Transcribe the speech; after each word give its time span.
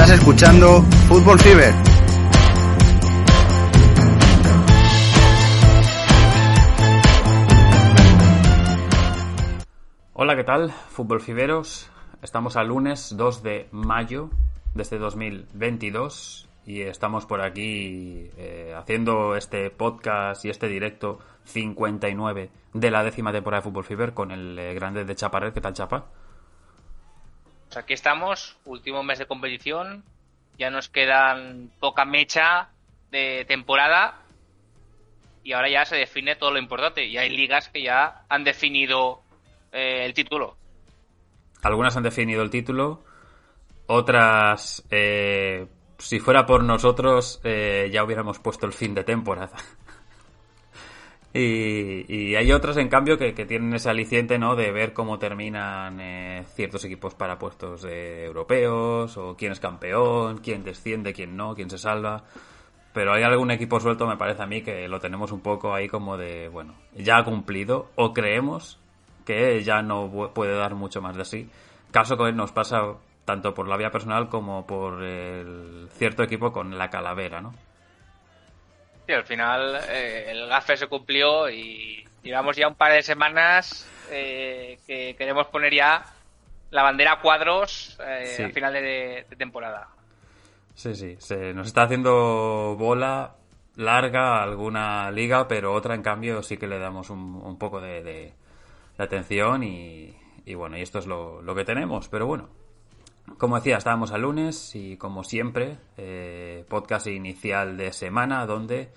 Estás 0.00 0.16
escuchando 0.16 0.82
Fútbol 1.08 1.40
Fever. 1.40 1.74
Hola, 10.12 10.36
¿qué 10.36 10.44
tal? 10.44 10.70
Fútbol 10.70 11.20
Fiberos. 11.20 11.90
Estamos 12.22 12.56
al 12.56 12.68
lunes 12.68 13.16
2 13.16 13.42
de 13.42 13.68
mayo 13.72 14.30
de 14.76 14.82
este 14.82 14.98
2022 14.98 16.48
y 16.64 16.82
estamos 16.82 17.26
por 17.26 17.40
aquí 17.40 18.30
eh, 18.36 18.76
haciendo 18.78 19.34
este 19.34 19.68
podcast 19.70 20.44
y 20.44 20.50
este 20.50 20.68
directo 20.68 21.18
59 21.42 22.50
de 22.72 22.90
la 22.92 23.02
décima 23.02 23.32
temporada 23.32 23.62
de 23.62 23.68
Fútbol 23.68 23.84
Fever 23.84 24.14
con 24.14 24.30
el 24.30 24.56
eh, 24.60 24.74
grande 24.74 25.04
de 25.04 25.16
Chaparret. 25.16 25.52
¿Qué 25.52 25.60
tal, 25.60 25.72
Chapa? 25.72 26.06
Pues 27.68 27.76
aquí 27.76 27.92
estamos, 27.92 28.56
último 28.64 29.02
mes 29.02 29.18
de 29.18 29.26
competición. 29.26 30.02
Ya 30.58 30.70
nos 30.70 30.88
quedan 30.88 31.70
poca 31.78 32.04
mecha 32.04 32.70
de 33.10 33.44
temporada 33.46 34.22
y 35.44 35.52
ahora 35.52 35.68
ya 35.68 35.84
se 35.84 35.96
define 35.96 36.34
todo 36.34 36.50
lo 36.50 36.58
importante. 36.58 37.04
Y 37.04 37.18
hay 37.18 37.28
ligas 37.28 37.68
que 37.68 37.82
ya 37.82 38.24
han 38.30 38.42
definido 38.42 39.20
eh, 39.70 40.04
el 40.06 40.14
título. 40.14 40.56
Algunas 41.62 41.96
han 41.96 42.04
definido 42.04 42.42
el 42.42 42.50
título, 42.50 43.04
otras, 43.86 44.84
eh, 44.90 45.66
si 45.98 46.20
fuera 46.20 46.46
por 46.46 46.64
nosotros, 46.64 47.40
eh, 47.44 47.90
ya 47.92 48.04
hubiéramos 48.04 48.38
puesto 48.38 48.64
el 48.64 48.72
fin 48.72 48.94
de 48.94 49.04
temporada. 49.04 49.56
Y, 51.40 52.34
hay 52.34 52.52
otras, 52.52 52.76
en 52.76 52.88
cambio, 52.88 53.18
que, 53.18 53.34
que, 53.34 53.46
tienen 53.46 53.72
ese 53.74 53.90
aliciente, 53.90 54.38
¿no? 54.38 54.56
De 54.56 54.72
ver 54.72 54.92
cómo 54.92 55.18
terminan 55.18 56.00
eh, 56.00 56.44
ciertos 56.54 56.84
equipos 56.84 57.14
para 57.14 57.38
puestos 57.38 57.84
eh, 57.84 58.24
europeos, 58.24 59.16
o 59.16 59.36
quién 59.36 59.52
es 59.52 59.60
campeón, 59.60 60.38
quién 60.38 60.64
desciende, 60.64 61.12
quién 61.12 61.36
no, 61.36 61.54
quién 61.54 61.70
se 61.70 61.78
salva. 61.78 62.24
Pero 62.92 63.12
hay 63.12 63.22
algún 63.22 63.50
equipo 63.50 63.78
suelto, 63.78 64.06
me 64.06 64.16
parece 64.16 64.42
a 64.42 64.46
mí, 64.46 64.62
que 64.62 64.88
lo 64.88 64.98
tenemos 65.00 65.30
un 65.30 65.40
poco 65.40 65.74
ahí 65.74 65.88
como 65.88 66.16
de, 66.16 66.48
bueno, 66.48 66.74
ya 66.96 67.18
ha 67.18 67.24
cumplido, 67.24 67.90
o 67.94 68.12
creemos 68.12 68.80
que 69.24 69.62
ya 69.62 69.82
no 69.82 70.32
puede 70.34 70.56
dar 70.56 70.74
mucho 70.74 71.02
más 71.02 71.16
de 71.16 71.24
sí. 71.24 71.50
Caso 71.90 72.16
que 72.16 72.32
nos 72.32 72.52
pasa 72.52 72.94
tanto 73.24 73.52
por 73.52 73.68
la 73.68 73.76
vía 73.76 73.90
personal 73.90 74.28
como 74.30 74.66
por 74.66 75.02
el 75.04 75.88
cierto 75.92 76.22
equipo 76.22 76.50
con 76.50 76.78
la 76.78 76.88
calavera, 76.88 77.42
¿no? 77.42 77.52
Sí, 79.08 79.14
al 79.14 79.24
final 79.24 79.80
eh, 79.88 80.26
el 80.28 80.46
gafe 80.48 80.76
se 80.76 80.86
cumplió 80.86 81.48
y 81.48 82.04
llevamos 82.22 82.54
ya 82.54 82.68
un 82.68 82.74
par 82.74 82.92
de 82.92 83.00
semanas 83.00 83.88
eh, 84.10 84.78
que 84.86 85.16
queremos 85.16 85.46
poner 85.46 85.72
ya 85.72 86.04
la 86.70 86.82
bandera 86.82 87.12
a 87.12 87.20
cuadros 87.22 87.98
eh, 88.06 88.26
sí. 88.36 88.42
al 88.42 88.52
final 88.52 88.74
de, 88.74 89.24
de, 89.30 89.36
temporada. 89.36 89.88
Sí, 90.74 90.94
sí, 90.94 91.16
se 91.20 91.54
nos 91.54 91.68
está 91.68 91.84
haciendo 91.84 92.76
bola 92.78 93.34
larga 93.76 94.42
alguna 94.42 95.10
liga, 95.10 95.48
pero 95.48 95.72
otra 95.72 95.94
en 95.94 96.02
cambio 96.02 96.42
sí 96.42 96.58
que 96.58 96.66
le 96.66 96.78
damos 96.78 97.08
un, 97.08 97.40
un 97.42 97.58
poco 97.58 97.80
de, 97.80 98.02
de 98.02 98.34
de 98.98 99.04
atención 99.04 99.62
y, 99.62 100.14
y, 100.44 100.54
bueno, 100.54 100.76
y 100.76 100.82
esto 100.82 100.98
es 100.98 101.06
lo, 101.06 101.40
lo, 101.40 101.54
que 101.54 101.64
tenemos, 101.64 102.08
pero 102.08 102.26
bueno. 102.26 102.48
Como 103.36 103.56
decía, 103.56 103.76
estábamos 103.76 104.12
al 104.12 104.22
lunes 104.22 104.74
y 104.74 104.96
como 104.96 105.22
siempre, 105.22 105.78
eh, 105.96 106.64
podcast 106.68 107.06
inicial 107.06 107.76
de 107.76 107.92
semana 107.92 108.46
donde 108.46 108.90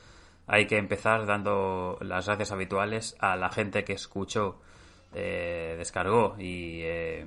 hay 0.48 0.68
que 0.68 0.78
empezar 0.78 1.26
dando 1.26 1.98
las 2.02 2.26
gracias 2.26 2.52
habituales 2.52 3.16
a 3.20 3.36
la 3.36 3.50
gente 3.50 3.84
que 3.84 3.94
escuchó, 3.94 4.60
eh, 5.14 5.76
descargó 5.78 6.36
y 6.40 6.82
eh, 6.82 7.26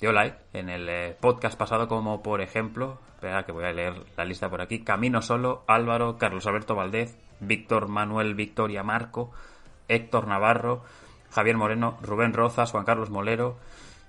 dio 0.00 0.12
like 0.12 0.38
en 0.52 0.68
el 0.68 0.88
eh, 0.88 1.16
podcast 1.20 1.58
pasado 1.58 1.88
como 1.88 2.22
por 2.22 2.40
ejemplo, 2.40 2.98
espera 3.14 3.44
que 3.44 3.52
voy 3.52 3.64
a 3.64 3.72
leer 3.72 3.94
la 4.16 4.24
lista 4.24 4.48
por 4.48 4.60
aquí, 4.60 4.80
Camino 4.84 5.22
Solo, 5.22 5.64
Álvaro, 5.66 6.16
Carlos 6.16 6.46
Alberto 6.46 6.74
Valdez, 6.74 7.18
Víctor 7.40 7.88
Manuel 7.88 8.34
Victoria 8.34 8.82
Marco, 8.82 9.32
Héctor 9.88 10.26
Navarro, 10.26 10.82
Javier 11.30 11.56
Moreno, 11.56 11.98
Rubén 12.02 12.32
Rozas, 12.32 12.70
Juan 12.70 12.84
Carlos 12.84 13.10
Molero 13.10 13.58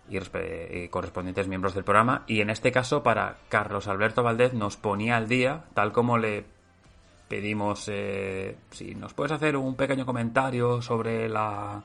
y, 0.10 0.18
y, 0.18 0.88
correspondientes 0.90 1.48
miembros 1.48 1.74
del 1.74 1.84
programa. 1.84 2.24
Y 2.28 2.42
en 2.42 2.50
este 2.50 2.72
caso, 2.72 3.04
para 3.04 3.38
Carlos 3.50 3.88
Alberto 3.88 4.24
Valdez, 4.24 4.54
nos 4.54 4.78
ponía 4.78 5.18
al 5.18 5.28
día, 5.28 5.66
tal 5.74 5.92
como 5.92 6.18
le 6.18 6.46
pedimos, 7.28 7.90
eh, 7.92 8.58
si 8.72 8.96
nos 8.96 9.14
puedes 9.14 9.32
hacer 9.32 9.58
un 9.58 9.76
pequeño 9.76 10.06
comentario 10.06 10.82
sobre 10.82 11.28
la, 11.28 11.82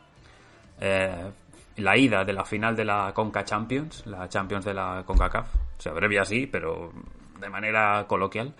eh, 0.80 1.30
la 1.76 1.96
ida 1.96 2.24
de 2.24 2.32
la 2.32 2.44
final 2.44 2.76
de 2.76 2.84
la 2.84 3.12
Conca 3.14 3.44
Champions, 3.44 4.06
la 4.06 4.28
Champions 4.28 4.64
de 4.64 4.74
la 4.74 5.04
CONCACAF. 5.06 5.48
Se 5.78 5.88
abrevia 5.88 6.22
así, 6.22 6.46
pero 6.46 6.92
de 7.40 7.48
manera 7.48 8.04
coloquial. 8.06 8.54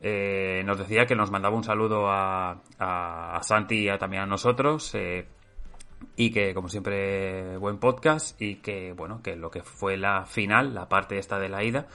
Eh, 0.00 0.62
nos 0.64 0.78
decía 0.78 1.06
que 1.06 1.16
nos 1.16 1.30
mandaba 1.30 1.56
un 1.56 1.64
saludo 1.64 2.10
a, 2.10 2.62
a, 2.78 3.36
a 3.36 3.42
Santi 3.42 3.84
y 3.84 3.88
a, 3.88 3.98
también 3.98 4.22
a 4.22 4.26
nosotros. 4.26 4.94
Eh, 4.94 5.26
y 6.16 6.30
que 6.30 6.54
como 6.54 6.68
siempre 6.68 7.56
buen 7.58 7.78
podcast 7.78 8.40
y 8.40 8.56
que 8.56 8.92
bueno 8.92 9.22
que 9.22 9.36
lo 9.36 9.50
que 9.50 9.62
fue 9.62 9.96
la 9.96 10.26
final 10.26 10.74
la 10.74 10.88
parte 10.88 11.18
esta 11.18 11.38
de 11.38 11.48
la 11.48 11.62
ida 11.62 11.86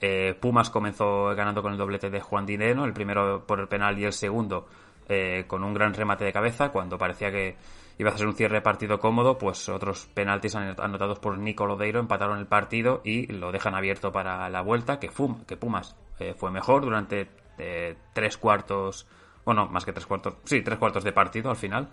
eh, 0.00 0.34
Pumas 0.38 0.70
comenzó 0.70 1.34
ganando 1.34 1.62
con 1.62 1.72
el 1.72 1.78
doblete 1.78 2.10
de 2.10 2.20
Juan 2.20 2.46
Dineno 2.46 2.84
el 2.84 2.92
primero 2.92 3.46
por 3.46 3.60
el 3.60 3.68
penal 3.68 3.98
y 3.98 4.04
el 4.04 4.12
segundo 4.12 4.66
eh, 5.08 5.44
con 5.46 5.64
un 5.64 5.74
gran 5.74 5.94
remate 5.94 6.24
de 6.24 6.32
cabeza 6.32 6.70
cuando 6.70 6.96
parecía 6.96 7.30
que 7.30 7.56
iba 7.98 8.10
a 8.10 8.16
ser 8.16 8.26
un 8.26 8.34
cierre 8.34 8.56
de 8.56 8.62
partido 8.62 8.98
cómodo 8.98 9.38
pues 9.38 9.68
otros 9.68 10.06
penaltis 10.14 10.54
anotados 10.54 11.18
por 11.18 11.38
Nico 11.38 11.66
Lodeiro 11.66 12.00
empataron 12.00 12.38
el 12.38 12.46
partido 12.46 13.00
y 13.04 13.26
lo 13.26 13.52
dejan 13.52 13.74
abierto 13.74 14.12
para 14.12 14.48
la 14.48 14.62
vuelta 14.62 14.98
que, 14.98 15.10
Fum, 15.10 15.44
que 15.44 15.56
Pumas 15.56 15.96
eh, 16.18 16.34
fue 16.36 16.50
mejor 16.50 16.82
durante 16.82 17.28
eh, 17.58 17.96
tres 18.12 18.36
cuartos 18.36 19.06
bueno 19.44 19.66
más 19.66 19.84
que 19.84 19.92
tres 19.92 20.06
cuartos 20.06 20.34
sí 20.44 20.62
tres 20.62 20.78
cuartos 20.78 21.04
de 21.04 21.12
partido 21.12 21.50
al 21.50 21.56
final 21.56 21.88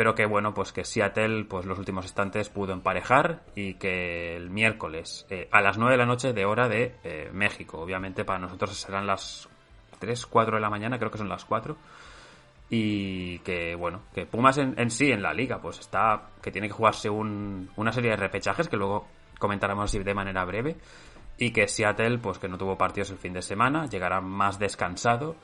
pero 0.00 0.14
que 0.14 0.24
bueno, 0.24 0.54
pues 0.54 0.72
que 0.72 0.82
Seattle, 0.82 1.44
pues 1.44 1.66
los 1.66 1.78
últimos 1.78 2.06
instantes 2.06 2.48
pudo 2.48 2.72
emparejar 2.72 3.42
y 3.54 3.74
que 3.74 4.34
el 4.34 4.48
miércoles 4.48 5.26
eh, 5.28 5.46
a 5.52 5.60
las 5.60 5.76
9 5.76 5.92
de 5.92 5.98
la 5.98 6.06
noche 6.06 6.32
de 6.32 6.46
hora 6.46 6.70
de 6.70 6.94
eh, 7.04 7.28
México, 7.34 7.78
obviamente 7.78 8.24
para 8.24 8.38
nosotros 8.38 8.74
serán 8.78 9.06
las 9.06 9.46
3, 9.98 10.24
4 10.24 10.54
de 10.54 10.60
la 10.62 10.70
mañana, 10.70 10.98
creo 10.98 11.10
que 11.10 11.18
son 11.18 11.28
las 11.28 11.44
4. 11.44 11.76
Y 12.70 13.40
que 13.40 13.74
bueno, 13.74 14.00
que 14.14 14.24
Pumas 14.24 14.56
en, 14.56 14.72
en 14.78 14.90
sí 14.90 15.12
en 15.12 15.20
la 15.20 15.34
liga, 15.34 15.60
pues 15.60 15.80
está, 15.80 16.30
que 16.40 16.50
tiene 16.50 16.68
que 16.68 16.72
jugarse 16.72 17.10
un, 17.10 17.68
una 17.76 17.92
serie 17.92 18.12
de 18.12 18.16
repechajes 18.16 18.70
que 18.70 18.78
luego 18.78 19.06
comentaremos 19.38 19.92
de 19.92 20.14
manera 20.14 20.46
breve. 20.46 20.78
Y 21.36 21.50
que 21.50 21.68
Seattle, 21.68 22.16
pues 22.16 22.38
que 22.38 22.48
no 22.48 22.56
tuvo 22.56 22.78
partidos 22.78 23.10
el 23.10 23.18
fin 23.18 23.34
de 23.34 23.42
semana, 23.42 23.84
llegará 23.84 24.22
más 24.22 24.58
descansado 24.58 25.36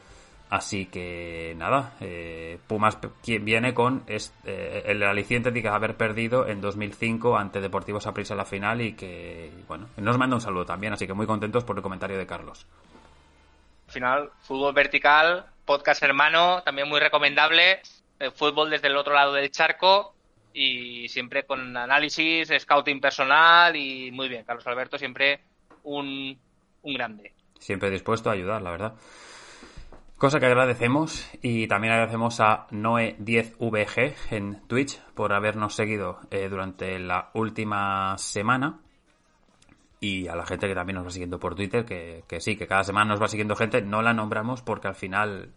Así 0.49 0.87
que 0.87 1.55
nada, 1.57 1.95
eh, 2.01 2.59
Pumas 2.69 2.99
quien 3.23 3.45
viene 3.45 3.75
con 3.75 4.05
es, 4.07 4.33
eh, 4.45 4.85
el 4.87 5.03
aliciente 5.03 5.51
de 5.51 5.69
haber 5.69 5.97
perdido 5.97 6.47
en 6.47 6.61
2005 6.61 7.37
ante 7.37 7.61
Deportivo 7.61 8.01
Saprissa 8.01 8.37
la 8.37 8.45
final 8.45 8.81
y 8.81 8.93
que, 8.93 9.51
bueno, 9.67 9.89
nos 9.97 10.19
manda 10.19 10.37
un 10.37 10.41
saludo 10.41 10.65
también, 10.65 10.93
así 10.93 11.07
que 11.07 11.15
muy 11.15 11.27
contentos 11.27 11.65
por 11.65 11.77
el 11.77 11.83
comentario 11.83 12.17
de 12.17 12.27
Carlos. 12.27 12.65
Al 13.89 13.93
final, 13.93 14.31
fútbol 14.41 14.73
vertical, 14.73 15.47
podcast 15.65 16.03
hermano, 16.05 16.63
también 16.63 16.89
muy 16.89 17.01
recomendable, 17.01 17.81
eh, 18.21 18.31
fútbol 18.31 18.71
desde 18.71 18.87
el 18.87 18.97
otro 18.97 19.15
lado 19.15 19.33
del 19.33 19.51
charco 19.51 20.15
y 20.55 21.09
siempre 21.09 21.45
con 21.45 21.77
análisis, 21.77 22.53
scouting 22.57 23.01
personal 23.01 23.75
y 23.75 24.13
muy 24.13 24.29
bien, 24.29 24.45
Carlos 24.45 24.67
Alberto 24.69 24.97
siempre 24.97 25.41
un, 25.83 26.39
un 26.83 26.95
grande. 26.95 27.35
Siempre 27.59 27.91
dispuesto 27.91 28.31
a 28.31 28.35
ayudar, 28.35 28.63
la 28.63 28.71
verdad. 28.71 28.95
Cosa 30.19 30.41
que 30.41 30.47
agradecemos 30.47 31.29
y 31.43 31.69
también 31.69 31.93
agradecemos 31.93 32.41
a 32.41 32.67
Noe10VG 32.69 34.15
en 34.31 34.67
Twitch 34.67 34.99
por 35.15 35.35
habernos 35.35 35.75
seguido 35.75 36.21
eh, 36.31 36.49
durante 36.49 36.99
la 36.99 37.29
última 37.35 38.17
semana 38.17 38.81
y 40.01 40.27
a 40.29 40.35
la 40.35 40.47
gente 40.47 40.69
que 40.69 40.75
también 40.75 40.97
nos 40.97 41.07
va 41.07 41.11
siguiendo 41.11 41.39
por 41.39 41.55
Twitter, 41.55 41.85
que, 41.85 42.25
que, 42.27 42.41
sí, 42.41 42.57
que 42.57 42.67
cada 42.67 42.83
semana 42.83 43.11
nos 43.11 43.21
va 43.21 43.29
siguiendo 43.29 43.57
gente, 43.57 43.83
no 43.83 44.01
la 44.01 44.15
nombramos 44.15 44.63
porque 44.63 44.89
al 44.89 44.95
final 44.95 45.51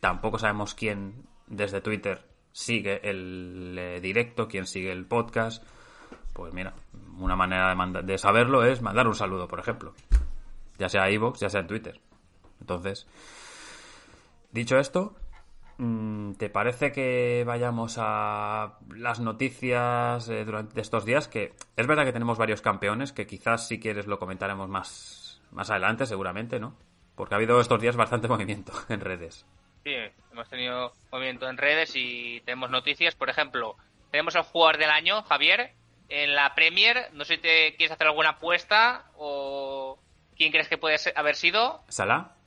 tampoco 0.00 0.40
sabemos 0.40 0.74
quién 0.74 1.26
desde 1.46 1.80
Twitter 1.80 2.24
sigue 2.50 3.08
el 3.08 3.76
eh, 3.78 4.00
directo, 4.00 4.48
quién 4.48 4.66
sigue 4.66 4.90
el 4.90 5.06
podcast. 5.06 5.62
Pues 6.32 6.52
mira, 6.52 6.74
una 7.16 7.36
manera 7.36 7.72
de, 7.72 8.02
de 8.02 8.18
saberlo 8.18 8.64
es 8.64 8.82
mandar 8.82 9.06
un 9.06 9.14
saludo, 9.14 9.46
por 9.46 9.60
ejemplo. 9.60 9.94
Ya 10.78 10.88
sea 10.88 11.04
a 11.04 11.10
iVoox, 11.12 11.38
ya 11.38 11.48
sea 11.48 11.60
en 11.60 11.68
Twitter. 11.68 12.00
Entonces, 12.60 13.06
Dicho 14.52 14.78
esto, 14.78 15.16
mm, 15.78 16.32
¿te 16.34 16.50
parece 16.50 16.90
que 16.90 17.44
vayamos 17.46 17.96
a 17.98 18.78
las 18.94 19.20
noticias 19.20 20.28
eh, 20.28 20.44
durante 20.44 20.80
estos 20.80 21.04
días? 21.04 21.28
Que 21.28 21.54
es 21.76 21.86
verdad 21.86 22.04
que 22.04 22.12
tenemos 22.12 22.36
varios 22.36 22.60
campeones, 22.60 23.12
que 23.12 23.26
quizás 23.26 23.68
si 23.68 23.78
quieres 23.78 24.06
lo 24.06 24.18
comentaremos 24.18 24.68
más, 24.68 25.40
más 25.52 25.70
adelante, 25.70 26.06
seguramente, 26.06 26.58
¿no? 26.58 26.76
Porque 27.14 27.34
ha 27.34 27.36
habido 27.36 27.60
estos 27.60 27.80
días 27.80 27.96
bastante 27.96 28.26
movimiento 28.28 28.72
en 28.88 29.00
redes. 29.00 29.46
Sí, 29.84 29.94
hemos 30.32 30.48
tenido 30.48 30.92
movimiento 31.12 31.48
en 31.48 31.56
redes 31.56 31.92
y 31.94 32.40
tenemos 32.44 32.70
noticias. 32.70 33.14
Por 33.14 33.30
ejemplo, 33.30 33.76
tenemos 34.10 34.34
el 34.34 34.42
jugador 34.42 34.78
del 34.78 34.90
año, 34.90 35.22
Javier, 35.22 35.74
en 36.08 36.34
la 36.34 36.54
Premier. 36.56 37.08
No 37.12 37.24
sé 37.24 37.36
si 37.36 37.42
te 37.42 37.76
quieres 37.76 37.92
hacer 37.92 38.08
alguna 38.08 38.30
apuesta 38.30 39.06
o 39.16 39.98
¿quién 40.36 40.50
crees 40.50 40.68
que 40.68 40.76
puede 40.76 40.96
haber 41.14 41.36
sido? 41.36 41.84
¿Salah? 41.88 42.39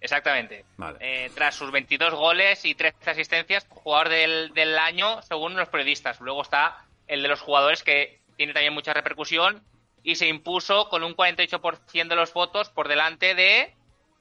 Exactamente. 0.00 0.64
Eh, 1.00 1.30
tras 1.34 1.54
sus 1.54 1.70
22 1.70 2.14
goles 2.14 2.64
y 2.64 2.74
13 2.74 3.10
asistencias, 3.10 3.66
jugador 3.68 4.08
del, 4.08 4.52
del 4.54 4.78
año 4.78 5.22
según 5.22 5.56
los 5.56 5.68
periodistas. 5.68 6.20
Luego 6.20 6.42
está 6.42 6.84
el 7.06 7.22
de 7.22 7.28
los 7.28 7.40
jugadores 7.40 7.82
que 7.82 8.20
tiene 8.36 8.52
también 8.52 8.74
mucha 8.74 8.92
repercusión 8.92 9.62
y 10.02 10.16
se 10.16 10.28
impuso 10.28 10.88
con 10.88 11.02
un 11.02 11.16
48% 11.16 12.08
de 12.08 12.16
los 12.16 12.32
votos 12.32 12.70
por 12.70 12.88
delante 12.88 13.34
de... 13.34 13.74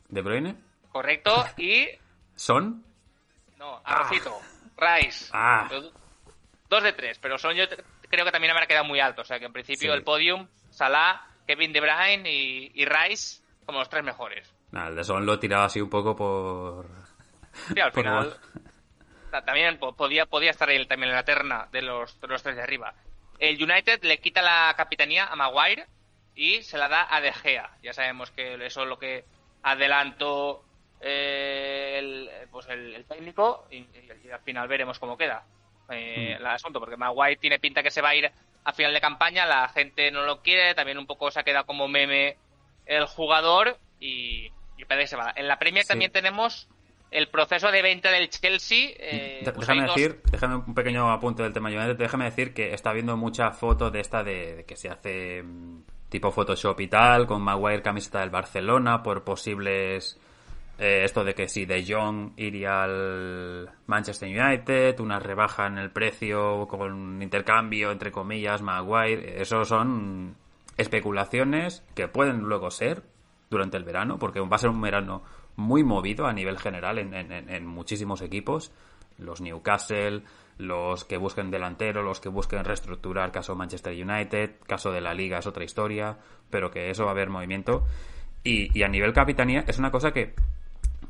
¿De 0.09 0.21
Bruyne? 0.21 0.55
Correcto, 0.91 1.45
y... 1.57 1.87
¿Son? 2.35 2.83
No, 3.57 3.81
Arrocito, 3.83 4.39
Rice. 4.77 5.29
Ah. 5.31 5.69
Dos 6.69 6.83
de 6.83 6.93
tres, 6.93 7.19
pero 7.19 7.37
Son 7.37 7.55
yo 7.55 7.65
creo 8.09 8.25
que 8.25 8.31
también 8.31 8.51
habrá 8.51 8.67
quedado 8.67 8.85
muy 8.85 8.99
alto. 8.99 9.21
O 9.21 9.25
sea 9.25 9.39
que 9.39 9.45
en 9.45 9.53
principio 9.53 9.93
el 9.93 10.03
podium, 10.03 10.47
Salah, 10.69 11.21
Kevin 11.47 11.71
De 11.71 11.81
Bruyne 11.81 12.29
y, 12.29 12.85
Rice 12.85 13.41
como 13.65 13.79
los 13.79 13.89
tres 13.89 14.03
mejores. 14.03 14.51
El 14.75 14.95
de 14.95 15.03
Son 15.03 15.25
lo 15.25 15.39
tiraba 15.39 15.65
así 15.65 15.81
un 15.81 15.89
poco 15.89 16.15
por... 16.15 16.87
Sí, 17.73 17.79
al 17.79 17.91
final... 17.93 18.33
También 19.31 19.77
podía, 19.77 20.25
podía 20.25 20.51
estar 20.51 20.69
él 20.69 20.87
también 20.87 21.09
en 21.09 21.15
la 21.15 21.25
terna 21.25 21.67
de 21.71 21.81
los, 21.81 22.21
de 22.21 22.27
los 22.27 22.41
tres 22.41 22.55
de 22.55 22.61
arriba. 22.61 22.93
El 23.37 23.61
United 23.61 24.01
le 24.03 24.19
quita 24.19 24.41
la 24.41 24.73
capitanía 24.77 25.25
a 25.25 25.35
Maguire 25.35 25.87
y 26.35 26.61
se 26.61 26.77
la 26.77 26.87
da 26.87 27.07
a 27.13 27.19
De 27.19 27.33
Gea. 27.33 27.69
Ya 27.83 27.91
sabemos 27.91 28.31
que 28.31 28.53
eso 28.65 28.83
es 28.83 28.87
lo 28.87 28.97
que 28.97 29.25
adelantó 29.61 30.63
eh, 31.01 31.95
el, 31.99 32.29
pues 32.49 32.67
el, 32.69 33.03
técnico 33.05 33.67
y, 33.69 33.85
al 34.31 34.39
final 34.41 34.67
veremos 34.67 34.99
cómo 34.99 35.17
queda 35.17 35.43
eh, 35.89 36.35
mm. 36.37 36.41
el 36.41 36.47
asunto, 36.47 36.79
porque 36.79 36.97
Maguire 36.97 37.37
tiene 37.37 37.59
pinta 37.59 37.83
que 37.83 37.91
se 37.91 38.01
va 38.01 38.09
a 38.09 38.15
ir 38.15 38.31
a 38.63 38.73
final 38.73 38.93
de 38.93 39.01
campaña, 39.01 39.45
la 39.45 39.67
gente 39.69 40.11
no 40.11 40.23
lo 40.23 40.41
quiere, 40.41 40.73
también 40.73 40.97
un 40.97 41.05
poco 41.05 41.29
se 41.29 41.39
ha 41.39 41.43
quedado 41.43 41.65
como 41.65 41.87
meme 41.87 42.37
el 42.85 43.05
jugador 43.05 43.77
y, 43.99 44.51
y 44.77 44.85
parece 44.85 45.03
que 45.03 45.07
se 45.07 45.15
va. 45.15 45.33
En 45.35 45.47
la 45.47 45.57
Premier 45.57 45.85
también 45.85 46.11
tenemos 46.11 46.67
el 47.11 47.27
proceso 47.29 47.71
de 47.71 47.81
venta 47.81 48.11
del 48.11 48.29
Chelsea. 48.29 48.89
Eh, 48.97 49.41
pues 49.43 49.67
déjame 49.67 49.87
decir, 49.87 50.21
déjame 50.31 50.55
un 50.57 50.73
pequeño 50.73 51.11
apunte 51.11 51.43
del 51.43 51.53
tema 51.53 51.69
United. 51.69 51.97
Déjame 51.97 52.25
decir 52.25 52.53
que 52.53 52.73
está 52.73 52.91
viendo 52.93 53.15
mucha 53.15 53.51
foto 53.51 53.89
de 53.89 54.01
esta 54.01 54.23
de, 54.23 54.65
que 54.67 54.75
se 54.75 54.89
hace 54.89 55.43
mm, 55.43 55.83
tipo 56.09 56.31
Photoshop 56.31 56.79
y 56.81 56.87
tal, 56.87 57.25
con 57.25 57.41
Maguire 57.41 57.81
camiseta 57.81 58.19
del 58.19 58.29
Barcelona 58.29 59.01
por 59.01 59.23
posibles. 59.23 60.19
Eh, 60.77 61.03
esto 61.05 61.23
de 61.23 61.33
que 61.33 61.47
si 61.47 61.65
De 61.65 61.85
Jong 61.87 62.33
iría 62.35 62.83
al 62.83 63.69
Manchester 63.87 64.27
United, 64.27 64.99
una 64.99 65.19
rebaja 65.19 65.67
en 65.67 65.77
el 65.77 65.89
precio 65.89 66.67
con 66.67 67.21
intercambio, 67.21 67.91
entre 67.91 68.11
comillas, 68.11 68.61
Maguire. 68.61 69.41
Eso 69.41 69.63
son 69.63 70.35
especulaciones 70.75 71.81
que 71.95 72.09
pueden 72.09 72.39
luego 72.39 72.71
ser 72.71 73.03
durante 73.55 73.77
el 73.77 73.85
verano, 73.85 74.19
porque 74.19 74.41
va 74.41 74.55
a 74.55 74.59
ser 74.59 74.69
un 74.69 74.81
verano 74.81 75.23
muy 75.55 75.83
movido 75.83 76.27
a 76.27 76.33
nivel 76.33 76.57
general 76.57 76.99
en, 76.99 77.65
muchísimos 77.65 78.21
equipos. 78.21 78.73
Los 79.17 79.39
Newcastle, 79.39 80.23
los 80.57 81.05
que 81.05 81.17
busquen 81.17 81.51
delantero, 81.51 82.03
los 82.03 82.19
que 82.19 82.27
busquen 82.27 82.65
reestructurar, 82.65 83.31
caso 83.31 83.55
Manchester 83.55 83.93
United, 83.93 84.57
caso 84.67 84.91
de 84.91 84.99
la 84.99 85.13
liga 85.13 85.39
es 85.39 85.47
otra 85.47 85.63
historia, 85.63 86.17
pero 86.49 86.69
que 86.69 86.89
eso 86.89 87.05
va 87.05 87.11
a 87.11 87.13
haber 87.13 87.29
movimiento. 87.29 87.85
Y, 88.43 88.83
a 88.83 88.89
nivel 88.89 89.13
capitanía 89.13 89.63
es 89.67 89.79
una 89.79 89.89
cosa 89.89 90.11
que 90.11 90.33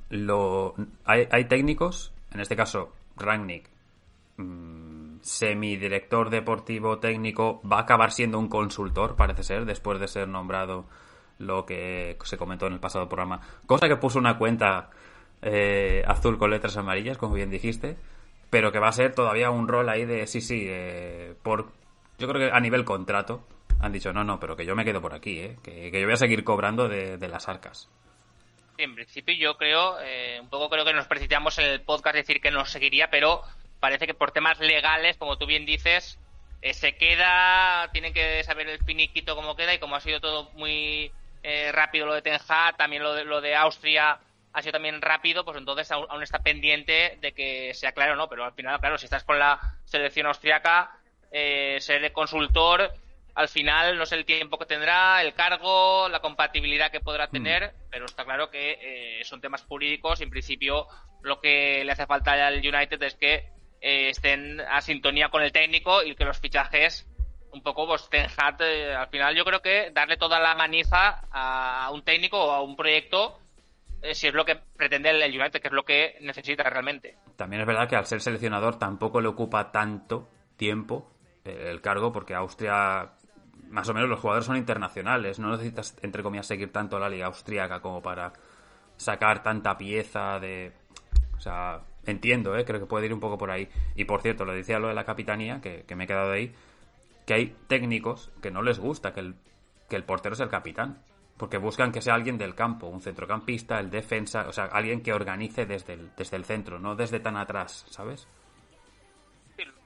lo 0.10 0.76
hay, 1.04 1.46
técnicos, 1.46 2.14
en 2.32 2.42
este 2.42 2.56
caso 2.56 2.94
Rangnick, 3.18 3.68
mm, 4.38 5.18
semidirector 5.22 6.30
deportivo 6.30 7.00
técnico, 7.00 7.60
va 7.70 7.80
a 7.80 7.82
acabar 7.82 8.12
siendo 8.12 8.38
un 8.38 8.50
consultor, 8.50 9.16
parece 9.16 9.42
ser, 9.42 9.66
después 9.66 10.00
de 10.00 10.08
ser 10.08 10.28
nombrado 10.28 10.86
lo 11.40 11.66
que 11.66 12.18
se 12.24 12.38
comentó 12.38 12.68
en 12.68 12.74
el 12.74 12.80
pasado 12.80 13.08
programa. 13.08 13.42
Cosa 13.66 13.88
que 13.88 13.98
puso 13.98 14.20
una 14.20 14.38
cuenta 14.38 14.90
eh, 15.42 16.04
azul 16.08 16.38
con 16.38 16.50
letras 16.50 16.78
amarillas, 16.78 17.18
como 17.18 17.36
bien 17.36 17.50
dijiste, 17.50 17.98
pero 18.50 18.72
que 18.72 18.80
va 18.80 18.88
a 18.88 18.94
ser 18.94 19.14
todavía 19.14 19.52
un 19.52 19.68
rol 19.68 19.90
ahí 19.90 20.06
de 20.06 20.26
sí, 20.28 20.42
sí, 20.42 20.66
eh, 20.68 21.36
por 21.44 21.72
yo 22.18 22.28
creo 22.28 22.50
que 22.50 22.56
a 22.56 22.60
nivel 22.60 22.86
contrato 22.86 23.46
han 23.80 23.92
dicho 23.92 24.14
no, 24.14 24.24
no, 24.24 24.40
pero 24.40 24.56
que 24.56 24.66
yo 24.66 24.76
me 24.76 24.86
quedo 24.86 25.02
por 25.02 25.14
aquí, 25.14 25.40
eh, 25.40 25.58
que, 25.62 25.92
yo 25.92 26.06
voy 26.06 26.14
a 26.14 26.18
seguir 26.18 26.44
cobrando 26.44 26.88
de, 26.88 27.28
las 27.28 27.48
arcas. 27.50 27.90
En 28.78 28.96
principio 28.96 29.36
yo 29.36 29.58
creo, 29.58 29.98
un 30.42 30.50
poco 30.50 30.70
creo 30.70 30.84
que 30.84 30.94
nos 30.94 31.08
precipitamos 31.08 31.58
en 31.60 31.66
el 31.66 31.82
podcast 31.82 32.16
decir 32.16 32.42
que 32.42 32.52
nos 32.52 32.72
seguiría, 32.72 33.10
pero 33.10 33.42
parece 33.80 34.08
que 34.08 34.14
por 34.14 34.32
temas 34.32 34.60
legales, 34.60 35.18
como 35.18 35.38
tú 35.38 35.46
bien 35.46 35.66
dices, 35.66 36.20
se 36.74 36.96
queda, 36.96 37.90
tienen 37.92 38.14
que 38.14 38.44
saber 38.44 38.68
el 38.68 38.84
finiquito 38.84 39.36
cómo 39.36 39.56
queda 39.56 39.74
y 39.74 39.80
como 39.80 39.96
ha 39.96 40.02
sido 40.02 40.20
todo 40.20 40.50
muy 40.54 41.12
eh, 41.48 41.72
rápido 41.72 42.08
lo 42.08 42.16
de 42.16 42.24
Ten 42.24 42.40
también 42.76 43.04
lo 43.04 43.14
de, 43.14 43.24
lo 43.24 43.40
de 43.40 43.56
Austria 43.56 44.20
ha 44.52 44.62
sido 44.62 44.72
también 44.72 45.02
rápido, 45.02 45.46
pues 45.46 45.58
entonces 45.58 45.92
aún, 45.92 46.24
está 46.24 46.40
pendiente 46.40 47.18
de 47.22 47.34
que 47.34 47.74
sea 47.74 47.92
claro 47.92 48.14
o 48.14 48.16
no, 48.16 48.28
pero 48.28 48.46
al 48.46 48.54
final, 48.54 48.80
claro, 48.80 48.98
si 48.98 49.06
estás 49.06 49.24
con 49.24 49.38
la 49.38 49.60
selección 49.84 50.26
austriaca, 50.28 50.98
eh, 51.32 51.78
ser 51.82 52.12
consultor, 52.14 52.94
al 53.36 53.50
final 53.50 53.98
no 53.98 54.06
sé 54.06 54.16
el 54.16 54.26
tiempo 54.26 54.58
que 54.58 54.66
tendrá, 54.66 55.22
el 55.22 55.34
cargo, 55.34 56.10
la 56.10 56.22
compatibilidad 56.22 56.90
que 56.90 57.02
podrá 57.02 57.28
hmm. 57.28 57.32
tener, 57.32 57.74
pero 57.92 58.06
está 58.06 58.24
claro 58.24 58.50
que 58.50 58.80
eh, 59.20 59.24
son 59.26 59.42
temas 59.42 59.64
jurídicos 59.64 60.22
y 60.22 60.24
en 60.24 60.30
principio 60.32 60.88
lo 61.22 61.42
que 61.42 61.84
le 61.84 61.92
hace 61.92 62.08
falta 62.08 62.32
al 62.32 62.58
United 62.58 63.04
es 63.04 63.16
que 63.16 63.50
eh, 63.82 64.10
estén 64.10 64.62
a 64.62 64.82
sintonía 64.82 65.30
con 65.30 65.44
el 65.44 65.52
técnico 65.52 66.02
y 66.02 66.16
que 66.16 66.26
los 66.26 66.40
fichajes 66.40 67.06
un 67.56 67.62
poco 67.62 67.88
pues 67.88 68.08
Ten 68.10 68.28
eh, 68.60 68.94
al 68.94 69.08
final 69.08 69.36
yo 69.36 69.46
creo 69.46 69.62
que 69.62 69.92
darle 69.92 70.18
toda 70.18 70.40
la 70.40 70.54
maniza 70.56 71.22
a 71.32 71.90
un 71.92 72.04
técnico 72.04 72.38
o 72.38 72.52
a 72.52 72.62
un 72.62 72.76
proyecto 72.76 73.40
eh, 74.02 74.14
si 74.14 74.28
es 74.28 74.34
lo 74.34 74.46
que 74.46 74.56
pretende 74.78 75.10
el 75.10 75.40
United, 75.40 75.62
que 75.62 75.68
es 75.68 75.74
lo 75.74 75.84
que 75.84 76.18
necesita 76.22 76.64
realmente. 76.64 77.18
También 77.38 77.62
es 77.62 77.68
verdad 77.68 77.88
que 77.88 77.96
al 77.96 78.06
ser 78.06 78.22
seleccionador 78.22 78.78
tampoco 78.78 79.22
le 79.22 79.30
ocupa 79.30 79.72
tanto 79.72 80.30
tiempo 80.58 81.12
eh, 81.44 81.70
el 81.72 81.82
cargo 81.82 82.12
porque 82.12 82.36
Austria 82.36 83.14
más 83.70 83.90
o 83.90 83.94
menos 83.94 84.10
los 84.10 84.20
jugadores 84.20 84.46
son 84.46 84.58
internacionales, 84.58 85.40
no 85.40 85.50
necesitas 85.50 85.98
entre 86.04 86.22
comillas 86.22 86.46
seguir 86.46 86.72
tanto 86.72 87.00
la 87.00 87.10
liga 87.10 87.26
austríaca 87.26 87.80
como 87.80 88.02
para 88.02 88.32
sacar 88.98 89.42
tanta 89.42 89.78
pieza 89.78 90.40
de 90.40 90.72
o 91.36 91.40
sea, 91.40 91.82
entiendo, 92.06 92.56
¿eh? 92.58 92.64
creo 92.64 92.80
que 92.80 92.86
puede 92.86 93.08
ir 93.08 93.14
un 93.14 93.20
poco 93.20 93.38
por 93.38 93.52
ahí. 93.52 93.68
Y 93.96 94.06
por 94.06 94.22
cierto, 94.22 94.46
lo 94.46 94.54
decía 94.54 94.80
lo 94.80 94.88
de 94.88 94.94
la 94.94 95.04
capitanía, 95.04 95.60
que, 95.62 95.84
que 95.84 95.96
me 95.96 96.06
he 96.06 96.08
quedado 96.08 96.32
ahí 96.32 96.54
que 97.26 97.34
hay 97.34 97.56
técnicos 97.68 98.32
que 98.42 98.52
no 98.52 98.62
les 98.62 98.80
gusta 98.80 99.14
que 99.14 99.20
el, 99.20 99.36
que 99.90 99.96
el 99.96 100.04
portero 100.04 100.36
sea 100.36 100.46
el 100.46 100.52
capitán. 100.52 101.04
Porque 101.38 101.58
buscan 101.58 101.92
que 101.92 102.02
sea 102.02 102.14
alguien 102.14 102.38
del 102.38 102.56
campo, 102.56 102.88
un 102.88 103.02
centrocampista, 103.02 103.78
el 103.80 103.90
defensa, 103.90 104.48
o 104.48 104.54
sea, 104.54 104.66
alguien 104.66 105.04
que 105.04 105.12
organice 105.12 105.66
desde 105.66 105.94
el, 105.94 106.16
desde 106.16 106.38
el 106.38 106.46
centro, 106.46 106.80
no 106.80 106.96
desde 106.96 107.20
tan 107.20 107.36
atrás, 107.36 107.86
¿sabes? 107.90 108.26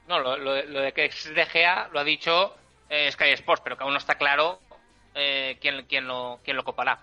No, 0.06 0.20
lo, 0.20 0.36
lo, 0.36 0.52
de 0.52 0.92
que 0.92 1.06
es 1.06 1.34
De 1.34 1.46
Gea 1.46 1.88
lo 1.92 2.00
ha 2.00 2.04
dicho 2.04 2.54
eh, 2.88 3.10
Sky 3.10 3.30
Sports, 3.30 3.62
pero 3.64 3.76
que 3.76 3.82
aún 3.82 3.92
no 3.92 3.98
está 3.98 4.16
claro 4.16 4.60
eh, 5.14 5.56
quién, 5.60 5.86
quién, 5.86 6.06
lo, 6.06 6.40
quién 6.44 6.56
lo 6.56 6.64
copará. 6.64 7.00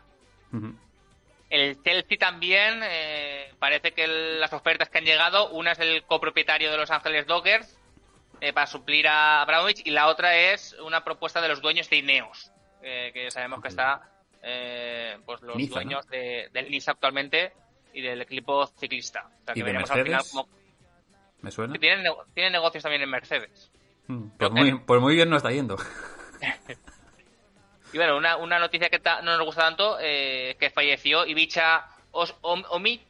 El 1.49 1.81
Chelsea 1.83 2.17
también, 2.17 2.81
eh, 2.83 3.53
parece 3.59 3.93
que 3.93 4.07
las 4.07 4.51
ofertas 4.53 4.89
que 4.89 4.97
han 4.97 5.05
llegado, 5.05 5.49
una 5.49 5.71
es 5.71 5.79
el 5.79 6.03
copropietario 6.03 6.71
de 6.71 6.77
Los 6.77 6.91
Ángeles 6.91 7.25
Dockers, 7.27 7.76
eh, 8.39 8.53
para 8.53 8.67
suplir 8.67 9.07
a 9.07 9.41
Abramovich 9.41 9.81
y 9.85 9.91
la 9.91 10.07
otra 10.07 10.35
es 10.35 10.75
una 10.83 11.03
propuesta 11.03 11.41
de 11.41 11.47
los 11.47 11.61
dueños 11.61 11.89
de 11.89 11.97
Ineos, 11.97 12.51
eh, 12.83 13.11
que 13.13 13.31
sabemos 13.31 13.61
que 13.61 13.69
está 13.69 14.09
eh, 14.43 15.17
pues 15.25 15.41
los 15.41 15.55
dueños 15.69 16.07
de, 16.07 16.49
del 16.53 16.69
Niza 16.69 16.91
actualmente 16.91 17.53
y 17.93 18.01
del 18.01 18.21
equipo 18.21 18.67
ciclista. 18.67 19.29
¿Y 19.55 19.61
de 19.61 19.73
Mercedes? 19.73 20.33
¿Me 21.41 21.51
suena? 21.51 21.73
tienen, 21.79 22.11
tienen, 22.33 22.53
negocios 22.53 22.83
también 22.83 23.01
en 23.01 23.09
Mercedes. 23.09 23.71
Hmm, 24.07 24.29
pues, 24.37 24.51
muy, 24.51 24.79
pues, 24.79 25.01
muy, 25.01 25.15
bien 25.15 25.29
no 25.29 25.37
está 25.37 25.51
yendo. 25.51 25.75
y 27.93 27.97
bueno, 27.97 28.17
una, 28.17 28.37
una 28.37 28.59
noticia 28.59 28.89
que 28.89 28.99
no 28.99 29.37
nos 29.37 29.45
gusta 29.45 29.63
tanto, 29.63 29.97
que 29.97 30.71
falleció 30.73 31.25
Ibiza 31.25 31.87
Omi, 32.11 33.01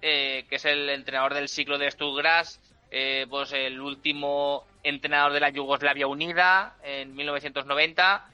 que 0.00 0.46
es 0.50 0.64
el 0.66 0.90
entrenador 0.90 1.34
del 1.34 1.48
ciclo 1.48 1.78
de 1.78 1.90
Stuttgart 1.90 2.48
eh, 2.90 3.26
pues 3.28 3.52
el 3.52 3.80
último 3.80 4.64
entrenador 4.82 5.32
de 5.32 5.40
la 5.40 5.50
Yugoslavia 5.50 6.06
Unida 6.06 6.76
en 6.82 7.14
1990 7.14 8.26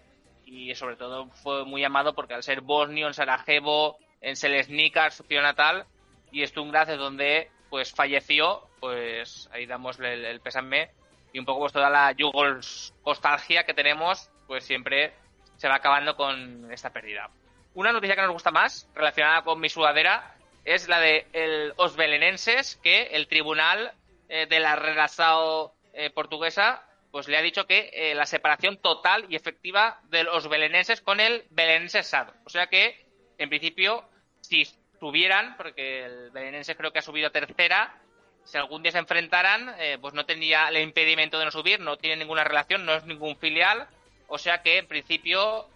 y 0.47 0.75
sobre 0.75 0.97
todo 0.97 1.27
fue 1.31 1.65
muy 1.65 1.85
amado 1.85 2.15
porque 2.15 2.35
al 2.35 2.43
ser 2.43 2.61
bosnio 2.61 3.07
en 3.07 3.15
Sarajevo, 3.15 3.99
en 4.21 4.37
Selesnica, 4.37 5.11
su 5.11 5.25
ciudad 5.25 5.43
natal, 5.43 5.87
y 6.31 6.47
Stungraz 6.47 6.89
es 6.89 6.99
donde 6.99 7.51
pues 7.71 7.93
falleció, 7.93 8.69
pues 8.81 9.49
ahí 9.53 9.67
damos 9.67 9.99
el, 9.99 10.25
el 10.25 10.41
pésame 10.41 10.91
y 11.33 11.39
un 11.39 11.45
poco 11.45 11.61
pues 11.61 11.73
toda 11.73 11.91
la 11.91 12.13
Yugos 12.13 12.95
nostalgia 13.05 13.65
que 13.65 13.75
tenemos, 13.75 14.31
pues 14.47 14.65
siempre 14.65 15.15
se 15.57 15.69
va 15.69 15.77
acabando 15.77 16.17
con 16.17 16.71
esta 16.73 16.93
pérdida. 16.93 17.31
Una 17.75 17.93
noticia 17.93 18.15
que 18.15 18.23
nos 18.23 18.33
gusta 18.33 18.53
más, 18.53 18.89
relacionada 18.95 19.43
con 19.43 19.59
mi 19.59 19.69
sudadera, 19.69 20.37
es 20.65 20.89
la 20.89 21.01
de 21.01 21.27
el 21.33 21.73
Os 21.77 21.97
Belenenses, 21.97 22.77
que 22.77 23.03
el 23.13 23.27
tribunal 23.27 23.93
eh, 24.35 24.47
de 24.47 24.59
la 24.59 24.75
Relação 24.75 25.71
eh, 25.93 26.11
portuguesa 26.11 26.83
pues 27.13 27.29
le 27.29 27.37
ha 27.37 27.43
dicho 27.43 27.69
que 27.69 27.91
eh, 27.93 28.17
la 28.17 28.27
separación 28.27 28.79
total 28.79 29.27
y 29.29 29.37
efectiva 29.37 30.01
de 30.09 30.25
los 30.25 30.49
belenenses 30.49 31.01
con 31.01 31.21
el 31.21 31.45
belenense 31.51 32.03
SAD. 32.03 32.31
O 32.45 32.51
sea 32.51 32.67
que, 32.67 33.07
en 33.39 33.49
principio, 33.49 34.09
si 34.41 34.67
subieran, 34.99 35.57
porque 35.57 36.07
el 36.07 36.33
belenense 36.33 36.75
creo 36.75 36.93
que 36.93 36.99
ha 36.99 37.03
subido 37.03 37.29
a 37.29 37.31
tercera, 37.31 37.97
si 38.43 38.59
algún 38.59 38.83
día 38.83 38.91
se 38.91 38.99
enfrentaran, 38.99 39.77
eh, 39.79 39.97
pues 40.01 40.13
no 40.13 40.27
tendría 40.27 40.67
el 40.71 40.79
impedimento 40.79 41.39
de 41.39 41.45
no 41.45 41.53
subir, 41.53 41.79
no 41.79 41.99
tiene 41.99 42.17
ninguna 42.17 42.43
relación, 42.43 42.85
no 42.85 42.95
es 42.95 43.05
ningún 43.05 43.37
filial. 43.37 43.87
O 44.27 44.37
sea 44.37 44.63
que, 44.63 44.79
en 44.79 44.89
principio, 44.89 45.69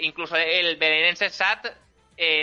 incluso 0.00 0.36
el 0.36 0.76
belenense 0.76 1.28
SAT, 1.28 1.66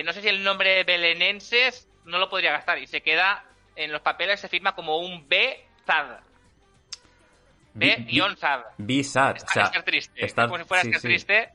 no 0.03 0.11
sé 0.11 0.21
si 0.21 0.27
el 0.27 0.43
nombre 0.43 0.83
belenenses 0.83 1.87
no 2.03 2.17
lo 2.17 2.29
podría 2.29 2.51
gastar 2.51 2.79
y 2.79 2.87
se 2.87 2.99
queda 2.99 3.45
en 3.75 3.91
los 3.91 4.01
papeles, 4.01 4.39
se 4.39 4.47
firma 4.47 4.75
como 4.75 4.97
un 4.97 5.27
B-SAD. 5.27 6.19
B-SAD. 7.73 8.61
B-SAD. 8.77 9.35
O 9.43 9.51
sea, 9.51 9.71
triste. 9.83 10.33
como 10.33 10.57
si 10.57 10.63
fuera 10.63 10.83
ser 10.83 11.01
triste. 11.01 11.49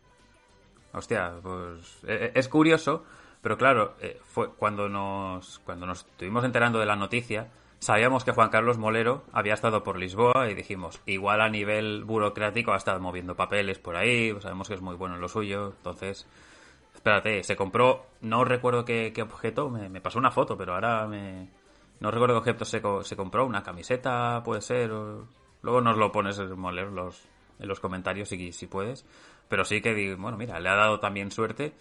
Hostia, 0.92 1.34
pues 1.42 2.02
e, 2.06 2.14
e, 2.14 2.32
es 2.34 2.48
curioso, 2.48 3.04
pero 3.42 3.56
claro, 3.56 3.94
eh, 4.00 4.20
fue 4.24 4.52
cuando 4.54 4.88
nos 4.88 5.60
cuando 5.60 5.86
nos 5.86 6.00
estuvimos 6.00 6.44
enterando 6.44 6.78
de 6.78 6.86
la 6.86 6.96
noticia, 6.96 7.48
sabíamos 7.80 8.24
que 8.24 8.32
Juan 8.32 8.50
Carlos 8.50 8.78
Molero 8.78 9.24
había 9.32 9.54
estado 9.54 9.82
por 9.82 9.98
Lisboa 9.98 10.50
y 10.50 10.54
dijimos, 10.54 11.00
igual 11.06 11.40
a 11.40 11.48
nivel 11.48 12.04
burocrático 12.04 12.72
ha 12.72 12.76
estado 12.76 13.00
moviendo 13.00 13.36
papeles 13.36 13.78
por 13.78 13.96
ahí, 13.96 14.34
sabemos 14.40 14.68
que 14.68 14.74
es 14.74 14.80
muy 14.80 14.96
bueno 14.96 15.14
en 15.14 15.20
lo 15.20 15.28
suyo, 15.28 15.74
entonces, 15.76 16.26
espérate, 16.94 17.42
se 17.42 17.56
compró, 17.56 18.06
no 18.20 18.44
recuerdo 18.44 18.84
qué, 18.84 19.12
objeto, 19.22 19.70
me, 19.70 20.00
pasó 20.00 20.18
una 20.18 20.30
foto, 20.30 20.56
pero 20.56 20.74
ahora 20.74 21.06
me... 21.06 21.48
No 22.00 22.10
recuerdo 22.10 22.42
qué 22.42 22.50
objeto 22.50 22.64
se, 22.64 22.82
se 23.04 23.16
compró, 23.16 23.46
una 23.46 23.62
camiseta, 23.62 24.42
puede 24.42 24.62
ser, 24.62 24.90
Luego 25.62 25.80
nos 25.80 25.96
lo 25.96 26.10
pones 26.10 26.38
en 26.38 26.94
los, 26.94 27.28
en 27.58 27.68
los 27.68 27.80
comentarios 27.80 28.28
si, 28.28 28.52
si 28.52 28.66
puedes. 28.66 29.04
Pero 29.48 29.64
sí 29.64 29.80
que 29.80 30.14
bueno, 30.14 30.38
mira, 30.38 30.58
le 30.60 30.68
ha 30.68 30.74
dado 30.74 31.00
también 31.00 31.30
suerte. 31.30 31.74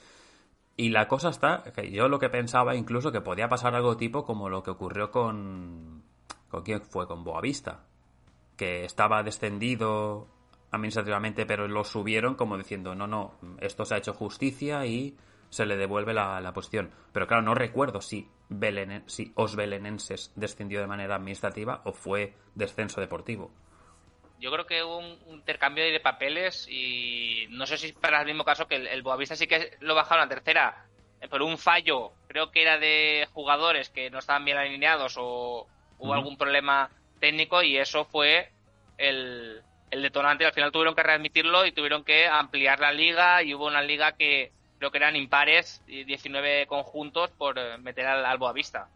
Y 0.75 0.89
la 0.89 1.07
cosa 1.07 1.29
está, 1.29 1.63
que 1.75 1.91
yo 1.91 2.07
lo 2.07 2.19
que 2.19 2.29
pensaba 2.29 2.75
incluso 2.75 3.11
que 3.11 3.21
podía 3.21 3.49
pasar 3.49 3.75
algo 3.75 3.97
tipo 3.97 4.25
como 4.25 4.49
lo 4.49 4.63
que 4.63 4.71
ocurrió 4.71 5.11
con... 5.11 6.03
¿Con 6.49 6.63
quién 6.63 6.81
fue? 6.81 7.07
Con 7.07 7.23
Boavista. 7.23 7.85
Que 8.57 8.85
estaba 8.85 9.23
descendido 9.23 10.27
administrativamente, 10.71 11.45
pero 11.45 11.67
lo 11.67 11.83
subieron 11.83 12.35
como 12.35 12.57
diciendo, 12.57 12.95
no, 12.95 13.07
no, 13.07 13.33
esto 13.59 13.85
se 13.85 13.95
ha 13.95 13.97
hecho 13.97 14.13
justicia 14.13 14.85
y 14.85 15.17
se 15.49 15.65
le 15.65 15.77
devuelve 15.77 16.13
la, 16.13 16.39
la 16.41 16.53
posición. 16.53 16.91
Pero 17.11 17.27
claro, 17.27 17.43
no 17.43 17.55
recuerdo 17.55 18.01
si, 18.01 18.29
si 19.05 19.31
Os 19.35 19.55
Belenenses 19.55 20.31
descendió 20.35 20.81
de 20.81 20.87
manera 20.87 21.15
administrativa 21.15 21.81
o 21.85 21.93
fue 21.93 22.33
descenso 22.55 22.99
deportivo 22.99 23.51
yo 24.39 24.51
creo 24.51 24.65
que 24.65 24.83
hubo 24.83 24.99
un 24.99 25.17
intercambio 25.27 25.83
de 25.83 25.99
papeles 25.99 26.67
y 26.69 27.47
no 27.49 27.65
sé 27.65 27.77
si 27.77 27.91
para 27.91 28.21
el 28.21 28.25
mismo 28.25 28.45
caso 28.45 28.67
que 28.67 28.77
el, 28.77 29.01
Boavista 29.01 29.35
sí 29.35 29.47
que 29.47 29.71
lo 29.81 29.95
bajaron 29.95 30.25
a 30.25 30.29
tercera 30.29 30.85
eh, 31.19 31.27
por 31.27 31.41
un 31.41 31.57
fallo, 31.57 32.13
creo 32.27 32.51
que 32.51 32.61
era 32.61 32.77
de 32.77 33.27
jugadores 33.33 33.89
que 33.89 34.09
no 34.09 34.19
estaban 34.19 34.45
bien 34.45 34.57
alineados 34.57 35.15
o 35.17 35.67
hubo 35.97 36.13
algún 36.13 36.37
problema 36.37 36.89
técnico 37.19 37.61
y 37.61 37.77
eso 37.77 38.05
fue 38.05 38.51
el, 38.97 39.61
el 39.91 40.01
detonante. 40.01 40.45
Al 40.45 40.53
final 40.53 40.71
tuvieron 40.71 40.95
que 40.95 41.03
readmitirlo 41.03 41.65
y 41.65 41.73
tuvieron 41.73 42.05
que 42.05 42.27
ampliar 42.27 42.79
la 42.79 42.93
liga 42.93 43.43
y 43.43 43.53
hubo 43.53 43.67
una 43.67 43.81
liga 43.81 44.13
que 44.13 44.53
creo 44.79 44.91
que 44.91 44.97
eran 44.97 45.15
impares, 45.15 45.83
19 45.85 46.65
conjuntos 46.67 47.29
por 47.31 47.59
eh, 47.59 47.77
meter 47.77 48.07
al, 48.07 48.25
al 48.25 48.37
Boavista. 48.37 48.87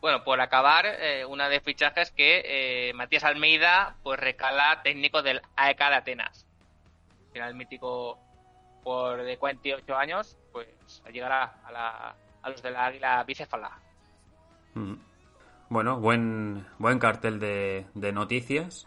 Bueno, 0.00 0.22
por 0.22 0.40
acabar, 0.40 0.86
eh, 0.86 1.24
una 1.24 1.48
de 1.48 1.60
fichajes 1.60 2.10
que 2.10 2.42
eh, 2.44 2.92
Matías 2.94 3.24
Almeida 3.24 3.96
pues 4.02 4.18
recala 4.20 4.80
técnico 4.82 5.22
del 5.22 5.40
AEK 5.56 5.78
de 5.78 5.94
Atenas. 5.94 6.46
Al 7.26 7.32
final 7.32 7.54
mítico 7.54 8.18
por 8.82 9.22
de 9.22 9.36
48 9.38 9.96
años, 9.96 10.36
pues 10.52 10.68
llegará 11.12 11.60
a, 11.64 11.72
la, 11.72 12.16
a 12.42 12.50
los 12.50 12.62
de 12.62 12.70
la 12.70 12.86
Águila 12.86 13.24
Bicefala. 13.24 13.78
Mm. 14.74 14.94
Bueno, 15.70 16.00
buen, 16.00 16.66
buen 16.78 16.98
cartel 16.98 17.38
de, 17.38 17.86
de 17.94 18.12
noticias. 18.12 18.86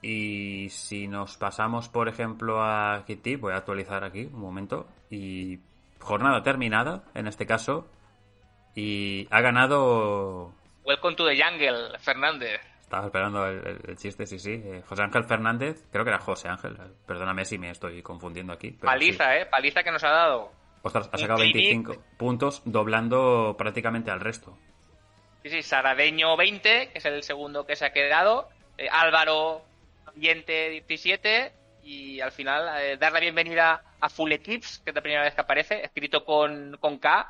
Y 0.00 0.68
si 0.70 1.06
nos 1.06 1.36
pasamos, 1.36 1.88
por 1.88 2.08
ejemplo, 2.08 2.60
a 2.62 3.04
Kitty, 3.06 3.36
voy 3.36 3.52
a 3.52 3.58
actualizar 3.58 4.02
aquí 4.02 4.24
un 4.24 4.40
momento. 4.40 4.88
Y 5.12 5.60
jornada 5.98 6.42
terminada, 6.42 7.04
en 7.14 7.26
este 7.26 7.44
caso, 7.44 7.86
y 8.74 9.28
ha 9.30 9.42
ganado. 9.42 10.54
Welcome 10.84 11.16
to 11.16 11.26
the 11.26 11.36
Jungle, 11.36 11.98
Fernández. 11.98 12.62
Estaba 12.80 13.06
esperando 13.06 13.46
el, 13.46 13.96
chiste, 13.98 14.24
sí, 14.24 14.38
sí. 14.38 14.52
Eh, 14.52 14.82
José 14.86 15.02
Ángel 15.02 15.24
Fernández, 15.24 15.86
creo 15.92 16.04
que 16.04 16.10
era 16.10 16.18
José 16.18 16.48
Ángel. 16.48 16.78
Perdóname 17.06 17.44
si 17.44 17.58
me 17.58 17.68
estoy 17.68 18.02
confundiendo 18.02 18.54
aquí. 18.54 18.70
Paliza, 18.70 19.36
¿eh? 19.36 19.44
Paliza 19.44 19.82
que 19.82 19.90
nos 19.90 20.02
ha 20.02 20.10
dado. 20.10 20.50
Ostras, 20.80 21.10
ha 21.12 21.18
sacado 21.18 21.40
25 21.40 21.94
puntos, 22.16 22.62
doblando 22.64 23.54
prácticamente 23.58 24.10
al 24.10 24.20
resto. 24.20 24.56
Sí, 25.42 25.50
sí, 25.50 25.62
Saradeño 25.62 26.38
20, 26.38 26.88
que 26.90 26.98
es 26.98 27.04
el 27.04 27.22
segundo 27.22 27.66
que 27.66 27.76
se 27.76 27.84
ha 27.84 27.92
quedado. 27.92 28.48
Eh, 28.78 28.88
Álvaro 28.90 29.62
Ambiente 30.06 30.70
17. 30.70 31.52
Y 31.82 32.20
al 32.20 32.32
final, 32.32 32.80
eh, 32.80 32.96
dar 32.96 33.12
la 33.12 33.20
bienvenida 33.20 33.82
a 34.00 34.08
Full 34.08 34.32
Eclipse, 34.32 34.82
que 34.84 34.90
es 34.90 34.94
la 34.94 35.02
primera 35.02 35.22
vez 35.22 35.34
que 35.34 35.40
aparece, 35.40 35.84
escrito 35.84 36.24
con, 36.24 36.76
con 36.80 36.98
K 36.98 37.28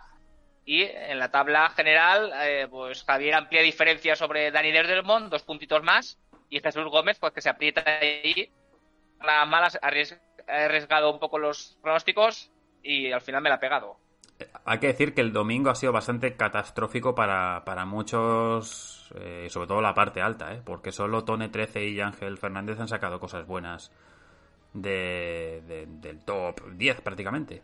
y 0.64 0.82
en 0.82 1.18
la 1.18 1.30
tabla 1.30 1.70
general, 1.70 2.32
eh, 2.42 2.68
pues 2.70 3.02
Javier 3.04 3.34
amplia 3.34 3.62
diferencia 3.62 4.14
sobre 4.14 4.50
Dani 4.50 4.70
Derdelmont, 4.70 5.28
dos 5.28 5.42
puntitos 5.42 5.82
más. 5.82 6.18
Y 6.48 6.60
Jesús 6.60 6.84
Gómez, 6.84 7.18
pues 7.18 7.32
que 7.32 7.40
se 7.40 7.48
aprieta 7.48 7.82
ahí. 7.86 8.50
La 9.22 9.44
mala 9.46 9.70
ha 9.80 10.64
arriesgado 10.64 11.12
un 11.12 11.18
poco 11.18 11.38
los 11.38 11.78
pronósticos 11.82 12.50
y 12.82 13.10
al 13.10 13.22
final 13.22 13.42
me 13.42 13.48
la 13.48 13.56
ha 13.56 13.60
pegado. 13.60 13.96
Hay 14.64 14.78
que 14.78 14.88
decir 14.88 15.14
que 15.14 15.20
el 15.20 15.32
domingo 15.32 15.70
ha 15.70 15.74
sido 15.74 15.92
bastante 15.92 16.36
catastrófico 16.36 17.14
para, 17.14 17.62
para 17.64 17.84
muchos, 17.84 19.12
eh, 19.16 19.46
sobre 19.48 19.68
todo 19.68 19.80
la 19.80 19.94
parte 19.94 20.20
alta, 20.20 20.52
¿eh? 20.52 20.62
porque 20.64 20.90
solo 20.90 21.24
Tone 21.24 21.48
13 21.48 21.86
y 21.86 22.00
Ángel 22.00 22.38
Fernández 22.38 22.80
han 22.80 22.88
sacado 22.88 23.20
cosas 23.20 23.46
buenas 23.46 23.92
de, 24.72 25.86
del 26.00 26.24
top 26.24 26.72
10 26.72 27.00
prácticamente. 27.00 27.62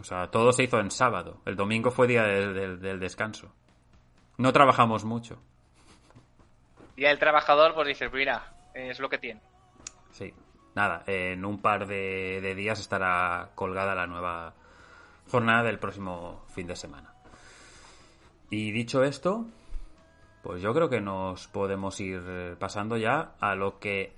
O 0.00 0.04
sea, 0.04 0.30
todo 0.30 0.52
se 0.52 0.64
hizo 0.64 0.80
en 0.80 0.90
sábado. 0.90 1.40
El 1.44 1.56
domingo 1.56 1.90
fue 1.90 2.08
día 2.08 2.24
del 2.24 3.00
descanso. 3.00 3.52
No 4.38 4.52
trabajamos 4.52 5.04
mucho. 5.04 5.40
Día 6.96 7.08
del 7.08 7.18
trabajador, 7.18 7.74
pues 7.74 7.88
dices, 7.88 8.12
mira, 8.12 8.54
es 8.74 8.98
lo 8.98 9.08
que 9.08 9.18
tiene. 9.18 9.40
Sí. 10.10 10.34
Nada, 10.74 11.02
en 11.06 11.44
un 11.44 11.60
par 11.60 11.86
de, 11.86 12.54
días 12.56 12.80
estará 12.80 13.50
colgada 13.54 13.94
la 13.94 14.06
nueva 14.06 14.54
jornada 15.30 15.62
del 15.64 15.78
próximo 15.78 16.44
fin 16.48 16.66
de 16.66 16.76
semana. 16.76 17.14
Y 18.50 18.72
dicho 18.72 19.02
esto, 19.02 19.46
pues 20.42 20.62
yo 20.62 20.72
creo 20.72 20.88
que 20.88 21.00
nos 21.00 21.46
podemos 21.48 22.00
ir 22.00 22.56
pasando 22.58 22.96
ya 22.96 23.34
a 23.38 23.54
lo 23.54 23.78
que 23.78 24.14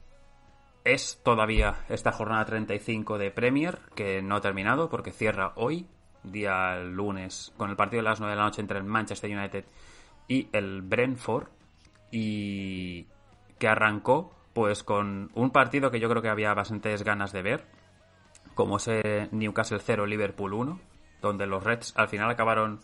es 0.85 1.21
todavía 1.23 1.85
esta 1.89 2.13
jornada 2.13 2.45
35 2.45 3.19
de 3.19 3.31
Premier, 3.31 3.79
que 3.95 4.23
no 4.23 4.37
ha 4.37 4.41
terminado 4.41 4.91
porque 4.91 5.13
cierra 5.13 5.53
hoy, 5.57 5.87
día 6.23 6.79
lunes, 6.79 7.53
con 7.57 7.71
el 7.71 7.77
partido 7.77 8.03
de 8.03 8.09
las 8.09 8.21
9 8.21 8.33
de 8.33 8.39
la 8.39 8.45
noche 8.45 8.61
entre 8.61 8.79
el 8.79 8.85
Manchester 8.85 9.37
United 9.37 9.65
y 10.29 10.49
el 10.53 10.83
Brentford, 10.83 11.49
y 12.11 13.07
que 13.59 13.69
arrancó 13.69 14.35
pues 14.53 14.85
con 14.85 15.31
un 15.35 15.51
partido 15.51 15.91
que 15.91 15.99
yo 15.99 16.09
creo 16.09 16.23
que 16.23 16.29
había 16.29 16.55
bastantes 16.55 17.03
ganas 17.03 17.33
de 17.33 17.43
ver, 17.43 17.65
como 18.55 18.77
ese 18.77 19.29
Newcastle 19.33 19.81
0 19.81 20.07
Liverpool 20.07 20.53
1, 20.53 20.81
donde 21.21 21.47
los 21.47 21.65
Reds 21.65 21.95
al 21.97 22.09
final 22.09 22.31
acabaron 22.31 22.81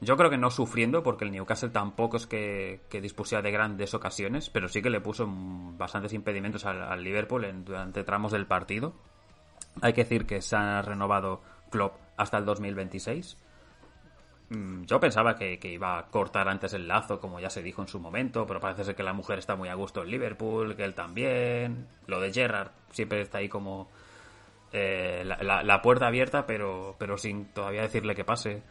yo 0.00 0.16
creo 0.16 0.30
que 0.30 0.38
no 0.38 0.50
sufriendo, 0.50 1.02
porque 1.02 1.24
el 1.24 1.30
Newcastle 1.30 1.68
tampoco 1.68 2.16
es 2.16 2.26
que, 2.26 2.80
dispusiera 3.02 3.42
de 3.42 3.50
grandes 3.50 3.92
ocasiones, 3.92 4.48
pero 4.48 4.68
sí 4.68 4.80
que 4.80 4.90
le 4.90 5.00
puso 5.00 5.26
bastantes 5.28 6.12
impedimentos 6.14 6.64
al, 6.64 7.02
Liverpool 7.04 7.44
en, 7.44 7.64
durante 7.64 8.02
tramos 8.02 8.32
del 8.32 8.46
partido. 8.46 8.94
Hay 9.82 9.92
que 9.92 10.04
decir 10.04 10.26
que 10.26 10.40
se 10.40 10.56
ha 10.56 10.80
renovado 10.82 11.42
Klopp 11.70 11.96
hasta 12.16 12.38
el 12.38 12.46
2026. 12.46 13.36
Mm, 14.50 14.84
yo 14.84 14.98
pensaba 14.98 15.36
que, 15.36 15.58
iba 15.62 15.98
a 15.98 16.06
cortar 16.08 16.48
antes 16.48 16.72
el 16.72 16.88
lazo, 16.88 17.20
como 17.20 17.38
ya 17.38 17.50
se 17.50 17.62
dijo 17.62 17.82
en 17.82 17.88
su 17.88 18.00
momento, 18.00 18.46
pero 18.46 18.58
parece 18.58 18.84
ser 18.84 18.96
que 18.96 19.02
la 19.02 19.12
mujer 19.12 19.38
está 19.38 19.54
muy 19.54 19.68
a 19.68 19.74
gusto 19.74 20.02
en 20.02 20.10
Liverpool, 20.10 20.76
que 20.76 20.84
él 20.84 20.94
también. 20.94 21.86
Lo 22.06 22.20
de 22.20 22.32
Gerrard 22.32 22.70
siempre 22.90 23.20
está 23.20 23.38
ahí 23.38 23.48
como 23.50 23.90
eh, 24.72 25.24
la, 25.24 25.62
la, 25.62 25.82
puerta 25.82 26.06
abierta, 26.06 26.46
pero, 26.46 26.96
pero 26.98 27.18
sin 27.18 27.46
todavía 27.52 27.82
decirle 27.82 28.14
que 28.14 28.24
pase. 28.24 28.62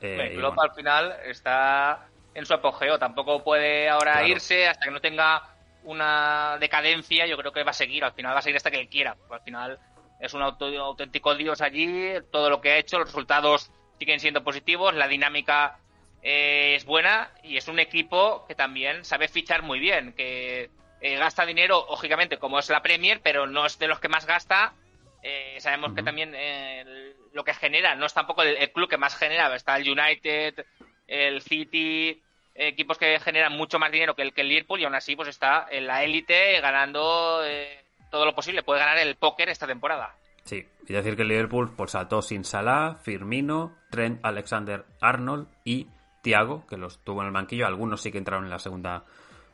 Eh, 0.00 0.32
Klopp 0.34 0.58
al 0.58 0.72
final 0.72 1.16
está 1.24 2.08
en 2.34 2.46
su 2.46 2.54
apogeo, 2.54 2.98
tampoco 2.98 3.42
puede 3.42 3.88
ahora 3.88 4.26
irse 4.26 4.66
hasta 4.68 4.84
que 4.84 4.90
no 4.90 5.00
tenga 5.00 5.42
una 5.84 6.56
decadencia, 6.60 7.26
yo 7.26 7.36
creo 7.36 7.52
que 7.52 7.64
va 7.64 7.70
a 7.70 7.74
seguir, 7.74 8.04
al 8.04 8.12
final 8.12 8.34
va 8.34 8.38
a 8.38 8.42
seguir 8.42 8.56
hasta 8.56 8.70
que 8.70 8.80
él 8.80 8.88
quiera, 8.88 9.16
al 9.30 9.40
final 9.40 9.78
es 10.20 10.34
un 10.34 10.42
auténtico 10.42 11.34
dios 11.34 11.60
allí, 11.60 12.12
todo 12.30 12.50
lo 12.50 12.60
que 12.60 12.72
ha 12.72 12.76
hecho, 12.78 12.98
los 12.98 13.08
resultados 13.08 13.70
siguen 13.98 14.20
siendo 14.20 14.44
positivos, 14.44 14.94
la 14.94 15.08
dinámica 15.08 15.78
eh, 16.22 16.74
es 16.76 16.84
buena. 16.84 17.30
Y 17.42 17.56
es 17.56 17.68
un 17.68 17.78
equipo 17.78 18.44
que 18.46 18.54
también 18.54 19.04
sabe 19.04 19.28
fichar 19.28 19.62
muy 19.62 19.78
bien, 19.78 20.12
que 20.12 20.70
eh, 21.00 21.16
gasta 21.16 21.46
dinero, 21.46 21.86
lógicamente, 21.88 22.38
como 22.38 22.58
es 22.58 22.68
la 22.68 22.82
Premier, 22.82 23.20
pero 23.22 23.46
no 23.46 23.66
es 23.66 23.78
de 23.78 23.88
los 23.88 24.00
que 24.00 24.08
más 24.08 24.26
gasta. 24.26 24.74
Sabemos 25.58 25.92
que 25.94 26.02
también 26.02 26.34
lo 27.32 27.44
que 27.44 27.54
genera 27.54 27.94
no 27.94 28.06
es 28.06 28.14
tampoco 28.14 28.42
el, 28.42 28.72
club 28.72 28.88
que 28.88 28.96
más 28.96 29.16
genera, 29.16 29.54
está 29.54 29.76
el 29.76 29.88
United, 29.88 30.64
el 31.06 31.40
City, 31.42 32.22
equipos 32.54 32.98
que 32.98 33.18
generan 33.20 33.52
mucho 33.52 33.78
más 33.78 33.92
dinero 33.92 34.14
que 34.14 34.22
el, 34.22 34.32
que 34.32 34.40
el 34.40 34.48
Liverpool 34.48 34.80
y 34.80 34.84
aún 34.84 34.94
así 34.94 35.16
pues 35.16 35.28
está 35.28 35.66
en 35.70 35.86
la 35.86 36.04
élite 36.04 36.60
ganando 36.60 37.40
todo 38.10 38.24
lo 38.24 38.34
posible. 38.34 38.62
Puede 38.62 38.80
ganar 38.80 38.98
el 38.98 39.16
póker 39.16 39.48
esta 39.48 39.66
temporada. 39.66 40.14
Sí, 40.44 40.66
y 40.88 40.92
decir 40.92 41.16
que 41.16 41.22
el 41.22 41.28
Liverpool 41.28 41.74
pues, 41.76 41.92
saltó 41.92 42.22
sin 42.22 42.44
Salah, 42.44 42.96
Firmino, 43.02 43.76
Trent 43.90 44.20
Alexander 44.22 44.84
Arnold 45.00 45.48
y 45.64 45.86
Thiago, 46.22 46.66
que 46.66 46.76
los 46.76 47.02
tuvo 47.04 47.20
en 47.20 47.28
el 47.28 47.32
banquillo. 47.32 47.66
Algunos 47.66 48.02
sí 48.02 48.10
que 48.10 48.18
entraron 48.18 48.44
en 48.44 48.50
la 48.50 48.58
segunda 48.58 49.04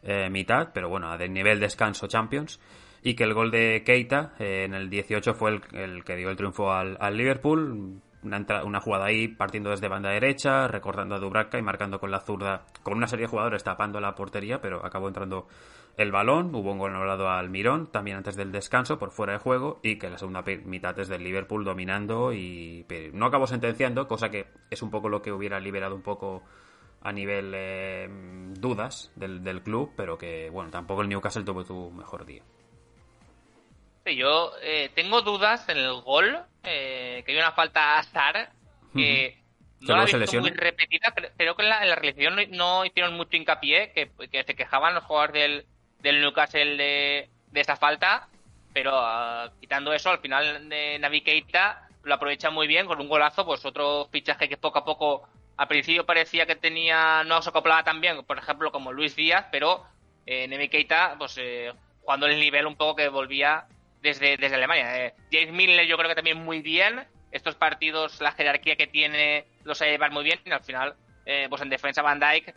eh, 0.03 0.31
mitad, 0.31 0.71
pero 0.73 0.89
bueno, 0.89 1.17
de 1.19 1.29
nivel 1.29 1.61
descanso 1.61 2.07
Champions. 2.07 2.61
Y 3.03 3.15
que 3.15 3.25
el 3.25 3.35
gol 3.35 3.51
de 3.51 3.83
Keita 3.85 4.35
eh, 4.39 4.65
en 4.65 4.75
el 4.75 4.91
18 4.91 5.35
fue 5.35 5.61
el, 5.73 6.05
que 6.05 6.17
dio 6.17 6.31
el 6.31 6.37
triunfo 6.37 6.73
al, 6.73 7.17
Liverpool. 7.17 8.01
Una, 8.23 8.45
una, 8.65 8.81
jugada 8.81 9.05
ahí 9.05 9.29
partiendo 9.29 9.71
desde 9.71 9.87
banda 9.87 10.11
derecha, 10.11 10.67
recordando 10.67 11.15
a 11.15 11.21
Dubravka 11.21 11.59
y 11.59 11.63
marcando 11.63 12.01
con 12.01 12.11
la 12.11 12.21
zurda, 12.21 12.67
con 12.83 12.95
una 12.95 13.07
serie 13.07 13.27
de 13.27 13.31
jugadores 13.31 13.63
tapando 13.63 14.01
la 14.01 14.17
portería, 14.17 14.61
pero 14.61 14.85
acabó 14.85 15.07
entrando 15.07 15.47
el 15.97 16.13
balón, 16.13 16.55
hubo 16.55 16.73
un 16.73 16.79
gol 16.79 16.95
anulado 16.95 17.29
al 17.31 17.49
Mirón 17.49 17.87
también 17.87 18.19
antes 18.19 18.37
del 18.37 18.53
descanso 18.53 18.99
por 18.99 19.13
fuera 19.13 19.33
de 19.33 19.39
juego 19.39 19.81
y 19.83 19.97
que 19.97 20.11
la 20.11 20.19
segunda 20.19 20.45
mitad 20.65 20.99
es 20.99 21.09
del 21.09 21.25
Liverpool 21.25 21.65
dominando 21.65 22.33
y 22.35 22.85
no 23.15 23.27
acabó 23.27 23.47
sentenciando, 23.47 24.07
cosa 24.07 24.29
que 24.29 24.47
es 24.71 24.83
un 24.83 24.91
poco 24.91 25.09
lo 25.09 25.23
que 25.23 25.33
hubiera 25.33 25.59
liberado 25.59 25.95
un 25.95 26.03
poco 26.03 26.43
a 27.01 27.13
nivel 27.13 27.53
eh, 27.55 28.09
dudas 28.59 29.11
del, 29.17 29.63
club, 29.63 29.93
pero 29.97 30.19
que 30.19 30.51
bueno, 30.51 30.71
tampoco 30.71 31.03
el 31.03 31.09
Newcastle 31.09 31.45
tuvo 31.45 31.65
tu 31.65 31.91
mejor 31.91 32.27
día. 32.27 32.43
Yo 34.15 34.53
eh, 34.63 34.91
tengo 34.95 35.23
dudas 35.23 35.69
en 35.69 35.79
el 35.79 36.01
gol, 36.03 36.39
eh, 36.63 37.23
que 37.25 37.33
hay 37.33 37.39
una 37.39 37.53
falta 37.53 37.95
a 37.95 37.99
Azar, 37.99 38.51
que 38.95 39.43
no 39.81 39.97
la 39.97 40.05
he 40.05 40.19
visto 40.19 40.41
muy 40.41 40.51
repetida, 40.51 41.13
creo 41.37 41.57
que 41.57 41.63
en 41.63 41.69
la, 41.69 41.85
en 41.85 42.51
no, 42.57 42.85
hicieron 42.85 43.15
mucho 43.15 43.37
hincapié, 43.37 43.93
que, 43.93 44.11
que 44.31 44.45
se 44.45 44.55
quejaban 44.55 44.95
los 44.95 45.05
jugadores 45.05 45.35
del, 45.35 45.67
del 46.01 46.21
Newcastle 46.21 46.77
de, 46.77 47.31
de 47.51 47.61
esta 47.61 47.77
falta, 47.77 48.29
pero 48.73 48.93
ah, 48.95 49.51
quitando 49.61 49.93
eso, 49.93 50.11
al 50.11 50.19
final 50.19 50.69
de 50.69 50.99
Navi 50.99 51.23
Keita 51.23 51.89
lo 52.03 52.15
aprovecha 52.15 52.51
muy 52.51 52.67
bien 52.67 52.87
con 52.87 53.01
un 53.01 53.09
golazo, 53.09 53.45
pues 53.45 53.65
otro 53.65 54.09
fichaje 54.13 54.49
que 54.49 54.57
poco 54.57 54.79
a 54.79 54.85
poco 54.85 55.29
al 55.57 55.69
principio 55.69 56.05
parecía 56.05 56.47
que 56.47 56.57
tenía 56.57 57.25
no 57.25 57.41
se 57.43 57.49
acoplaba 57.49 57.83
tan 57.83 58.01
bien, 58.01 58.23
por 58.25 58.39
ejemplo, 58.39 58.71
como 58.71 58.93
Luis 58.93 59.17
Díaz, 59.17 59.47
pero 59.51 59.85
eh, 60.27 60.47
Navi 60.47 60.69
Keita, 60.69 61.17
pues 61.19 61.37
eh, 61.39 61.73
jugando 62.03 62.27
el 62.27 62.39
nivel 62.39 62.67
un 62.67 62.77
poco 62.77 62.97
que 62.97 63.09
volvía 63.09 63.67
desde, 64.03 64.37
desde 64.37 64.57
Alemania. 64.57 65.07
Eh, 65.07 65.15
James 65.31 65.53
Miller 65.53 65.87
yo 65.87 65.97
creo 65.97 66.09
que 66.09 66.15
también 66.15 66.39
muy 66.39 66.63
bien. 66.63 67.07
Estos 67.33 67.55
partidos, 67.55 68.21
la 68.21 68.33
jerarquía 68.33 68.77
que 68.77 68.87
tiene, 68.87 69.47
los 69.65 69.83
a 69.83 69.87
llevar 69.87 70.13
muy 70.13 70.25
bien. 70.25 70.41
Y 70.45 70.51
al 70.51 70.63
final, 70.63 70.95
eh, 71.25 71.47
pues 71.49 71.61
en 71.63 71.69
defensa 71.69 72.03
Van 72.03 72.21
Dijk, 72.21 72.55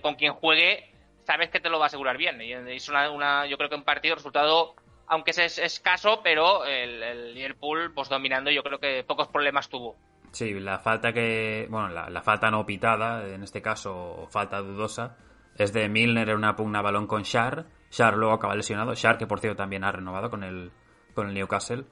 con 0.00 0.14
quien 0.14 0.32
juegue, 0.32 0.90
sabes 1.26 1.50
que 1.50 1.60
te 1.60 1.68
lo 1.68 1.78
va 1.78 1.86
a 1.86 1.88
asegurar 1.88 2.16
bien. 2.16 2.40
Y 2.40 2.52
es 2.52 2.88
una, 2.88 3.46
yo 3.46 3.58
creo 3.58 3.68
que 3.68 3.74
un 3.74 3.84
partido, 3.84 4.14
resultado, 4.14 4.74
aunque 5.06 5.32
es 5.32 5.58
escaso, 5.58 6.20
pero 6.22 6.64
el, 6.64 7.34
Liverpool, 7.34 7.92
pues 7.94 8.08
dominando, 8.08 8.50
yo 8.50 8.62
creo 8.62 8.78
que 8.78 9.04
pocos 9.04 9.28
problemas 9.28 9.68
tuvo. 9.68 9.96
Sí, 10.32 10.52
la 10.54 10.78
falta 10.78 11.12
que, 11.12 11.66
bueno, 11.70 11.88
la, 11.88 12.22
falta 12.22 12.50
no 12.50 12.64
pitada, 12.64 13.26
en 13.26 13.42
este 13.42 13.62
caso, 13.62 14.28
falta 14.30 14.60
dudosa, 14.60 15.16
es 15.56 15.72
de 15.72 15.88
Milner 15.88 16.28
en 16.30 16.36
una 16.36 16.56
pugna 16.56 16.82
balón 16.82 17.06
con 17.06 17.22
Shar. 17.22 17.66
Shar 17.90 18.16
luego 18.16 18.34
acaba 18.34 18.54
lesionado. 18.54 18.94
Shar, 18.94 19.18
que 19.18 19.26
por 19.26 19.40
cierto 19.40 19.56
también 19.56 19.84
ha 19.84 19.92
renovado 19.92 20.30
con 20.30 20.44
el, 20.44 20.70
con 21.16 21.28
el 21.28 21.34
Newcastle. 21.34 21.84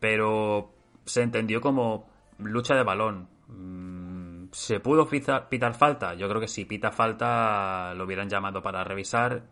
Pero 0.00 0.70
se 1.04 1.22
entendió 1.22 1.60
como 1.60 2.08
lucha 2.38 2.74
de 2.74 2.82
balón. 2.82 3.28
Mm, 3.48 4.46
¿Se 4.52 4.80
pudo 4.80 5.06
pitar 5.08 5.74
falta? 5.74 6.14
Yo 6.14 6.28
creo 6.28 6.40
que 6.40 6.48
si 6.48 6.64
pita 6.64 6.90
falta 6.90 7.92
lo 7.94 8.04
hubieran 8.04 8.28
llamado 8.28 8.62
para 8.62 8.82
revisar. 8.84 9.42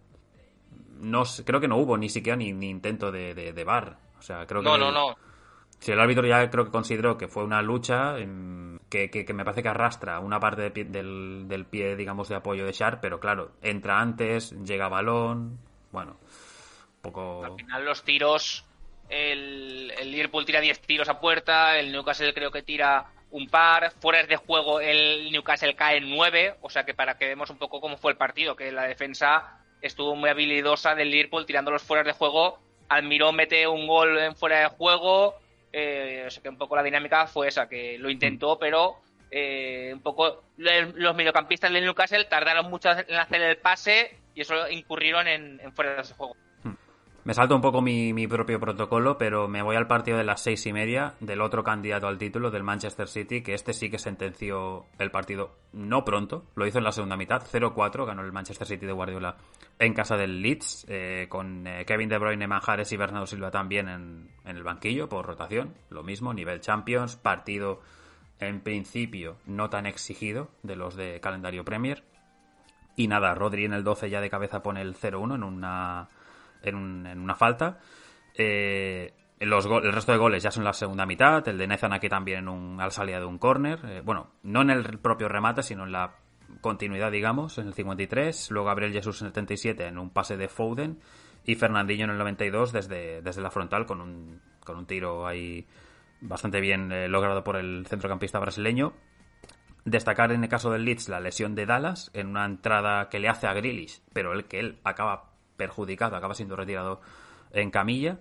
No 1.00 1.24
creo 1.44 1.60
que 1.60 1.68
no 1.68 1.76
hubo 1.76 1.96
ni 1.96 2.08
siquiera 2.08 2.36
ni, 2.36 2.48
intento 2.48 3.12
de, 3.12 3.34
de, 3.34 3.64
bar. 3.64 3.98
O 4.18 4.22
sea, 4.22 4.46
creo 4.46 4.62
que. 4.62 4.68
No, 4.68 4.76
no, 4.76 4.92
no. 4.92 5.16
Si 5.78 5.92
el 5.92 6.00
árbitro 6.00 6.26
ya 6.26 6.50
creo 6.50 6.66
que 6.66 6.70
consideró 6.70 7.16
que 7.16 7.26
fue 7.26 7.42
una 7.42 7.62
lucha 7.62 8.16
que, 8.90 9.10
que, 9.10 9.32
me 9.32 9.44
parece 9.44 9.62
que 9.62 9.70
arrastra 9.70 10.20
una 10.20 10.38
parte 10.38 10.68
del, 10.68 11.48
del, 11.48 11.64
pie, 11.64 11.96
digamos, 11.96 12.28
de 12.28 12.34
apoyo 12.34 12.66
de 12.66 12.72
Sharp, 12.72 13.00
pero 13.00 13.18
claro, 13.18 13.52
entra 13.62 13.98
antes, 13.98 14.52
llega 14.62 14.88
balón, 14.88 15.58
bueno, 15.90 16.18
poco... 17.00 17.46
Al 17.46 17.56
final 17.56 17.84
los 17.86 18.02
tiros, 18.02 18.66
el, 19.10 19.92
el 19.98 20.10
Liverpool 20.10 20.46
tira 20.46 20.60
10 20.60 20.80
tiros 20.80 21.08
a 21.08 21.20
puerta, 21.20 21.78
el 21.78 21.92
Newcastle 21.92 22.32
creo 22.32 22.50
que 22.50 22.62
tira 22.62 23.06
un 23.30 23.48
par, 23.48 23.92
fuera 24.00 24.24
de 24.24 24.36
juego 24.36 24.80
el 24.80 25.30
Newcastle 25.30 25.74
cae 25.74 25.98
en 25.98 26.10
9, 26.10 26.56
o 26.62 26.70
sea 26.70 26.84
que 26.84 26.94
para 26.94 27.16
que 27.16 27.26
vemos 27.26 27.50
un 27.50 27.58
poco 27.58 27.80
cómo 27.80 27.96
fue 27.96 28.12
el 28.12 28.18
partido, 28.18 28.56
que 28.56 28.72
la 28.72 28.84
defensa 28.84 29.60
estuvo 29.80 30.16
muy 30.16 30.30
habilidosa 30.30 30.94
del 30.94 31.10
Liverpool 31.10 31.46
tirando 31.46 31.70
los 31.70 31.82
fuera 31.82 32.02
de 32.02 32.12
juego, 32.12 32.58
Almirón 32.88 33.36
mete 33.36 33.66
un 33.68 33.86
gol 33.86 34.18
en 34.18 34.34
fuera 34.34 34.60
de 34.60 34.66
juego, 34.66 35.36
eh, 35.72 36.24
o 36.26 36.30
sea 36.30 36.42
que 36.42 36.48
un 36.48 36.58
poco 36.58 36.76
la 36.76 36.82
dinámica 36.82 37.26
fue 37.26 37.48
esa, 37.48 37.68
que 37.68 37.98
lo 37.98 38.10
intentó, 38.10 38.58
pero 38.58 38.96
eh, 39.30 39.90
un 39.92 40.00
poco 40.00 40.42
los 40.56 41.14
mediocampistas 41.14 41.72
del 41.72 41.84
Newcastle 41.84 42.24
tardaron 42.24 42.68
mucho 42.68 42.90
en 42.90 43.14
hacer 43.14 43.42
el 43.42 43.56
pase 43.58 44.16
y 44.34 44.40
eso 44.40 44.68
incurrieron 44.68 45.28
en, 45.28 45.60
en 45.60 45.72
fuera 45.72 46.02
de 46.02 46.14
juego. 46.14 46.36
Me 47.30 47.34
salto 47.34 47.54
un 47.54 47.60
poco 47.60 47.80
mi, 47.80 48.26
propio 48.26 48.58
protocolo, 48.58 49.16
pero 49.16 49.46
me 49.46 49.62
voy 49.62 49.76
al 49.76 49.86
partido 49.86 50.18
de 50.18 50.24
las 50.24 50.40
seis 50.40 50.66
y 50.66 50.72
media 50.72 51.14
del 51.20 51.42
otro 51.42 51.62
candidato 51.62 52.08
al 52.08 52.18
título, 52.18 52.50
del 52.50 52.64
Manchester 52.64 53.06
City, 53.06 53.40
que 53.40 53.54
este 53.54 53.72
sí 53.72 53.88
que 53.88 54.00
sentenció 54.00 54.86
el 54.98 55.12
partido 55.12 55.54
no 55.72 56.04
pronto, 56.04 56.46
lo 56.56 56.66
hizo 56.66 56.78
en 56.78 56.84
la 56.84 56.90
segunda 56.90 57.16
mitad, 57.16 57.40
0-4, 57.40 58.04
ganó 58.04 58.22
el 58.22 58.32
Manchester 58.32 58.66
City 58.66 58.84
de 58.84 58.90
Guardiola 58.90 59.36
en 59.78 59.94
casa 59.94 60.16
del 60.16 60.42
Leeds, 60.42 60.86
eh, 60.88 61.26
con 61.28 61.68
eh, 61.68 61.84
Kevin 61.86 62.08
De 62.08 62.18
Bruyne, 62.18 62.48
Manjares 62.48 62.90
y 62.90 62.96
Bernardo 62.96 63.28
Silva 63.28 63.52
también 63.52 63.88
en, 63.88 64.28
en 64.44 64.56
el 64.56 64.64
banquillo 64.64 65.08
por 65.08 65.24
rotación, 65.24 65.74
lo 65.88 66.02
mismo, 66.02 66.34
nivel 66.34 66.58
Champions, 66.58 67.14
partido 67.14 67.80
en 68.40 68.60
principio 68.60 69.36
no 69.46 69.70
tan 69.70 69.86
exigido 69.86 70.48
de 70.64 70.74
los 70.74 70.96
de 70.96 71.20
calendario 71.20 71.64
Premier. 71.64 72.02
Y 72.96 73.06
nada, 73.06 73.36
Rodri 73.36 73.66
en 73.66 73.72
el 73.72 73.84
12 73.84 74.10
ya 74.10 74.20
de 74.20 74.30
cabeza 74.30 74.64
pone 74.64 74.82
el 74.82 74.96
0-1 74.96 75.36
en 75.36 75.44
una 75.44 76.08
en, 76.62 77.18
una 77.18 77.34
falta. 77.34 77.78
Eh, 78.34 79.12
los 79.40 79.64
el 79.64 79.92
resto 79.92 80.12
de 80.12 80.18
goles 80.18 80.42
ya 80.42 80.50
son 80.50 80.64
la 80.64 80.72
segunda 80.72 81.06
mitad. 81.06 81.46
El 81.48 81.58
de 81.58 81.66
Nezan 81.66 81.92
aquí 81.92 82.08
también 82.08 82.40
en 82.40 82.48
un, 82.48 82.80
al 82.80 82.92
salida 82.92 83.18
de 83.18 83.26
un 83.26 83.38
córner. 83.38 83.80
Eh, 83.84 84.02
bueno, 84.04 84.32
no 84.42 84.62
en 84.62 84.70
el 84.70 84.98
propio 84.98 85.28
remate, 85.28 85.62
sino 85.62 85.84
en 85.84 85.92
la 85.92 86.14
continuidad, 86.60 87.10
digamos, 87.10 87.58
en 87.58 87.68
el 87.68 87.74
53. 87.74 88.50
Luego 88.50 88.66
Gabriel 88.66 88.92
Jesús 88.92 89.20
en 89.22 89.28
el 89.28 89.32
77 89.32 89.86
en 89.86 89.98
un 89.98 90.10
pase 90.10 90.36
de 90.36 90.48
Foden. 90.48 91.00
Y 91.44 91.54
Fernandinho 91.54 92.04
en 92.04 92.10
el 92.10 92.18
92 92.18 92.72
desde, 92.72 93.22
desde 93.22 93.40
la 93.40 93.50
frontal 93.50 93.86
con 93.86 94.00
un, 94.02 94.40
con 94.62 94.76
un 94.76 94.86
tiro 94.86 95.26
ahí 95.26 95.66
bastante 96.20 96.60
bien 96.60 96.92
eh, 96.92 97.08
logrado 97.08 97.42
por 97.42 97.56
el 97.56 97.86
centrocampista 97.86 98.38
brasileño. 98.38 98.92
Destacar 99.84 100.32
en 100.32 100.44
el 100.44 100.50
caso 100.50 100.70
del 100.70 100.84
Leeds 100.84 101.08
la 101.08 101.20
lesión 101.20 101.54
de 101.54 101.64
Dallas 101.64 102.10
en 102.12 102.28
una 102.28 102.44
entrada 102.44 103.08
que 103.08 103.18
le 103.18 103.28
hace 103.28 103.46
a 103.46 103.54
Grealish, 103.54 104.02
pero 104.12 104.34
el 104.34 104.44
que 104.44 104.60
él 104.60 104.78
acaba 104.84 105.29
perjudicado, 105.60 106.16
acaba 106.16 106.32
siendo 106.32 106.56
retirado 106.56 107.02
en 107.52 107.70
camilla. 107.70 108.18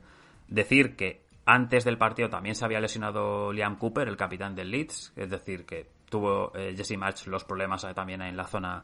Decir 0.49 0.97
que 0.97 1.21
antes 1.45 1.85
del 1.85 1.97
partido 1.97 2.29
también 2.29 2.53
se 2.53 2.65
había 2.65 2.81
lesionado 2.81 3.53
Liam 3.53 3.77
Cooper, 3.77 4.09
el 4.09 4.17
capitán 4.17 4.55
del 4.55 4.71
Leeds, 4.71 5.13
es 5.15 5.29
decir, 5.29 5.65
que 5.65 5.87
tuvo 6.09 6.51
eh, 6.53 6.73
Jesse 6.75 6.97
March 6.97 7.27
los 7.27 7.45
problemas 7.45 7.85
eh, 7.85 7.93
también 7.93 8.21
en 8.21 8.35
la 8.35 8.45
zona 8.45 8.83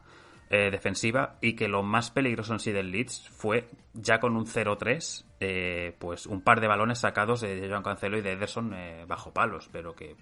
eh, 0.50 0.72
defensiva 0.72 1.36
y 1.42 1.54
que 1.54 1.68
lo 1.68 1.84
más 1.84 2.12
peligroso 2.12 2.54
en 2.54 2.60
sí 2.60 2.72
del 2.72 2.92
Leeds 2.92 3.28
fue 3.30 3.68
ya 3.94 4.20
con 4.22 4.38
un 4.38 4.46
0-3, 4.46 5.96
pues 6.00 6.28
un 6.28 6.42
par 6.42 6.62
de 6.62 6.68
balones 6.68 7.00
sacados 7.00 7.42
de 7.42 7.68
Joan 7.68 7.84
Cancelo 7.84 8.18
y 8.18 8.22
de 8.22 8.32
Ederson 8.32 8.74
bajo 9.06 9.34
palos, 9.34 9.70
pero 9.72 9.94
que 9.94 10.16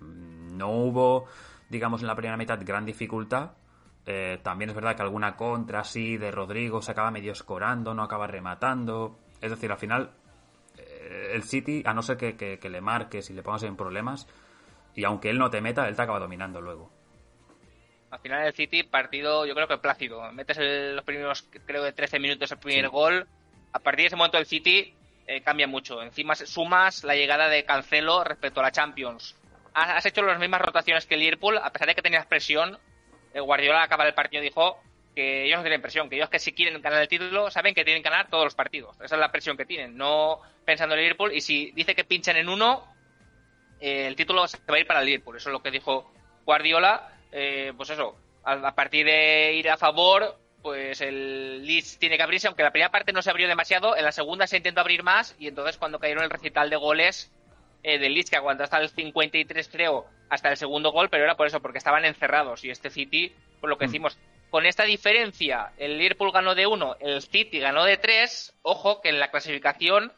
mm, 0.00 0.56
no 0.58 0.70
hubo, 0.70 1.24
digamos, 1.70 2.02
en 2.02 2.08
la 2.08 2.14
primera 2.14 2.36
mitad 2.36 2.60
gran 2.62 2.84
dificultad 2.84 3.52
eh, 4.06 4.38
también 4.42 4.70
es 4.70 4.74
verdad 4.74 4.96
que 4.96 5.02
alguna 5.02 5.36
contra 5.36 5.80
así 5.80 6.16
de 6.16 6.30
Rodrigo 6.30 6.80
se 6.82 6.92
acaba 6.92 7.10
medio 7.10 7.32
escorando, 7.32 7.94
no 7.94 8.02
acaba 8.02 8.26
rematando. 8.26 9.18
Es 9.40 9.50
decir, 9.50 9.70
al 9.70 9.78
final, 9.78 10.10
eh, 10.78 11.32
el 11.34 11.42
City, 11.42 11.82
a 11.84 11.94
no 11.94 12.02
ser 12.02 12.16
que, 12.16 12.58
le 12.62 12.80
marques 12.80 13.30
y 13.30 13.34
le 13.34 13.42
pongas 13.42 13.62
en 13.64 13.76
problemas, 13.76 14.26
y 14.94 15.04
aunque 15.04 15.30
él 15.30 15.38
no 15.38 15.50
te 15.50 15.60
meta, 15.60 15.88
él 15.88 15.96
te 15.96 16.02
acaba 16.02 16.18
dominando 16.18 16.60
luego. 16.60 16.90
Al 18.10 18.18
final 18.18 18.46
el 18.46 18.52
City, 18.54 18.82
partido 18.82 19.46
yo 19.46 19.54
creo 19.54 19.68
que 19.68 19.78
plácido. 19.78 20.32
Metes 20.32 20.58
los 20.58 21.04
primeros, 21.04 21.48
creo 21.64 21.84
de 21.84 21.92
13 21.92 22.18
minutos 22.18 22.50
el 22.50 22.58
primer 22.58 22.88
gol. 22.88 23.28
A 23.72 23.78
partir 23.78 24.02
de 24.02 24.06
ese 24.08 24.16
momento 24.16 24.38
el 24.38 24.46
City 24.46 24.92
eh, 25.28 25.42
cambia 25.42 25.68
mucho. 25.68 26.02
Encima 26.02 26.34
sumas 26.34 27.04
la 27.04 27.14
llegada 27.14 27.48
de 27.48 27.64
Cancelo 27.64 28.24
respecto 28.24 28.58
a 28.58 28.64
la 28.64 28.72
Champions. 28.72 29.36
Has 29.72 30.04
hecho 30.04 30.22
las 30.22 30.40
mismas 30.40 30.60
rotaciones 30.60 31.06
que 31.06 31.14
el 31.14 31.20
Liverpool, 31.20 31.56
a 31.56 31.70
pesar 31.70 31.86
de 31.86 31.94
que 31.94 32.02
tenías 32.02 32.26
presión, 32.26 32.76
Guardiola 33.34 33.82
acaba 33.82 34.06
el 34.06 34.14
partido 34.14 34.42
dijo 34.42 34.80
que 35.14 35.44
ellos 35.44 35.58
no 35.58 35.62
tienen 35.62 35.82
presión, 35.82 36.08
que 36.08 36.16
ellos 36.16 36.30
que 36.30 36.38
si 36.38 36.52
quieren 36.52 36.80
ganar 36.80 37.02
el 37.02 37.08
título 37.08 37.50
saben 37.50 37.74
que 37.74 37.84
tienen 37.84 38.02
que 38.02 38.08
ganar 38.08 38.28
todos 38.28 38.44
los 38.44 38.54
partidos. 38.54 38.96
Esa 39.00 39.16
es 39.16 39.20
la 39.20 39.30
presión 39.30 39.56
que 39.56 39.66
tienen, 39.66 39.96
no 39.96 40.40
pensando 40.64 40.94
en 40.94 41.02
Liverpool. 41.02 41.32
Y 41.34 41.40
si 41.40 41.70
dice 41.72 41.94
que 41.94 42.04
pinchan 42.04 42.36
en 42.36 42.48
uno, 42.48 42.84
eh, 43.80 44.06
el 44.06 44.16
título 44.16 44.46
se 44.46 44.58
va 44.58 44.76
a 44.76 44.80
ir 44.80 44.86
para 44.86 45.00
el 45.00 45.06
Liverpool. 45.06 45.36
Eso 45.36 45.48
es 45.48 45.52
lo 45.52 45.62
que 45.62 45.70
dijo 45.70 46.12
Guardiola. 46.44 47.08
Eh, 47.32 47.72
pues 47.76 47.90
eso, 47.90 48.16
a, 48.44 48.74
partir 48.74 49.06
de 49.06 49.54
ir 49.54 49.70
a 49.70 49.76
favor, 49.76 50.38
pues 50.62 51.00
el 51.00 51.64
Leeds 51.64 51.98
tiene 51.98 52.16
que 52.16 52.22
abrirse, 52.22 52.48
aunque 52.48 52.62
la 52.62 52.70
primera 52.70 52.90
parte 52.90 53.12
no 53.12 53.22
se 53.22 53.30
abrió 53.30 53.48
demasiado, 53.48 53.96
en 53.96 54.04
la 54.04 54.12
segunda 54.12 54.46
se 54.46 54.56
intentó 54.56 54.80
abrir 54.80 55.02
más 55.02 55.36
y 55.38 55.48
entonces 55.48 55.76
cuando 55.76 55.98
cayeron 55.98 56.24
el 56.24 56.30
recital 56.30 56.70
de 56.70 56.76
goles 56.76 57.32
eh, 57.82 57.98
del 57.98 58.14
Leeds, 58.14 58.30
que 58.30 58.36
aguantó 58.36 58.64
hasta 58.64 58.78
el 58.78 58.88
53 58.88 59.68
creo, 59.68 60.06
hasta 60.30 60.48
el 60.48 60.56
segundo 60.56 60.92
gol, 60.92 61.10
pero 61.10 61.24
era 61.24 61.36
por 61.36 61.46
eso, 61.46 61.60
porque 61.60 61.78
estaban 61.78 62.04
encerrados 62.04 62.64
y 62.64 62.70
este 62.70 62.88
City, 62.88 63.34
por 63.60 63.68
lo 63.68 63.76
que 63.76 63.86
mm. 63.86 63.88
decimos, 63.88 64.18
con 64.48 64.66
esta 64.66 64.84
diferencia, 64.84 65.72
el 65.76 65.98
Liverpool 65.98 66.32
ganó 66.32 66.54
de 66.54 66.66
1, 66.66 66.96
el 67.00 67.22
City 67.22 67.58
ganó 67.60 67.84
de 67.84 67.96
3, 67.98 68.54
ojo 68.62 69.00
que 69.00 69.10
en 69.10 69.20
la 69.20 69.30
clasificación 69.30 70.12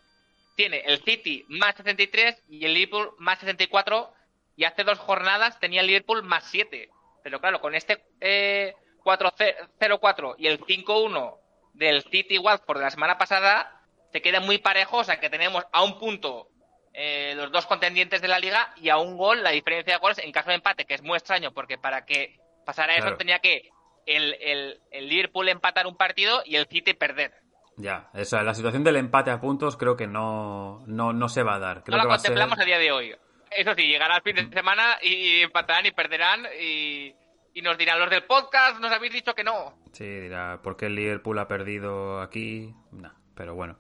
tiene 0.55 0.83
el 0.87 1.03
City 1.03 1.45
más 1.49 1.75
63 1.77 2.45
y 2.49 2.65
el 2.65 2.75
Liverpool 2.75 3.15
más 3.19 3.41
64 3.41 4.13
y 4.57 4.65
hace 4.65 4.85
dos 4.85 4.99
jornadas 4.99 5.59
tenía 5.61 5.81
el 5.81 5.87
Liverpool 5.87 6.23
más 6.23 6.45
7. 6.51 6.91
Pero 7.23 7.41
claro, 7.41 7.61
con 7.61 7.75
este 7.75 8.05
eh, 8.21 8.75
4-0-4 9.05 10.35
y 10.39 10.47
el 10.47 10.61
5-1 10.61 11.39
del 11.75 12.03
City 12.03 12.39
Watford 12.39 12.79
de 12.79 12.85
la 12.85 12.91
semana 12.91 13.19
pasada, 13.19 13.81
se 14.13 14.21
queda 14.21 14.41
muy 14.41 14.59
parejo, 14.59 14.99
o 14.99 15.05
sea 15.05 15.19
que 15.21 15.31
tenemos 15.31 15.65
a 15.73 15.83
un 15.83 15.99
punto 15.99 16.49
eh, 16.95 17.35
los 17.37 17.51
dos 17.51 17.67
contendientes 17.67 18.21
de 18.21 18.29
la 18.29 18.39
liga 18.39 18.75
y 18.77 18.91
a 18.91 18.99
un 18.99 19.17
gol 19.17 19.43
la 19.43 19.51
diferencia 19.51 19.95
de 19.95 19.99
goles 19.99 20.19
en 20.19 20.33
caso 20.33 20.51
de 20.51 20.57
empate, 20.57 20.85
que 20.85 20.95
es 20.95 21.03
muy 21.03 21.17
extraño 21.17 21.53
porque 21.53 21.79
para 21.79 22.05
que 22.05 22.39
pasara 22.67 22.97
eso 22.97 23.17
tenía 23.17 23.39
que 23.39 23.71
el, 24.07 24.37
el, 24.41 24.81
el, 24.91 25.09
Liverpool 25.09 25.49
empatar 25.49 25.87
un 25.87 25.97
partido 25.97 26.43
y 26.45 26.57
el 26.57 26.67
City 26.67 26.95
perder. 26.95 27.33
Ya, 27.77 28.11
esa, 28.15 28.43
la 28.43 28.55
situación 28.55 28.85
del 28.85 28.97
empate 28.97 29.31
a 29.31 29.41
puntos 29.41 29.77
creo 29.77 29.97
que 29.97 30.07
no, 30.07 30.83
no, 30.87 31.13
no 31.13 31.29
se 31.29 31.43
va 31.43 31.55
a 31.55 31.59
dar. 31.59 31.83
Creo 31.83 31.97
no 31.97 32.05
la 32.05 32.11
contemplamos 32.11 32.59
a, 32.59 32.65
día 32.65 32.79
de 32.79 32.93
hoy. 32.93 33.15
Eso 33.51 33.75
sí, 33.75 33.87
llegará 33.87 34.17
el 34.17 34.23
fin 34.23 34.37
de 34.37 34.55
semana 34.55 34.99
y 35.03 35.41
empatarán 35.41 35.87
y 35.87 35.93
perderán 35.93 36.47
y, 36.61 37.15
y 37.55 37.63
nos 37.63 37.79
dirán 37.79 37.99
los 37.99 38.11
del 38.11 38.25
podcast, 38.25 38.81
nos 38.81 38.93
habéis 38.93 39.13
dicho 39.13 39.35
que 39.35 39.45
no. 39.45 39.79
Sí, 39.93 40.05
dirá, 40.05 40.61
¿por 40.63 40.77
qué 40.77 40.87
el 40.87 40.95
Liverpool 40.95 41.39
ha 41.39 41.49
perdido 41.49 42.21
aquí? 42.21 42.75
No, 42.93 43.13
pero 43.35 43.55
bueno. 43.55 43.79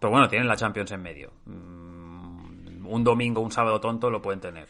Pero 0.00 0.10
bueno, 0.10 0.28
tienen 0.28 0.48
la 0.48 0.56
Champions 0.56 0.90
en 0.92 1.02
medio. 1.02 1.32
Un 2.92 3.04
domingo, 3.04 3.40
un 3.40 3.50
sábado 3.50 3.80
tonto 3.80 4.10
lo 4.10 4.20
pueden 4.20 4.42
tener. 4.42 4.68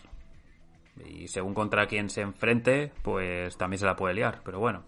Y 1.04 1.26
según 1.26 1.54
contra 1.54 1.88
quien 1.88 2.08
se 2.08 2.20
enfrente, 2.20 2.92
pues 3.02 3.56
también 3.56 3.80
se 3.80 3.86
la 3.86 3.96
puede 3.96 4.14
liar, 4.14 4.42
pero 4.44 4.60
bueno. 4.60 4.84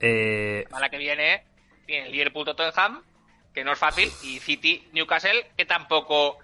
Eh... 0.00 0.64
La 0.70 0.88
que 0.88 0.96
viene 0.96 1.44
tiene 1.84 2.08
Liverpool-Tottenham, 2.08 3.02
que 3.52 3.62
no 3.62 3.72
es 3.72 3.78
fácil, 3.78 4.08
y 4.22 4.38
City-Newcastle, 4.38 5.48
que 5.54 5.66
tampoco 5.66 6.38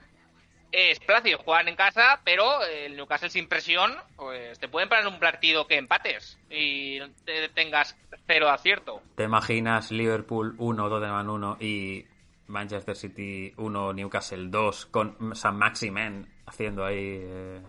es 0.71 1.01
plácido. 1.01 1.39
Juegan 1.39 1.69
en 1.69 1.77
casa, 1.77 2.21
pero 2.23 2.63
el 2.67 2.95
Newcastle 2.95 3.31
sin 3.31 3.49
presión, 3.49 3.97
pues 4.17 4.59
te 4.59 4.69
pueden 4.69 4.91
parar 4.91 5.07
un 5.07 5.19
partido 5.19 5.67
que 5.67 5.79
empates 5.79 6.39
y 6.51 7.01
te 7.25 7.49
tengas 7.55 7.97
cero 8.27 8.51
acierto. 8.51 9.01
¿Te 9.15 9.25
imaginas 9.25 9.91
Liverpool 9.91 10.55
1, 10.59 10.89
Tottenham 10.91 11.31
1 11.31 11.57
y 11.61 12.05
Manchester 12.49 12.97
City 12.97 13.53
1, 13.57 13.93
Newcastle 13.93 14.49
2 14.49 14.87
con 14.87 15.35
San 15.35 15.57
Maximen 15.57 16.29
haciendo 16.47 16.85
ahí... 16.85 17.21
Eh? 17.23 17.63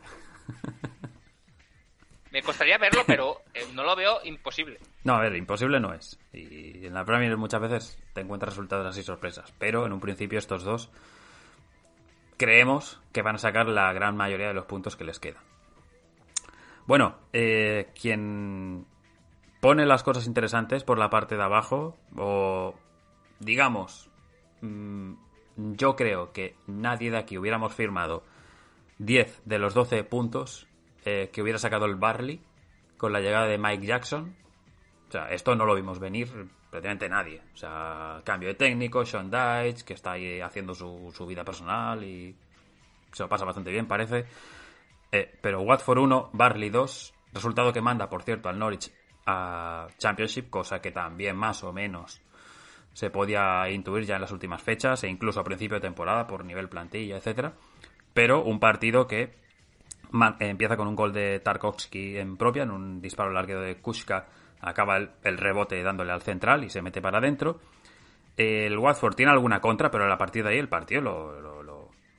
Me 2.32 2.44
costaría 2.44 2.78
verlo, 2.78 3.04
pero 3.08 3.42
eh, 3.54 3.66
no 3.74 3.84
lo 3.84 3.96
veo 3.96 4.20
imposible. 4.24 4.80
No, 5.04 5.16
a 5.16 5.22
ver, 5.22 5.36
imposible 5.36 5.80
no 5.80 5.94
es. 5.94 6.20
Y 6.34 6.86
en 6.86 6.94
la 6.94 7.06
Premier 7.06 7.36
muchas 7.38 7.62
veces 7.62 8.04
te 8.14 8.22
encuentras 8.22 8.54
resultados 8.54 8.86
así 8.86 9.02
sorpresas. 9.02 9.54
Pero 9.58 9.86
en 9.86 9.94
un 9.94 10.00
principio 10.02 10.38
estos 10.38 10.64
dos 10.64 10.92
creemos 12.38 13.02
que 13.12 13.22
van 13.22 13.36
a 13.36 13.40
sacar 13.40 13.68
la 13.68 13.92
gran 13.94 14.16
mayoría 14.16 14.50
de 14.50 14.54
los 14.54 14.66
puntos 14.66 14.96
que 14.96 15.06
les 15.06 15.20
quedan. 15.20 15.42
Bueno, 16.86 17.18
eh, 17.34 17.92
quien 18.00 18.86
pone 19.60 19.86
las 19.86 20.04
cosas 20.04 20.28
interesantes 20.28 20.84
por 20.84 20.98
la 20.98 21.10
parte 21.10 21.36
de 21.36 21.44
abajo, 21.44 21.98
o 22.16 22.76
digamos, 23.40 24.10
mm, 24.62 25.14
yo 25.56 25.96
creo 25.96 26.32
que 26.32 26.56
nadie 26.68 27.12
de 27.12 27.18
aquí 27.18 27.38
hubiéramos 27.38 27.74
firmado 27.74 28.24
10 29.00 29.42
de 29.46 29.60
los 29.60 29.74
12 29.74 30.04
puntos 30.04 30.68
eh, 31.06 31.30
que 31.32 31.42
hubiera 31.42 31.60
sacado 31.60 31.86
el 31.86 31.96
Barley 31.96 32.42
con 32.98 33.14
la 33.14 33.20
llegada 33.20 33.48
de 33.48 33.58
Mike 33.58 33.86
Jackson. 33.86 34.36
O 35.08 35.12
sea, 35.12 35.30
esto 35.30 35.56
no 35.56 35.66
lo 35.66 35.76
vimos 35.76 36.00
venir 36.00 36.30
prácticamente 36.70 37.10
nadie. 37.10 37.42
O 37.54 37.58
sea, 37.58 38.22
cambio 38.24 38.50
de 38.50 38.56
técnico, 38.56 39.06
Sean 39.06 39.32
Dyche, 39.32 39.86
que 39.86 39.94
está 39.94 40.14
ahí 40.14 40.42
haciendo 40.42 40.74
su, 40.74 41.12
su 41.16 41.26
vida 41.26 41.44
personal 41.44 42.04
y 42.04 42.36
se 43.12 43.24
lo 43.24 43.30
pasa 43.30 43.46
bastante 43.46 43.72
bien, 43.72 43.88
parece. 43.88 44.26
Eh, 45.12 45.38
pero 45.42 45.62
Watford 45.62 46.00
1, 46.00 46.30
Barley 46.34 46.70
2, 46.70 47.14
resultado 47.34 47.72
que 47.72 47.82
manda, 47.82 48.10
por 48.10 48.24
cierto, 48.24 48.50
al 48.50 48.60
Norwich 48.60 48.92
a 49.26 49.88
Championship, 49.98 50.50
cosa 50.50 50.82
que 50.82 50.92
también 50.92 51.36
más 51.36 51.64
o 51.64 51.74
menos 51.74 52.22
se 52.98 53.12
podía 53.12 53.70
intuir 53.70 54.06
ya 54.06 54.16
en 54.16 54.22
las 54.22 54.32
últimas 54.32 54.60
fechas 54.60 55.04
e 55.04 55.08
incluso 55.08 55.40
a 55.40 55.44
principio 55.44 55.76
de 55.76 55.82
temporada 55.82 56.26
por 56.26 56.44
nivel 56.44 56.68
plantilla, 56.68 57.18
etcétera. 57.18 57.54
Pero 58.12 58.44
un 58.44 58.60
partido 58.60 59.06
que 59.06 59.36
empieza 60.40 60.76
con 60.76 60.88
un 60.88 60.96
gol 60.96 61.14
de 61.14 61.40
Tarkovsky 61.40 62.18
en 62.18 62.38
propia, 62.38 62.64
en 62.64 62.72
un 62.72 63.00
disparo 63.00 63.32
largo 63.32 63.62
de 63.62 63.76
Kushka, 63.76 64.26
acaba 64.62 64.98
el, 64.98 65.38
rebote 65.38 65.84
dándole 65.84 66.12
al 66.12 66.24
central 66.24 66.64
y 66.64 66.72
se 66.72 66.82
mete 66.82 67.00
para 67.00 67.20
adentro. 67.20 67.60
El 68.36 68.76
Watford 68.80 69.14
tiene 69.14 69.32
alguna 69.32 69.62
contra, 69.62 69.92
pero 69.92 70.06
a 70.06 70.08
la 70.08 70.18
partida 70.18 70.46
de 70.46 70.56
ahí 70.56 70.60
el 70.60 70.68
partido 70.68 71.02
lo, 71.02 71.62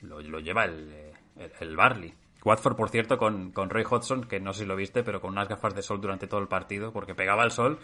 lo, 0.00 0.38
lleva 0.38 0.64
el, 0.64 1.12
el, 1.58 1.74
Barley. 1.74 2.14
Watford, 2.44 2.76
por 2.76 2.90
cierto, 2.90 3.18
con, 3.18 3.50
con 3.50 3.68
Roy 3.68 3.82
Hodgson, 3.82 4.28
que 4.28 4.38
no 4.38 4.52
sé 4.52 4.60
si 4.60 4.66
lo 4.66 4.76
viste, 4.76 5.02
pero 5.02 5.20
con 5.20 5.32
unas 5.32 5.48
gafas 5.48 5.74
de 5.74 5.82
sol 5.82 6.00
durante 6.00 6.28
todo 6.28 6.38
el 6.38 6.46
partido, 6.46 6.92
porque 6.92 7.16
pegaba 7.16 7.42
el 7.42 7.50
sol. 7.50 7.80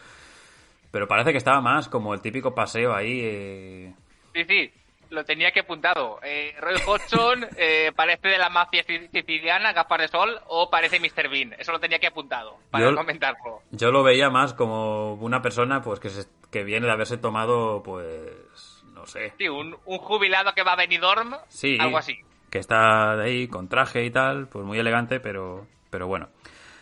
Pero 0.94 1.08
parece 1.08 1.32
que 1.32 1.38
estaba 1.38 1.60
más 1.60 1.88
como 1.88 2.14
el 2.14 2.20
típico 2.20 2.54
paseo 2.54 2.94
ahí. 2.94 3.20
Eh... 3.24 3.94
Sí, 4.32 4.44
sí, 4.44 4.72
lo 5.10 5.24
tenía 5.24 5.50
que 5.50 5.58
apuntado. 5.58 6.20
Eh, 6.22 6.54
Roy 6.60 6.76
Hodgson 6.86 7.44
eh, 7.56 7.90
parece 7.96 8.28
de 8.28 8.38
la 8.38 8.48
mafia 8.48 8.84
siciliana, 8.84 9.72
gafas 9.72 9.98
de 9.98 10.06
sol, 10.06 10.38
o 10.46 10.70
parece 10.70 11.00
Mr. 11.00 11.28
Bean. 11.28 11.52
Eso 11.58 11.72
lo 11.72 11.80
tenía 11.80 11.98
que 11.98 12.06
apuntado 12.06 12.58
para 12.70 12.90
yo, 12.90 12.94
comentarlo. 12.94 13.62
Yo 13.72 13.90
lo 13.90 14.04
veía 14.04 14.30
más 14.30 14.54
como 14.54 15.14
una 15.14 15.42
persona 15.42 15.82
pues 15.82 15.98
que, 15.98 16.10
que 16.52 16.62
viene 16.62 16.86
de 16.86 16.92
haberse 16.92 17.18
tomado, 17.18 17.82
pues, 17.82 18.84
no 18.92 19.04
sé. 19.06 19.32
Sí, 19.36 19.48
un, 19.48 19.72
jubilado 19.72 20.54
que 20.54 20.62
va 20.62 20.74
a 20.74 20.76
Benidorm, 20.76 21.34
sí, 21.48 21.76
algo 21.80 21.98
así. 21.98 22.20
Que 22.52 22.60
está 22.60 23.20
ahí 23.20 23.48
con 23.48 23.68
traje 23.68 24.04
y 24.04 24.12
tal, 24.12 24.46
pues 24.46 24.64
muy 24.64 24.78
elegante, 24.78 25.18
pero, 25.18 25.66
pero 25.90 26.06
bueno. 26.06 26.28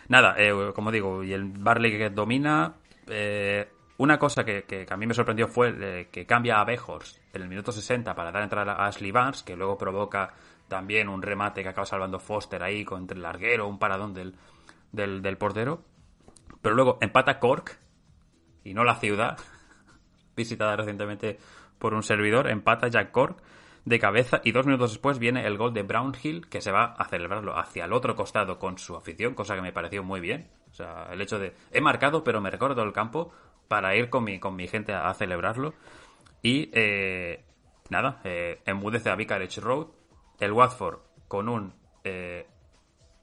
Nada, 0.07 0.35
eh, 0.37 0.53
como 0.75 0.91
digo, 0.91 1.23
y 1.23 1.33
el 1.33 1.45
Barley 1.45 1.97
que 1.97 2.11
domina, 2.11 2.75
eh, 3.07 3.67
una 3.97 4.17
cosa 4.17 4.43
que, 4.43 4.87
a 4.89 4.97
mí 4.97 5.05
me 5.05 5.13
sorprendió 5.13 5.47
fue 5.47 6.07
que 6.11 6.25
cambia 6.25 6.59
a 6.59 6.65
Bejors 6.65 7.21
en 7.31 7.41
el 7.43 7.47
minuto 7.47 7.71
60 7.71 8.15
para 8.15 8.31
dar 8.31 8.43
entrada 8.43 8.73
a 8.73 8.87
Ashley 8.87 9.11
Barnes, 9.11 9.43
que 9.43 9.55
luego 9.55 9.77
provoca 9.77 10.33
también 10.67 11.09
un 11.09 11.21
remate 11.21 11.61
que 11.61 11.69
acaba 11.69 11.85
salvando 11.85 12.19
Foster 12.19 12.63
ahí 12.63 12.83
contra 12.83 13.15
el 13.15 13.21
larguero, 13.21 13.67
un 13.67 13.77
paradón 13.77 14.13
del, 14.13 14.35
del, 14.91 15.37
portero. 15.37 15.83
Pero 16.61 16.75
luego 16.75 16.97
empata 17.01 17.39
Cork, 17.39 17.77
y 18.63 18.73
no 18.73 18.83
la 18.83 18.95
ciudad, 18.95 19.37
visitada 20.35 20.75
recientemente 20.75 21.37
por 21.77 21.93
un 21.93 22.03
servidor, 22.03 22.49
empata 22.49 22.87
Jack 22.87 23.11
Cork 23.11 23.41
de 23.85 23.99
cabeza 23.99 24.39
y 24.43 24.53
dos 24.53 24.65
minutos 24.65 24.91
después 24.91 25.19
viene 25.19 25.45
el 25.45 25.57
gol 25.57 25.73
de 25.73 25.83
Brownhill 25.83 26.47
que 26.47 26.61
se 26.61 26.71
va 26.71 26.95
a 26.97 27.05
celebrarlo 27.05 27.57
hacia 27.57 27.85
el 27.85 27.93
otro 27.93 28.15
costado 28.15 28.57
con 28.57 28.77
su 28.77 28.95
afición, 28.95 29.33
cosa 29.33 29.55
que 29.55 29.61
me 29.61 29.73
pareció 29.73 30.03
muy 30.03 30.21
bien. 30.21 30.49
O 30.71 30.73
sea, 30.73 31.09
el 31.11 31.21
hecho 31.21 31.37
de 31.37 31.53
he 31.71 31.81
marcado 31.81 32.23
pero 32.23 32.41
me 32.41 32.49
recorro 32.49 32.81
el 32.81 32.93
campo 32.93 33.31
para 33.67 33.95
ir 33.95 34.09
con 34.09 34.23
mi, 34.23 34.39
con 34.39 34.55
mi 34.55 34.67
gente 34.67 34.93
a, 34.93 35.13
celebrarlo. 35.13 35.73
Y 36.41 36.69
eh, 36.73 37.43
nada, 37.89 38.21
eh, 38.23 38.61
a 38.65 39.15
Vicarage 39.15 39.61
Road. 39.61 39.87
El 40.39 40.51
Watford 40.51 40.99
con 41.27 41.47
un 41.47 41.73
eh, 42.03 42.45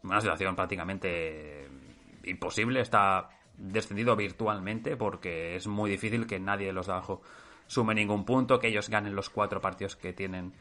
una 0.03 0.21
situación 0.21 0.57
prácticamente 0.57 1.69
imposible. 2.25 2.81
Está 2.81 3.29
descendido 3.57 4.17
virtualmente 4.17 4.97
porque 4.97 5.57
es 5.57 5.67
muy 5.67 5.91
difícil 5.91 6.27
que 6.27 6.41
nadie 6.41 6.69
de 6.69 6.73
los 6.73 6.87
de 6.87 6.93
abajo 6.93 7.23
sume 7.67 7.95
ningún 7.95 8.25
punto, 8.25 8.59
que 8.59 8.69
ellos 8.69 8.89
ganen 8.89 9.15
los 9.15 9.29
cuatro 9.31 9.61
partidos 9.61 9.97
que 9.97 10.13
tienen 10.13 10.55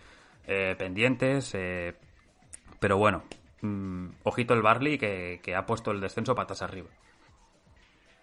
eh, 0.45 0.75
pendientes. 0.77 1.55
pero 2.79 2.97
bueno, 2.97 3.23
mm, 3.61 4.07
ojito 4.23 4.53
el 4.53 4.61
Barley 4.61 4.97
que, 4.97 5.39
que 5.41 5.55
ha 5.55 5.65
puesto 5.65 5.91
el 5.91 6.01
descenso 6.01 6.35
patas 6.35 6.61
arriba. 6.61 6.89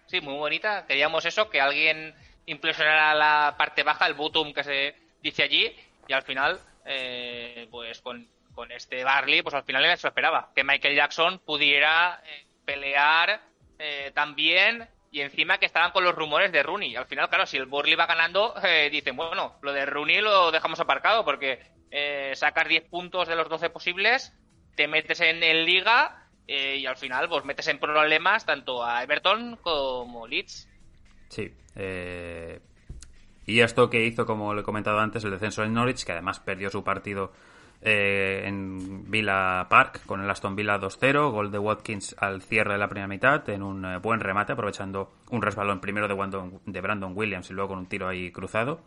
Sí, 0.07 0.21
muy 0.21 0.35
bonita. 0.35 0.85
Queríamos 0.87 1.25
eso, 1.25 1.49
que 1.49 1.61
alguien 1.61 2.15
implosionara 2.45 3.13
la 3.13 3.55
parte 3.57 3.83
baja, 3.83 4.07
el 4.07 4.13
bottom 4.13 4.53
que 4.53 4.63
se 4.63 4.95
dice 5.21 5.43
allí, 5.43 5.75
y 6.07 6.13
al 6.13 6.23
final, 6.23 6.59
eh, 6.85 7.67
pues 7.69 8.01
con, 8.01 8.27
este 8.69 9.03
Barley, 9.03 9.43
pues 9.43 9.53
al 9.53 9.63
final 9.63 9.85
eso 9.85 10.07
esperaba, 10.07 10.49
que 10.55 10.63
Michael 10.63 10.95
Jackson 10.95 11.39
pudiera 11.45 12.23
eh, 12.25 12.43
pelear 12.65 13.39
eh, 13.77 14.11
también 14.15 14.89
y 15.11 15.21
encima 15.21 15.57
que 15.57 15.65
estaban 15.65 15.91
con 15.91 16.03
los 16.03 16.15
rumores 16.15 16.51
de 16.51 16.63
Rooney. 16.63 16.95
Al 16.95 17.05
final, 17.05 17.29
claro, 17.29 17.45
si 17.45 17.57
el 17.57 17.65
Burley 17.65 17.95
va 17.95 18.05
ganando, 18.05 18.53
eh, 18.63 18.89
dicen, 18.91 19.15
bueno, 19.15 19.55
lo 19.61 19.73
de 19.73 19.85
Rooney 19.85 20.21
lo 20.21 20.51
dejamos 20.51 20.79
aparcado 20.79 21.23
porque 21.23 21.59
eh, 21.91 22.33
sacas 22.35 22.67
10 22.67 22.83
puntos 22.89 23.27
de 23.27 23.35
los 23.35 23.49
12 23.49 23.69
posibles, 23.69 24.33
te 24.75 24.87
metes 24.87 25.21
en, 25.21 25.39
liga 25.65 26.26
eh, 26.47 26.77
y 26.77 26.85
al 26.85 26.97
final 26.97 27.27
vos 27.27 27.39
pues, 27.39 27.45
metes 27.45 27.67
en 27.67 27.79
problemas 27.79 28.45
tanto 28.45 28.83
a 28.83 29.03
Everton 29.03 29.57
como 29.61 30.27
Leeds. 30.27 30.67
Sí. 31.29 31.51
Y 33.45 33.61
esto 33.61 33.89
que 33.89 34.05
hizo, 34.05 34.25
como 34.25 34.53
le 34.53 34.61
he 34.61 34.63
comentado 34.63 34.99
antes, 34.99 35.23
el 35.23 35.31
descenso 35.31 35.63
en 35.63 35.73
Norwich, 35.73 36.03
que 36.03 36.11
además 36.11 36.39
perdió 36.39 36.69
su 36.69 36.83
partido 36.83 37.31
eh, 37.81 38.43
en 38.45 39.09
Villa 39.09 39.67
Park 39.69 40.01
con 40.05 40.21
el 40.21 40.29
Aston 40.29 40.55
Villa 40.55 40.79
2-0, 40.79 41.31
gol 41.31 41.51
de 41.51 41.59
Watkins 41.59 42.15
al 42.19 42.41
cierre 42.41 42.73
de 42.73 42.79
la 42.79 42.87
primera 42.87 43.07
mitad 43.07 43.47
en 43.49 43.61
un 43.61 43.85
eh, 43.85 43.97
buen 43.99 44.19
remate, 44.19 44.53
aprovechando 44.53 45.11
un 45.29 45.41
resbalón 45.41 45.79
primero 45.79 46.07
de 46.07 46.81
Brandon 46.81 47.11
Williams 47.15 47.49
y 47.49 47.53
luego 47.53 47.69
con 47.69 47.79
un 47.79 47.85
tiro 47.85 48.07
ahí 48.07 48.31
cruzado. 48.31 48.81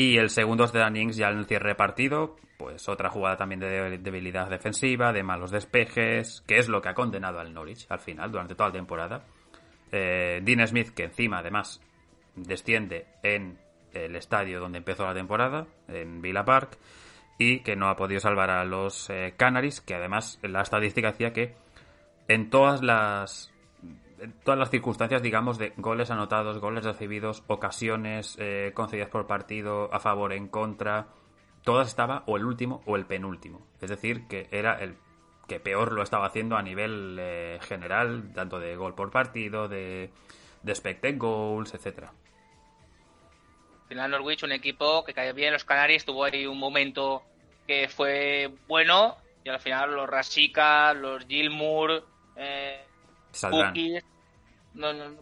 Y 0.00 0.16
el 0.16 0.30
segundo 0.30 0.64
es 0.64 0.72
de 0.72 0.78
Dan 0.78 0.94
ya 1.12 1.28
en 1.28 1.40
el 1.40 1.44
cierre 1.44 1.74
partido, 1.74 2.38
pues 2.56 2.88
otra 2.88 3.10
jugada 3.10 3.36
también 3.36 3.60
de 3.60 3.98
debilidad 3.98 4.48
defensiva, 4.48 5.12
de 5.12 5.22
malos 5.22 5.50
despejes, 5.50 6.42
que 6.46 6.56
es 6.56 6.70
lo 6.70 6.80
que 6.80 6.88
ha 6.88 6.94
condenado 6.94 7.38
al 7.38 7.52
Norwich 7.52 7.84
al 7.90 7.98
final, 7.98 8.32
durante 8.32 8.54
toda 8.54 8.70
la 8.70 8.76
temporada. 8.76 9.26
Eh, 9.92 10.40
Dean 10.42 10.66
Smith, 10.66 10.94
que 10.94 11.04
encima 11.04 11.40
además 11.40 11.82
desciende 12.34 13.08
en 13.22 13.58
el 13.92 14.16
estadio 14.16 14.58
donde 14.58 14.78
empezó 14.78 15.04
la 15.04 15.12
temporada, 15.12 15.66
en 15.86 16.22
Villa 16.22 16.46
Park 16.46 16.78
y 17.36 17.60
que 17.60 17.76
no 17.76 17.90
ha 17.90 17.96
podido 17.96 18.20
salvar 18.20 18.48
a 18.48 18.64
los 18.64 19.10
eh, 19.10 19.34
Canaries, 19.36 19.82
que 19.82 19.96
además 19.96 20.38
la 20.40 20.62
estadística 20.62 21.10
decía 21.10 21.34
que 21.34 21.56
en 22.26 22.48
todas 22.48 22.82
las 22.82 23.49
todas 24.44 24.58
las 24.58 24.70
circunstancias, 24.70 25.22
digamos, 25.22 25.58
de 25.58 25.72
goles 25.76 26.10
anotados, 26.10 26.58
goles 26.58 26.84
recibidos, 26.84 27.42
ocasiones 27.46 28.36
eh, 28.38 28.72
concedidas 28.74 29.08
por 29.08 29.26
partido, 29.26 29.92
a 29.92 30.00
favor, 30.00 30.32
en 30.32 30.48
contra, 30.48 31.08
todas 31.64 31.88
estaba 31.88 32.22
o 32.26 32.36
el 32.36 32.44
último 32.44 32.82
o 32.86 32.96
el 32.96 33.06
penúltimo. 33.06 33.66
Es 33.80 33.90
decir, 33.90 34.26
que 34.28 34.48
era 34.50 34.74
el 34.74 34.96
que 35.48 35.60
peor 35.60 35.92
lo 35.92 36.02
estaba 36.02 36.26
haciendo 36.26 36.56
a 36.56 36.62
nivel 36.62 37.16
eh, 37.18 37.58
general, 37.62 38.32
tanto 38.34 38.60
de 38.60 38.76
gol 38.76 38.94
por 38.94 39.10
partido, 39.10 39.68
de, 39.68 40.10
de 40.62 40.72
expected 40.72 41.18
goals, 41.18 41.74
etcétera 41.74 42.12
final 43.90 44.10
Norwich, 44.12 44.44
un 44.44 44.52
equipo 44.52 45.04
que 45.04 45.12
cae 45.12 45.32
bien, 45.32 45.52
los 45.52 45.64
Canarios 45.64 46.04
tuvo 46.04 46.22
ahí 46.22 46.46
un 46.46 46.58
momento 46.58 47.24
que 47.66 47.88
fue 47.88 48.48
bueno 48.68 49.16
y 49.44 49.48
al 49.48 49.58
final 49.58 49.96
los 49.96 50.08
Rasika, 50.08 50.94
los 50.94 51.26
Gilmour, 51.26 52.06
eh, 52.36 52.84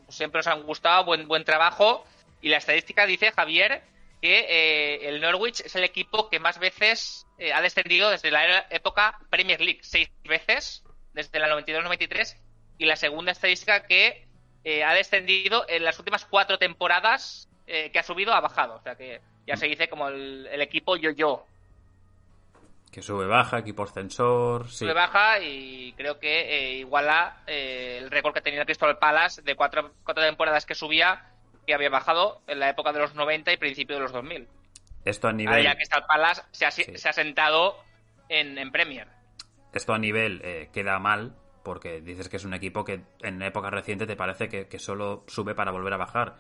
siempre 0.09 0.39
nos 0.39 0.47
han 0.47 0.63
gustado, 0.63 1.05
buen, 1.05 1.27
buen 1.29 1.45
trabajo 1.45 2.05
y 2.41 2.49
la 2.49 2.59
estadística 2.59 3.07
dice, 3.07 3.33
Javier, 3.33 3.83
que 4.21 4.47
eh, 4.49 5.09
el 5.09 5.21
Norwich 5.21 5.61
es 5.61 5.75
el 5.77 5.85
equipo 5.85 6.29
que 6.29 6.41
más 6.41 6.59
veces 6.59 7.27
eh, 7.39 7.53
ha 7.53 7.61
descendido 7.61 8.11
desde 8.11 8.31
la 8.31 8.67
época 8.71 9.19
Premier 9.31 9.61
League, 9.61 9.81
seis 9.83 10.11
veces, 10.25 10.85
desde 11.13 11.39
la 11.39 11.49
92-93, 11.49 12.37
y 12.79 12.85
la 12.85 12.97
segunda 12.97 13.33
estadística 13.33 13.87
que 13.87 14.27
eh, 14.65 14.85
ha 14.85 14.95
descendido 14.95 15.65
en 15.69 15.85
las 15.85 15.99
últimas 15.99 16.25
cuatro 16.25 16.59
temporadas 16.59 17.47
que 17.67 17.99
ha 17.99 18.03
subido 18.03 18.33
ha 18.33 18.41
bajado. 18.41 18.77
O 18.77 18.81
sea 18.81 18.95
que 18.95 19.21
ya 19.47 19.55
se 19.59 19.67
dice 19.67 19.91
como 19.91 20.09
el, 20.09 20.63
equipo 20.63 20.97
yo-yo. 20.97 21.45
Que 22.91 23.03
sube 23.03 23.27
baja, 23.27 23.59
equipo 23.59 23.83
ascensor. 23.83 24.69
Sube 24.69 24.95
baja 24.95 25.41
y 25.41 25.93
creo 25.93 26.19
que 26.19 26.41
eh, 26.41 26.73
iguala 26.79 27.43
eh, 27.47 27.99
el 27.99 28.11
récord 28.11 28.35
que 28.35 28.41
tenía 28.41 28.65
Crystal 28.65 28.99
Palace 28.99 29.43
de 29.43 29.55
cuatro, 29.55 29.93
cuatro 30.05 30.25
temporadas 30.25 30.67
que 30.67 30.75
subía 30.75 31.31
que 31.67 31.75
había 31.75 31.91
bajado 31.91 32.41
en 32.47 32.61
la 32.61 32.71
época 32.71 32.93
de 32.93 33.01
los 33.01 33.15
90 33.15 33.53
y 33.53 33.57
principio 33.59 33.97
de 33.97 34.03
los 34.03 34.13
2000. 34.13 34.49
Esto 35.05 35.29
a 35.29 35.33
nivel. 35.33 35.55
Ahora 35.55 35.65
ya 35.65 35.75
Crystal 35.75 36.05
Palace 36.07 36.43
se 36.51 36.67
ha, 36.67 36.71
se 36.71 37.09
ha 37.09 37.13
sentado 37.13 37.77
en, 38.29 38.71
Premier. 38.71 39.09
Esto 39.73 39.93
a 39.93 39.99
nivel 39.99 40.69
queda 40.73 40.99
mal 40.99 41.37
porque 41.63 42.01
dices 42.01 42.29
que 42.29 42.39
es 42.39 42.45
un 42.45 42.55
equipo 42.55 42.85
que 42.85 43.03
en 43.21 43.43
época 43.43 43.69
reciente 43.69 44.07
te 44.07 44.17
parece 44.17 44.49
que, 44.49 44.67
que 44.67 44.79
solo 44.79 45.25
sube 45.27 45.55
para 45.55 45.71
volver 45.71 45.93
a 45.93 45.99
bajar 45.99 46.37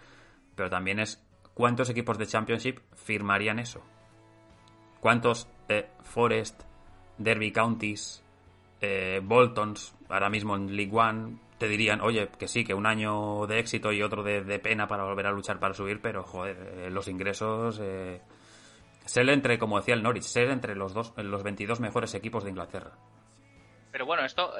pero 0.58 0.68
también 0.68 0.98
es 0.98 1.24
cuántos 1.54 1.88
equipos 1.88 2.18
de 2.18 2.26
Championship 2.26 2.80
firmarían 2.96 3.60
eso. 3.60 3.80
¿Cuántos 5.00 5.48
eh, 5.68 5.88
Forest, 6.02 6.62
Derby 7.18 7.52
Counties, 7.52 8.22
eh, 8.80 9.20
Boltons, 9.22 9.94
ahora 10.08 10.30
mismo 10.30 10.56
en 10.56 10.76
League 10.76 10.94
One, 10.94 11.38
te 11.58 11.68
dirían, 11.68 12.00
oye, 12.00 12.28
que 12.38 12.46
sí, 12.46 12.64
que 12.64 12.74
un 12.74 12.86
año 12.86 13.46
de 13.46 13.58
éxito 13.58 13.92
y 13.92 14.02
otro 14.02 14.22
de, 14.22 14.58
pena 14.60 14.86
para 14.86 15.02
volver 15.02 15.26
a 15.26 15.32
luchar 15.32 15.58
para 15.58 15.74
subir, 15.74 16.00
pero 16.00 16.22
joder, 16.22 16.56
eh, 16.76 16.90
los 16.90 17.08
ingresos. 17.08 17.80
Eh, 17.82 18.20
ser 19.04 19.28
entre, 19.30 19.58
como 19.58 19.78
decía 19.78 19.94
el 19.94 20.02
Norwich, 20.02 20.24
ser 20.24 20.50
entre 20.50 20.76
los, 20.76 20.94
dos, 20.94 21.12
los 21.16 21.42
22 21.42 21.80
mejores 21.80 22.14
equipos 22.14 22.44
de 22.44 22.50
Inglaterra. 22.50 22.92
Pero 23.90 24.06
bueno, 24.06 24.24
esto 24.24 24.52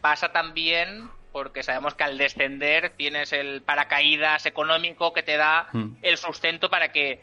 pasa 0.00 0.32
también 0.32 1.10
porque 1.30 1.62
sabemos 1.62 1.94
que 1.94 2.04
al 2.04 2.16
descender 2.16 2.94
tienes 2.96 3.32
el 3.34 3.62
paracaídas 3.62 4.46
económico 4.46 5.12
que 5.12 5.22
te 5.22 5.36
da 5.36 5.68
hmm. 5.72 5.98
el 6.00 6.16
sustento 6.16 6.70
para 6.70 6.90
que 6.90 7.22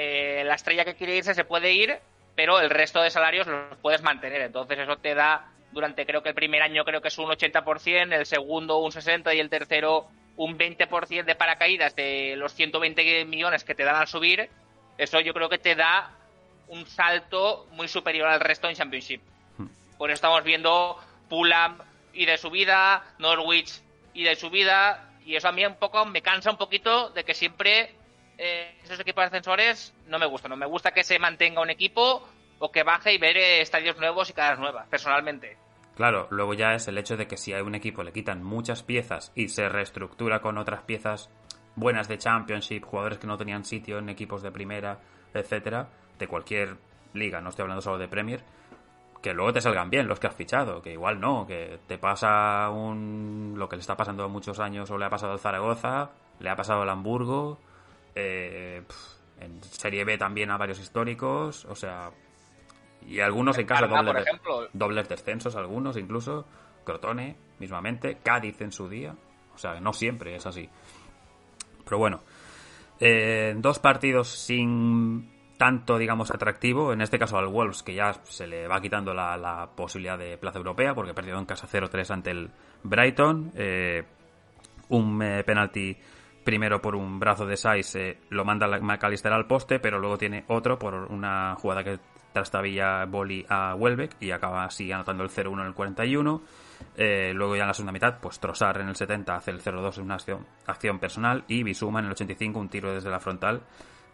eh, 0.00 0.44
la 0.44 0.54
estrella 0.54 0.84
que 0.84 0.94
quiere 0.94 1.16
irse 1.16 1.34
se 1.34 1.44
puede 1.44 1.72
ir, 1.72 1.98
pero 2.36 2.60
el 2.60 2.70
resto 2.70 3.02
de 3.02 3.10
salarios 3.10 3.48
los 3.48 3.76
puedes 3.78 4.02
mantener. 4.02 4.40
Entonces 4.42 4.78
eso 4.78 4.96
te 4.98 5.14
da 5.14 5.50
durante 5.72 6.06
creo 6.06 6.22
que 6.22 6.28
el 6.28 6.34
primer 6.34 6.62
año 6.62 6.84
creo 6.84 7.00
que 7.00 7.08
es 7.08 7.18
un 7.18 7.26
80%, 7.26 8.12
el 8.12 8.26
segundo 8.26 8.78
un 8.78 8.92
60% 8.92 9.34
y 9.34 9.40
el 9.40 9.50
tercero 9.50 10.06
un 10.36 10.56
20% 10.56 11.24
de 11.24 11.34
paracaídas 11.34 11.96
de 11.96 12.36
los 12.36 12.54
120 12.54 13.24
millones 13.24 13.64
que 13.64 13.74
te 13.74 13.82
dan 13.82 13.96
al 13.96 14.06
subir. 14.06 14.48
Eso 14.96 15.18
yo 15.20 15.34
creo 15.34 15.48
que 15.48 15.58
te 15.58 15.74
da 15.74 16.12
un 16.68 16.86
salto 16.86 17.66
muy 17.72 17.88
superior 17.88 18.28
al 18.28 18.38
resto 18.38 18.68
en 18.68 18.76
Championship. 18.76 19.20
Hmm. 19.56 19.66
Por 19.96 20.10
eso 20.10 20.14
estamos 20.14 20.44
viendo 20.44 20.96
Fulham, 21.28 21.78
y 22.12 22.26
de 22.26 22.38
subida, 22.38 23.04
Norwich 23.18 23.80
y 24.14 24.24
de 24.24 24.36
subida, 24.36 25.10
y 25.24 25.36
eso 25.36 25.48
a 25.48 25.52
mí 25.52 25.64
un 25.64 25.76
poco 25.76 26.04
me 26.04 26.22
cansa 26.22 26.50
un 26.50 26.56
poquito 26.56 27.10
de 27.10 27.24
que 27.24 27.34
siempre 27.34 27.94
eh, 28.38 28.78
esos 28.84 29.00
equipos 29.00 29.24
ascensores 29.24 29.92
no 30.06 30.18
me 30.18 30.26
gustan. 30.26 30.50
No 30.50 30.56
me 30.56 30.66
gusta 30.66 30.92
que 30.92 31.02
se 31.02 31.18
mantenga 31.18 31.60
un 31.60 31.70
equipo 31.70 32.26
o 32.60 32.72
que 32.72 32.84
baje 32.84 33.12
y 33.12 33.18
ver 33.18 33.36
eh, 33.36 33.60
estadios 33.60 33.98
nuevos 33.98 34.30
y 34.30 34.32
caras 34.32 34.58
nuevas, 34.58 34.86
personalmente. 34.88 35.56
Claro, 35.96 36.28
luego 36.30 36.54
ya 36.54 36.74
es 36.74 36.86
el 36.86 36.96
hecho 36.96 37.16
de 37.16 37.26
que 37.26 37.36
si 37.36 37.52
a 37.52 37.62
un 37.62 37.74
equipo 37.74 38.04
le 38.04 38.12
quitan 38.12 38.42
muchas 38.42 38.84
piezas 38.84 39.32
y 39.34 39.48
se 39.48 39.68
reestructura 39.68 40.40
con 40.40 40.56
otras 40.56 40.82
piezas 40.82 41.28
buenas 41.74 42.06
de 42.06 42.18
Championship, 42.18 42.84
jugadores 42.84 43.18
que 43.18 43.26
no 43.26 43.36
tenían 43.36 43.64
sitio 43.64 43.98
en 43.98 44.08
equipos 44.08 44.42
de 44.42 44.52
primera, 44.52 45.00
etcétera, 45.34 45.88
de 46.18 46.28
cualquier 46.28 46.76
liga, 47.14 47.40
no 47.40 47.50
estoy 47.50 47.64
hablando 47.64 47.82
solo 47.82 47.98
de 47.98 48.08
Premier, 48.08 48.42
que 49.22 49.34
luego 49.34 49.52
te 49.52 49.60
salgan 49.60 49.90
bien 49.90 50.06
los 50.06 50.20
que 50.20 50.28
has 50.28 50.34
fichado, 50.34 50.82
que 50.82 50.92
igual 50.92 51.20
no, 51.20 51.46
que 51.46 51.80
te 51.86 51.98
pasa 51.98 52.70
un 52.70 53.54
lo 53.56 53.68
que 53.68 53.76
le 53.76 53.80
está 53.80 53.96
pasando 53.96 54.28
muchos 54.28 54.60
años 54.60 54.90
o 54.90 54.98
le 54.98 55.04
ha 55.04 55.10
pasado 55.10 55.32
al 55.32 55.40
Zaragoza, 55.40 56.10
le 56.38 56.50
ha 56.50 56.56
pasado 56.56 56.82
al 56.82 56.90
Hamburgo, 56.90 57.58
eh, 58.18 58.82
en 59.40 59.62
Serie 59.62 60.04
B 60.04 60.18
también 60.18 60.50
a 60.50 60.56
varios 60.56 60.80
históricos, 60.80 61.64
o 61.66 61.74
sea, 61.74 62.10
y 63.06 63.20
algunos 63.20 63.56
en, 63.58 63.66
casa 63.66 63.86
dobles, 63.86 64.24
dobles 64.72 65.08
descensos, 65.08 65.56
algunos 65.56 65.96
incluso, 65.96 66.46
Crotone 66.84 67.36
mismamente, 67.58 68.18
Cádiz 68.22 68.60
en 68.60 68.72
su 68.72 68.88
día, 68.88 69.14
o 69.54 69.58
sea, 69.58 69.80
no 69.80 69.92
siempre 69.92 70.34
es 70.34 70.46
así. 70.46 70.68
Pero 71.84 71.98
bueno, 71.98 72.20
eh, 73.00 73.54
dos 73.56 73.78
partidos 73.78 74.28
sin 74.28 75.38
tanto, 75.56 75.98
digamos, 75.98 76.30
atractivo. 76.30 76.92
En 76.92 77.00
este 77.00 77.18
caso 77.18 77.36
al 77.36 77.48
Wolves, 77.48 77.82
que 77.82 77.94
ya 77.94 78.14
se 78.24 78.46
le 78.46 78.66
va 78.66 78.80
quitando 78.80 79.12
la, 79.12 79.68
posibilidad 79.74 80.18
de 80.18 80.38
plaza 80.38 80.58
europea, 80.58 80.94
porque 80.94 81.14
perdió 81.14 81.38
en 81.38 81.46
casa 81.46 81.66
0-3 81.66 82.10
ante 82.10 82.30
el 82.30 82.50
Brighton. 82.82 83.52
Eh, 83.54 84.04
un 84.88 85.20
eh, 85.22 85.44
penalti 85.44 85.96
primero 86.48 86.80
por 86.80 86.96
un 86.96 87.20
brazo 87.20 87.44
de 87.44 87.58
Saiz 87.58 87.94
eh, 87.96 88.20
lo 88.30 88.42
manda 88.42 88.66
McAllister 88.80 89.30
al 89.30 89.46
poste, 89.46 89.80
pero 89.80 89.98
luego 89.98 90.16
tiene 90.16 90.46
otro 90.48 90.78
por 90.78 90.94
una 90.94 91.54
jugada 91.56 91.84
que 91.84 91.98
trastabilla 92.32 93.04
Boli 93.04 93.44
a 93.50 93.74
Welbeck 93.74 94.16
y 94.18 94.30
acaba 94.30 94.64
así 94.64 94.90
anotando 94.90 95.24
el 95.24 95.28
0-1 95.28 95.60
en 95.60 95.66
el 95.66 95.74
41. 95.74 96.42
luego 97.34 97.54
ya 97.54 97.64
en 97.64 97.68
la 97.68 97.74
segunda 97.74 97.92
mitad, 97.92 98.18
pues 98.18 98.40
Trossard 98.40 98.80
en 98.80 98.88
el 98.88 98.96
70 98.96 99.36
hace 99.36 99.50
el 99.50 99.60
0-2 99.60 99.98
en 99.98 100.04
una 100.04 100.14
acción, 100.14 100.46
acción 100.64 100.98
personal 100.98 101.44
y 101.48 101.62
Bisuma 101.64 101.98
en 101.98 102.06
el 102.06 102.12
85 102.12 102.58
un 102.58 102.70
tiro 102.70 102.94
desde 102.94 103.10
la 103.10 103.20
frontal 103.20 103.60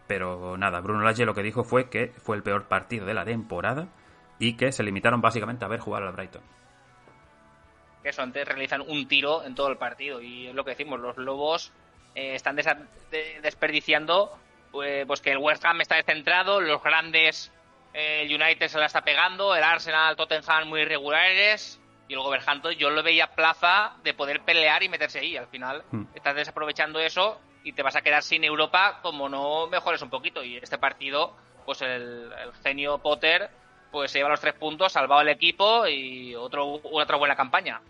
pero 0.05 0.57
nada, 0.57 0.81
Bruno 0.81 1.03
Lage 1.03 1.25
lo 1.25 1.33
que 1.33 1.41
dijo 1.41 1.63
fue 1.63 1.89
que 1.89 2.09
fue 2.17 2.35
el 2.35 2.43
peor 2.43 2.67
partido 2.67 3.05
de 3.05 3.13
la 3.13 3.23
temporada 3.23 3.87
y 4.39 4.57
que 4.57 4.73
se 4.73 4.83
limitaron 4.83 5.21
básicamente 5.21 5.63
a 5.63 5.69
ver 5.69 5.79
jugar 5.79 6.03
al 6.03 6.11
Brighton. 6.11 6.43
Eso, 8.03 8.21
antes 8.21 8.47
realizan 8.47 8.81
un 8.81 9.07
tiro 9.07 9.43
en 9.43 9.55
todo 9.55 9.69
el 9.69 9.77
partido 9.77 10.21
y 10.21 10.47
es 10.47 10.53
lo 10.53 10.63
que 10.63 10.71
decimos, 10.71 10.99
los 10.99 11.17
Lobos 11.17 11.71
eh, 12.15 12.35
están 12.35 12.55
desperdiciando 13.41 14.31
pues, 14.71 15.05
pues, 15.05 15.21
que 15.21 15.31
el 15.31 15.37
West 15.37 15.63
Ham 15.65 15.81
está 15.81 15.95
descentrado, 15.95 16.59
los 16.59 16.81
grandes, 16.81 17.51
eh, 17.93 18.23
el 18.23 18.41
United 18.41 18.67
se 18.67 18.77
la 18.79 18.87
está 18.87 19.01
pegando, 19.03 19.55
el 19.55 19.63
Arsenal, 19.63 20.15
Tottenham 20.15 20.67
muy 20.67 20.81
irregulares 20.81 21.79
Y 22.07 22.13
el 22.13 22.19
Wolverhampton 22.19 22.73
yo 22.73 22.89
lo 22.89 23.01
veía 23.03 23.27
plaza 23.27 23.95
de 24.03 24.13
poder 24.13 24.41
pelear 24.41 24.83
y 24.83 24.89
meterse 24.89 25.19
ahí. 25.19 25.37
Al 25.37 25.47
final 25.47 25.83
Hmm. 25.91 26.03
estás 26.13 26.35
desaprovechando 26.35 26.99
eso 26.99 27.39
y 27.63 27.73
te 27.73 27.83
vas 27.83 27.95
a 27.95 28.01
quedar 28.01 28.21
sin 28.21 28.43
Europa 28.43 28.99
como 29.01 29.27
no 29.29 29.67
mejores 29.67 30.01
un 30.01 30.09
poquito. 30.09 30.43
Y 30.43 30.57
este 30.57 30.77
partido, 30.77 31.35
pues 31.65 31.81
el, 31.81 32.31
el 32.31 32.53
genio 32.63 32.99
Potter 32.99 33.49
pues 33.91 34.11
se 34.11 34.19
lleva 34.19 34.29
los 34.29 34.41
tres 34.41 34.55
puntos, 34.55 34.91
salvado 34.91 35.21
el 35.21 35.29
equipo 35.29 35.87
y 35.87 36.35
otro, 36.35 36.81
otra 36.83 37.17
buena 37.17 37.35
campaña. 37.35 37.81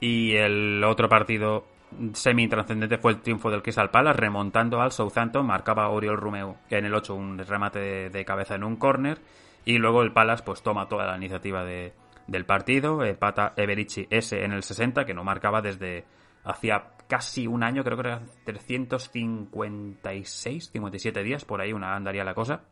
Y 0.00 0.34
el 0.36 0.82
otro 0.82 1.08
partido 1.08 1.66
semi-trascendente 2.14 2.98
fue 2.98 3.12
el 3.12 3.20
triunfo 3.20 3.50
del 3.50 3.62
Crystal 3.62 3.90
Palace, 3.90 4.20
remontando 4.20 4.80
al 4.80 4.92
Southampton, 4.92 5.46
marcaba 5.46 5.90
Oriol 5.90 6.18
Romeu 6.18 6.56
en 6.70 6.84
el 6.84 6.94
8 6.94 7.14
un 7.14 7.38
remate 7.38 8.10
de, 8.10 8.24
cabeza 8.24 8.54
en 8.54 8.64
un 8.64 8.76
córner, 8.76 9.18
y 9.64 9.78
luego 9.78 10.02
el 10.02 10.12
Palace 10.12 10.42
pues 10.44 10.62
toma 10.62 10.88
toda 10.88 11.06
la 11.06 11.16
iniciativa 11.16 11.64
de, 11.64 11.94
del 12.26 12.44
partido, 12.44 13.04
empata 13.04 13.54
Eberici 13.56 14.06
S 14.10 14.36
en 14.36 14.52
el 14.52 14.62
60, 14.62 15.04
que 15.04 15.14
no 15.14 15.24
marcaba 15.24 15.62
desde 15.62 16.04
hacía 16.44 16.92
casi 17.08 17.46
un 17.46 17.62
año, 17.62 17.84
creo 17.84 17.98
que 17.98 18.08
eran 18.08 18.26
356, 18.44 20.70
57 20.72 21.22
días, 21.22 21.44
por 21.44 21.60
ahí 21.60 21.72
una 21.72 21.94
andaría 21.94 22.24
la 22.24 22.34
cosa. 22.34 22.64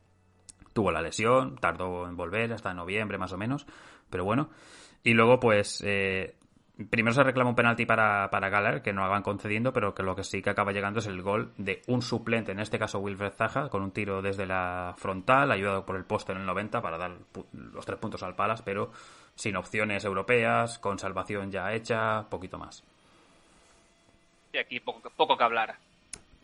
Tuvo 0.73 0.91
la 0.93 1.03
lesión, 1.03 1.57
tardó 1.57 2.09
en 2.09 2.17
volver 2.17 2.53
hasta 2.53 2.73
noviembre 2.73 3.19
más 3.19 3.33
o 3.33 3.37
menos, 3.37 3.67
pero 4.09 4.25
bueno. 4.25 4.51
Y 5.03 5.15
luego 5.15 5.41
pues 5.41 5.83
eh, 5.85 6.37
primero 6.89 7.15
se 7.15 7.23
reclama 7.23 7.51
un 7.51 7.57
penalti 7.57 7.85
para, 7.87 8.31
para 8.31 8.49
Galler, 8.49 8.81
que 8.83 8.93
no 8.93 9.03
acaban 9.03 9.23
concediendo, 9.23 9.73
pero 9.73 9.95
que 9.95 10.03
lo 10.03 10.17
que 10.17 10.25
sí 10.25 10.41
que 10.43 10.51
acaba 10.51 10.73
llegando 10.73 11.01
es 11.01 11.07
el 11.07 11.21
gol 11.23 11.53
de 11.59 11.83
un 11.89 12.01
suplente, 12.03 12.53
en 12.53 12.61
este 12.61 12.79
caso 12.79 12.99
Wilfred 13.01 13.33
Zaha, 13.33 13.69
con 13.69 13.83
un 13.83 13.91
tiro 13.91 14.23
desde 14.23 14.47
la 14.47 14.95
frontal, 14.97 15.51
ayudado 15.53 15.85
por 15.85 15.97
el 15.97 16.05
poste 16.05 16.33
en 16.33 16.39
el 16.39 16.47
90 16.47 16.81
para 16.81 16.97
dar 16.99 17.13
los 17.53 17.85
tres 17.85 17.99
puntos 17.99 18.23
al 18.23 18.35
Palas, 18.37 18.63
pero 18.63 18.91
sin 19.35 19.57
opciones 19.57 20.05
europeas, 20.05 20.79
con 20.79 20.99
salvación 20.99 21.51
ya 21.51 21.73
hecha, 21.73 22.23
poquito 22.29 22.59
más. 22.59 22.83
Y 24.53 24.59
aquí 24.59 24.81
poco, 24.81 25.11
poco 25.17 25.37
que 25.37 25.45
hablar. 25.45 25.77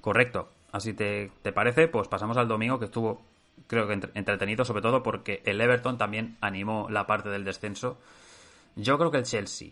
Correcto. 0.01 0.49
Así 0.73 0.93
te, 0.93 1.31
te 1.43 1.53
parece, 1.53 1.89
pues 1.89 2.09
pasamos 2.09 2.37
al 2.37 2.49
domingo 2.49 2.79
que 2.79 2.85
estuvo, 2.87 3.23
creo 3.67 3.87
que 3.87 3.95
entre- 3.95 4.11
entretenido, 4.15 4.65
sobre 4.65 4.83
todo 4.83 5.03
porque 5.03 5.43
el 5.45 5.61
Everton 5.61 5.97
también 5.99 6.37
animó 6.41 6.89
la 6.91 7.07
parte 7.07 7.29
del 7.31 7.45
descenso. 7.45 7.99
Yo 8.77 8.99
creo 8.99 9.11
que 9.11 9.19
el 9.19 9.25
Chelsea, 9.25 9.71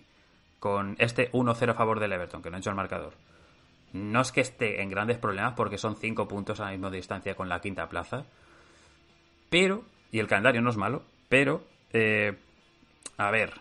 con 0.64 0.96
este 0.98 1.31
1-0 1.33 1.72
a 1.72 1.74
favor 1.74 2.00
del 2.00 2.14
Everton, 2.14 2.40
que 2.40 2.48
no 2.48 2.57
ha 2.57 2.59
hecho 2.59 2.70
el 2.70 2.77
marcador, 2.77 3.12
no 3.92 4.22
es 4.22 4.33
que 4.33 4.40
esté 4.40 4.81
en 4.81 4.88
grandes 4.88 5.18
problemas 5.18 5.53
porque 5.53 5.77
son 5.77 5.94
5 5.94 6.27
puntos 6.27 6.59
a 6.59 6.64
la 6.64 6.70
misma 6.70 6.90
distancia 6.90 7.35
con 7.35 7.50
la 7.50 7.61
quinta 7.61 7.87
plaza. 7.90 8.24
Pero, 9.50 9.85
y 10.11 10.20
el 10.20 10.27
calendario 10.27 10.62
no 10.62 10.70
es 10.70 10.79
malo, 10.79 11.03
pero, 11.29 11.66
eh, 11.92 12.38
a 13.18 13.31
ver, 13.31 13.53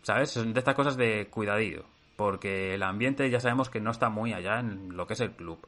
¿sabes? 0.00 0.30
Son 0.30 0.54
de 0.54 0.60
estas 0.60 0.74
cosas 0.74 0.96
de 0.96 1.26
cuidadillo. 1.26 1.84
Porque 2.16 2.72
el 2.72 2.84
ambiente 2.84 3.28
ya 3.28 3.38
sabemos 3.38 3.68
que 3.68 3.82
no 3.82 3.90
está 3.90 4.08
muy 4.08 4.32
allá 4.32 4.60
en 4.60 4.96
lo 4.96 5.06
que 5.06 5.12
es 5.12 5.20
el 5.20 5.32
club. 5.32 5.58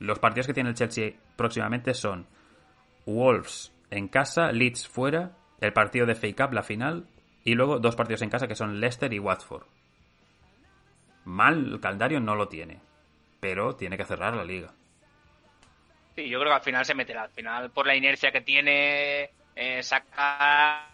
Los 0.00 0.18
partidos 0.18 0.48
que 0.48 0.54
tiene 0.54 0.70
el 0.70 0.74
Chelsea 0.74 1.12
próximamente 1.36 1.94
son 1.94 2.26
Wolves 3.06 3.72
en 3.92 4.08
casa, 4.08 4.50
Leeds 4.50 4.88
fuera, 4.88 5.36
el 5.60 5.72
partido 5.72 6.06
de 6.06 6.16
FA 6.16 6.34
Cup, 6.36 6.54
la 6.54 6.64
final, 6.64 7.06
y 7.44 7.54
luego 7.54 7.78
dos 7.78 7.94
partidos 7.94 8.22
en 8.22 8.30
casa 8.30 8.48
que 8.48 8.56
son 8.56 8.80
Leicester 8.80 9.12
y 9.12 9.20
Watford. 9.20 9.75
Mal 11.26 11.72
el 11.74 11.80
calendario 11.80 12.20
no 12.20 12.34
lo 12.34 12.48
tiene, 12.48 12.80
pero 13.40 13.76
tiene 13.76 13.96
que 13.96 14.04
cerrar 14.04 14.34
la 14.34 14.44
liga. 14.44 14.72
Sí, 16.14 16.28
yo 16.28 16.38
creo 16.40 16.50
que 16.52 16.56
al 16.56 16.62
final 16.62 16.84
se 16.84 16.94
meterá. 16.94 17.24
Al 17.24 17.30
final, 17.30 17.70
por 17.70 17.86
la 17.86 17.94
inercia 17.94 18.32
que 18.32 18.40
tiene, 18.40 19.30
eh, 19.54 19.82
saca 19.82 20.88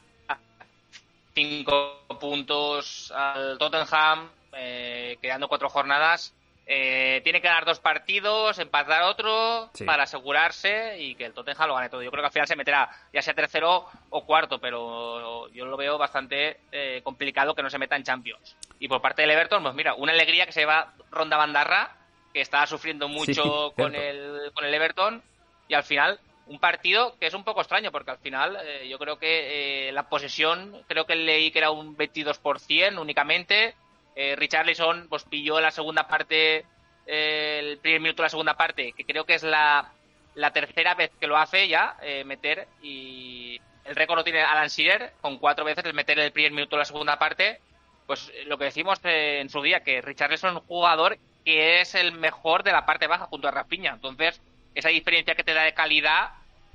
cinco 1.34 2.00
puntos 2.20 3.12
al 3.14 3.56
Tottenham, 3.58 4.28
eh, 4.52 5.16
quedando 5.20 5.48
cuatro 5.48 5.68
jornadas. 5.68 6.34
Eh, 6.64 7.20
tiene 7.24 7.40
que 7.40 7.48
ganar 7.48 7.64
dos 7.64 7.80
partidos, 7.80 8.58
empatar 8.58 9.02
otro 9.02 9.68
Sí. 9.74 9.84
para 9.84 10.04
asegurarse 10.04 10.96
y 10.98 11.14
que 11.16 11.26
el 11.26 11.34
Tottenham 11.34 11.68
lo 11.68 11.74
gane 11.74 11.88
todo. 11.88 12.02
Yo 12.02 12.10
creo 12.10 12.22
que 12.22 12.26
al 12.26 12.32
final 12.32 12.46
se 12.48 12.56
meterá 12.56 12.88
ya 13.12 13.20
sea 13.20 13.34
tercero 13.34 13.86
o 14.10 14.24
cuarto, 14.24 14.60
pero 14.60 15.48
yo 15.48 15.64
lo 15.66 15.76
veo 15.76 15.98
bastante 15.98 16.60
eh, 16.70 17.00
complicado 17.02 17.54
que 17.54 17.62
no 17.62 17.70
se 17.70 17.78
meta 17.78 17.96
en 17.96 18.04
Champions. 18.04 18.56
Y 18.82 18.88
por 18.88 19.00
parte 19.00 19.22
del 19.22 19.30
Everton, 19.30 19.62
pues 19.62 19.76
mira, 19.76 19.94
una 19.94 20.10
alegría 20.10 20.44
que 20.44 20.50
se 20.50 20.64
va 20.64 20.92
Ronda 21.08 21.36
Bandarra, 21.36 21.96
que 22.34 22.40
está 22.40 22.66
sufriendo 22.66 23.06
mucho 23.06 23.68
Sí, 23.68 23.80
con, 23.80 23.94
el, 23.94 24.50
con 24.54 24.64
el 24.64 24.74
Everton, 24.74 25.22
y 25.68 25.74
al 25.74 25.84
final 25.84 26.18
un 26.48 26.58
partido 26.58 27.16
que 27.20 27.28
es 27.28 27.34
un 27.34 27.44
poco 27.44 27.60
extraño, 27.60 27.92
porque 27.92 28.10
al 28.10 28.18
final 28.18 28.58
eh, 28.60 28.88
yo 28.88 28.98
creo 28.98 29.20
que 29.20 29.88
eh, 29.88 29.92
la 29.92 30.08
posesión, 30.08 30.82
creo 30.88 31.06
que 31.06 31.14
leí 31.14 31.52
que 31.52 31.60
era 31.60 31.70
un 31.70 31.96
22% 31.96 33.00
únicamente. 33.00 33.76
Eh, 34.16 34.34
Richarlison 34.34 35.06
pues 35.08 35.22
pilló 35.22 35.60
la 35.60 35.70
segunda 35.70 36.08
parte, 36.08 36.66
eh, 37.06 37.60
el 37.60 37.78
primer 37.78 38.00
minuto 38.00 38.22
de 38.22 38.26
la 38.26 38.30
segunda 38.30 38.56
parte, 38.56 38.94
que 38.96 39.04
creo 39.04 39.24
que 39.24 39.34
es 39.34 39.44
la, 39.44 39.92
la 40.34 40.52
tercera 40.52 40.96
vez 40.96 41.12
que 41.20 41.28
lo 41.28 41.36
hace 41.36 41.68
ya, 41.68 41.98
eh, 42.02 42.24
meter, 42.24 42.66
y 42.82 43.60
el 43.84 43.94
récord 43.94 44.18
lo 44.18 44.24
tiene 44.24 44.42
Alan 44.42 44.66
Shearer, 44.66 45.12
con 45.20 45.38
cuatro 45.38 45.64
veces 45.64 45.84
el 45.84 45.94
meter 45.94 46.18
el 46.18 46.32
primer 46.32 46.50
minuto 46.50 46.74
de 46.74 46.80
la 46.80 46.84
segunda 46.84 47.16
parte. 47.16 47.60
Pues 48.06 48.30
eh, 48.34 48.44
lo 48.46 48.58
que 48.58 48.64
decimos 48.64 49.00
en 49.04 49.48
su 49.48 49.62
día, 49.62 49.80
que 49.80 50.00
Richarlison 50.00 50.50
es 50.50 50.56
un 50.56 50.66
jugador 50.66 51.18
que 51.44 51.80
es 51.80 51.94
el 51.94 52.12
mejor 52.12 52.62
de 52.62 52.72
la 52.72 52.86
parte 52.86 53.06
baja 53.06 53.26
junto 53.26 53.48
a 53.48 53.50
Rafinha. 53.50 53.92
Entonces, 53.92 54.40
esa 54.74 54.88
diferencia 54.90 55.34
que 55.34 55.44
te 55.44 55.54
da 55.54 55.62
de 55.62 55.74
calidad 55.74 56.30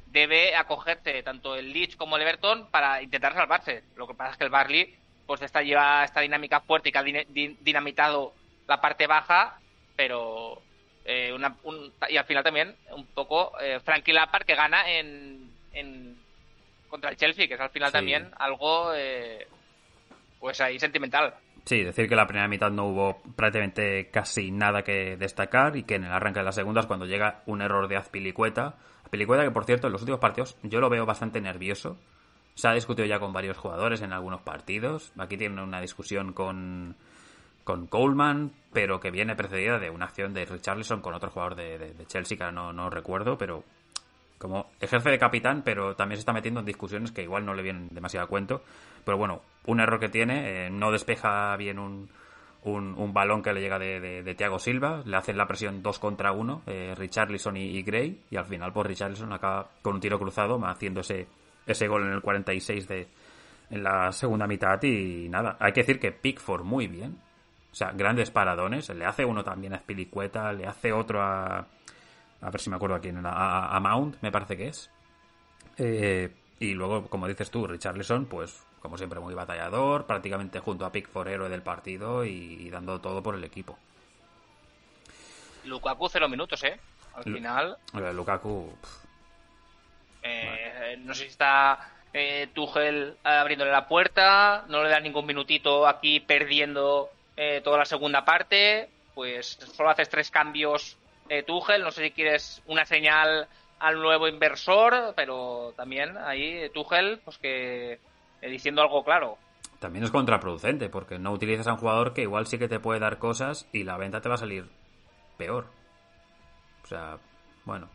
debe 0.08 0.56
acogerse 0.56 1.22
tanto 1.24 1.56
el 1.56 1.72
Leeds 1.74 1.96
como 1.96 2.16
el 2.16 2.22
Everton 2.24 2.68
para 2.70 3.02
intentar 3.02 3.34
salvarse. 3.34 3.84
Lo 3.96 4.08
que 4.08 4.14
pasa 4.14 4.32
es 4.32 4.38
que 4.38 4.44
el 4.46 4.50
Barley 4.50 4.96
pues 5.26 5.42
esta 5.42 5.62
lleva 5.62 6.06
esta 6.06 6.22
dinámica 6.22 6.62
fuerte 6.62 6.88
y 6.88 6.92
que 6.94 6.98
ha 6.98 7.04
din- 7.04 7.26
din- 7.30 7.58
dinamitado 7.60 8.34
la 8.66 8.80
parte 8.80 9.08
baja, 9.08 9.60
pero 9.98 10.62
eh, 11.04 11.34
una- 11.34 11.58
un- 11.64 11.92
y 12.10 12.16
al 12.16 12.24
final 12.26 12.44
también 12.46 12.74
un 12.92 13.06
poco 13.08 13.52
eh, 13.60 13.82
Frankie 13.84 14.14
Lampard 14.14 14.46
que 14.46 14.56
gana 14.56 14.90
en, 14.90 15.52
en 15.74 16.18
contra 16.90 17.10
el 17.10 17.18
Chelsea, 17.18 17.48
que 17.48 17.56
es 17.56 17.60
al 17.60 17.72
final 17.72 17.90
Sí. 17.90 17.94
también 17.94 18.32
algo 18.38 18.94
eh, 18.96 19.48
pues 20.40 20.60
ahí 20.62 20.80
sentimental. 20.80 21.34
Sí, 21.66 21.84
decir 21.84 22.08
que 22.08 22.16
la 22.16 22.26
primera 22.28 22.48
mitad 22.48 22.72
no 22.72 22.86
hubo 22.88 23.22
prácticamente 23.36 24.10
casi 24.10 24.52
nada 24.52 24.84
que 24.84 25.18
destacar 25.18 25.76
y 25.76 25.84
que 25.84 25.96
en 25.96 26.06
el 26.06 26.12
arranque 26.12 26.40
de 26.40 26.46
las 26.46 26.56
segundas, 26.56 26.86
cuando 26.86 27.06
llega 27.06 27.42
un 27.46 27.62
error 27.62 27.88
de 27.90 27.98
Azpilicueta, 27.98 28.76
Azpilicueta 29.04 29.44
que 29.44 29.52
por 29.52 29.66
cierto 29.66 29.88
en 29.88 29.94
los 29.94 30.02
últimos 30.02 30.22
partidos 30.22 30.58
yo 30.64 30.80
lo 30.80 30.90
veo 30.90 31.06
bastante 31.06 31.42
nervioso, 31.42 31.98
se 32.56 32.68
ha 32.70 32.74
discutido 32.74 33.06
ya 33.06 33.20
con 33.20 33.34
varios 33.34 33.58
jugadores 33.58 34.02
en 34.02 34.14
algunos 34.14 34.42
partidos, 34.42 35.12
aquí 35.18 35.36
tiene 35.38 35.62
una 35.62 35.82
discusión 35.82 36.32
con, 36.34 36.96
con 37.66 37.86
Coleman, 37.88 38.52
pero 38.72 39.00
que 39.02 39.12
viene 39.12 39.36
precedida 39.36 39.78
de 39.78 39.90
una 39.90 40.06
acción 40.06 40.34
de 40.34 40.46
Richarlison 40.46 41.02
con 41.02 41.14
otro 41.14 41.30
jugador 41.32 41.56
de, 41.56 41.78
de- 41.78 42.06
Chelsea, 42.06 42.38
que 42.38 42.44
ahora 42.46 42.56
no, 42.56 42.72
no 42.74 42.90
recuerdo, 42.90 43.38
pero 43.38 43.64
como 44.38 44.70
ejerce 44.80 45.10
de 45.10 45.20
capitán, 45.20 45.64
pero 45.66 45.96
también 45.96 46.18
se 46.18 46.22
está 46.22 46.32
metiendo 46.32 46.62
en 46.62 46.66
discusiones 46.66 47.12
que 47.12 47.24
igual 47.24 47.46
no 47.46 47.54
le 47.54 47.64
vienen 47.64 47.90
demasiado 47.92 48.26
a 48.26 48.30
cuento. 48.30 48.64
Pero 49.08 49.18
bueno, 49.18 49.42
un 49.68 49.80
error 49.80 50.02
que 50.02 50.10
tiene, 50.10 50.66
eh, 50.66 50.70
no 50.70 50.92
despeja 50.92 51.56
bien 51.56 51.80
un, 51.80 52.10
un, 52.66 53.14
balón 53.14 53.42
que 53.42 53.54
le 53.54 53.62
llega 53.62 53.80
de, 53.80 54.36
Thiago 54.38 54.60
Silva, 54.60 55.02
le 55.06 55.16
hacen 55.16 55.38
la 55.38 55.48
presión 55.48 55.82
2 55.82 55.98
contra 55.98 56.34
1, 56.34 56.64
eh, 56.68 56.94
Richarlison 56.94 57.56
y, 57.56 57.82
Gray, 57.84 58.20
y 58.30 58.36
al 58.36 58.44
final 58.44 58.74
pues 58.74 58.86
Richarlison 58.86 59.32
acaba 59.32 59.70
con 59.82 59.96
un 59.96 60.02
tiro 60.02 60.20
cruzado, 60.20 60.60
haciendo 60.66 61.00
ese, 61.00 61.26
ese 61.66 61.88
gol 61.88 62.06
en 62.06 62.16
el 62.16 62.22
46 62.22 62.86
de, 62.90 63.08
en 63.70 63.82
la 63.82 64.12
segunda 64.12 64.46
mitad 64.46 64.84
y 64.84 65.30
nada, 65.30 65.56
hay 65.58 65.72
que 65.72 65.84
decir 65.84 66.02
que 66.02 66.12
Pickford 66.12 66.66
muy 66.66 66.88
bien, 66.88 67.18
o 67.72 67.76
sea, 67.76 67.92
grandes 67.92 68.30
paradones, 68.30 68.90
le 68.90 69.06
hace 69.06 69.24
uno 69.24 69.42
también 69.42 69.74
a 69.74 69.80
Spilicueta, 69.80 70.52
le 70.52 70.68
hace 70.68 70.92
otro 70.92 71.22
a 71.22 71.66
a 72.42 72.50
ver 72.50 72.60
si 72.60 72.70
me 72.70 72.76
acuerdo 72.76 72.98
a 72.98 73.00
quién 73.00 73.20
era, 73.20 73.32
a, 73.32 73.74
a 73.74 73.80
Mount 73.80 74.18
me 74.22 74.34
parece 74.34 74.58
que 74.58 74.68
es. 74.68 74.92
Eh, 75.78 76.30
y 76.60 76.74
luego, 76.74 77.08
como 77.08 77.28
dices 77.28 77.50
tú, 77.52 77.68
Richarlison, 77.68 78.26
pues 78.26 78.67
como 78.82 78.98
siempre 78.98 79.20
muy 79.20 79.34
batallador, 79.34 80.06
prácticamente 80.06 80.60
junto 80.60 80.86
a 80.86 80.92
Pickford 80.92 81.28
héroe 81.28 81.50
del 81.50 81.62
partido 81.62 82.24
y, 82.26 82.70
dando 82.70 83.00
todo 83.00 83.22
por 83.24 83.36
el 83.36 83.44
equipo. 83.44 83.78
Lukaku 85.66 86.10
cero 86.10 86.30
minutos, 86.30 86.64
¿eh? 86.64 86.80
Al 87.16 87.24
Lu- 87.26 87.36
final, 87.38 87.78
Eh, 87.96 88.14
Lukaku, 88.14 88.72
eh, 90.24 90.98
no 91.00 91.14
sé 91.14 91.24
si 91.24 91.30
está 91.30 91.80
eh, 92.14 92.48
Tuchel 92.54 93.16
abriéndole 93.24 93.72
la 93.72 93.88
puerta, 93.88 94.66
no 94.70 94.84
le 94.84 94.90
da 94.90 95.00
ningún 95.00 95.26
minutito 95.26 95.88
aquí 95.88 96.20
perdiendo 96.20 97.10
eh, 97.36 97.62
toda 97.64 97.80
la 97.80 97.86
segunda 97.86 98.24
parte, 98.24 98.90
pues 99.14 99.58
solo 99.76 99.90
haces 99.90 100.10
tres 100.10 100.30
cambios 100.32 100.98
eh, 101.30 101.44
Tuchel, 101.44 101.84
no 101.84 101.92
sé 101.92 102.04
si 102.04 102.12
quieres 102.12 102.62
una 102.68 102.86
señal 102.86 103.48
al 103.80 104.00
nuevo 104.02 104.28
inversor, 104.28 105.14
pero 105.16 105.74
también 105.76 106.18
ahí 106.18 106.70
Tuchel, 106.74 107.20
pues 107.26 107.38
que 107.38 107.94
eh, 107.94 108.00
diciendo 108.42 108.82
algo 108.82 109.04
claro. 109.04 109.38
también 109.80 110.04
es 110.04 110.12
contraproducente 110.12 110.90
porque 110.90 111.20
no 111.20 111.32
utilizas 111.32 111.68
a 111.68 111.74
un 111.74 111.80
jugador 111.80 112.14
que 112.14 112.24
igual 112.24 112.48
sí 112.48 112.58
que 112.58 112.68
te 112.68 112.80
puede 112.80 113.00
dar 113.00 113.18
cosas 113.18 113.68
y 113.72 113.84
la 113.84 113.98
venta 113.98 114.22
te 114.22 114.30
va 114.30 114.36
a 114.36 114.40
salir 114.40 114.66
peor. 115.38 115.66
O 116.84 116.88
sea, 116.88 117.18
bueno. 117.66 117.90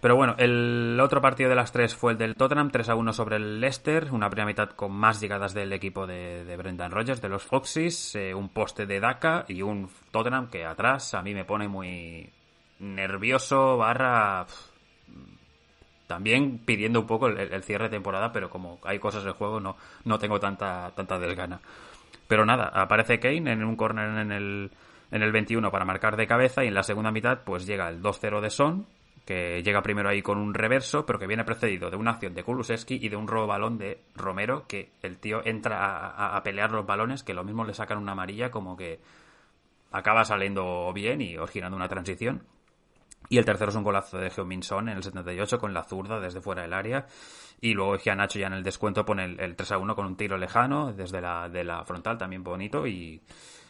Pero 0.00 0.14
bueno, 0.14 0.34
el 0.38 0.98
otro 1.00 1.20
partido 1.20 1.48
de 1.48 1.56
las 1.56 1.72
tres 1.72 1.96
fue 1.96 2.12
el 2.12 2.18
del 2.18 2.36
Tottenham, 2.36 2.70
3 2.70 2.90
a 2.90 2.94
1 2.94 3.12
sobre 3.12 3.36
el 3.36 3.60
Leicester, 3.60 4.12
una 4.12 4.28
primera 4.28 4.46
mitad 4.46 4.70
con 4.70 4.92
más 4.92 5.20
llegadas 5.20 5.54
del 5.54 5.72
equipo 5.72 6.06
de, 6.06 6.54
Brendan 6.56 6.92
Rodgers, 6.92 7.22
de 7.22 7.28
los 7.28 7.42
Foxes, 7.42 8.14
eh, 8.14 8.34
un 8.34 8.50
poste 8.50 8.86
de 8.86 9.00
Daka 9.00 9.46
y 9.48 9.62
un 9.62 9.90
Tottenham 10.10 10.48
que 10.48 10.64
atrás 10.64 11.14
a 11.14 11.22
mí 11.22 11.34
me 11.34 11.44
pone 11.44 11.68
muy 11.68 12.30
nervioso, 12.78 13.78
barra... 13.78 14.46
también 16.06 16.58
pidiendo 16.64 17.00
un 17.00 17.06
poco 17.06 17.28
el, 17.28 17.62
cierre 17.62 17.84
de 17.84 17.90
temporada, 17.90 18.32
pero 18.32 18.50
como 18.50 18.78
hay 18.84 18.98
cosas 18.98 19.24
del 19.24 19.32
juego 19.32 19.60
no, 19.60 19.76
no 20.04 20.18
tengo 20.18 20.38
tanta, 20.40 20.92
tanta 20.94 21.18
desgana. 21.18 21.60
Pero 22.28 22.44
nada, 22.44 22.68
aparece 22.68 23.18
Kane 23.18 23.52
en 23.52 23.64
un 23.64 23.76
corner 23.76 24.18
en 24.18 24.32
el, 24.32 24.70
en 25.10 25.22
el 25.22 25.32
21 25.32 25.70
para 25.70 25.84
marcar 25.84 26.16
de 26.16 26.26
cabeza 26.26 26.64
y 26.64 26.68
en 26.68 26.74
la 26.74 26.82
segunda 26.82 27.10
mitad 27.10 27.40
pues 27.44 27.66
llega 27.66 27.88
el 27.88 28.02
2-0 28.02 28.40
de 28.40 28.50
Son 28.50 28.86
que 29.26 29.60
llega 29.64 29.82
primero 29.82 30.08
ahí 30.08 30.22
con 30.22 30.38
un 30.38 30.54
reverso, 30.54 31.04
pero 31.04 31.18
que 31.18 31.26
viene 31.26 31.44
precedido 31.44 31.90
de 31.90 31.96
una 31.96 32.12
acción 32.12 32.32
de 32.32 32.44
Kulusevski 32.44 32.94
y 32.94 33.08
de 33.08 33.16
un 33.16 33.26
robo 33.26 33.48
balón 33.48 33.76
de 33.76 33.98
Romero, 34.14 34.66
que 34.68 34.92
el 35.02 35.18
tío 35.18 35.44
entra 35.44 36.36
a, 36.36 36.42
pelear 36.44 36.70
los 36.70 36.86
balones, 36.86 37.24
que 37.24 37.34
lo 37.34 37.42
mismo 37.42 37.64
le 37.64 37.74
sacan 37.74 37.98
una 37.98 38.12
amarilla, 38.12 38.52
como 38.52 38.76
que 38.76 39.00
acaba 39.90 40.24
saliendo 40.24 40.92
bien 40.92 41.20
y 41.20 41.36
girando 41.48 41.76
una 41.76 41.88
transición. 41.88 42.44
Y 43.28 43.38
el 43.38 43.44
tercero 43.44 43.70
es 43.70 43.76
un 43.76 43.82
golazo 43.82 44.18
de 44.18 44.30
Heung-Min 44.30 44.62
Son 44.62 44.88
en 44.88 44.96
el 44.96 45.02
78 45.02 45.58
con 45.58 45.74
la 45.74 45.82
zurda 45.82 46.20
desde 46.20 46.40
fuera 46.40 46.62
del 46.62 46.72
área. 46.72 47.06
Y 47.60 47.74
luego 47.74 47.98
Gianacho 47.98 48.38
ya 48.38 48.46
en 48.46 48.52
el 48.52 48.62
descuento 48.62 49.04
pone 49.04 49.24
el, 49.24 49.56
3 49.56 49.72
a 49.72 49.78
1 49.78 49.96
con 49.96 50.06
un 50.06 50.16
tiro 50.16 50.36
lejano 50.36 50.92
desde 50.92 51.20
la, 51.20 51.48
de 51.48 51.64
la 51.64 51.84
frontal, 51.84 52.18
también 52.18 52.44
bonito. 52.44 52.86
Y, 52.86 53.22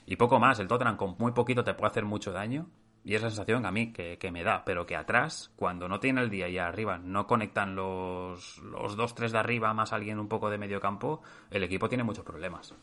y 0.07 0.17
poco 0.17 0.39
más. 0.39 0.59
El 0.59 0.69
Tottenham 0.69 0.97
con 0.97 1.17
muy 1.19 1.33
poquito 1.33 1.65
te 1.65 1.75
puede 1.75 1.91
hacer 1.91 2.05
mucho 2.05 2.33
daño. 2.33 2.67
Y 3.05 3.15
esa 3.15 3.29
sensación 3.29 3.65
a 3.67 3.71
mí 3.71 3.93
que, 3.93 4.31
me 4.33 4.43
da, 4.43 4.65
pero 4.65 4.85
que 4.85 4.97
atrás, 4.97 5.53
cuando 5.55 5.87
no 5.87 6.01
tiene 6.01 6.23
el 6.23 6.29
día 6.29 6.49
y 6.49 6.59
arriba 6.59 6.99
no 6.99 7.29
conectan 7.29 7.77
los, 7.77 8.59
los 8.59 8.97
dos, 8.97 9.15
tres 9.15 9.31
de 9.31 9.39
arriba 9.39 9.73
más 9.73 9.93
alguien 9.93 10.19
un 10.19 10.27
poco 10.27 10.51
de 10.51 10.59
medio 10.59 10.81
campo, 10.81 11.23
el 11.49 11.63
equipo 11.63 11.89
tiene 11.89 12.03
muchos 12.03 12.25
problemas. 12.25 12.75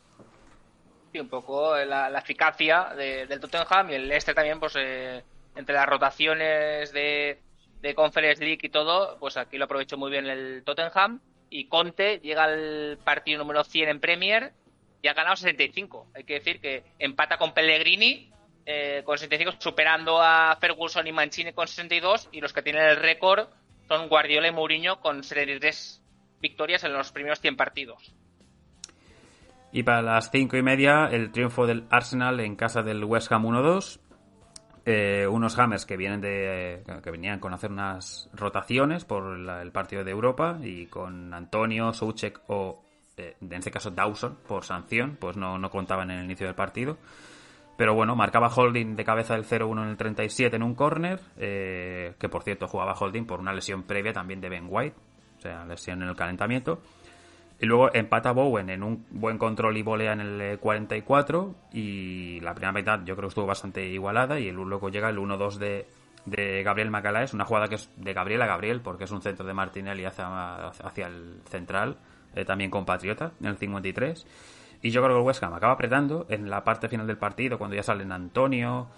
Sí, 1.11 1.19
un 1.19 1.27
poco 1.27 1.75
la, 1.75 2.17
eficacia 2.17 2.93
del 2.95 3.37
Tottenham 3.41 3.89
y 3.89 3.95
el 3.95 4.07
Leicester 4.07 4.33
también, 4.33 4.61
pues 4.61 4.73
eh, 4.77 5.25
entre 5.55 5.75
las 5.75 5.85
rotaciones 5.85 6.91
de, 6.93 7.39
de 7.81 7.95
Conference 7.95 8.43
League 8.43 8.59
y 8.61 8.69
todo, 8.69 9.17
pues 9.19 9.37
aquí 9.37 9.57
lo 9.57 9.65
aprovecho 9.65 9.97
muy 9.97 10.11
bien 10.11 10.25
el 10.27 10.63
Tottenham. 10.63 11.21
Y 11.49 11.67
Conte 11.67 12.19
llega 12.19 12.45
al 12.45 12.97
partido 13.03 13.39
número 13.39 13.63
100 13.63 13.89
en 13.89 13.99
Premier 13.99 14.53
y 15.01 15.07
ha 15.07 15.13
ganado 15.13 15.35
65. 15.35 16.07
Hay 16.15 16.23
que 16.23 16.35
decir 16.35 16.59
que 16.59 16.83
empata 16.97 17.37
con 17.37 17.53
Pellegrini 17.53 18.33
eh, 18.65 19.01
con 19.03 19.17
65, 19.17 19.57
superando 19.59 20.21
a 20.21 20.55
Ferguson 20.59 21.05
y 21.05 21.11
Mancini 21.11 21.51
con 21.51 21.67
62, 21.67 22.29
y 22.31 22.39
los 22.39 22.53
que 22.53 22.61
tienen 22.61 22.83
el 22.83 22.95
récord 22.95 23.47
son 23.89 24.07
Guardiola 24.07 24.47
y 24.47 24.51
Mourinho 24.51 25.01
con 25.01 25.21
73 25.21 26.01
victorias 26.39 26.83
en 26.85 26.93
los 26.93 27.11
primeros 27.11 27.41
100 27.41 27.57
partidos. 27.57 28.15
Y 29.73 29.83
para 29.83 30.01
las 30.01 30.31
5 30.31 30.55
y 30.55 30.61
media, 30.61 31.09
el 31.11 31.31
triunfo 31.31 31.65
del 31.65 31.85
Arsenal 31.89 32.39
en 32.39 32.55
casa 32.55 32.83
del 32.83 33.03
West 33.03 33.31
Ham 33.31 33.43
1-2. 33.43 33.99
Eh, 34.85 35.25
unos 35.27 35.57
Hammers 35.57 35.85
que 35.85 35.95
vienen 35.95 36.19
de 36.19 36.83
que 37.01 37.11
venían 37.11 37.39
con 37.39 37.53
hacer 37.53 37.71
unas 37.71 38.29
rotaciones 38.33 39.05
por 39.05 39.37
el 39.37 39.71
partido 39.71 40.03
de 40.03 40.11
Europa 40.11 40.57
y 40.61 40.87
con 40.87 41.33
Antonio, 41.33 41.93
Soucek 41.93 42.41
o 42.47 42.83
eh, 43.15 43.35
en 43.39 43.53
este 43.53 43.71
caso 43.71 43.91
Dawson 43.91 44.37
por 44.47 44.65
sanción, 44.65 45.17
pues 45.19 45.37
no, 45.37 45.57
no 45.57 45.69
contaban 45.69 46.11
en 46.11 46.19
el 46.19 46.25
inicio 46.25 46.47
del 46.47 46.55
partido. 46.55 46.97
Pero 47.77 47.95
bueno, 47.95 48.15
marcaba 48.15 48.53
Holding 48.53 48.95
de 48.95 49.03
cabeza 49.03 49.33
del 49.33 49.45
0-1 49.45 49.83
en 49.83 49.89
el 49.89 49.97
37 49.97 50.55
en 50.55 50.63
un 50.63 50.75
córner, 50.75 51.19
eh, 51.37 52.13
que 52.19 52.29
por 52.29 52.43
cierto 52.43 52.67
jugaba 52.67 52.93
Holding 52.93 53.25
por 53.25 53.39
una 53.39 53.53
lesión 53.53 53.83
previa 53.83 54.13
también 54.13 54.41
de 54.41 54.49
Ben 54.49 54.67
White, 54.69 54.95
o 55.37 55.41
sea, 55.41 55.65
lesión 55.65 56.01
en 56.03 56.09
el 56.09 56.15
calentamiento. 56.15 56.81
Y 57.63 57.65
luego 57.65 57.89
empata 57.93 58.33
Bowen 58.33 58.69
en 58.69 58.83
un 58.83 59.05
buen 59.09 59.37
control 59.37 59.77
y 59.77 59.83
volea 59.83 60.11
en 60.11 60.19
el 60.19 60.59
44 60.59 61.55
y 61.71 62.41
la 62.41 62.53
primera 62.53 62.73
mitad 62.73 62.99
yo 63.05 63.15
creo 63.15 63.29
que 63.29 63.31
estuvo 63.31 63.45
bastante 63.45 63.87
igualada 63.87 64.37
y 64.37 64.51
luego 64.51 64.89
llega 64.89 65.07
el 65.07 65.17
1-2 65.17 65.55
de, 65.59 65.87
de 66.25 66.61
Gabriel 66.61 66.91
Macalaes, 66.91 67.33
una 67.33 67.45
jugada 67.45 67.69
que 67.69 67.75
es 67.75 67.89
de 67.95 68.11
Gabriel 68.11 68.41
a 68.41 68.47
Gabriel 68.47 68.81
porque 68.81 69.05
es 69.05 69.11
un 69.11 69.21
centro 69.21 69.45
de 69.45 69.53
Martinelli 69.53 70.03
hacia, 70.03 70.67
hacia 70.67 71.07
el 71.07 71.39
central, 71.45 71.95
eh, 72.35 72.43
también 72.43 72.69
compatriota, 72.69 73.31
en 73.39 73.45
el 73.47 73.55
53. 73.55 74.27
Y 74.81 74.89
yo 74.89 75.01
creo 75.01 75.15
que 75.15 75.21
el 75.21 75.25
West 75.25 75.41
Ham 75.41 75.53
acaba 75.53 75.71
apretando 75.71 76.25
en 76.27 76.49
la 76.49 76.65
parte 76.65 76.89
final 76.89 77.07
del 77.07 77.17
partido, 77.17 77.57
cuando 77.57 77.77
ya 77.77 77.83
salen 77.83 78.11
Antonio, 78.11 78.89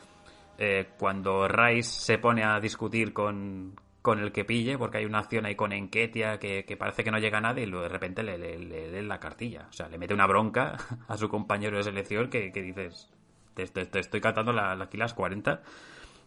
eh, 0.57 0.88
cuando 0.97 1.47
Rice 1.47 2.01
se 2.01 2.18
pone 2.18 2.43
a 2.43 2.59
discutir 2.59 3.13
con, 3.13 3.76
el 4.14 4.32
que 4.32 4.45
pille, 4.45 4.78
porque 4.78 4.99
hay 4.99 5.06
una 5.06 5.20
acción 5.20 5.45
ahí 5.45 5.56
con 5.56 5.72
Enquetia 5.72 6.39
que, 6.39 6.64
parece 6.78 7.03
que 7.03 7.12
no 7.12 7.20
llega 7.20 7.39
a 7.39 7.41
nada 7.41 7.60
y 7.60 7.66
luego 7.66 7.84
de 7.84 7.89
repente 7.89 8.24
le, 8.24 8.38
le, 8.38 9.01
la 9.03 9.20
cartilla. 9.20 9.68
O 9.70 9.74
sea, 9.74 9.88
le 9.89 9.97
mete 9.97 10.14
una 10.14 10.28
bronca 10.28 10.78
a 11.08 11.18
su 11.18 11.30
compañero 11.30 11.78
de 11.78 11.84
selección 11.84 12.30
que, 12.30 12.51
dices, 12.51 13.12
te, 13.53 13.99
estoy 13.99 14.22
cantando 14.22 14.53
la, 14.53 14.72
aquí 14.74 14.97
las 14.97 15.14
40, 15.14 15.62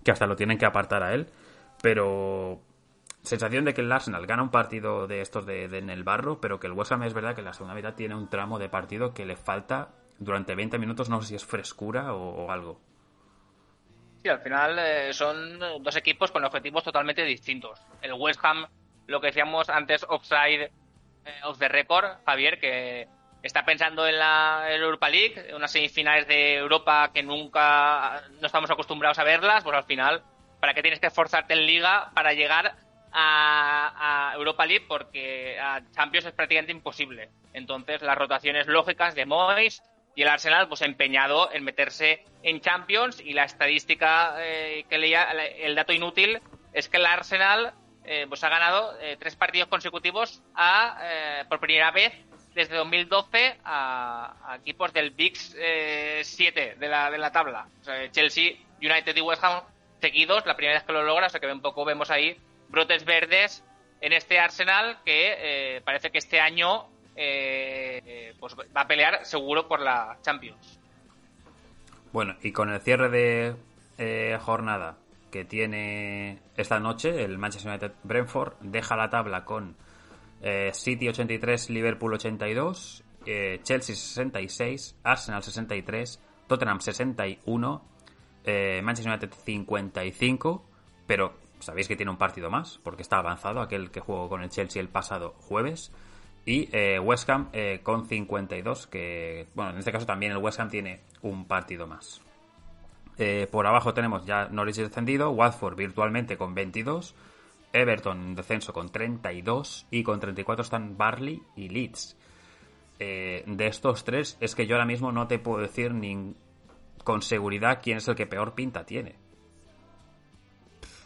que 0.05 0.11
hasta 0.11 0.27
lo 0.27 0.37
tienen 0.37 0.59
que 0.59 0.67
apartar 0.67 1.03
a 1.03 1.15
él. 1.15 1.29
Pero 1.83 2.61
sensación 3.23 3.65
de 3.65 3.75
que 3.75 3.83
el 3.83 3.93
Arsenal 3.93 4.27
gana 4.27 4.43
un 4.43 4.51
partido 4.51 5.07
de 5.07 5.21
estos 5.21 5.47
de, 5.47 5.65
en 5.65 5.91
el 5.91 6.05
barro, 6.05 6.41
pero 6.41 6.59
que 6.59 6.67
el 6.67 6.73
West 6.73 6.93
Ham 6.93 7.03
es 7.03 7.15
verdad 7.15 7.35
que 7.35 7.43
la 7.43 7.53
segunda 7.53 7.75
mitad 7.75 7.95
tiene 7.95 8.15
un 8.15 8.29
tramo 8.29 8.59
de 8.59 8.69
partido 8.69 9.13
que 9.13 9.27
le 9.27 9.37
falta 9.37 9.91
durante 10.19 10.55
20 10.55 10.79
minutos, 10.79 11.09
no 11.09 11.21
sé 11.23 11.29
si 11.29 11.35
es 11.37 11.45
frescura 11.45 12.13
o, 12.15 12.51
algo. 12.51 12.81
Al 14.29 14.41
final 14.41 14.79
eh, 14.79 15.13
son 15.13 15.59
dos 15.59 15.97
equipos 15.97 16.31
con 16.31 16.45
objetivos 16.45 16.85
totalmente 16.85 17.25
distintos. 17.25 17.81
El 18.03 18.13
West 18.15 18.41
Ham, 18.43 18.67
lo 19.07 19.21
que 19.21 19.29
decíamos 19.29 19.69
antes, 19.69 20.05
offside 20.09 20.71
eh, 21.25 21.41
of 21.45 21.59
the 21.59 21.69
record, 21.69 22.19
Javier, 22.25 22.59
que 22.59 23.09
está 23.43 23.65
pensando 23.65 24.07
en 24.07 24.19
la 24.19 24.67
Europa 24.71 25.09
League, 25.09 25.55
unas 25.55 25.71
semifinales 25.71 26.27
de 26.27 26.57
Europa 26.57 27.11
que 27.13 27.23
nunca 27.23 28.23
no 28.41 28.47
estamos 28.47 28.71
acostumbrados 28.71 29.19
a 29.19 29.25
verlas, 29.25 29.65
pues 29.65 29.77
al 29.77 29.85
final, 29.85 30.23
¿para 30.61 30.75
qué 30.75 30.83
tienes 30.83 31.01
que 31.01 31.07
esforzarte 31.07 31.55
en 31.55 31.67
liga 31.67 32.11
para 32.15 32.33
llegar 32.33 32.75
a, 33.13 34.33
Europa 34.35 34.67
League 34.67 34.85
porque 34.87 35.59
a 35.61 35.83
Champions 35.93 36.27
es 36.27 36.33
prácticamente 36.33 36.73
imposible. 36.73 37.31
Entonces, 37.53 38.03
las 38.03 38.17
rotaciones 38.17 38.67
lógicas 38.67 39.15
de 39.15 39.27
Moyes 39.27 39.83
y 40.19 40.23
el 40.23 40.29
Arsenal, 40.29 40.67
pues 40.67 40.83
empeñado 40.83 41.49
en 41.53 41.63
meterse 41.63 42.25
en 42.43 42.61
Champions. 42.61 43.21
Y 43.25 43.35
la 43.35 43.45
estadística 43.45 44.35
eh, 44.41 44.85
que 44.91 44.99
leía, 44.99 45.31
el 45.31 45.77
dato 45.77 45.93
inútil, 45.93 46.41
es 46.73 46.89
que 46.89 46.97
el 46.97 47.07
Arsenal 47.07 47.73
eh, 48.03 48.27
pues 48.29 48.43
ha 48.43 48.49
ganado 48.49 48.99
eh, 49.01 49.17
tres 49.17 49.37
partidos 49.37 49.69
consecutivos 49.69 50.43
a, 50.57 51.45
por 51.49 51.61
primera 51.61 51.93
vez 51.93 52.13
desde 52.53 52.75
2012 52.75 53.59
a, 53.65 54.57
equipos 54.61 54.93
del 54.93 55.13
Big 55.13 55.37
7 55.37 56.75
de 56.81 56.89
la, 56.89 57.13
de 57.13 57.19
la 57.19 57.31
tabla. 57.31 57.69
Chelsea, 58.11 58.57
United 58.83 59.17
y 59.17 59.21
West 59.21 59.45
Ham 59.45 59.63
seguidos, 60.01 60.45
la 60.47 60.57
primera 60.57 60.81
vez 60.81 60.83
que 60.85 60.95
lo 60.95 61.05
logra, 61.05 61.27
o 61.27 61.31
sea 61.31 61.39
que 61.39 61.47
un 61.47 61.63
poco 61.63 61.85
vemos 61.85 62.11
ahí 62.11 62.37
brotes 62.69 63.05
verdes 63.05 63.63
en 64.01 64.13
este 64.13 64.41
Arsenal 64.41 64.99
que 65.05 65.77
eh, 65.77 65.81
parece 65.83 66.11
que 66.11 66.19
este 66.19 66.41
año 66.41 66.89
eh, 67.19 68.35
pues 68.39 68.55
va 68.57 68.83
a 68.83 68.87
pelear 68.87 69.25
seguro 69.25 69.67
por 69.67 69.81
la 69.81 70.19
Champions. 70.23 70.79
Bueno, 72.13 72.37
y 72.43 72.53
con 72.53 72.71
el 72.71 72.81
cierre 72.81 73.09
de 73.09 73.57
eh, 73.99 74.39
jornada 74.41 74.97
que 75.31 75.45
tiene 75.45 76.39
esta 76.57 76.79
noche, 76.79 77.25
el 77.25 77.37
Manchester 77.39 77.71
United 77.71 77.93
Brentford 78.03 78.55
deja 78.61 78.97
la 78.97 79.11
tabla 79.11 79.45
con 79.45 79.77
City 80.73 81.09
83, 81.09 81.69
Liverpool 81.69 82.15
82, 82.15 83.05
Chelsea 83.25 83.97
66, 83.97 84.97
Arsenal 85.03 85.43
63, 85.43 86.21
Tottenham 86.47 86.81
61, 86.81 87.83
Manchester 88.83 89.13
United 89.13 89.35
55, 89.35 90.65
pero 91.07 91.35
sabéis 91.61 91.89
que 91.89 91.97
tiene 91.97 92.11
un 92.11 92.19
partido 92.19 92.51
más, 92.51 92.79
porque 92.83 93.03
está 93.03 93.19
avanzado, 93.19 93.61
aquel 93.61 93.91
que 93.91 94.01
jugó 94.01 94.29
con 94.29 94.43
el 94.43 94.51
Chelsea 94.51 94.81
el 94.81 94.89
pasado 94.89 95.35
jueves. 95.39 95.93
Y 96.49 96.67
eh, 96.73 96.99
West 96.99 97.29
Ham 97.29 97.51
eh, 97.53 97.81
con 97.83 98.07
52, 98.07 98.87
que, 98.87 99.49
bueno, 99.55 99.73
en 99.73 99.77
este 99.81 99.93
caso 99.93 100.07
también 100.07 100.33
el 100.33 100.39
West 100.39 100.59
Ham 100.59 100.71
tiene 100.71 101.03
un 101.21 101.45
partido 101.45 101.87
más. 101.87 102.23
Eh, 103.19 103.47
por 103.51 103.67
abajo 103.67 103.93
tenemos 103.93 104.25
ya 104.25 104.49
Norwich 104.49 104.77
descendido, 104.77 105.29
Watford 105.29 105.77
virtualmente 105.77 106.39
con 106.39 106.55
22, 106.55 107.15
Everton 107.75 108.29
en 108.29 108.35
descenso 108.35 108.73
con 108.73 108.89
32 108.89 109.89
y 109.91 110.03
con 110.03 110.21
34 110.21 110.63
están 110.63 110.97
Barley 110.97 111.43
y 111.55 111.69
Leeds. 111.69 112.17
de 112.99 113.67
estos 113.67 114.05
tres 114.05 114.39
es 114.41 114.55
que 114.55 114.67
yo 114.67 114.77
ahora 114.77 114.87
mismo 114.87 115.13
no 115.13 115.29
te 115.29 115.39
puedo 115.39 115.61
decir 115.61 115.93
con 117.05 117.21
seguridad 117.21 117.81
quién 117.83 117.99
es 117.99 118.09
el 118.09 118.15
que 118.15 118.27
peor 118.27 118.55
pinta 118.55 118.87
tiene 118.87 119.17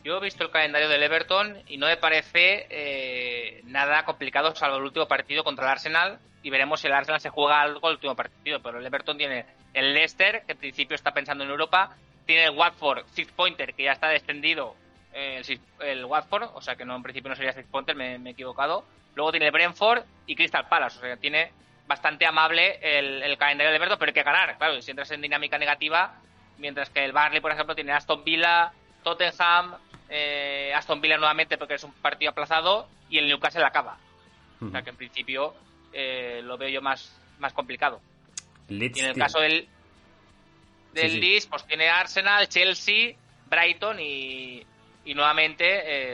yo 0.04 0.16
he 0.16 0.20
visto 0.20 0.44
el 0.44 0.50
calendario 0.50 0.88
del 0.88 1.02
Everton 1.02 1.62
y 1.68 1.76
no 1.76 1.86
me 1.86 1.96
parece 1.96 2.66
eh, 2.70 3.60
nada 3.64 4.04
complicado 4.04 4.54
salvo 4.54 4.76
el 4.76 4.82
último 4.82 5.06
partido 5.06 5.44
contra 5.44 5.66
el 5.66 5.72
Arsenal 5.72 6.18
y 6.42 6.50
veremos 6.50 6.80
si 6.80 6.88
el 6.88 6.92
Arsenal 6.92 7.20
se 7.20 7.30
juega 7.30 7.60
algo 7.60 7.88
el 7.88 7.94
último 7.94 8.16
partido. 8.16 8.60
Pero 8.60 8.78
el 8.78 8.86
Everton 8.86 9.16
tiene 9.16 9.46
el 9.74 9.94
Leicester, 9.94 10.42
que 10.44 10.52
en 10.52 10.58
principio 10.58 10.96
está 10.96 11.12
pensando 11.12 11.44
en 11.44 11.50
Europa, 11.50 11.96
tiene 12.26 12.44
el 12.44 12.50
Watford 12.50 13.04
Six 13.12 13.30
Pointer, 13.32 13.74
que 13.74 13.84
ya 13.84 13.92
está 13.92 14.08
descendido 14.08 14.74
el, 15.12 15.60
el, 15.80 16.04
Watford, 16.04 16.50
o 16.54 16.60
sea 16.60 16.74
que 16.74 16.84
no 16.84 16.96
en 16.96 17.02
principio 17.02 17.28
no 17.28 17.36
sería 17.36 17.52
Six 17.52 17.68
Pointer, 17.68 17.94
me, 17.94 18.16
he 18.16 18.30
equivocado. 18.30 18.84
Luego 19.14 19.30
tiene 19.30 19.46
el 19.46 19.52
Brentford 19.52 20.02
y 20.26 20.34
Crystal 20.34 20.68
Palace, 20.68 20.98
o 20.98 21.02
sea 21.02 21.16
tiene 21.16 21.52
bastante 21.86 22.26
amable 22.26 22.78
el, 22.82 23.22
el 23.22 23.36
calendario 23.36 23.70
de 23.70 23.76
Everton, 23.76 23.98
pero 23.98 24.10
hay 24.10 24.14
que 24.14 24.22
ganar, 24.22 24.56
claro, 24.56 24.80
si 24.80 24.90
entras 24.90 25.10
en 25.10 25.20
dinámica 25.20 25.58
negativa, 25.58 26.14
mientras 26.58 26.90
que 26.90 27.04
el 27.04 27.12
Barley, 27.12 27.40
por 27.40 27.52
ejemplo, 27.52 27.74
tiene 27.74 27.92
Aston 27.92 28.24
Villa, 28.24 28.72
Tottenham, 29.02 29.76
eh, 30.14 30.72
Aston 30.74 31.00
Villa 31.00 31.16
nuevamente 31.16 31.56
porque 31.56 31.74
es 31.74 31.84
un 31.84 31.92
partido 31.92 32.30
aplazado 32.30 32.86
y 33.08 33.18
el 33.18 33.26
Newcastle 33.26 33.64
acaba. 33.64 33.96
O 34.60 34.70
sea 34.70 34.82
que 34.82 34.90
en 34.90 34.96
principio 34.96 35.54
eh, 35.92 36.40
lo 36.44 36.56
veo 36.56 36.68
yo 36.68 36.80
más, 36.80 37.12
más 37.38 37.52
complicado. 37.52 38.00
y 38.68 39.00
en 39.00 39.06
el 39.06 39.16
caso 39.16 39.40
del, 39.40 39.66
del 40.92 41.18
Leeds, 41.18 41.46
pues 41.46 41.66
tiene 41.66 41.88
Arsenal, 41.88 42.48
Chelsea, 42.48 43.16
Brighton 43.50 43.98
y, 43.98 44.64
y 45.04 45.14
nuevamente 45.14 45.64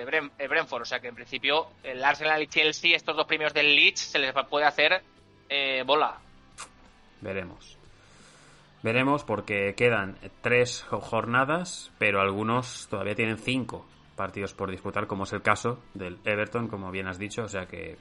eh, 0.01 0.07
eh, 0.39 0.49
Brentford. 0.49 0.83
O 0.83 0.87
sea 0.87 1.01
que 1.01 1.09
en 1.09 1.15
principio 1.15 1.69
el 1.83 2.03
Arsenal 2.03 2.43
y 2.43 2.47
Chelsea, 2.47 2.97
estos 2.97 3.17
dos 3.17 3.27
premios 3.27 3.53
del 3.53 3.75
Leeds, 3.75 4.01
se 4.01 4.19
les 4.19 4.33
puede 4.49 4.67
hacer 4.67 5.03
eh, 5.49 5.83
bola. 5.85 6.19
Veremos. 7.21 7.78
Veremos 8.83 9.25
porque 9.25 9.75
quedan 9.75 10.19
tres 10.41 10.85
jornadas, 10.89 11.93
pero 11.99 12.21
algunos 12.21 12.87
todavía 12.89 13.17
tienen 13.17 13.39
cinco 13.39 13.85
partidos 14.15 14.55
por 14.55 14.71
disputar, 14.71 15.07
como 15.07 15.25
es 15.25 15.33
el 15.33 15.43
caso 15.43 15.83
del 15.95 16.19
Everton, 16.25 16.69
como 16.69 16.91
bien 16.91 17.09
has 17.09 17.19
dicho. 17.19 17.43
O 17.43 17.49
sea 17.49 17.67
que 17.67 17.97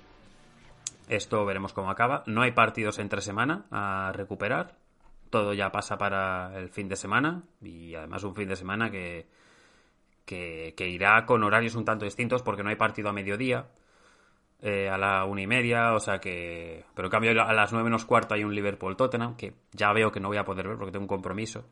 esto 1.07 1.45
veremos 1.45 1.73
cómo 1.73 1.89
acaba. 1.89 2.23
No 2.27 2.41
hay 2.41 2.51
partidos 2.51 2.99
entre 2.99 3.21
semana 3.21 3.65
a 3.71 4.11
recuperar. 4.13 4.75
Todo 5.29 5.53
ya 5.53 5.71
pasa 5.71 5.97
para 5.97 6.57
el 6.57 6.69
fin 6.69 6.87
de 6.87 6.95
semana 6.95 7.43
y 7.61 7.95
además 7.95 8.23
un 8.23 8.35
fin 8.35 8.47
de 8.47 8.55
semana 8.55 8.89
que, 8.89 9.27
que, 10.25 10.73
que 10.77 10.87
irá 10.87 11.25
con 11.25 11.43
horarios 11.43 11.75
un 11.75 11.85
tanto 11.85 12.05
distintos 12.05 12.43
porque 12.43 12.63
no 12.63 12.69
hay 12.69 12.75
partido 12.75 13.09
a 13.09 13.13
mediodía 13.13 13.67
eh, 14.59 14.89
a 14.89 14.97
la 14.97 15.25
una 15.25 15.41
y 15.41 15.47
media, 15.47 15.93
o 15.93 15.99
sea 15.99 16.19
que... 16.19 16.83
Pero 16.95 17.07
en 17.07 17.11
cambio 17.11 17.43
a 17.43 17.53
las 17.53 17.71
nueve 17.71 17.85
menos 17.85 18.05
cuarto 18.05 18.33
hay 18.33 18.43
un 18.43 18.55
Liverpool-Tottenham, 18.55 19.35
que 19.35 19.53
ya 19.71 19.93
veo 19.93 20.11
que 20.11 20.19
no 20.19 20.29
voy 20.29 20.37
a 20.37 20.45
poder 20.45 20.67
ver 20.67 20.77
porque 20.77 20.91
tengo 20.91 21.03
un 21.03 21.09
compromiso. 21.09 21.65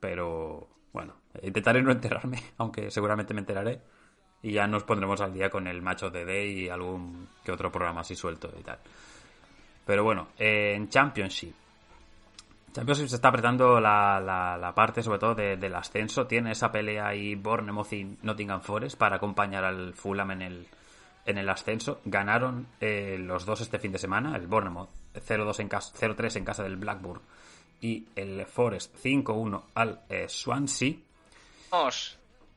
Pero 0.00 0.68
bueno, 0.92 1.16
intentaré 1.42 1.82
no 1.82 1.92
enterarme, 1.92 2.38
aunque 2.58 2.90
seguramente 2.90 3.34
me 3.34 3.40
enteraré. 3.40 3.82
Y 4.42 4.52
ya 4.52 4.66
nos 4.66 4.84
pondremos 4.84 5.20
al 5.20 5.32
día 5.32 5.48
con 5.50 5.66
el 5.66 5.80
macho 5.80 6.10
de 6.10 6.24
Day 6.24 6.64
y 6.64 6.68
algún 6.68 7.28
que 7.42 7.52
otro 7.52 7.72
programa 7.72 8.02
así 8.02 8.14
suelto 8.14 8.52
y 8.58 8.62
tal. 8.62 8.78
Pero 9.86 10.04
bueno, 10.04 10.28
en 10.38 10.88
Championship. 10.88 11.54
Championship 12.72 13.08
se 13.08 13.16
está 13.16 13.28
apretando 13.28 13.80
la, 13.80 14.20
la, 14.20 14.74
parte, 14.74 15.02
sobre 15.02 15.18
todo, 15.18 15.34
del 15.34 15.74
ascenso. 15.74 16.26
Tiene 16.26 16.52
esa 16.52 16.72
pelea 16.72 17.06
ahí 17.08 17.36
Bournemouth 17.36 17.92
y 17.92 18.18
Nottingham 18.22 18.60
Forest 18.60 18.98
para 18.98 19.16
acompañar 19.16 19.64
al 19.64 19.94
Fulham 19.94 20.32
en 20.32 20.42
el, 20.42 20.66
en 21.26 21.38
el 21.38 21.48
ascenso. 21.48 22.00
Ganaron 22.04 22.66
eh, 22.80 23.16
los 23.18 23.44
dos 23.44 23.60
este 23.60 23.78
fin 23.78 23.92
de 23.92 23.98
semana, 23.98 24.36
el 24.36 24.46
Bournemouth 24.46 24.90
0-2 25.14 25.60
en 25.60 25.68
casa, 25.68 25.94
0-3 25.94 26.36
en 26.36 26.44
casa 26.44 26.62
del 26.62 26.76
Blackburn 26.76 27.20
y 27.80 28.06
el 28.16 28.46
Forest 28.46 28.96
5-1 29.04 29.62
al 29.74 30.00
eh, 30.08 30.28
Swansea. 30.28 30.94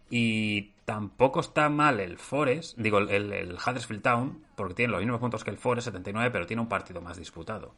Y 0.09 0.61
tampoco 0.86 1.41
está 1.41 1.70
mal 1.70 1.99
el 1.99 2.18
Forest, 2.18 2.78
digo, 2.78 2.99
el, 2.99 3.34
el, 3.34 3.53
Huddersfield 3.55 4.01
Town, 4.01 4.45
porque 4.55 4.74
tiene 4.74 4.91
los 4.91 5.01
mismos 5.01 5.20
puntos 5.20 5.43
que 5.43 5.49
el 5.49 5.57
Forest, 5.57 5.86
79, 5.86 6.32
pero 6.32 6.45
tiene 6.45 6.61
un 6.61 6.70
partido 6.70 7.01
más 7.01 7.18
disputado. 7.18 7.74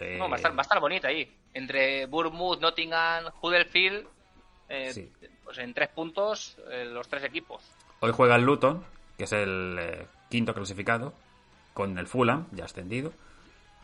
va, 0.00 0.32
a 0.32 0.36
estar, 0.36 0.52
va, 0.52 0.58
a 0.58 0.62
estar, 0.62 0.80
bonita 0.80 1.08
ahí. 1.08 1.30
Entre 1.52 2.06
Bournemouth, 2.06 2.60
Nottingham, 2.60 3.24
Huddersfield, 3.42 4.06
eh, 4.68 5.10
pues 5.44 5.58
en 5.58 5.74
tres 5.74 5.88
puntos 5.88 6.56
los 6.86 7.06
tres 7.08 7.24
equipos. 7.24 7.62
Hoy 8.00 8.12
juega 8.12 8.36
el 8.36 8.42
Luton, 8.42 8.84
que 9.18 9.24
es 9.24 9.32
el 9.32 9.76
eh, 9.78 10.06
quinto 10.30 10.54
clasificado, 10.54 11.12
con 11.74 11.98
el 11.98 12.06
Fulham, 12.06 12.46
ya 12.52 12.64
ascendido. 12.64 13.12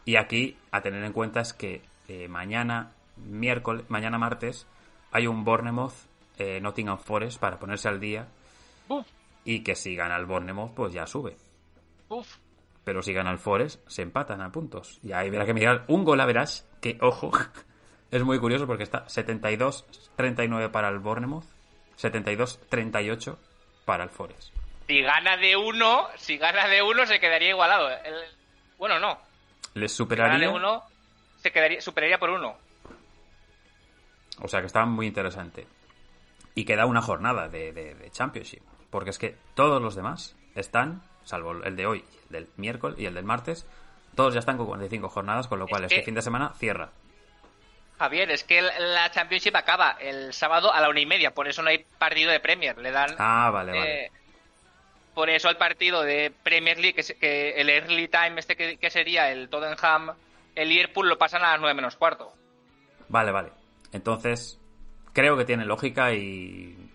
Y 0.04 0.16
aquí, 0.16 0.56
a 0.70 0.80
tener 0.80 1.04
en 1.04 1.12
cuenta 1.12 1.40
es 1.40 1.52
que 1.52 1.82
eh, 2.08 2.28
mañana, 2.28 2.92
miércoles, 3.16 3.84
mañana 3.88 4.16
martes, 4.16 4.66
hay 5.10 5.26
un 5.26 5.44
Bournemouth 5.44 5.92
eh, 6.38 6.60
Nottingham 6.60 6.98
Forest 6.98 7.40
para 7.40 7.58
ponerse 7.58 7.88
al 7.88 8.00
día. 8.00 8.28
Y 9.44 9.60
que 9.60 9.74
si 9.74 9.94
gana 9.94 10.16
el 10.16 10.24
Bournemouth, 10.24 10.72
pues 10.72 10.92
ya 10.92 11.06
sube. 11.06 11.36
Pero 12.84 13.02
si 13.02 13.12
gana 13.12 13.30
el 13.30 13.38
Forest, 13.38 13.86
se 13.88 14.02
empatan 14.02 14.40
a 14.40 14.52
puntos. 14.52 15.00
Y 15.02 15.12
ahí 15.12 15.30
verá 15.30 15.44
que 15.44 15.52
mirar 15.52 15.84
un 15.88 16.04
gol 16.04 16.20
a 16.20 16.26
verás, 16.26 16.66
que 16.80 16.96
ojo, 17.00 17.32
es 18.10 18.22
muy 18.22 18.38
curioso 18.38 18.66
porque 18.66 18.84
está 18.84 19.04
72-39 19.06 20.70
para 20.70 20.88
el 20.88 21.00
Bournemouth, 21.00 21.44
72-38 21.98 23.36
para 23.84 24.04
el 24.04 24.10
Forest 24.10 24.53
si 24.86 25.02
gana 25.02 25.36
de 25.36 25.56
uno, 25.56 26.08
si 26.16 26.36
gana 26.38 26.68
de 26.68 26.82
uno 26.82 27.06
se 27.06 27.18
quedaría 27.20 27.50
igualado. 27.50 27.88
bueno, 28.78 28.98
no. 28.98 29.18
¿Les 29.74 29.92
superaría? 29.92 30.34
Si 30.34 30.40
gana 30.40 30.52
de 30.52 30.58
uno, 30.58 30.82
se 31.42 31.50
quedaría, 31.50 31.80
superaría 31.80 32.18
por 32.18 32.30
uno. 32.30 32.56
O 34.40 34.48
sea 34.48 34.60
que 34.60 34.66
está 34.66 34.84
muy 34.84 35.06
interesante. 35.06 35.66
Y 36.54 36.64
queda 36.64 36.86
una 36.86 37.02
jornada 37.02 37.48
de, 37.48 38.08
Championship. 38.12 38.62
Porque 38.90 39.10
es 39.10 39.18
que 39.18 39.36
todos 39.54 39.82
los 39.82 39.96
demás 39.96 40.36
están, 40.54 41.02
salvo 41.24 41.52
el 41.64 41.74
de 41.74 41.86
hoy, 41.86 42.04
el 42.26 42.30
del 42.30 42.48
miércoles 42.56 42.98
y 42.98 43.06
el 43.06 43.14
del 43.14 43.24
martes, 43.24 43.66
todos 44.14 44.34
ya 44.34 44.40
están 44.40 44.56
con 44.56 44.66
45 44.66 45.08
jornadas, 45.08 45.48
con 45.48 45.58
lo 45.58 45.66
cual 45.66 45.84
este 45.84 46.02
fin 46.02 46.14
de 46.14 46.22
semana 46.22 46.52
cierra. 46.56 46.90
Javier, 47.98 48.30
es 48.30 48.44
que 48.44 48.62
la 48.62 49.10
Championship 49.10 49.56
acaba 49.56 49.96
el 50.00 50.32
sábado 50.32 50.72
a 50.72 50.80
la 50.80 50.88
una 50.88 51.00
y 51.00 51.06
media, 51.06 51.32
por 51.32 51.48
eso 51.48 51.62
no 51.62 51.70
hay 51.70 51.84
partido 51.98 52.30
de 52.30 52.40
Premier. 52.40 52.76
Le 52.78 52.90
dan. 52.90 53.14
Ah, 53.18 53.50
vale, 53.52 53.72
vale. 53.72 54.12
Por 55.14 55.30
eso 55.30 55.48
el 55.48 55.56
partido 55.56 56.02
de 56.02 56.32
Premier 56.42 56.78
League, 56.78 57.02
que, 57.20 57.50
el 57.50 57.70
early 57.70 58.08
time 58.08 58.40
este 58.40 58.56
que, 58.56 58.90
sería 58.90 59.30
el 59.30 59.48
Tottenham, 59.48 60.12
el 60.54 60.68
Liverpool 60.68 61.08
lo 61.08 61.18
pasan 61.18 61.42
a 61.44 61.52
las 61.52 61.60
9 61.60 61.74
menos 61.74 61.96
cuarto. 61.96 62.32
Vale, 63.08 63.30
vale. 63.30 63.50
Entonces, 63.92 64.58
creo 65.12 65.36
que 65.36 65.44
tiene 65.44 65.64
lógica 65.64 66.12
y, 66.12 66.90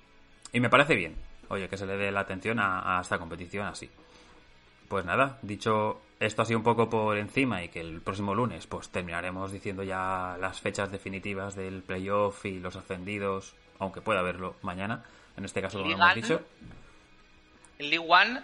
y 0.52 0.60
me 0.60 0.70
parece 0.70 0.96
bien. 0.96 1.16
Oye, 1.48 1.68
que 1.68 1.78
se 1.78 1.86
le 1.86 1.98
dé 1.98 2.12
la 2.12 2.22
atención 2.22 2.60
a, 2.60 3.00
esta 3.02 3.18
competición 3.18 3.66
así. 3.66 3.90
Pues 4.88 5.06
nada, 5.06 5.38
dicho 5.42 6.02
esto 6.20 6.42
así 6.42 6.54
un 6.54 6.64
poco 6.64 6.90
por 6.90 7.18
encima 7.18 7.64
y 7.64 7.70
que 7.70 7.80
el 7.80 8.02
próximo 8.02 8.36
lunes 8.36 8.68
pues 8.68 8.90
terminaremos 8.90 9.52
diciendo 9.52 9.84
ya 9.84 10.36
las 10.40 10.60
fechas 10.60 10.92
definitivas 10.92 11.56
del 11.56 11.82
playoff 11.82 12.46
y 12.46 12.60
los 12.60 12.76
ascendidos, 12.76 13.56
aunque 13.78 14.02
pueda 14.02 14.20
haberlo 14.20 14.56
mañana, 14.62 15.06
en 15.38 15.46
este 15.46 15.62
caso 15.62 15.80
como 15.80 15.92
hemos 15.92 16.16
dicho. 16.16 16.42
En 17.80 17.90
League 17.90 18.06
One 18.10 18.42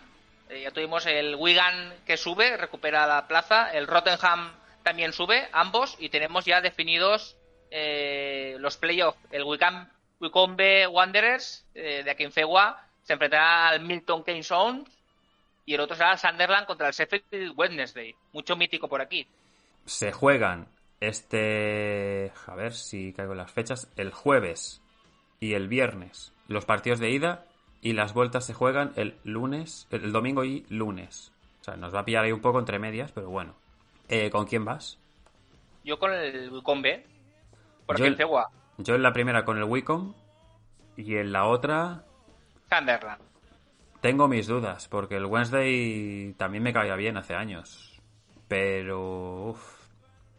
eh, 0.49 0.61
ya 0.61 0.71
tuvimos 0.71 1.05
el 1.05 1.35
Wigan 1.35 1.93
que 2.05 2.15
sube, 2.15 2.55
recupera 2.55 3.05
la 3.05 3.27
plaza, 3.27 3.69
el 3.73 3.85
Rottenham 3.85 4.53
también 4.81 5.11
sube, 5.11 5.49
ambos, 5.51 5.97
y 5.99 6.07
tenemos 6.07 6.45
ya 6.45 6.61
definidos 6.61 7.35
eh, 7.69 8.55
los 8.59 8.77
playoffs. 8.77 9.19
El 9.31 9.43
Wigan, 9.43 9.91
Wycombe 10.21 10.87
Wanderers 10.87 11.65
eh, 11.73 12.03
de 12.05 12.11
Akinfegua 12.11 12.81
se 13.03 13.11
enfrentará 13.11 13.67
al 13.67 13.81
Milton 13.81 14.23
Keynes 14.23 14.53
y 15.65 15.73
el 15.73 15.81
otro 15.81 15.97
será 15.97 16.13
el 16.13 16.17
Sunderland 16.17 16.65
contra 16.65 16.87
el 16.87 16.93
Sheffield 16.93 17.53
Wednesday. 17.57 18.15
Mucho 18.31 18.55
mítico 18.55 18.87
por 18.87 19.01
aquí. 19.01 19.27
Se 19.85 20.13
juegan 20.13 20.69
este. 21.01 22.31
A 22.47 22.55
ver 22.55 22.73
si 22.73 23.11
caigo 23.11 23.33
en 23.33 23.39
las 23.39 23.51
fechas. 23.51 23.91
El 23.97 24.13
jueves 24.13 24.81
y 25.41 25.55
el 25.55 25.67
viernes 25.67 26.31
los 26.47 26.63
partidos 26.63 26.99
de 26.99 27.09
ida 27.09 27.45
y 27.85 27.93
las 27.93 28.15
vueltas 28.15 28.43
se 28.43 28.55
juegan 28.55 28.93
el 28.95 29.15
lunes, 29.23 29.87
el, 29.91 30.11
domingo 30.11 30.43
y 30.43 30.65
lunes. 30.69 31.31
O 31.61 31.63
sea, 31.65 31.75
nos 31.75 31.93
va 31.93 31.99
a 31.99 32.03
pillar 32.03 32.23
ahí 32.23 32.31
un 32.31 32.41
poco 32.41 32.57
entre 32.57 32.79
medias, 32.79 33.11
pero 33.11 33.29
bueno. 33.29 33.53
Eh, 34.09 34.31
¿Con 34.31 34.47
quién 34.47 34.65
vas? 34.65 34.97
Yo 35.83 35.99
con 35.99 36.11
el 36.11 36.51
Wicom 36.51 36.81
B. 36.81 37.05
Por 37.85 37.99
yo, 37.99 38.11
Cegua. 38.15 38.49
yo 38.79 38.95
en 38.95 39.03
la 39.03 39.13
primera 39.13 39.45
con 39.45 39.59
el 39.59 39.65
Wicom 39.65 40.15
y 40.97 41.15
en 41.17 41.31
la 41.31 41.45
otra... 41.45 42.03
Sunderland. 42.71 43.21
Tengo 44.01 44.27
mis 44.27 44.47
dudas, 44.47 44.87
porque 44.87 45.17
el 45.17 45.27
Wednesday 45.27 46.33
también 46.39 46.63
me 46.63 46.73
caía 46.73 46.95
bien 46.95 47.17
hace 47.17 47.35
años. 47.35 48.01
Pero... 48.47 49.49
Uf. 49.49 49.89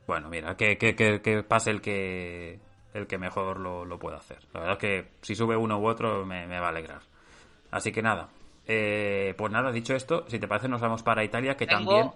Bueno, 0.09 0.29
mira, 0.29 0.57
que, 0.57 0.79
que, 0.79 0.97
que, 0.97 1.43
pase 1.45 1.71
el 1.71 1.81
que 1.81 2.59
el 2.93 3.07
que 3.07 3.19
mejor 3.19 3.61
lo, 3.61 3.85
lo 3.85 4.01
pueda 4.01 4.17
hacer. 4.17 4.39
La 4.53 4.61
verdad 4.61 4.73
es 4.73 4.81
que 4.81 5.11
si 5.21 5.37
sube 5.37 5.57
uno 5.57 5.79
u 5.79 5.87
otro 5.87 6.27
me 6.27 6.59
va 6.59 6.67
a 6.67 6.71
alegrar. 6.71 7.03
Así 7.71 7.93
que 7.93 8.03
nada. 8.03 8.29
Eh, 8.67 9.35
pues 9.39 9.53
nada, 9.53 9.71
dicho 9.71 9.95
esto, 9.95 10.25
si 10.29 10.39
te 10.39 10.49
parece, 10.49 10.69
nos 10.69 10.81
vamos 10.81 11.03
para 11.03 11.25
Italia, 11.25 11.57
que 11.57 11.67
también. 11.67 12.11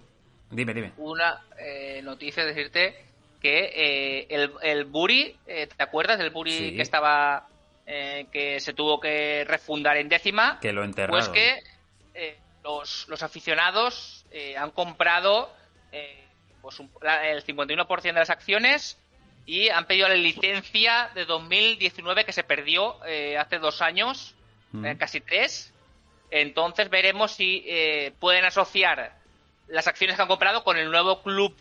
Dime, 0.51 0.73
dime. 0.73 0.91
Una 0.97 1.41
eh, 1.57 2.01
noticia, 2.03 2.45
decirte 2.45 3.05
que 3.39 3.71
eh, 3.73 4.27
el, 4.29 4.51
el 4.61 4.85
Buri, 4.85 5.35
eh, 5.47 5.67
¿te 5.67 5.83
acuerdas 5.83 6.19
del 6.19 6.29
Buri 6.29 6.75
que 6.75 6.81
estaba. 6.81 7.47
que 7.85 8.59
se 8.59 8.73
tuvo 8.73 8.99
que 8.99 9.45
refundar 9.45 9.97
en 9.97 10.09
décima? 10.09 10.59
Que 10.59 10.73
lo 10.73 10.83
enterraron. 10.83 11.19
Pues 11.19 11.29
que 11.29 11.63
los, 12.63 13.07
los 13.07 13.23
aficionados 13.23 14.25
han 14.57 14.71
comprado 14.71 15.51
pues 16.61 16.79
el 16.79 17.43
51% 17.43 18.01
de 18.01 18.13
las 18.13 18.29
acciones 18.29 18.99
y 19.47 19.69
han 19.69 19.85
pedido 19.85 20.07
la 20.07 20.15
licencia 20.15 21.09
de 21.15 21.25
2019 21.25 22.23
que 22.23 22.33
se 22.33 22.43
perdió 22.43 22.97
hace 23.39 23.57
dos 23.57 23.81
años 23.81 24.35
eh, 24.73 24.95
casi 24.97 25.21
tres. 25.21 25.73
Entonces 26.29 26.89
veremos 26.89 27.31
si 27.31 27.63
eh, 27.67 28.13
pueden 28.19 28.45
asociar 28.45 29.13
las 29.67 29.87
acciones 29.87 30.15
que 30.15 30.21
han 30.21 30.27
comprado 30.27 30.63
con 30.63 30.77
el 30.77 30.89
nuevo 30.91 31.21
club 31.21 31.55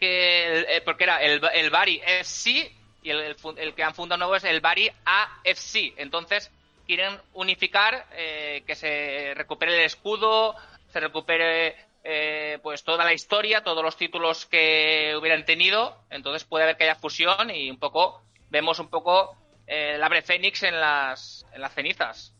que 0.00 0.80
porque 0.84 1.04
era 1.04 1.20
el, 1.22 1.40
el 1.54 1.70
Bari 1.70 2.00
FC 2.04 2.72
y 3.02 3.10
el, 3.10 3.36
el, 3.56 3.74
que 3.74 3.82
han 3.82 3.94
fundado 3.94 4.18
nuevo 4.18 4.36
es 4.36 4.44
el 4.44 4.60
Bari 4.60 4.90
AFC. 5.04 5.94
Entonces 5.96 6.50
quieren 6.86 7.20
unificar, 7.34 8.06
eh, 8.12 8.62
que 8.66 8.74
se 8.74 9.34
recupere 9.34 9.74
el 9.74 9.84
escudo, 9.84 10.56
se 10.90 11.00
recupere 11.00 11.76
eh, 12.02 12.58
pues 12.62 12.82
toda 12.82 13.04
la 13.04 13.12
historia, 13.12 13.62
todos 13.62 13.84
los 13.84 13.96
títulos 13.96 14.46
que 14.46 15.14
hubieran 15.20 15.44
tenido. 15.44 16.02
Entonces 16.10 16.44
puede 16.44 16.64
haber 16.64 16.76
que 16.76 16.84
haya 16.84 16.94
fusión 16.94 17.50
y 17.50 17.70
un 17.70 17.78
poco 17.78 18.22
vemos 18.48 18.78
un 18.78 18.88
poco 18.88 19.36
eh, 19.66 19.96
el 19.96 20.02
abre 20.02 20.22
Fénix 20.22 20.62
en 20.62 20.80
las, 20.80 21.46
en 21.52 21.60
las 21.60 21.74
cenizas. 21.74 22.34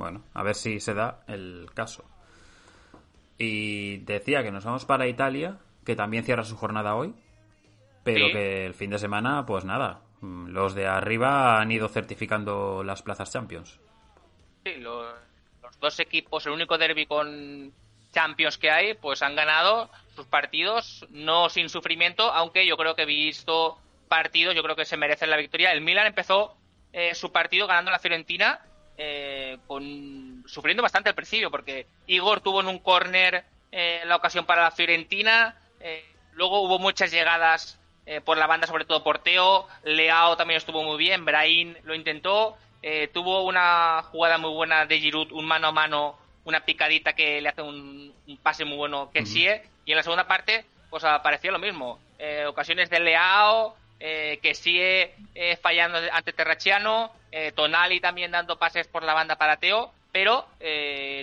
Bueno, 0.00 0.24
a 0.32 0.42
ver 0.42 0.54
si 0.54 0.80
se 0.80 0.94
da 0.94 1.20
el 1.28 1.68
caso. 1.74 2.06
Y 3.36 3.98
decía 3.98 4.42
que 4.42 4.50
nos 4.50 4.64
vamos 4.64 4.86
para 4.86 5.06
Italia, 5.06 5.58
que 5.84 5.94
también 5.94 6.24
cierra 6.24 6.42
su 6.42 6.56
jornada 6.56 6.94
hoy, 6.94 7.14
pero 8.02 8.28
que 8.32 8.64
el 8.64 8.72
fin 8.72 8.88
de 8.88 8.98
semana, 8.98 9.44
pues 9.44 9.66
nada, 9.66 10.00
los 10.22 10.74
de 10.74 10.86
arriba 10.86 11.60
han 11.60 11.70
ido 11.70 11.86
certificando 11.88 12.82
las 12.82 13.02
plazas 13.02 13.30
Champions. 13.30 13.78
Sí, 14.64 14.76
los, 14.76 15.12
dos 15.78 16.00
equipos, 16.00 16.46
el 16.46 16.52
único 16.52 16.78
derby 16.78 17.04
con 17.04 17.70
Champions 18.10 18.56
que 18.56 18.70
hay, 18.70 18.94
pues 18.94 19.20
han 19.20 19.36
ganado 19.36 19.90
sus 20.16 20.24
partidos, 20.24 21.06
no 21.10 21.50
sin 21.50 21.68
sufrimiento, 21.68 22.32
aunque 22.32 22.66
yo 22.66 22.78
creo 22.78 22.94
que 22.96 23.02
he 23.02 23.06
visto 23.06 23.76
partidos, 24.08 24.54
yo 24.54 24.62
creo 24.62 24.76
que 24.76 24.86
se 24.86 24.96
merecen 24.96 25.28
la 25.28 25.36
victoria. 25.36 25.72
El 25.72 25.82
Milan 25.82 26.06
empezó 26.06 26.56
eh, 26.90 27.14
su 27.14 27.30
partido 27.32 27.66
ganando 27.66 27.90
la 27.90 27.98
Fiorentina, 27.98 28.60
eh, 29.02 29.56
con, 29.66 30.44
sufriendo 30.46 30.82
bastante 30.82 31.08
al 31.08 31.14
principio, 31.14 31.50
porque 31.50 31.86
Igor 32.06 32.42
tuvo 32.42 32.60
en 32.60 32.68
un 32.68 32.78
córner 32.78 33.44
eh, 33.72 34.02
la 34.04 34.16
ocasión 34.16 34.44
para 34.44 34.64
la 34.64 34.70
Fiorentina, 34.70 35.56
luego 36.34 36.60
hubo 36.60 36.78
muchas 36.78 37.10
llegadas 37.10 37.80
eh, 38.10 38.20
por 38.20 38.36
la 38.36 38.48
banda, 38.48 38.66
sobre 38.66 38.84
todo 38.84 39.04
Porteo. 39.04 39.68
Leao 39.84 40.36
también 40.36 40.58
estuvo 40.58 40.82
muy 40.82 40.98
bien. 40.98 41.24
Brahim 41.24 41.76
lo 41.84 41.94
intentó. 41.94 42.56
Eh, 42.82 43.08
tuvo 43.12 43.44
una 43.44 44.02
jugada 44.10 44.36
muy 44.36 44.50
buena 44.50 44.84
de 44.84 44.98
Giroud, 44.98 45.30
un 45.30 45.46
mano 45.46 45.68
a 45.68 45.72
mano, 45.72 46.18
una 46.44 46.64
picadita 46.64 47.12
que 47.12 47.40
le 47.40 47.50
hace 47.50 47.62
un, 47.62 48.12
pase 48.42 48.64
muy 48.64 48.76
bueno 48.76 49.10
que 49.12 49.26
sigue. 49.26 49.62
Y 49.84 49.92
en 49.92 49.96
la 49.96 50.02
segunda 50.02 50.26
parte, 50.26 50.64
pues 50.88 51.04
apareció 51.04 51.52
lo 51.52 51.60
mismo. 51.60 52.00
Eh, 52.18 52.46
ocasiones 52.46 52.90
de 52.90 52.98
Leao, 52.98 53.76
que 54.00 54.54
sigue 54.54 55.14
fallando 55.60 55.98
ante 56.12 56.32
Terrachiano. 56.32 57.12
Tonali 57.54 58.00
también 58.00 58.32
dando 58.32 58.58
pases 58.58 58.88
por 58.88 59.02
la 59.02 59.14
banda 59.14 59.36
para 59.36 59.58
Teo. 59.58 59.92
Pero 60.10 60.48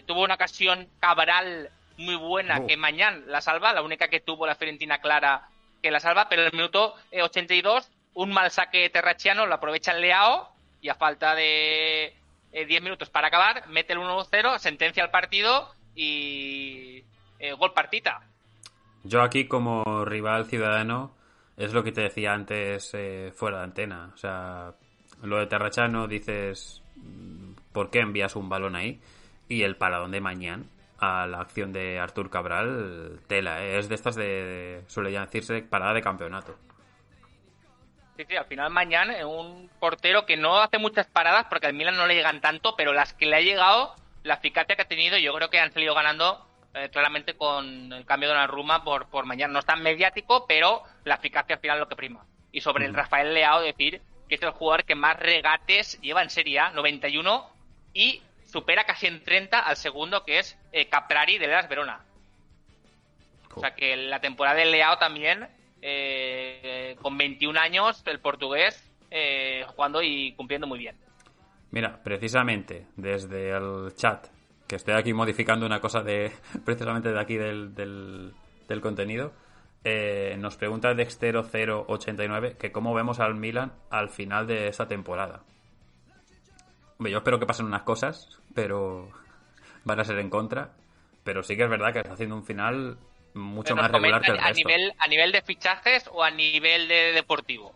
tuvo 0.05 0.23
una 0.23 0.35
ocasión 0.35 0.87
Cabral 0.99 1.71
muy 1.97 2.15
buena 2.15 2.59
oh. 2.59 2.67
que 2.67 2.77
mañana 2.77 3.21
la 3.27 3.41
salva, 3.41 3.73
la 3.73 3.81
única 3.81 4.07
que 4.07 4.19
tuvo 4.19 4.45
la 4.45 4.55
Fiorentina 4.55 4.99
clara 4.99 5.49
que 5.81 5.91
la 5.91 5.99
salva, 5.99 6.29
pero 6.29 6.43
en 6.43 6.47
el 6.47 6.53
minuto 6.53 6.95
82 7.11 7.85
eh, 7.85 7.89
un 8.13 8.31
mal 8.31 8.49
saque 8.51 8.89
terrachiano 8.89 9.45
lo 9.45 9.55
aprovecha 9.55 9.91
el 9.91 10.01
Leao 10.01 10.49
y 10.81 10.89
a 10.89 10.95
falta 10.95 11.35
de 11.35 12.13
10 12.51 12.69
eh, 12.69 12.81
minutos 12.81 13.09
para 13.09 13.27
acabar, 13.27 13.67
mete 13.67 13.93
el 13.93 13.99
1-0, 13.99 14.57
sentencia 14.59 15.03
el 15.03 15.09
partido 15.09 15.73
y 15.95 17.03
eh, 17.39 17.53
gol 17.53 17.73
partita. 17.73 18.21
Yo 19.03 19.21
aquí 19.21 19.47
como 19.47 20.05
rival 20.05 20.45
ciudadano 20.45 21.11
es 21.57 21.73
lo 21.73 21.83
que 21.83 21.91
te 21.91 22.01
decía 22.01 22.33
antes 22.33 22.95
fuera 23.35 23.57
de 23.57 23.63
antena. 23.63 24.11
O 24.13 24.17
sea, 24.17 24.73
lo 25.23 25.37
de 25.39 25.47
Terrachano 25.47 26.07
dices, 26.07 26.83
mm, 26.95 27.53
¿por 27.73 27.89
qué 27.89 27.99
envías 27.99 28.35
un 28.35 28.49
balón 28.49 28.75
ahí? 28.75 29.01
Y 29.49 29.63
el 29.63 29.75
paradón 29.75 30.11
de 30.11 30.21
mañana 30.21 30.63
a 30.99 31.27
la 31.27 31.41
acción 31.41 31.73
de 31.73 31.99
Artur 31.99 32.29
Cabral, 32.29 33.19
tela, 33.27 33.63
¿eh? 33.63 33.77
es 33.77 33.89
de 33.89 33.95
estas 33.95 34.15
de, 34.15 34.83
suele 34.87 35.11
decirse, 35.11 35.61
parada 35.61 35.93
de 35.93 36.01
campeonato. 36.01 36.57
Sí, 38.17 38.25
sí, 38.27 38.35
al 38.35 38.45
final 38.45 38.71
mañana 38.71 39.25
un 39.27 39.69
portero 39.79 40.25
que 40.25 40.37
no 40.37 40.59
hace 40.59 40.79
muchas 40.79 41.05
paradas 41.05 41.45
porque 41.49 41.67
al 41.67 41.75
Milan 41.75 41.97
no 41.97 42.07
le 42.07 42.15
llegan 42.15 42.41
tanto, 42.41 42.75
pero 42.75 42.93
las 42.93 43.13
que 43.13 43.27
le 43.27 43.35
ha 43.35 43.41
llegado, 43.41 43.93
la 44.23 44.35
eficacia 44.35 44.75
que 44.75 44.81
ha 44.81 44.87
tenido, 44.87 45.19
yo 45.19 45.33
creo 45.35 45.51
que 45.51 45.59
han 45.59 45.71
salido 45.71 45.93
ganando 45.93 46.46
eh, 46.77 46.89
claramente 46.89 47.35
con 47.35 47.91
el 47.91 48.05
cambio 48.05 48.29
de 48.29 48.35
la 48.35 48.47
Ruma 48.47 48.83
por, 48.83 49.07
por 49.07 49.25
mañana. 49.25 49.53
No 49.53 49.59
es 49.59 49.65
tan 49.65 49.81
mediático, 49.81 50.45
pero 50.47 50.83
la 51.03 51.15
eficacia 51.15 51.55
al 51.55 51.61
final 51.61 51.77
es 51.77 51.81
lo 51.81 51.89
que 51.89 51.95
prima. 51.95 52.25
Y 52.51 52.61
sobre 52.61 52.85
el 52.85 52.93
Rafael 52.93 53.33
Leao, 53.33 53.61
decir 53.61 54.01
que 54.27 54.35
es 54.35 54.41
el 54.41 54.51
jugador 54.51 54.83
que 54.83 54.95
más 54.95 55.17
regates 55.17 55.99
lleva 56.01 56.21
en 56.21 56.29
Serie 56.29 56.59
A, 56.59 56.71
91, 56.71 57.49
y 57.93 58.21
supera 58.45 58.85
casi 58.85 59.07
en 59.07 59.23
30 59.23 59.59
al 59.59 59.75
segundo 59.77 60.23
que 60.23 60.39
es 60.39 60.57
eh, 60.71 60.87
Caprari 60.87 61.37
de 61.37 61.47
Las 61.47 61.69
Verona. 61.69 62.01
O 63.55 63.59
sea 63.59 63.73
que 63.73 63.95
la 63.97 64.19
temporada 64.19 64.57
del 64.57 64.71
Leao 64.71 64.97
también, 64.97 65.47
eh, 65.81 66.95
con 67.01 67.17
21 67.17 67.59
años, 67.59 68.03
el 68.05 68.19
portugués 68.19 68.87
eh, 69.09 69.65
jugando 69.69 70.01
y 70.03 70.33
cumpliendo 70.33 70.67
muy 70.67 70.79
bien. 70.79 70.95
Mira, 71.71 72.01
precisamente 72.03 72.85
desde 72.95 73.49
el 73.49 73.93
chat, 73.95 74.27
que 74.67 74.75
estoy 74.75 74.95
aquí 74.95 75.13
modificando 75.13 75.65
una 75.65 75.79
cosa 75.79 76.01
de 76.01 76.31
precisamente 76.65 77.11
de 77.11 77.19
aquí 77.19 77.35
del, 77.35 77.73
del, 77.75 78.81
contenido, 78.81 79.33
nos 80.37 80.57
pregunta 80.57 80.93
Dextero089 80.93 82.57
que 82.57 82.71
cómo 82.71 82.93
vemos 82.93 83.19
al 83.19 83.35
Milan 83.35 83.73
al 83.89 84.09
final 84.09 84.45
de 84.47 84.67
esta 84.67 84.87
temporada. 84.87 85.43
Yo 86.99 87.17
espero 87.17 87.39
que 87.39 87.45
pasen 87.45 87.67
unas 87.67 87.83
cosas, 87.83 88.39
pero 88.53 89.09
van 89.85 89.99
a 89.99 90.03
ser 90.03 90.19
en 90.19 90.29
contra. 90.29 90.73
Pero 91.23 91.43
sí 91.43 91.57
que 91.57 91.63
es 91.63 91.69
verdad 91.69 91.91
que 91.91 91.99
está 91.99 92.13
haciendo 92.13 92.35
un 92.35 92.45
final 92.45 92.97
mucho 93.33 93.75
más 93.75 93.91
regular 93.91 94.21
que 94.21 94.31
el 94.31 94.39
a 94.39 94.51
Nivel, 94.51 94.93
¿A 94.97 95.07
nivel 95.07 95.31
de 95.31 95.41
fichajes 95.41 96.09
o 96.11 96.23
a 96.23 96.31
nivel 96.31 96.87
de 96.87 97.11
deportivo? 97.13 97.73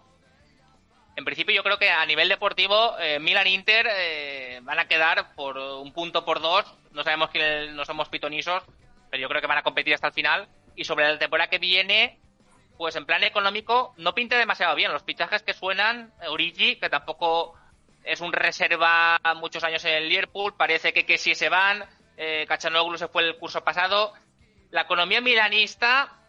En 1.16 1.26
principio 1.26 1.54
yo 1.54 1.64
creo 1.64 1.78
que 1.78 1.90
a 1.90 2.06
nivel 2.06 2.30
deportivo 2.30 2.98
eh, 3.00 3.20
Milan 3.20 3.48
Inter 3.48 3.88
eh, 3.92 4.60
van 4.64 4.80
a 4.80 4.88
quedar 4.88 5.36
por 5.36 5.58
un 5.58 5.92
punto 5.92 6.24
por 6.24 6.42
dos. 6.42 6.66
No 6.92 7.04
sabemos 7.04 7.30
que 7.30 7.70
no 7.72 7.86
somos 7.86 8.10
pitonisos, 8.10 8.64
pero 9.10 9.22
yo 9.22 9.28
creo 9.28 9.42
que 9.42 9.48
van 9.48 9.58
a 9.58 9.64
competir 9.64 9.94
hasta 9.94 10.08
el 10.08 10.14
final. 10.14 10.48
Y 10.76 10.86
sobre 10.86 11.08
la 11.10 11.20
temporada 11.20 11.50
que 11.50 11.60
viene, 11.60 12.20
pues 12.78 12.96
en 12.96 13.06
plan 13.06 13.24
económico 13.24 13.94
no 13.98 14.16
pinta 14.16 14.38
demasiado 14.38 14.76
bien. 14.76 14.92
Los 14.92 15.04
fichajes 15.04 15.44
que 15.44 15.54
suenan, 15.54 16.14
Origi, 16.28 16.78
que 16.78 16.90
tampoco 16.90 17.56
es 18.04 18.22
un 18.22 18.34
reserva 18.34 19.20
muchos 19.36 19.64
años 19.64 19.84
en 19.86 19.96
el 19.96 20.10
Liverpool, 20.10 20.56
parece 20.58 20.94
que, 20.94 21.06
que 21.06 21.18
si 21.18 21.36
se 21.36 21.50
van, 21.50 21.86
eh, 22.18 22.46
Cachanoglu 22.48 22.98
se 22.98 23.08
fue 23.08 23.24
el 23.24 23.38
curso 23.38 23.64
pasado. 23.64 24.14
La 24.72 24.82
economía 24.82 25.22
milanista 25.22 26.21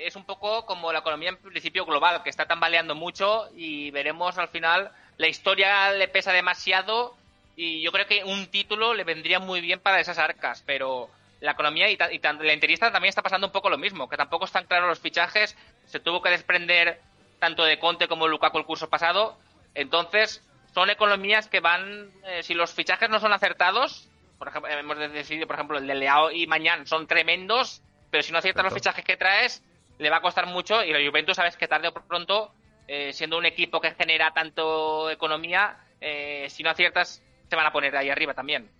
es 0.00 0.16
un 0.16 0.24
poco 0.24 0.64
como 0.66 0.92
la 0.92 1.00
economía 1.00 1.30
en 1.30 1.36
principio 1.36 1.84
global, 1.84 2.22
que 2.22 2.30
está 2.30 2.46
tambaleando 2.46 2.94
mucho 2.94 3.48
y 3.56 3.90
veremos 3.90 4.38
al 4.38 4.48
final, 4.48 4.90
la 5.16 5.28
historia 5.28 5.92
le 5.92 6.08
pesa 6.08 6.32
demasiado 6.32 7.16
y 7.56 7.82
yo 7.82 7.90
creo 7.92 8.06
que 8.06 8.24
un 8.24 8.46
título 8.46 8.94
le 8.94 9.04
vendría 9.04 9.40
muy 9.40 9.60
bien 9.60 9.80
para 9.80 10.00
esas 10.00 10.18
arcas, 10.18 10.62
pero 10.64 11.10
la 11.40 11.52
economía 11.52 11.90
y, 11.90 11.98
y 12.12 12.18
la 12.18 12.52
interista 12.52 12.92
también 12.92 13.10
está 13.10 13.22
pasando 13.22 13.48
un 13.48 13.52
poco 13.52 13.70
lo 13.70 13.78
mismo, 13.78 14.08
que 14.08 14.16
tampoco 14.16 14.44
están 14.44 14.66
claros 14.66 14.88
los 14.88 15.00
fichajes, 15.00 15.56
se 15.86 16.00
tuvo 16.00 16.22
que 16.22 16.30
desprender 16.30 17.00
tanto 17.38 17.64
de 17.64 17.78
Conte 17.78 18.08
como 18.08 18.28
Lukaku 18.28 18.58
el 18.58 18.64
curso 18.64 18.88
pasado, 18.88 19.38
entonces 19.74 20.42
son 20.74 20.90
economías 20.90 21.48
que 21.48 21.60
van, 21.60 22.10
eh, 22.24 22.42
si 22.42 22.54
los 22.54 22.72
fichajes 22.72 23.08
no 23.10 23.20
son 23.20 23.32
acertados, 23.32 24.08
por 24.38 24.48
ejemplo, 24.48 24.70
hemos 24.70 24.98
decidido, 25.12 25.46
por 25.46 25.56
ejemplo, 25.56 25.78
el 25.78 25.86
de 25.86 25.94
Leao 25.94 26.30
y 26.30 26.46
Mañán 26.46 26.86
son 26.86 27.06
tremendos, 27.06 27.82
pero 28.10 28.22
si 28.22 28.32
no 28.32 28.38
aciertas 28.38 28.64
los 28.64 28.74
fichajes 28.74 29.04
que 29.04 29.16
traes, 29.16 29.62
le 29.98 30.10
va 30.10 30.18
a 30.18 30.22
costar 30.22 30.46
mucho 30.46 30.82
y 30.82 30.92
la 30.92 31.06
Juventus 31.06 31.36
sabes 31.36 31.56
que 31.56 31.68
tarde 31.68 31.88
o 31.88 31.92
pronto, 31.92 32.52
eh, 32.86 33.12
siendo 33.12 33.36
un 33.36 33.46
equipo 33.46 33.80
que 33.80 33.92
genera 33.92 34.32
tanto 34.32 35.10
economía, 35.10 35.76
eh, 36.00 36.46
si 36.48 36.62
no 36.62 36.70
aciertas, 36.70 37.22
se 37.48 37.56
van 37.56 37.66
a 37.66 37.72
poner 37.72 37.96
ahí 37.96 38.10
arriba 38.10 38.34
también. 38.34 38.70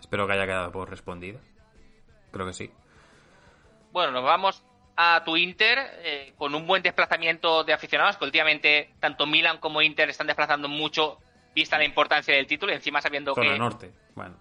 Espero 0.00 0.26
que 0.26 0.34
haya 0.34 0.46
quedado 0.46 0.72
por 0.72 0.90
respondido. 0.90 1.40
Creo 2.30 2.46
que 2.46 2.52
sí. 2.52 2.70
Bueno, 3.92 4.12
nos 4.12 4.24
vamos 4.24 4.64
a 4.96 5.22
tu 5.24 5.36
Inter 5.36 5.78
eh, 6.02 6.32
con 6.36 6.54
un 6.54 6.66
buen 6.66 6.82
desplazamiento 6.82 7.64
de 7.64 7.72
aficionados, 7.72 8.16
que 8.16 8.24
últimamente 8.24 8.94
tanto 9.00 9.26
Milan 9.26 9.58
como 9.58 9.82
Inter 9.82 10.10
están 10.10 10.26
desplazando 10.26 10.68
mucho, 10.68 11.18
vista 11.54 11.78
la 11.78 11.84
importancia 11.84 12.34
del 12.34 12.46
título, 12.46 12.72
y 12.72 12.76
encima 12.76 13.00
sabiendo 13.00 13.34
zona 13.34 13.52
que. 13.52 13.58
norte, 13.58 13.92
bueno. 14.14 14.36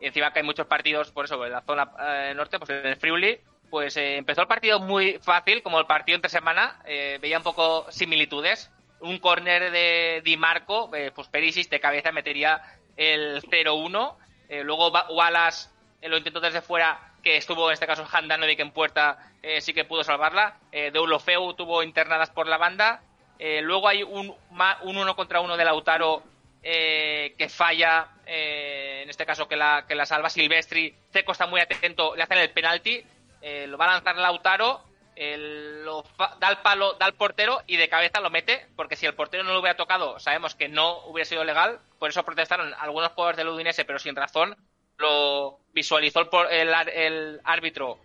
Y 0.00 0.06
encima 0.06 0.32
que 0.32 0.40
hay 0.40 0.44
muchos 0.44 0.66
partidos, 0.66 1.10
por 1.10 1.26
eso, 1.26 1.44
en 1.44 1.52
la 1.52 1.62
zona 1.62 1.90
eh, 2.00 2.32
norte, 2.34 2.58
pues 2.58 2.70
en 2.70 2.86
el 2.86 2.96
Friuli, 2.96 3.40
pues 3.70 3.96
eh, 3.96 4.16
empezó 4.16 4.42
el 4.42 4.48
partido 4.48 4.80
muy 4.80 5.18
fácil, 5.22 5.62
como 5.62 5.78
el 5.78 5.86
partido 5.86 6.16
entre 6.16 6.30
semana, 6.30 6.80
veía 6.84 7.38
un 7.38 7.44
poco 7.44 7.90
similitudes. 7.90 8.70
Un 9.00 9.18
córner 9.18 9.70
de 9.70 10.20
Di 10.22 10.36
Marco, 10.36 10.90
pues 11.14 11.28
Perisic 11.28 11.70
de 11.70 11.80
cabeza 11.80 12.12
metería 12.12 12.60
el 12.96 13.40
0-1. 13.42 14.14
luego 14.62 14.90
Wallace 14.90 15.70
lo 16.02 16.18
intentó 16.18 16.40
desde 16.40 16.60
fuera 16.60 17.10
que 17.22 17.36
estuvo 17.36 17.68
en 17.68 17.74
este 17.74 17.86
caso 17.86 18.06
Handanovic 18.10 18.60
en 18.60 18.72
puerta, 18.72 19.18
eh, 19.42 19.60
sí 19.60 19.72
que 19.72 19.84
pudo 19.84 20.04
salvarla. 20.04 20.56
Eh, 20.72 20.90
Deulofeu 20.90 21.54
tuvo 21.54 21.82
internadas 21.82 22.30
por 22.30 22.46
la 22.46 22.56
banda. 22.56 23.02
Eh, 23.38 23.60
luego 23.62 23.88
hay 23.88 24.02
un, 24.02 24.34
un 24.82 24.96
uno 24.96 25.16
contra 25.16 25.40
uno 25.40 25.56
de 25.56 25.64
Lautaro 25.64 26.22
eh, 26.62 27.34
que 27.38 27.48
falla, 27.48 28.08
eh, 28.26 29.00
en 29.02 29.10
este 29.10 29.24
caso 29.24 29.48
que 29.48 29.56
la, 29.56 29.84
que 29.88 29.94
la 29.94 30.04
salva 30.04 30.28
Silvestri, 30.28 30.94
Ceco 31.12 31.32
está 31.32 31.46
muy 31.46 31.60
atento, 31.60 32.14
le 32.14 32.22
hacen 32.22 32.38
el 32.38 32.50
penalti, 32.50 33.02
eh, 33.40 33.66
lo 33.66 33.78
va 33.78 33.86
a 33.86 33.94
lanzar 33.94 34.16
Lautaro, 34.16 34.84
lo 35.16 36.04
da 36.38 36.48
el 36.48 36.58
palo, 36.58 36.94
da 36.94 37.06
el 37.06 37.14
portero 37.14 37.62
y 37.66 37.76
de 37.76 37.88
cabeza 37.88 38.20
lo 38.20 38.30
mete, 38.30 38.66
porque 38.76 38.96
si 38.96 39.06
el 39.06 39.14
portero 39.14 39.44
no 39.44 39.52
lo 39.52 39.60
hubiera 39.60 39.76
tocado, 39.76 40.18
sabemos 40.18 40.54
que 40.54 40.68
no 40.68 41.04
hubiera 41.06 41.28
sido 41.28 41.44
legal, 41.44 41.80
por 41.98 42.08
eso 42.08 42.24
protestaron 42.24 42.72
algunos 42.78 43.12
jugadores 43.12 43.36
del 43.36 43.48
Udinese, 43.48 43.84
pero 43.84 43.98
sin 43.98 44.16
razón, 44.16 44.56
lo 44.96 45.60
visualizó 45.72 46.20
el, 46.48 46.74
el, 46.94 47.40
árbitro 47.44 47.98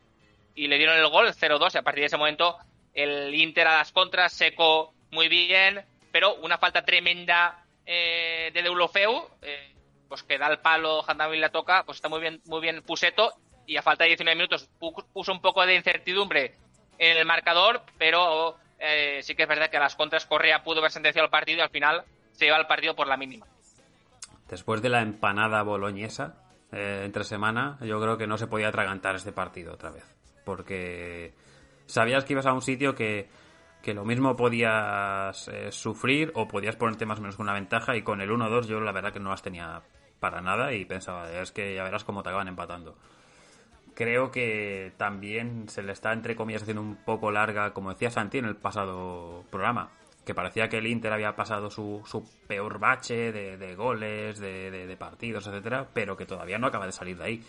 y 0.55 0.67
le 0.67 0.77
dieron 0.77 0.97
el 0.97 1.07
gol, 1.07 1.27
0-2, 1.27 1.75
y 1.75 1.77
a 1.77 1.83
partir 1.83 2.01
de 2.01 2.07
ese 2.07 2.17
momento 2.17 2.57
el 2.93 3.33
Inter 3.33 3.67
a 3.67 3.77
las 3.77 3.91
contras, 3.91 4.33
Seco 4.33 4.93
muy 5.11 5.27
bien, 5.27 5.85
pero 6.11 6.35
una 6.35 6.57
falta 6.57 6.83
tremenda 6.83 7.65
eh, 7.85 8.51
de 8.53 8.61
Deulofeu, 8.63 9.29
eh, 9.41 9.73
pues 10.07 10.23
que 10.23 10.37
da 10.37 10.47
el 10.47 10.59
palo, 10.59 11.03
Handamil 11.07 11.41
la 11.41 11.49
toca, 11.49 11.83
pues 11.83 11.97
está 11.97 12.09
muy 12.09 12.21
bien, 12.21 12.41
muy 12.45 12.61
bien 12.61 12.81
Puseto, 12.81 13.33
y 13.65 13.77
a 13.77 13.81
falta 13.81 14.03
de 14.03 14.09
19 14.09 14.35
minutos 14.35 14.69
puso 15.13 15.31
un 15.31 15.41
poco 15.41 15.65
de 15.65 15.75
incertidumbre 15.75 16.55
en 16.97 17.17
el 17.17 17.25
marcador, 17.25 17.81
pero 17.97 18.57
eh, 18.79 19.19
sí 19.21 19.35
que 19.35 19.43
es 19.43 19.49
verdad 19.49 19.69
que 19.69 19.77
a 19.77 19.81
las 19.81 19.95
contras 19.95 20.25
Correa 20.25 20.63
pudo 20.63 20.79
haber 20.79 20.91
sentenciado 20.91 21.25
el 21.25 21.31
partido 21.31 21.59
y 21.59 21.61
al 21.61 21.69
final 21.69 22.03
se 22.31 22.45
lleva 22.45 22.57
el 22.57 22.67
partido 22.67 22.95
por 22.95 23.07
la 23.07 23.17
mínima. 23.17 23.45
Después 24.47 24.81
de 24.81 24.89
la 24.89 25.01
empanada 25.01 25.63
boloñesa 25.63 26.41
entre 26.71 27.23
semana, 27.23 27.77
yo 27.81 28.01
creo 28.01 28.17
que 28.17 28.27
no 28.27 28.37
se 28.37 28.47
podía 28.47 28.67
atragantar 28.67 29.15
este 29.15 29.31
partido 29.31 29.73
otra 29.73 29.91
vez, 29.91 30.03
porque 30.43 31.33
sabías 31.85 32.25
que 32.25 32.33
ibas 32.33 32.45
a 32.45 32.53
un 32.53 32.61
sitio 32.61 32.95
que 32.95 33.29
que 33.85 33.93
lo 33.93 34.03
mismo 34.03 34.35
podías 34.35 35.47
eh, 35.47 35.71
sufrir 35.71 36.31
o 36.33 36.47
podías 36.47 36.75
ponerte 36.75 37.05
más 37.05 37.19
o 37.19 37.21
menos 37.21 37.37
una 37.37 37.53
ventaja 37.53 37.95
y 37.95 38.01
con 38.01 38.19
el 38.19 38.31
1-2 38.31 38.65
yo 38.65 38.79
la 38.79 38.91
verdad 38.91 39.13
que 39.13 39.19
no 39.19 39.29
las 39.29 39.43
tenía 39.43 39.83
para 40.19 40.41
nada 40.41 40.73
y 40.73 40.85
pensaba, 40.85 41.31
es 41.31 41.51
que 41.51 41.75
ya 41.75 41.83
verás 41.83 42.03
cómo 42.03 42.23
te 42.23 42.29
acaban 42.29 42.47
empatando. 42.47 42.97
Creo 43.95 44.29
que 44.29 44.91
también 44.97 45.69
se 45.69 45.81
le 45.81 45.93
está, 45.93 46.11
entre 46.11 46.35
comillas, 46.35 46.63
haciendo 46.63 46.81
un 46.81 46.97
poco 46.97 47.31
larga, 47.31 47.73
como 47.73 47.91
decía 47.91 48.11
Santi 48.11 48.37
en 48.37 48.45
el 48.45 48.57
pasado 48.57 49.45
programa, 49.49 49.89
que 50.25 50.35
parecía 50.35 50.67
que 50.67 50.79
el 50.79 50.87
Inter 50.87 51.13
había 51.13 51.37
pasado 51.37 51.69
su, 51.71 52.03
su 52.05 52.29
peor 52.45 52.77
bache 52.79 53.31
de, 53.31 53.75
goles, 53.75 54.39
de, 54.39 54.69
de, 54.69 54.97
partidos, 54.97 55.47
etcétera, 55.47 55.87
pero 55.93 56.17
que 56.17 56.25
todavía 56.25 56.57
no 56.57 56.67
acaba 56.67 56.85
de 56.85 56.91
salir 56.91 57.17
de 57.17 57.23
ahí. 57.23 57.43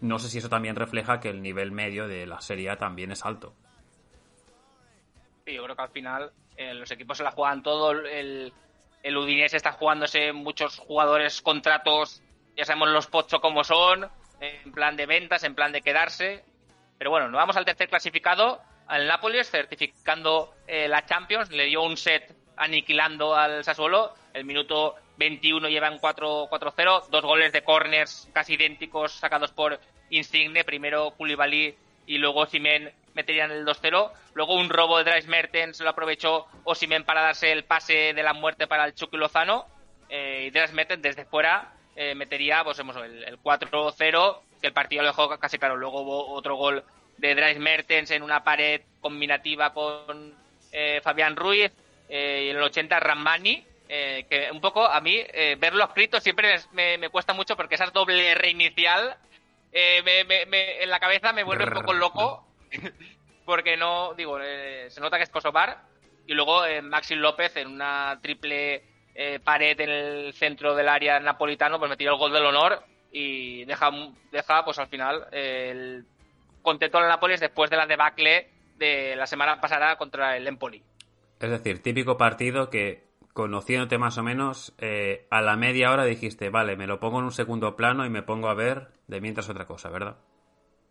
No 0.00 0.18
sé 0.18 0.28
si 0.28 0.38
eso 0.38 0.48
también 0.48 0.76
refleja 0.76 1.20
que 1.20 1.28
el 1.28 1.42
nivel 1.42 1.72
medio 1.72 2.08
de 2.08 2.26
la 2.26 2.40
Serie 2.40 2.74
también 2.76 3.12
es 3.12 3.24
alto. 3.26 3.52
Sí, 5.44 5.52
yo 5.54 5.62
creo 5.62 5.76
que 5.76 5.82
al 5.82 5.90
final 5.90 6.32
eh, 6.56 6.72
los 6.72 6.90
equipos 6.90 7.18
se 7.18 7.24
la 7.24 7.32
juegan 7.32 7.62
todo. 7.62 7.92
El, 7.92 8.52
el 9.02 9.16
Udinese 9.16 9.56
está 9.56 9.72
jugándose 9.72 10.32
muchos 10.32 10.78
jugadores 10.78 11.42
contratos, 11.42 12.22
ya 12.56 12.64
sabemos 12.64 12.90
los 12.90 13.06
Pocho 13.08 13.40
como 13.40 13.64
son, 13.64 14.08
en 14.42 14.72
plan 14.72 14.96
de 14.96 15.06
ventas, 15.06 15.44
en 15.44 15.54
plan 15.54 15.72
de 15.72 15.82
quedarse. 15.82 16.44
Pero 16.98 17.10
bueno, 17.10 17.28
nos 17.28 17.38
vamos 17.38 17.56
al 17.56 17.64
tercer 17.64 17.88
clasificado, 17.88 18.60
al 18.88 19.06
Nápoles, 19.06 19.50
certificando 19.50 20.54
eh, 20.66 20.88
la 20.88 21.06
Champions. 21.06 21.50
Le 21.50 21.66
dio 21.66 21.82
un 21.82 21.96
set 21.96 22.34
aniquilando 22.56 23.34
al 23.34 23.64
Sassuolo. 23.64 24.14
El 24.34 24.44
minuto 24.44 24.96
21 25.18 25.68
llevan 25.68 25.98
4-0, 25.98 27.08
dos 27.08 27.24
goles 27.24 27.52
de 27.52 27.62
corners 27.62 28.28
casi 28.32 28.54
idénticos 28.54 29.12
sacados 29.12 29.52
por 29.52 29.78
Insigne. 30.10 30.64
Primero 30.64 31.12
Koulibaly 31.12 31.76
y 32.06 32.18
luego 32.18 32.46
Simen 32.46 32.92
meterían 33.14 33.52
el 33.52 33.64
2-0. 33.64 34.10
Luego 34.34 34.54
un 34.54 34.68
robo 34.68 34.98
de 34.98 35.04
Dries 35.04 35.28
Mertens 35.28 35.80
lo 35.80 35.90
aprovechó 35.90 36.46
Osimen 36.64 37.04
para 37.04 37.22
darse 37.22 37.52
el 37.52 37.64
pase 37.64 38.12
de 38.12 38.22
la 38.22 38.32
muerte 38.32 38.66
para 38.66 38.84
el 38.86 38.94
Chucky 38.94 39.16
Lozano. 39.16 39.66
Eh, 40.08 40.46
y 40.46 40.50
Dries 40.50 40.72
Mertens 40.72 41.02
desde 41.02 41.24
fuera 41.24 41.72
eh, 41.96 42.14
metería 42.14 42.64
pues, 42.64 42.78
el, 42.78 43.24
el 43.24 43.38
4-0, 43.40 44.40
que 44.60 44.66
el 44.66 44.72
partido 44.72 45.02
lo 45.02 45.08
dejó 45.08 45.38
casi 45.38 45.58
claro. 45.58 45.76
Luego 45.76 46.02
hubo 46.02 46.32
otro 46.32 46.56
gol 46.56 46.84
de 47.18 47.34
Dries 47.34 47.58
Mertens 47.58 48.10
en 48.10 48.22
una 48.22 48.42
pared 48.44 48.82
combinativa 49.00 49.72
con 49.72 50.34
eh, 50.72 51.00
Fabián 51.02 51.36
Ruiz. 51.36 51.72
y 52.08 52.50
en 52.50 52.56
el 52.56 52.62
80 52.62 53.00
Ramani, 53.00 53.64
que 53.88 54.48
un 54.50 54.60
poco 54.60 54.86
a 54.86 55.00
mí 55.02 55.22
verlo 55.58 55.84
escrito 55.84 56.18
siempre 56.18 56.56
me, 56.72 56.96
me, 56.96 57.10
cuesta 57.10 57.34
mucho 57.34 57.56
porque 57.56 57.74
esa 57.74 57.86
doble 57.86 58.34
reinicial 58.34 59.18
en 59.70 60.90
la 60.90 60.98
cabeza 60.98 61.34
me 61.34 61.44
vuelve 61.44 61.64
un 61.64 61.74
poco 61.74 61.92
loco 61.92 62.46
porque 63.44 63.76
no, 63.76 64.14
digo, 64.14 64.38
eh, 64.40 64.86
se 64.90 65.00
nota 65.00 65.16
que 65.16 65.24
es 65.24 65.30
Kosovar. 65.30 65.82
Y 66.26 66.34
luego 66.34 66.64
eh, 66.64 66.82
Maxi 66.82 67.14
López 67.14 67.56
en 67.56 67.68
una 67.68 68.18
triple 68.22 68.82
eh, 69.14 69.40
pared 69.42 69.78
en 69.80 69.90
el 69.90 70.32
centro 70.34 70.74
del 70.74 70.88
área 70.88 71.20
napolitano, 71.20 71.78
pues 71.78 71.90
metió 71.90 72.10
el 72.10 72.18
gol 72.18 72.32
del 72.32 72.46
honor 72.46 72.82
y 73.10 73.64
deja, 73.64 73.90
deja 74.30 74.64
pues 74.64 74.78
al 74.78 74.88
final 74.88 75.26
el 75.32 76.04
contento 76.62 76.98
al 76.98 77.08
Nápoles 77.08 77.40
después 77.40 77.70
de 77.70 77.76
la 77.76 77.86
debacle 77.86 78.48
de 78.78 79.16
la 79.16 79.26
semana 79.26 79.60
pasada 79.60 79.96
contra 79.96 80.36
el 80.36 80.46
Empoli. 80.46 80.82
Es 81.40 81.50
decir, 81.50 81.82
típico 81.82 82.16
partido 82.16 82.70
que 82.70 83.04
conociéndote 83.34 83.98
más 83.98 84.16
o 84.18 84.22
menos, 84.22 84.74
a 85.30 85.40
la 85.40 85.56
media 85.56 85.90
hora 85.90 86.04
dijiste, 86.04 86.50
vale, 86.50 86.76
me 86.76 86.86
lo 86.86 87.00
pongo 87.00 87.18
en 87.18 87.24
un 87.24 87.32
segundo 87.32 87.76
plano 87.76 88.06
y 88.06 88.10
me 88.10 88.22
pongo 88.22 88.48
a 88.48 88.54
ver 88.54 88.88
de 89.06 89.20
mientras 89.20 89.48
otra 89.48 89.66
cosa, 89.66 89.90
¿verdad? 89.90 90.16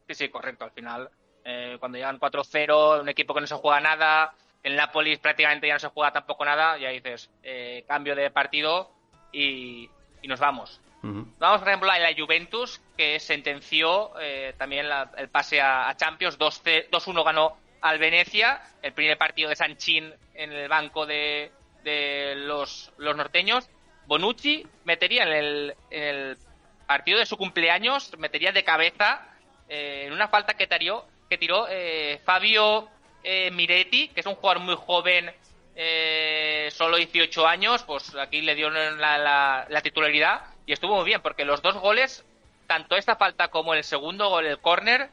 Sí, 0.08 0.16
sí, 0.16 0.30
correcto. 0.30 0.66
Al 0.66 0.72
final 0.72 1.10
eh, 1.44 1.78
cuando 1.80 1.98
llegan 1.98 2.20
4-0, 2.20 3.02
un 3.02 3.10
equipo 3.10 3.34
que 3.34 3.42
no 3.42 3.48
se 3.48 3.56
juega 3.56 3.80
nada, 3.80 4.34
el 4.64 4.76
Nápoles 4.76 5.20
prácticamente 5.20 5.68
ya 5.68 5.74
no 5.74 5.80
se 5.80 5.88
juega 5.88 6.12
tampoco 6.12 6.46
nada, 6.46 6.78
ya 6.78 6.90
dices, 6.90 7.30
eh, 7.44 7.84
cambio 7.88 8.16
de 8.16 8.30
partido 8.30 8.92
y, 9.32 9.90
nos 10.24 10.40
vamos. 10.40 10.80
Vamos, 11.04 11.60
por 11.60 11.68
ejemplo, 11.68 11.90
a 11.90 11.98
la 11.98 12.14
Juventus, 12.16 12.80
que 12.96 13.20
sentenció 13.20 14.12
eh, 14.22 14.54
también 14.56 14.86
el 15.18 15.30
pase 15.30 15.60
a, 15.60 15.92
Champions, 15.98 16.38
2-1 16.38 17.26
ganó 17.26 17.58
al 17.82 17.98
Venecia, 17.98 18.62
el 18.84 18.94
primer 18.94 19.18
partido 19.18 19.50
de 19.50 19.56
Sanchín 19.56 20.14
en 20.36 20.54
el 20.54 20.70
banco 20.70 21.08
de, 21.08 21.52
los, 22.36 22.94
norteños. 23.00 23.68
Bonucci 24.06 24.68
metería 24.84 25.24
en 25.24 25.30
el, 25.30 25.76
en 25.90 26.04
el 26.04 26.38
partido 26.86 27.18
de 27.18 27.26
su 27.26 27.36
cumpleaños, 27.36 28.16
metería 28.20 28.52
de 28.52 28.64
cabeza 28.64 29.28
en 29.68 30.14
una 30.14 30.28
falta 30.28 30.54
que 30.54 30.68
tarió 30.68 31.06
que 31.32 31.38
tiró 31.38 31.66
eh, 31.70 32.20
Fabio 32.26 32.90
eh, 33.24 33.52
Miretti, 33.52 34.10
que 34.10 34.20
es 34.20 34.26
un 34.26 34.36
jugador 34.36 34.64
muy 34.64 34.76
joven, 34.76 35.32
eh, 35.76 36.70
solo 36.72 36.98
18 36.98 37.48
años, 37.48 37.84
pues 37.84 38.16
aquí 38.16 38.42
le 38.42 38.56
dio 38.56 38.70
la, 38.70 39.82
titularidad 39.84 40.42
y 40.66 40.74
estuvo 40.74 40.96
muy 40.96 41.06
bien, 41.06 41.22
porque 41.22 41.46
los 41.46 41.62
dos 41.62 41.76
goles, 41.76 42.26
tanto 42.68 42.96
esta 42.96 43.16
falta 43.16 43.50
como 43.50 43.74
el 43.74 43.84
segundo 43.84 44.30
gol, 44.30 44.46
el 44.46 44.60
córner, 44.60 45.10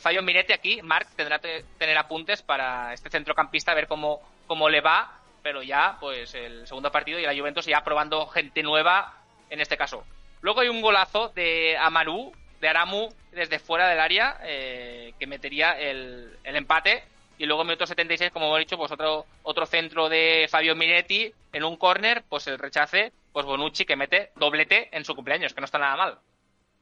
Fabio 0.00 0.22
Miretti 0.22 0.54
aquí, 0.54 0.80
Marc 0.80 1.08
tendrá 1.16 1.38
que 1.38 1.64
tener 1.76 1.98
apuntes 1.98 2.40
para 2.40 2.94
este 2.94 3.10
centrocampista, 3.10 3.72
a 3.72 3.74
ver 3.74 3.88
cómo, 3.88 4.20
cómo 4.46 4.70
le 4.70 4.80
va, 4.80 5.20
pero 5.42 5.62
ya, 5.62 5.96
pues 6.00 6.34
el 6.34 6.66
segundo 6.66 6.90
partido 6.90 7.18
y 7.18 7.24
la 7.24 7.36
Juventus 7.36 7.66
ya 7.66 7.82
probando 7.82 8.26
gente 8.26 8.62
nueva 8.62 9.14
en 9.50 9.60
este 9.60 9.76
caso. 9.76 10.04
Luego 10.40 10.60
hay 10.60 10.68
un 10.68 10.80
golazo 10.80 11.28
de 11.28 11.76
Amaru, 11.76 12.32
de 12.60 12.68
Aramu 12.68 13.08
desde 13.32 13.58
fuera 13.58 13.88
del 13.88 14.00
área 14.00 14.38
eh, 14.42 15.12
que 15.18 15.26
metería 15.26 15.78
el, 15.78 16.36
empate 16.44 17.04
y 17.40 17.46
luego 17.46 17.62
en 17.62 17.68
minuto 17.68 17.86
76 17.86 18.32
como 18.32 18.46
hemos 18.46 18.58
dicho 18.58 18.76
pues 18.76 18.92
otro 18.92 19.24
otro 19.44 19.64
centro 19.64 20.10
de 20.10 20.46
Fabio 20.50 20.76
Miretti 20.76 21.32
en 21.52 21.64
un 21.64 21.76
córner 21.76 22.22
pues 22.28 22.46
el 22.48 22.58
rechace 22.58 23.12
pues 23.32 23.46
Bonucci 23.46 23.86
que 23.86 23.96
mete 23.96 24.30
doblete 24.36 24.94
en 24.94 25.06
su 25.06 25.14
cumpleaños 25.14 25.54
que 25.54 25.62
no 25.62 25.64
está 25.64 25.78
nada 25.78 25.96
mal 25.96 26.18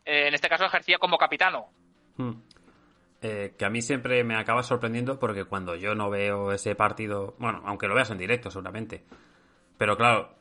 eh, 0.04 0.26
en 0.26 0.34
este 0.34 0.48
caso 0.48 0.64
ejercía 0.64 0.98
como 0.98 1.16
capitano 1.16 1.66
hmm. 2.16 2.32
eh, 3.22 3.54
que 3.56 3.64
a 3.64 3.70
mí 3.70 3.82
siempre 3.82 4.24
me 4.24 4.36
acaba 4.36 4.64
sorprendiendo 4.64 5.20
porque 5.20 5.44
cuando 5.44 5.76
yo 5.76 5.94
no 5.94 6.10
veo 6.10 6.50
ese 6.50 6.74
partido 6.74 7.36
bueno 7.38 7.62
aunque 7.64 7.86
lo 7.86 7.94
veas 7.94 8.10
en 8.10 8.18
directo 8.18 8.50
seguramente 8.50 9.04
pero 9.78 9.96
claro 9.96 10.38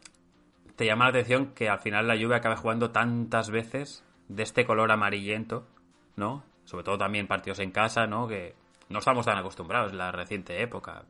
te 0.76 0.88
llama 0.88 1.05
la 1.05 1.09
atención 1.09 1.53
que 1.53 1.70
al 1.70 1.80
final 1.80 2.07
la 2.07 2.15
lluvia 2.15 2.38
acabe 2.38 2.55
jugando 2.55 2.89
tantas 2.89 3.51
veces 3.51 4.03
de 4.30 4.43
este 4.43 4.65
color 4.65 4.91
amarillento, 4.91 5.68
¿no? 6.15 6.43
Sobre 6.65 6.84
todo 6.84 6.97
también 6.99 7.28
partidos 7.28 7.59
en 7.59 7.72
casa, 7.72 8.05
¿no? 8.05 8.28
Que 8.28 8.53
no 8.89 8.99
estamos 8.99 9.25
tan 9.25 9.38
acostumbrados 9.38 9.91
en 9.91 9.97
la 9.97 10.11
reciente 10.11 10.61
época. 10.61 11.03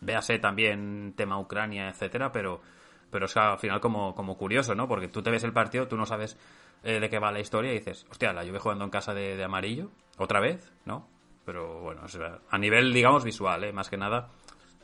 Véase 0.00 0.38
también 0.38 1.14
tema 1.16 1.38
Ucrania, 1.38 1.88
etcétera, 1.88 2.30
pero, 2.32 2.60
pero 3.10 3.26
es 3.26 3.36
al 3.36 3.58
final 3.58 3.80
como, 3.80 4.14
como 4.14 4.36
curioso, 4.36 4.74
¿no? 4.74 4.86
Porque 4.88 5.08
tú 5.08 5.22
te 5.22 5.30
ves 5.30 5.44
el 5.44 5.52
partido, 5.52 5.88
tú 5.88 5.96
no 5.96 6.06
sabes 6.06 6.38
eh, 6.82 7.00
de 7.00 7.08
qué 7.08 7.18
va 7.18 7.32
la 7.32 7.40
historia 7.40 7.72
y 7.72 7.78
dices, 7.78 8.06
hostia, 8.10 8.32
la 8.32 8.44
Juve 8.44 8.58
jugando 8.58 8.84
en 8.84 8.90
casa 8.90 9.14
de, 9.14 9.42
amarillo, 9.42 9.90
otra 10.18 10.40
vez, 10.40 10.72
¿no? 10.84 11.08
Pero 11.44 11.80
bueno, 11.80 12.02
a 12.50 12.58
nivel, 12.58 12.92
digamos, 12.92 13.24
visual, 13.24 13.64
¿eh? 13.64 13.72
Más 13.72 13.90
que 13.90 13.96
nada, 13.96 14.30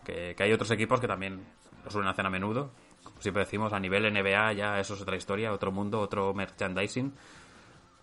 que, 0.04 0.34
que 0.34 0.42
hay 0.42 0.52
otros 0.52 0.70
equipos 0.70 1.00
que 1.00 1.08
también 1.08 1.44
lo 1.84 1.90
suelen 1.90 2.10
hacer 2.10 2.26
a 2.26 2.30
menudo. 2.30 2.70
Como 3.02 3.20
siempre 3.20 3.44
decimos, 3.44 3.72
a 3.72 3.80
nivel 3.80 4.12
NBA 4.12 4.52
ya 4.52 4.78
eso 4.78 4.94
es 4.94 5.00
otra 5.00 5.16
historia, 5.16 5.52
otro 5.52 5.72
mundo, 5.72 6.00
otro 6.00 6.34
merchandising 6.34 7.14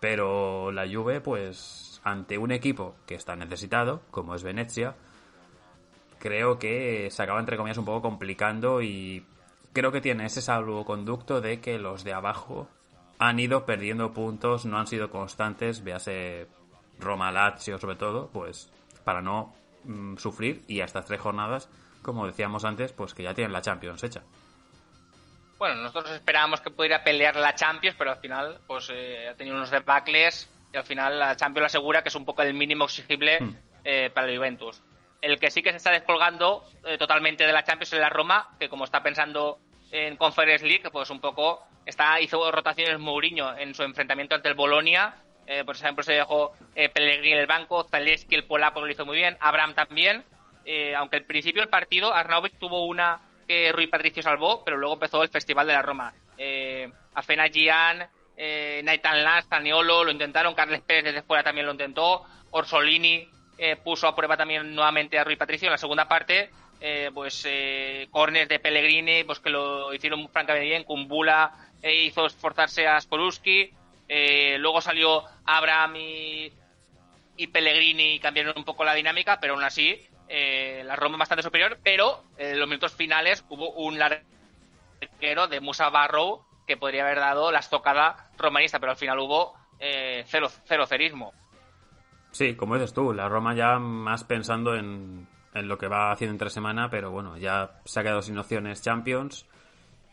pero 0.00 0.70
la 0.70 0.86
Juve, 0.88 1.20
pues, 1.20 1.87
ante 2.02 2.38
un 2.38 2.52
equipo 2.52 2.94
que 3.06 3.14
está 3.14 3.36
necesitado, 3.36 4.02
como 4.10 4.34
es 4.34 4.42
Venecia, 4.42 4.94
creo 6.18 6.58
que 6.58 7.08
se 7.10 7.22
acaba, 7.22 7.40
entre 7.40 7.56
comillas, 7.56 7.78
un 7.78 7.84
poco 7.84 8.02
complicando 8.02 8.82
y 8.82 9.24
creo 9.72 9.92
que 9.92 10.00
tiene 10.00 10.26
ese 10.26 10.42
salvoconducto 10.42 11.40
de 11.40 11.60
que 11.60 11.78
los 11.78 12.04
de 12.04 12.12
abajo 12.12 12.68
han 13.18 13.40
ido 13.40 13.66
perdiendo 13.66 14.12
puntos, 14.12 14.64
no 14.64 14.78
han 14.78 14.86
sido 14.86 15.10
constantes, 15.10 15.82
véase 15.82 16.46
Roma 16.98 17.32
Lazio 17.32 17.78
sobre 17.78 17.96
todo, 17.96 18.28
pues 18.32 18.70
para 19.04 19.22
no 19.22 19.54
mm, 19.84 20.16
sufrir 20.16 20.64
y 20.68 20.80
hasta 20.80 21.02
tres 21.02 21.20
jornadas, 21.20 21.68
como 22.02 22.26
decíamos 22.26 22.64
antes, 22.64 22.92
pues 22.92 23.14
que 23.14 23.22
ya 23.22 23.34
tienen 23.34 23.52
la 23.52 23.62
Champions 23.62 24.02
hecha. 24.04 24.22
Bueno, 25.58 25.82
nosotros 25.82 26.12
esperábamos 26.12 26.60
que 26.60 26.70
pudiera 26.70 27.02
pelear 27.02 27.34
la 27.34 27.54
Champions, 27.54 27.96
pero 27.98 28.12
al 28.12 28.18
final 28.18 28.60
pues 28.66 28.90
eh, 28.92 29.28
ha 29.28 29.34
tenido 29.34 29.56
unos 29.56 29.70
debacles 29.70 30.48
y 30.72 30.76
al 30.76 30.84
final 30.84 31.18
la 31.18 31.36
Champions 31.36 31.66
asegura 31.66 32.02
que 32.02 32.08
es 32.08 32.14
un 32.14 32.24
poco 32.24 32.42
el 32.42 32.54
mínimo 32.54 32.84
exigible 32.84 33.40
hmm. 33.40 33.56
eh, 33.84 34.10
para 34.12 34.28
el 34.28 34.36
Juventus. 34.36 34.82
El 35.20 35.38
que 35.38 35.50
sí 35.50 35.62
que 35.62 35.70
se 35.70 35.76
está 35.76 35.90
descolgando 35.90 36.64
eh, 36.84 36.96
totalmente 36.96 37.46
de 37.46 37.52
la 37.52 37.64
Champions 37.64 37.92
es 37.92 37.98
la 37.98 38.08
Roma, 38.08 38.50
que 38.58 38.68
como 38.68 38.84
está 38.84 39.02
pensando 39.02 39.58
en 39.90 40.16
Conference 40.16 40.66
League, 40.66 40.90
pues 40.90 41.10
un 41.10 41.20
poco 41.20 41.66
está 41.86 42.20
hizo 42.20 42.50
rotaciones 42.52 42.98
Mourinho 42.98 43.56
en 43.56 43.74
su 43.74 43.82
enfrentamiento 43.82 44.34
ante 44.34 44.48
el 44.48 44.54
Bolonia. 44.54 45.16
por 45.64 45.74
ejemplo, 45.74 46.04
se 46.04 46.12
dejó 46.12 46.52
Pellegrini 46.74 47.32
en 47.32 47.38
el 47.38 47.46
banco, 47.46 47.84
Zaleski, 47.84 48.34
el 48.34 48.44
polaco, 48.44 48.82
lo 48.82 48.90
hizo 48.90 49.06
muy 49.06 49.16
bien, 49.16 49.38
Abraham 49.40 49.74
también. 49.74 50.22
aunque 50.94 51.16
al 51.16 51.24
principio 51.24 51.62
del 51.62 51.70
partido 51.70 52.12
Arnaubic 52.12 52.58
tuvo 52.58 52.84
una 52.84 53.22
que 53.48 53.72
Rui 53.72 53.86
Patricio 53.86 54.22
salvó, 54.22 54.62
pero 54.62 54.76
luego 54.76 54.94
empezó 54.94 55.22
el 55.22 55.30
Festival 55.30 55.66
de 55.66 55.72
la 55.72 55.82
Roma. 55.82 56.12
Eh, 56.36 56.88
Afena 57.14 57.48
Gian, 57.48 58.06
eh, 58.38 58.80
Nathan 58.84 59.24
Lance, 59.24 59.48
Taniolo 59.48 60.04
lo 60.04 60.12
intentaron, 60.12 60.54
Carles 60.54 60.80
Pérez 60.80 61.04
desde 61.04 61.22
fuera 61.22 61.42
también 61.42 61.66
lo 61.66 61.72
intentó, 61.72 62.24
Orsolini 62.52 63.28
eh, 63.58 63.74
puso 63.74 64.06
a 64.06 64.14
prueba 64.14 64.36
también 64.36 64.72
nuevamente 64.72 65.18
a 65.18 65.24
Rui 65.24 65.34
Patricio 65.34 65.66
en 65.66 65.72
la 65.72 65.78
segunda 65.78 66.06
parte. 66.06 66.50
Eh, 66.80 67.10
pues 67.12 67.42
eh, 67.44 68.08
de 68.48 68.58
Pellegrini, 68.60 69.24
pues 69.24 69.40
que 69.40 69.50
lo 69.50 69.92
hicieron 69.92 70.28
francamente 70.28 70.68
bien. 70.68 70.84
Kumbula 70.84 71.52
hizo 71.82 72.26
esforzarse 72.26 72.86
a 72.86 73.00
Sporuski. 73.00 73.72
luego 74.58 74.80
salió 74.80 75.24
Abraham 75.44 75.96
y, 75.96 76.52
Pellegrini 77.52 78.14
y 78.14 78.20
cambiaron 78.20 78.54
un 78.56 78.64
poco 78.64 78.84
la 78.84 78.94
dinámica, 78.94 79.38
pero 79.40 79.54
aún 79.54 79.64
así 79.64 80.00
la 80.28 80.96
Roma 80.96 81.16
bastante 81.16 81.42
superior, 81.42 81.78
pero 81.82 82.22
en 82.36 82.58
los 82.58 82.68
minutos 82.68 82.94
finales 82.94 83.44
hubo 83.48 83.70
un 83.70 83.98
larguero 83.98 85.48
de 85.48 85.60
Musa 85.60 85.88
Barrow 85.88 86.44
que 86.68 86.76
podría 86.76 87.02
haber 87.02 87.18
dado 87.18 87.50
la 87.50 87.58
estocada 87.58 88.30
romanista, 88.38 88.78
pero 88.78 88.92
al 88.92 88.98
final 88.98 89.18
hubo 89.18 89.54
eh, 89.80 90.22
cero, 90.26 90.48
cero 90.66 90.86
cerismo. 90.86 91.32
Sí, 92.30 92.54
como 92.54 92.74
dices 92.74 92.92
tú, 92.92 93.12
la 93.12 93.28
Roma 93.28 93.54
ya 93.54 93.78
más 93.78 94.22
pensando 94.22 94.76
en, 94.76 95.26
en 95.54 95.66
lo 95.66 95.78
que 95.78 95.88
va 95.88 96.12
haciendo 96.12 96.34
entre 96.34 96.50
semana, 96.50 96.90
pero 96.90 97.10
bueno, 97.10 97.38
ya 97.38 97.80
se 97.86 97.98
ha 97.98 98.02
quedado 98.02 98.22
sin 98.22 98.38
opciones 98.38 98.82
Champions 98.82 99.46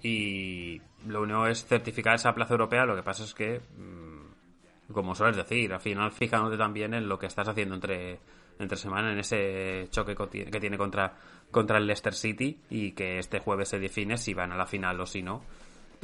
y 0.01 0.81
lo 1.05 1.23
único 1.23 1.45
es 1.45 1.65
certificar 1.65 2.15
esa 2.15 2.33
plaza 2.33 2.53
europea. 2.53 2.85
Lo 2.85 2.95
que 2.95 3.03
pasa 3.03 3.25
es 3.25 3.33
que, 3.33 3.59
mm, 3.59 4.93
como 4.93 5.13
sueles 5.13 5.35
decir, 5.35 5.73
al 5.73 5.81
final 5.81 6.11
fijándote 6.13 6.57
también 6.57 6.93
en 6.93 7.09
lo 7.09 7.19
que 7.19 7.27
estás 7.27 7.49
haciendo 7.49 7.75
entre 7.75 8.19
entre 8.59 8.77
semana 8.77 9.11
en 9.11 9.19
ese 9.19 9.87
choque 9.89 10.15
que 10.15 10.59
tiene 10.59 10.77
contra, 10.77 11.13
contra 11.51 11.77
el 11.77 11.87
Leicester 11.87 12.13
City 12.13 12.61
y 12.69 12.91
que 12.91 13.19
este 13.19 13.39
jueves 13.39 13.69
se 13.69 13.79
define 13.79 14.17
si 14.17 14.33
van 14.33 14.51
a 14.51 14.57
la 14.57 14.65
final 14.65 14.99
o 15.01 15.05
si 15.05 15.21
no. 15.21 15.43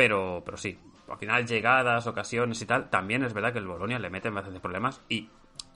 Pero, 0.01 0.41
pero 0.43 0.57
sí, 0.57 0.75
al 1.07 1.17
final 1.19 1.45
llegadas, 1.45 2.07
ocasiones 2.07 2.59
y 2.59 2.65
tal, 2.65 2.89
también 2.89 3.23
es 3.23 3.35
verdad 3.35 3.53
que 3.53 3.59
el 3.59 3.67
Bolonia 3.67 3.99
le 3.99 4.09
mete 4.09 4.31
bastantes 4.31 4.59
problemas 4.59 4.99
y 5.09 5.29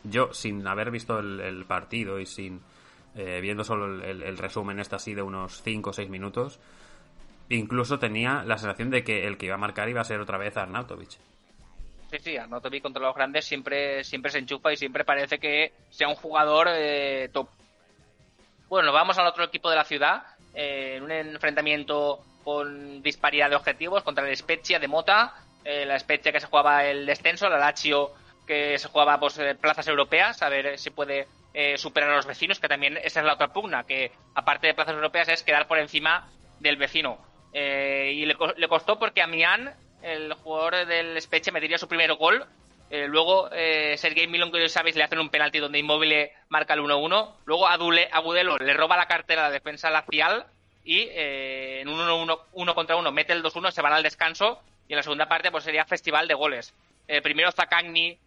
yo, 0.04 0.34
sin 0.34 0.66
haber 0.66 0.90
visto 0.90 1.20
el, 1.20 1.64
partido 1.66 2.20
y 2.20 2.26
sin 2.26 2.60
eh, 3.14 3.40
viendo 3.40 3.64
solo 3.64 4.04
el, 4.04 4.38
resumen 4.40 4.80
este 4.80 4.96
así 4.96 5.14
de 5.14 5.22
unos 5.22 5.62
5 5.62 5.92
o 5.92 5.94
6 5.94 6.10
minutos, 6.10 6.60
incluso 7.50 8.00
tenía 8.00 8.44
la 8.44 8.58
sensación 8.58 8.90
de 8.90 9.04
que 9.04 9.28
el 9.28 9.38
que 9.38 9.46
iba 9.46 9.54
a 9.54 9.60
marcar 9.60 9.90
iba 9.90 10.02
a 10.02 10.06
ser 10.06 10.20
otra 10.20 10.40
vez 10.40 10.58
Arnautovic. 10.58 11.12
Sí, 12.10 12.18
sí, 12.20 12.36
Arnautovic 12.36 12.82
contra 12.82 13.04
los 13.04 13.14
grandes 13.14 13.46
siempre, 13.46 14.04
siempre 14.04 14.32
se 14.32 14.40
enchufa 14.40 14.74
y 14.74 14.78
siempre 14.78 15.06
parece 15.06 15.38
que 15.38 15.72
sea 15.92 16.08
un 16.08 16.16
jugador 16.16 16.70
eh, 16.72 17.30
top. 17.32 17.48
Bueno, 18.70 18.92
vamos 18.92 19.20
al 19.20 19.28
otro 19.28 19.44
equipo 19.44 19.70
de 19.70 19.76
la 19.76 19.84
ciudad, 19.84 20.24
eh, 20.56 20.96
en 20.96 21.04
un 21.04 21.12
enfrentamiento 21.12 22.24
con 22.46 23.02
disparidad 23.02 23.50
de 23.50 23.58
objetivos 23.58 24.04
contra 24.04 24.30
el 24.30 24.38
Spezia 24.38 24.80
de 24.80 24.88
Mota, 24.88 25.34
eh, 25.66 25.84
la 25.86 26.00
Spezia 26.00 26.32
que 26.32 26.40
se 26.40 26.46
jugaba 26.46 26.86
el 26.86 27.06
descenso, 27.06 27.50
la 27.50 27.58
Lazio 27.58 28.14
que 28.48 28.78
se 28.78 28.88
jugaba 28.88 29.20
pues 29.20 29.38
plazas 29.60 29.88
europeas, 29.88 30.42
a 30.44 30.50
ver 30.50 30.78
si 30.78 30.92
puede 30.92 31.28
superar 31.78 32.12
a 32.12 32.18
los 32.18 32.28
vecinos, 32.28 32.60
que 32.60 32.68
también 32.68 32.98
esa 32.98 33.22
es 33.22 33.26
la 33.26 33.34
otra 33.34 33.54
pugna, 33.54 33.86
que 33.86 34.12
aparte 34.36 34.68
de 34.68 34.74
plazas 34.74 34.94
europeas 34.94 35.30
es 35.30 35.42
quedar 35.42 35.68
por 35.68 35.80
encima 35.80 36.30
del 36.60 36.78
vecino. 36.78 37.18
y 37.54 38.26
le, 38.26 38.68
costó 38.68 39.00
porque 39.00 39.24
a 39.24 39.28
Mian 39.28 39.74
el 40.06 40.34
jugador 40.34 40.86
del 40.86 41.20
Spezia 41.22 41.52
metería 41.52 41.80
su 41.80 41.88
primer 41.88 42.14
gol. 42.14 42.46
Eh, 42.92 43.08
luego 43.08 43.50
eh, 43.52 43.96
Sergei 43.98 44.30
sabéis 44.70 44.96
le 44.96 45.04
hacen 45.04 45.20
un 45.20 45.30
penalti 45.30 45.58
donde 45.58 45.80
Inmóvil 45.80 46.30
marca 46.50 46.76
el 46.76 46.82
1-1. 46.82 47.38
Luego 47.46 47.68
Adule, 47.68 48.08
Agudelo 48.12 48.58
le 48.58 48.74
roba 48.74 48.96
la 48.96 49.08
cartera 49.08 49.42
a 49.42 49.50
la 49.50 49.54
defensa 49.54 49.90
lacial 49.90 50.46
y 50.86 51.08
eh, 51.12 51.82
en 51.82 51.90
un 51.90 52.00
1-1 52.00 52.74
contra 52.74 52.96
1 52.96 53.12
mete 53.12 53.34
el 53.34 53.44
2-1, 53.44 53.72
se 53.72 53.82
van 53.82 53.94
al 53.94 54.04
descanso 54.04 54.62
y 54.88 54.94
en 54.94 54.98
la 54.98 55.04
segunda 55.04 55.28
parte 55.28 55.52
pues 55.52 55.64
sería 55.64 55.84
festival 55.86 56.28
de 56.28 56.36
goles. 56.36 56.74
Eh, 57.08 57.22
primero 57.22 57.52
Zakagni 57.52 58.18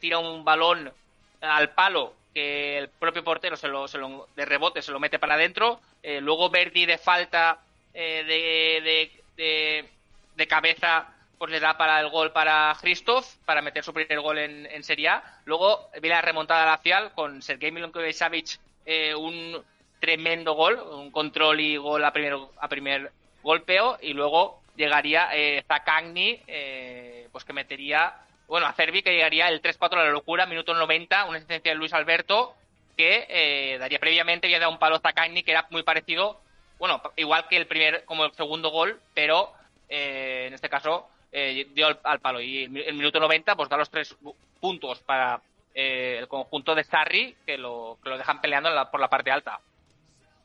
tira 0.00 0.18
un 0.18 0.44
balón 0.44 0.92
al 1.40 1.70
palo 1.70 2.12
que 2.34 2.78
el 2.78 2.88
propio 2.88 3.24
portero 3.24 3.56
se 3.56 3.68
lo, 3.68 3.88
se 3.88 3.96
lo 3.96 4.28
de 4.36 4.44
rebote 4.44 4.82
se 4.82 4.92
lo 4.92 5.00
mete 5.00 5.18
para 5.18 5.34
adentro. 5.34 5.80
luego 6.20 6.50
Verdi 6.50 6.84
de 6.84 6.98
falta 6.98 7.58
de, 7.94 9.10
de 9.36 9.88
de 10.36 10.46
cabeza 10.46 11.08
pues 11.38 11.50
le 11.50 11.60
da 11.60 11.76
para 11.76 12.00
el 12.00 12.08
gol 12.08 12.32
para 12.32 12.74
Christoph, 12.80 13.26
para 13.44 13.60
meter 13.60 13.84
su 13.84 13.92
primer 13.92 14.20
gol 14.20 14.38
en, 14.38 14.66
en 14.66 14.82
Serie 14.82 15.08
A. 15.08 15.40
Luego 15.44 15.90
viene 16.00 16.16
la 16.16 16.22
remontada 16.22 16.64
lacial 16.64 17.12
con 17.12 17.42
Sergei 17.42 17.70
Milinkovic 17.70 18.58
eh, 18.86 19.14
un 19.14 19.62
tremendo 20.00 20.54
gol, 20.54 20.78
un 20.78 21.10
control 21.10 21.60
y 21.60 21.76
gol 21.76 22.04
a 22.04 22.12
primer, 22.12 22.36
a 22.58 22.68
primer 22.68 23.12
golpeo. 23.42 23.98
Y 24.00 24.12
luego 24.12 24.60
llegaría 24.76 25.28
eh, 25.32 25.64
Zakagni, 25.66 26.40
eh, 26.46 27.28
pues 27.32 27.44
que 27.44 27.52
metería, 27.52 28.14
bueno, 28.48 28.66
a 28.66 28.72
Cervi 28.72 29.02
que 29.02 29.12
llegaría 29.12 29.48
el 29.48 29.62
3-4 29.62 29.94
a 29.94 30.04
la 30.04 30.10
locura, 30.10 30.46
minuto 30.46 30.74
90, 30.74 31.24
una 31.24 31.38
asistencia 31.38 31.72
de 31.72 31.78
Luis 31.78 31.92
Alberto 31.92 32.54
que 32.96 33.26
eh, 33.28 33.78
daría 33.78 33.98
previamente, 33.98 34.46
había 34.46 34.58
dado 34.58 34.72
un 34.72 34.78
palo 34.78 34.96
a 34.96 35.00
Zakagni 35.00 35.42
que 35.42 35.50
era 35.50 35.66
muy 35.70 35.82
parecido, 35.82 36.40
bueno, 36.78 37.00
igual 37.16 37.46
que 37.48 37.56
el 37.56 37.66
primer, 37.66 38.04
como 38.04 38.24
el 38.24 38.32
segundo 38.32 38.70
gol, 38.70 39.00
pero 39.14 39.52
eh, 39.88 40.44
en 40.48 40.54
este 40.54 40.68
caso 40.68 41.08
eh, 41.32 41.68
dio 41.74 41.86
al, 42.02 42.20
palo 42.20 42.40
y 42.40 42.64
el 42.64 42.94
minuto 42.94 43.20
90 43.20 43.56
pues 43.56 43.68
da 43.68 43.76
los 43.76 43.90
tres 43.90 44.16
puntos 44.60 45.00
para 45.00 45.40
eh, 45.74 46.16
el 46.18 46.28
conjunto 46.28 46.74
de 46.74 46.84
Sarri 46.84 47.36
que 47.44 47.58
lo, 47.58 47.98
que 48.02 48.10
lo 48.10 48.18
dejan 48.18 48.40
peleando 48.40 48.70
por 48.90 49.00
la 49.00 49.08
parte 49.08 49.30
alta. 49.30 49.60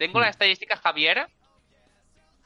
Tengo 0.02 0.20
la 0.20 0.26
mm. 0.26 0.30
estadística, 0.32 0.78
Javier, 0.78 1.28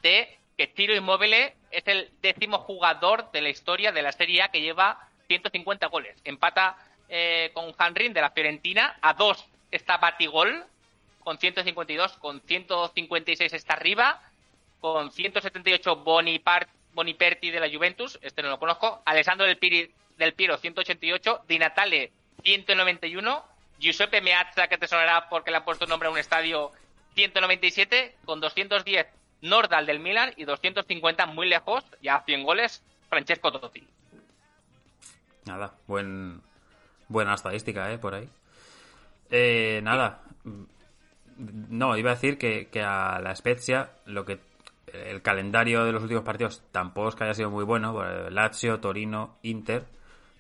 de 0.02 0.38
que 0.58 0.68
Tiro 0.68 0.94
Inmóvil 0.94 1.34
es 1.72 1.88
el 1.88 2.12
décimo 2.22 2.58
jugador 2.58 3.32
de 3.32 3.40
la 3.40 3.48
historia 3.48 3.94
de 3.94 4.02
la 4.02 4.12
Serie 4.12 4.42
A 4.42 4.50
que 4.50 4.60
lleva 4.60 5.08
150 5.30 5.88
goles. 5.88 6.20
Empata 6.26 6.76
con 7.54 7.74
Hanrin 7.78 8.12
de 8.12 8.20
la 8.20 8.32
Fiorentina, 8.32 8.98
a 9.02 9.14
dos 9.14 9.46
está 9.72 9.96
Batigol 9.96 10.66
con 11.24 11.38
152, 11.38 12.18
con 12.18 12.42
156 12.42 13.54
está 13.54 13.76
arriba, 13.76 14.22
con 14.82 15.14
178 15.14 15.96
Bonipart 15.96 16.68
Boniperti 16.92 17.52
de 17.52 17.62
la 17.62 17.70
Juventus, 17.70 18.20
este 18.22 18.44
no 18.44 18.50
lo 18.50 18.60
conozco, 18.60 19.02
Alessandro 19.06 19.48
del, 19.48 19.58
Piri, 19.58 19.90
del 20.18 20.34
Piero 20.34 20.58
188, 20.58 21.46
Di 21.48 21.58
Natale 21.58 22.12
191, 22.44 23.46
Giuseppe 23.80 24.20
Meazza, 24.20 24.68
que 24.68 24.78
te 24.78 24.90
sonará 24.90 25.30
porque 25.30 25.52
le 25.52 25.58
ha 25.58 25.64
puesto 25.64 25.88
nombre 25.88 26.10
a 26.10 26.12
un 26.12 26.18
estadio 26.18 26.74
197, 27.16 28.18
con 28.26 28.40
210 28.40 29.08
Nordal 29.42 29.86
del 29.86 30.00
Milan 30.00 30.34
y 30.38 30.46
250 30.46 31.26
muy 31.28 31.48
lejos, 31.48 31.84
ya 32.02 32.24
100 32.26 32.44
goles, 32.44 32.84
Francesco 33.10 33.52
Totti. 33.52 33.86
Nada, 35.46 35.76
buen, 35.88 36.42
buena 37.08 37.36
estadística, 37.36 37.92
¿eh? 37.92 37.98
Por 37.98 38.16
ahí. 38.16 38.28
Eh, 39.30 39.80
nada. 39.84 40.22
No, 41.38 41.98
iba 41.98 42.12
a 42.12 42.16
decir 42.16 42.38
que, 42.38 42.70
a 42.82 43.20
la 43.20 43.36
Spezia 43.36 43.92
lo 44.06 44.26
que 44.26 44.40
el 44.94 45.22
calendario 45.22 45.84
de 45.84 45.92
los 45.92 46.02
últimos 46.02 46.24
partidos 46.24 46.64
tampoco 46.72 47.10
es 47.10 47.16
que 47.16 47.26
haya 47.26 47.34
sido 47.34 47.52
muy 47.52 47.66
bueno. 47.66 48.02
Lazio, 48.30 48.80
Torino, 48.80 49.38
Inter, 49.44 49.86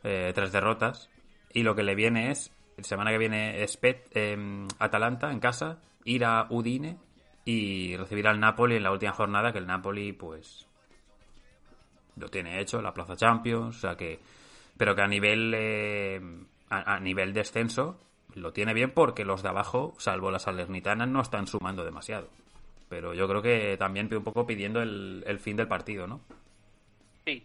eh, 0.04 0.32
tres 0.34 0.52
derrotas. 0.52 1.10
Y 1.54 1.64
lo 1.64 1.76
que 1.76 1.84
le 1.84 1.96
viene 1.96 2.32
es, 2.32 2.52
semana 2.82 3.12
que 3.12 3.18
viene, 3.18 3.66
Spet, 3.68 4.10
em, 4.16 4.68
Atalanta 4.80 5.32
en 5.32 5.40
casa, 5.40 5.78
ir 6.06 6.24
a 6.24 6.48
Udine 6.50 6.98
y 7.44 7.98
recibir 7.98 8.28
al 8.28 8.40
Napoli 8.40 8.78
en 8.78 8.84
la 8.84 8.92
última 8.92 9.12
jornada, 9.12 9.52
que 9.52 9.60
el 9.60 9.68
Napoli, 9.68 10.14
pues, 10.14 10.68
lo 12.16 12.30
tiene 12.30 12.62
hecho, 12.62 12.82
la 12.82 12.94
Plaza 12.94 13.16
Champions, 13.16 13.78
o 13.78 13.80
sea 13.80 13.98
que, 13.98 14.20
pero 14.78 14.96
que 14.96 15.02
a 15.02 15.08
nivel, 15.08 15.54
eh, 15.56 16.22
a, 16.70 17.00
nivel 17.00 17.34
descenso, 17.34 18.00
lo 18.34 18.54
tiene 18.54 18.74
bien 18.74 18.92
porque 18.92 19.26
los 19.26 19.44
de 19.44 19.50
abajo, 19.50 19.94
salvo 19.98 20.32
las 20.32 20.44
Salernitanas, 20.44 21.08
no 21.08 21.22
están 21.22 21.48
sumando 21.48 21.84
demasiado. 21.84 22.30
pero 22.88 23.14
yo 23.14 23.28
creo 23.28 23.42
que 23.42 23.78
también 23.78 24.14
un 24.14 24.24
poco 24.24 24.46
pidiendo 24.46 24.82
el, 24.82 25.40
fin 25.40 25.58
del 25.58 25.68
partido, 25.68 26.08
¿no? 26.08 26.22
Sí. 27.26 27.44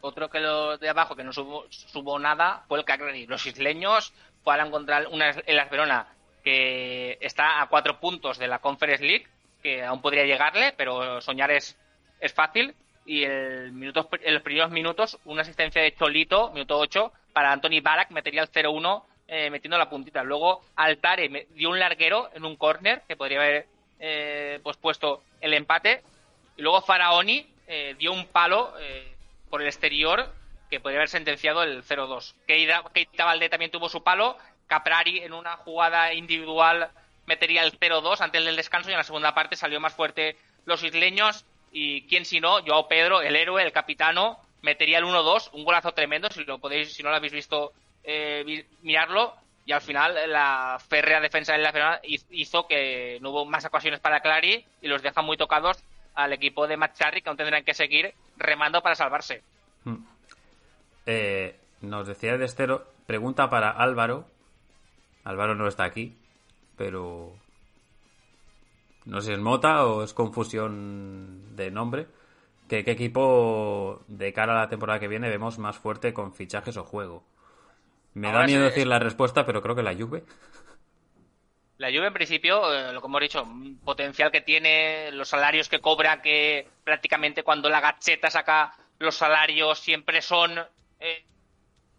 Otro 0.00 0.28
que 0.28 0.40
lo 0.40 0.76
de 0.76 0.88
abajo 0.88 1.16
que 1.16 1.24
no 1.24 1.32
subo, 1.32 2.18
nada 2.18 2.64
fue 2.68 2.78
el 2.78 2.84
Cagliari. 2.84 3.26
Los 3.26 3.46
isleños 3.46 4.12
fueron 4.42 4.66
encontrar 4.66 5.06
una 5.10 5.30
en 5.30 5.56
Las 5.56 5.70
Verona 5.70 6.06
que 6.44 7.18
está 7.20 7.62
a 7.62 7.68
cuatro 7.68 7.98
puntos 7.98 8.38
de 8.38 8.46
la 8.46 8.58
Conference 8.58 9.02
League, 9.02 9.26
que 9.62 9.82
aún 9.82 10.02
podría 10.02 10.24
llegarle, 10.24 10.74
pero 10.76 11.20
soñar 11.20 11.50
es, 11.50 11.76
es 12.20 12.32
fácil. 12.32 12.74
Y 13.06 13.24
el 13.24 13.72
minutos, 13.72 14.06
en 14.22 14.34
los 14.34 14.42
primeros 14.42 14.70
minutos, 14.70 15.18
una 15.24 15.42
asistencia 15.42 15.82
de 15.82 15.94
Cholito, 15.94 16.50
minuto 16.52 16.78
8, 16.78 17.12
para 17.32 17.52
Anthony 17.52 17.80
Barak, 17.82 18.10
metería 18.10 18.42
el 18.42 18.50
0-1 18.50 19.02
eh, 19.26 19.50
metiendo 19.50 19.78
la 19.78 19.88
puntita. 19.88 20.22
Luego 20.22 20.62
Altare 20.76 21.48
dio 21.54 21.70
un 21.70 21.78
larguero 21.78 22.30
en 22.34 22.44
un 22.44 22.56
córner, 22.56 23.02
que 23.08 23.16
podría 23.16 23.40
haber 23.40 23.66
eh, 23.98 24.60
pues 24.62 24.76
puesto 24.76 25.22
el 25.40 25.54
empate. 25.54 26.02
Y 26.56 26.62
luego 26.62 26.82
Faraoni 26.82 27.46
eh, 27.66 27.94
dio 27.98 28.12
un 28.12 28.26
palo 28.26 28.74
eh, 28.78 29.14
por 29.48 29.62
el 29.62 29.68
exterior 29.68 30.30
que 30.70 30.80
podría 30.80 30.98
haber 30.98 31.08
sentenciado 31.08 31.62
el 31.62 31.82
0-2. 31.82 32.34
Keita 32.46 33.24
Valdé 33.24 33.48
también 33.48 33.70
tuvo 33.70 33.88
su 33.88 34.02
palo 34.02 34.36
Caprari 34.66 35.18
en 35.18 35.32
una 35.32 35.56
jugada 35.56 36.12
individual 36.12 36.90
metería 37.26 37.62
el 37.62 37.78
0-2 37.78 38.20
antes 38.20 38.44
del 38.44 38.56
descanso 38.56 38.90
y 38.90 38.92
en 38.92 38.98
la 38.98 39.04
segunda 39.04 39.34
parte 39.34 39.56
salió 39.56 39.80
más 39.80 39.94
fuerte 39.94 40.36
los 40.66 40.82
isleños 40.82 41.44
y 41.72 42.02
quién 42.02 42.24
si 42.24 42.40
no, 42.40 42.62
Joao 42.64 42.88
Pedro, 42.88 43.20
el 43.20 43.34
héroe, 43.34 43.62
el 43.62 43.72
capitano, 43.72 44.38
metería 44.62 44.98
el 44.98 45.04
1-2, 45.04 45.50
un 45.52 45.64
golazo 45.64 45.92
tremendo, 45.92 46.30
si 46.30 46.44
lo 46.44 46.58
podéis, 46.58 46.94
si 46.94 47.02
no 47.02 47.10
lo 47.10 47.16
habéis 47.16 47.32
visto, 47.32 47.72
eh, 48.04 48.64
mirarlo, 48.82 49.34
y 49.66 49.72
al 49.72 49.80
final 49.80 50.14
la 50.30 50.78
férrea 50.88 51.20
defensa 51.20 51.52
de 51.52 51.58
la 51.58 51.72
final 51.72 52.00
hizo 52.30 52.66
que 52.66 53.18
no 53.20 53.30
hubo 53.30 53.44
más 53.44 53.64
ocasiones 53.64 54.00
para 54.00 54.20
Clary 54.20 54.64
y 54.82 54.88
los 54.88 55.02
deja 55.02 55.22
muy 55.22 55.36
tocados 55.36 55.82
al 56.14 56.32
equipo 56.32 56.66
de 56.66 56.76
Macharri 56.76 57.22
que 57.22 57.28
aún 57.28 57.38
tendrán 57.38 57.64
que 57.64 57.74
seguir 57.74 58.14
remando 58.36 58.82
para 58.82 58.94
salvarse. 58.94 59.42
Hmm. 59.84 60.04
Eh, 61.06 61.56
nos 61.80 62.06
decía 62.06 62.36
de 62.36 62.44
Estero, 62.44 62.86
pregunta 63.06 63.50
para 63.50 63.70
Álvaro, 63.70 64.26
Álvaro 65.24 65.54
no 65.54 65.66
está 65.66 65.84
aquí, 65.84 66.16
pero 66.76 67.32
no 69.06 69.20
sé 69.20 69.28
si 69.28 69.32
es 69.32 69.38
Mota 69.38 69.86
o 69.86 70.02
es 70.02 70.14
confusión 70.14 71.56
de 71.56 71.70
nombre. 71.70 72.06
¿Qué, 72.68 72.78
equipo 72.78 74.02
de 74.08 74.32
cara 74.32 74.56
a 74.56 74.62
la 74.62 74.68
temporada 74.68 74.98
que 74.98 75.08
viene 75.08 75.28
vemos 75.28 75.58
más 75.58 75.76
fuerte 75.76 76.14
con 76.14 76.32
fichajes 76.32 76.76
o 76.76 76.84
juego? 76.84 77.24
Me 78.14 78.32
da 78.32 78.44
miedo 78.44 78.64
decir 78.64 78.86
la 78.86 78.98
respuesta, 78.98 79.44
pero 79.44 79.60
creo 79.60 79.74
que 79.74 79.82
la 79.82 79.94
Juve. 79.94 80.24
La 81.76 81.88
Juve, 81.88 82.06
en 82.06 82.12
principio, 82.12 82.72
eh, 82.72 82.92
lo 82.92 83.00
que 83.00 83.06
hemos 83.08 83.20
dicho, 83.20 83.44
potencial 83.84 84.30
que 84.30 84.40
tiene, 84.40 85.10
los 85.10 85.28
salarios 85.28 85.68
que 85.68 85.80
cobra, 85.80 86.22
que 86.22 86.68
prácticamente 86.84 87.42
cuando 87.42 87.68
la 87.68 87.80
gacheta 87.80 88.30
saca 88.30 88.76
los 89.00 89.16
salarios 89.16 89.80
siempre 89.80 90.22
son 90.22 90.56
eh, 91.00 91.24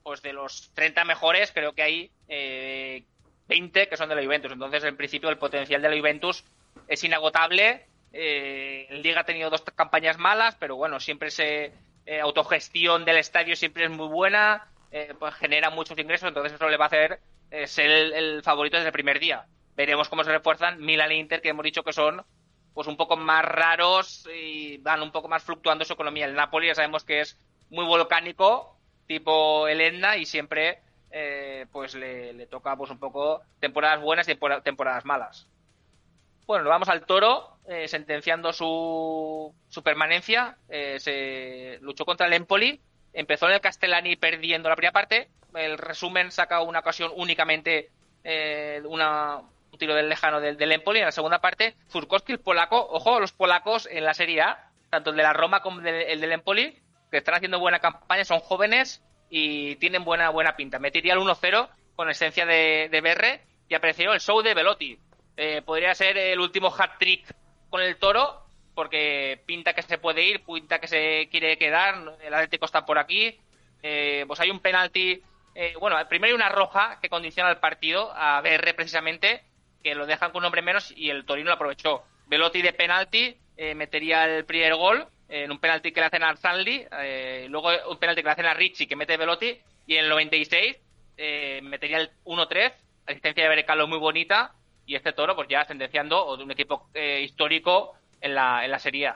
pues 0.01 0.21
de 0.21 0.32
los 0.32 0.71
30 0.76 1.03
mejores, 1.03 1.51
creo 1.51 1.73
que 1.73 1.84
hay 1.84 2.11
eh, 2.30 3.03
20 3.47 3.87
que 3.87 3.97
son 3.97 4.09
de 4.09 4.15
la 4.15 4.23
Juventus. 4.23 4.51
Entonces, 4.51 4.83
en 4.83 4.97
principio, 4.97 5.29
el 5.29 5.37
potencial 5.37 5.81
de 5.81 5.89
la 5.89 5.97
Juventus 5.97 6.43
es 6.87 7.03
inagotable. 7.03 7.85
Eh, 8.13 8.87
Liga 8.91 9.21
ha 9.21 9.25
tenido 9.25 9.49
dos 9.49 9.61
campañas 9.61 10.17
malas, 10.17 10.55
pero 10.59 10.75
bueno, 10.75 10.99
siempre 10.99 11.31
se 11.31 11.73
eh, 12.05 12.19
autogestión 12.19 13.03
del 13.03 13.17
estadio 13.17 13.55
siempre 13.55 13.85
es 13.85 13.89
muy 13.89 14.07
buena, 14.07 14.67
eh, 14.91 15.15
pues 15.17 15.33
genera 15.35 15.71
muchos 15.71 15.97
ingresos, 15.97 16.27
entonces 16.27 16.53
eso 16.53 16.69
le 16.69 16.77
va 16.77 16.85
a 16.85 16.87
hacer 16.87 17.19
eh, 17.49 17.65
ser 17.65 17.89
el, 17.89 18.43
favorito 18.43 18.77
desde 18.77 18.89
el 18.89 18.93
primer 18.93 19.19
día. 19.19 19.47
Veremos 19.75 20.07
cómo 20.07 20.23
se 20.23 20.31
refuerzan 20.31 20.79
Milan 20.79 21.11
e 21.11 21.15
Inter, 21.15 21.41
que 21.41 21.49
hemos 21.49 21.63
dicho 21.63 21.83
que 21.83 21.93
son 21.93 22.23
pues 22.75 22.87
un 22.87 22.95
poco 22.95 23.17
más 23.17 23.43
raros 23.43 24.27
y 24.35 24.77
van 24.77 25.01
un 25.01 25.11
poco 25.11 25.27
más 25.27 25.43
fluctuando 25.43 25.83
su 25.83 25.93
economía. 25.93 26.25
El 26.25 26.35
Napoli 26.35 26.67
ya 26.67 26.75
sabemos 26.75 27.03
que 27.03 27.21
es 27.21 27.39
muy 27.69 27.85
volcánico, 27.85 28.77
tipo 29.07 29.67
el 29.67 29.81
Etna, 29.81 30.17
y 30.17 30.25
siempre 30.25 30.81
eh, 31.18 31.66
pues 31.72 31.95
le, 31.95 32.45
toca 32.47 32.76
pues 32.76 32.91
un 32.91 32.99
poco 32.99 33.41
temporadas 33.61 34.01
buenas 34.01 34.28
y 34.28 34.36
temporadas 34.66 35.05
malas. 35.05 35.47
Bueno, 36.45 36.68
vamos 36.68 36.89
al 36.89 37.05
Toro, 37.05 37.57
eh, 37.70 37.88
sentenciando 37.88 38.51
su, 38.51 39.55
su 39.70 39.82
permanencia. 39.82 40.57
Eh, 40.68 40.97
se 40.99 41.80
luchó 41.82 42.03
contra 42.03 42.28
el 42.28 42.34
Empoli, 42.34 42.82
empezó 43.13 43.47
en 43.47 43.53
el 43.53 43.61
Castellani 43.61 44.18
perdiendo 44.18 44.68
la 44.68 44.76
primera 44.76 44.91
parte. 44.91 45.30
El 45.53 45.78
resumen 45.78 46.34
saca 46.34 46.61
una 46.61 46.80
ocasión 46.80 47.13
únicamente 47.16 47.91
una, 48.84 49.38
un 49.72 49.78
tiro 49.80 49.95
del 49.95 50.09
lejano 50.09 50.41
del, 50.41 50.57
del, 50.57 50.74
Empoli. 50.74 50.99
En 50.99 51.05
la 51.05 51.11
segunda 51.13 51.39
parte, 51.39 51.78
Furkowski, 51.88 52.34
el 52.34 52.39
polaco, 52.39 52.89
ojo, 52.91 53.22
los 53.22 53.32
polacos 53.32 53.88
en 53.89 54.03
la 54.03 54.13
Serie 54.13 54.41
A, 54.41 54.70
tanto 54.89 55.11
el 55.11 55.16
de 55.16 55.24
la 55.24 55.32
Roma 55.32 55.61
como 55.61 55.80
el 55.80 56.20
del 56.20 56.32
Empoli, 56.34 56.78
que 57.09 57.18
están 57.20 57.36
haciendo 57.36 57.57
buena 57.59 57.80
campaña, 57.80 58.26
son 58.26 58.41
jóvenes 58.41 59.01
y 59.30 59.76
tienen 59.78 60.03
buena 60.03 60.30
buena 60.30 60.55
pinta. 60.55 60.80
Metería 60.80 61.13
el 61.13 61.19
1-0 61.19 61.69
con 61.95 62.09
esencia 62.09 62.45
de, 62.45 62.89
de 62.91 63.01
BR 63.01 63.41
y 63.67 63.76
apareció 63.76 64.13
el 64.13 64.19
show 64.19 64.41
de 64.41 64.53
Velotti. 64.53 64.97
Eh, 65.38 65.61
podría 65.63 65.93
ser 65.93 66.17
el 66.17 66.39
último 66.39 66.73
hat-trick 66.73 67.34
con 67.69 67.82
el 67.82 67.97
Toro 67.97 68.43
porque 68.73 69.41
pinta 69.45 69.73
que 69.73 69.82
se 69.82 69.97
puede 69.97 70.23
ir, 70.23 70.43
pinta 70.43 70.80
que 70.80 70.88
se 70.88 71.30
quiere 71.32 71.57
quedar, 71.57 72.17
el 72.21 72.34
Atlético 72.34 72.65
está 72.65 72.86
por 72.86 72.97
aquí. 72.97 73.38
Eh, 73.82 74.26
pues 74.28 74.39
hay 74.39 74.49
un 74.49 74.59
penalti, 74.59 75.21
eh, 75.53 75.73
bueno, 75.80 75.97
primero 76.09 76.32
hay 76.32 76.36
una 76.36 76.49
roja 76.49 76.99
que 77.01 77.09
condiciona 77.09 77.49
el 77.49 77.57
partido 77.57 78.11
a 78.13 78.41
BR 78.41 78.73
precisamente, 78.73 79.43
que 79.82 79.95
lo 79.95 80.05
dejan 80.05 80.32
con 80.32 80.41
un 80.41 80.45
hombre 80.45 80.61
menos 80.61 80.93
y 80.95 81.09
el 81.09 81.26
Torino 81.26 81.49
lo 81.49 81.55
aprovechó. 81.55 82.03
Velotti 82.28 82.61
de 82.61 82.73
penalti 82.73 83.38
metería 83.76 84.26
el 84.26 84.43
primer 84.43 84.76
gol 84.76 85.07
en 85.28 85.51
un 85.51 85.59
penalti 85.59 85.91
que 85.91 85.99
le 85.99 86.07
hacen 86.07 86.23
a 86.23 86.36
Zanli, 86.36 86.86
eh, 86.99 87.47
luego 87.49 87.69
un 87.89 87.97
penalti 87.97 88.21
que 88.21 88.28
le 88.28 88.32
hacen 88.32 88.45
a 88.45 88.53
Ricci 88.53 88.88
que 88.88 88.95
mete 88.95 89.17
Velotti, 89.17 89.57
y 89.88 89.95
en 89.95 90.05
el 90.05 90.09
96 90.09 90.78
eh, 91.17 91.61
metería 91.63 91.97
el 91.99 92.11
1-3, 92.26 92.73
asistencia 93.07 93.43
de 93.43 93.49
Berecalo 93.49 93.88
muy 93.88 93.99
bonita, 93.99 94.53
y 94.86 94.95
este 94.95 95.13
toro 95.13 95.36
pues 95.36 95.47
ya 95.47 95.65
sentenciando 95.65 96.38
de 96.38 96.43
un 96.43 96.51
equipo 96.51 96.89
eh, 96.93 97.21
histórico 97.23 97.93
en 98.21 98.36
la, 98.36 98.65
en 98.65 98.71
la 98.71 98.80
Serie 98.80 99.13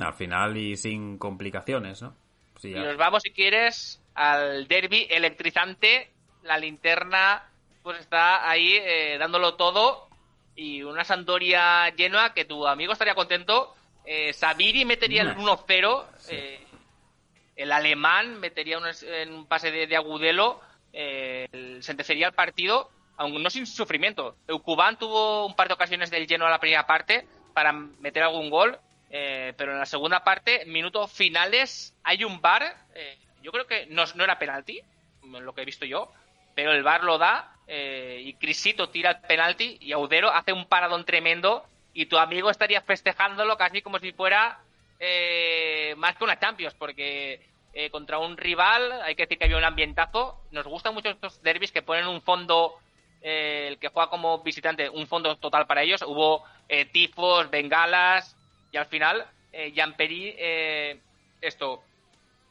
Al 0.00 0.14
final 0.14 0.56
y 0.56 0.76
sin 0.76 1.18
complicaciones, 1.18 2.02
¿no? 2.02 2.14
y 2.62 2.74
nos 2.74 2.96
vamos, 2.96 3.22
si 3.22 3.30
quieres, 3.30 4.02
al 4.14 4.66
derby 4.66 5.06
electrizante, 5.10 6.10
la 6.42 6.58
linterna 6.58 7.44
pues 7.84 8.00
está 8.00 8.48
ahí 8.48 8.74
eh, 8.74 9.16
dándolo 9.18 9.54
todo, 9.54 10.08
y 10.56 10.82
una 10.82 11.04
Sandoria 11.04 11.88
llena 11.90 12.34
que 12.34 12.44
tu 12.44 12.66
amigo 12.66 12.92
estaría 12.92 13.14
contento 13.14 13.74
eh, 14.10 14.32
Sabiri 14.32 14.86
metería 14.86 15.20
el 15.20 15.36
1-0. 15.36 16.06
Eh, 16.30 16.64
el 17.56 17.70
alemán 17.70 18.40
metería 18.40 18.78
un, 18.78 18.84
en 19.02 19.34
un 19.34 19.46
pase 19.46 19.70
de, 19.70 19.96
Agudelo. 19.96 20.62
Eh, 20.94 21.46
sentenciaría 21.82 22.28
el 22.28 22.32
partido, 22.32 22.90
aunque 23.18 23.38
no 23.38 23.50
sin 23.50 23.66
sufrimiento. 23.66 24.34
El 24.46 24.62
Cubán 24.62 24.98
tuvo 24.98 25.44
un 25.44 25.54
par 25.54 25.68
de 25.68 25.74
ocasiones 25.74 26.10
del 26.10 26.26
lleno 26.26 26.46
a 26.46 26.50
la 26.50 26.58
primera 26.58 26.86
parte 26.86 27.26
para 27.52 27.72
meter 27.74 28.22
algún 28.22 28.48
gol. 28.48 28.78
Eh, 29.10 29.52
pero 29.58 29.72
en 29.72 29.78
la 29.78 29.84
segunda 29.84 30.24
parte, 30.24 30.64
minutos 30.64 31.12
finales, 31.12 31.94
hay 32.02 32.24
un 32.24 32.40
bar. 32.40 32.76
yo 33.42 33.52
creo 33.52 33.66
que 33.66 33.84
no, 33.90 34.04
no 34.14 34.24
era 34.24 34.38
penalti, 34.38 34.80
lo 35.22 35.54
que 35.54 35.60
he 35.60 35.66
visto 35.66 35.84
yo. 35.84 36.10
Pero 36.54 36.72
el 36.72 36.82
bar 36.82 37.04
lo 37.04 37.18
da 37.18 37.52
y 37.68 38.32
Crisito 38.34 38.88
tira 38.88 39.10
el 39.10 39.20
penalti 39.20 39.76
y 39.82 39.92
Audero 39.92 40.30
hace 40.30 40.54
un 40.54 40.64
paradón 40.64 41.04
tremendo 41.04 41.66
y 41.98 42.06
tu 42.06 42.16
amigo 42.16 42.48
estaría 42.48 42.80
festejándolo 42.80 43.56
casi 43.56 43.82
como 43.82 43.98
si 43.98 44.12
fuera 44.12 44.60
eh, 45.00 45.96
más 45.96 46.14
que 46.14 46.22
una 46.22 46.38
Champions, 46.38 46.72
porque 46.74 47.44
eh, 47.72 47.90
contra 47.90 48.20
un 48.20 48.36
rival 48.36 49.02
hay 49.02 49.16
que 49.16 49.24
decir 49.24 49.36
que 49.36 49.46
había 49.46 49.56
un 49.56 49.64
ambientazo. 49.64 50.40
Nos 50.52 50.64
gustan 50.68 50.94
mucho 50.94 51.08
estos 51.08 51.42
derbis 51.42 51.72
que 51.72 51.82
ponen 51.82 52.06
un 52.06 52.22
fondo, 52.22 52.76
eh, 53.20 53.66
el 53.66 53.78
que 53.78 53.88
juega 53.88 54.10
como 54.10 54.38
visitante, 54.44 54.88
un 54.88 55.08
fondo 55.08 55.34
total 55.38 55.66
para 55.66 55.82
ellos. 55.82 56.02
Hubo 56.02 56.44
tifos, 56.92 57.50
bengalas 57.50 58.36
y 58.70 58.76
al 58.76 58.86
final 58.86 59.26
Gianperi, 59.50 60.36
esto, 61.40 61.82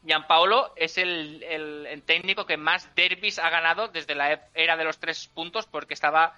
Gianpaolo 0.06 0.74
es 0.76 0.98
el, 0.98 1.42
el, 1.44 2.04
técnico 2.06 2.46
que 2.46 2.58
más 2.58 2.94
derbis 2.96 3.40
ha 3.40 3.50
ganado 3.50 3.88
desde 3.88 4.14
la 4.14 4.50
era 4.54 4.76
de 4.76 4.84
los 4.84 5.00
tres 5.00 5.30
puntos 5.34 5.68
porque 5.68 5.94
estaba 5.94 6.36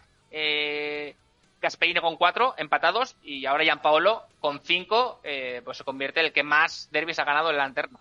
Gasperini 1.62 2.00
con 2.00 2.16
cuatro 2.16 2.54
empatados 2.58 3.16
y 3.22 3.46
ahora 3.46 3.64
Gianpaolo 3.64 4.24
con 4.40 4.62
cinco, 4.64 5.20
eh, 5.24 5.62
pues 5.64 5.78
se 5.78 5.84
convierte 5.84 6.20
en 6.20 6.28
el 6.28 6.34
que 6.34 6.44
más 6.44 6.90
derbis 6.92 7.20
ha 7.20 7.26
ganado 7.26 7.50
en 7.50 7.58
la 7.58 7.64
lanterna. 7.64 8.00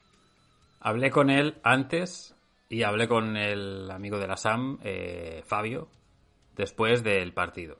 Hablé 0.80 1.10
con 1.10 1.30
él 1.30 1.58
antes 1.62 2.36
y 2.68 2.82
hablé 2.82 3.08
con 3.08 3.36
el 3.36 3.90
amigo 3.90 4.18
de 4.18 4.26
la 4.28 4.36
SAM, 4.36 4.78
eh, 4.84 5.42
Fabio, 5.44 5.88
después 6.54 7.02
del 7.02 7.32
partido. 7.32 7.78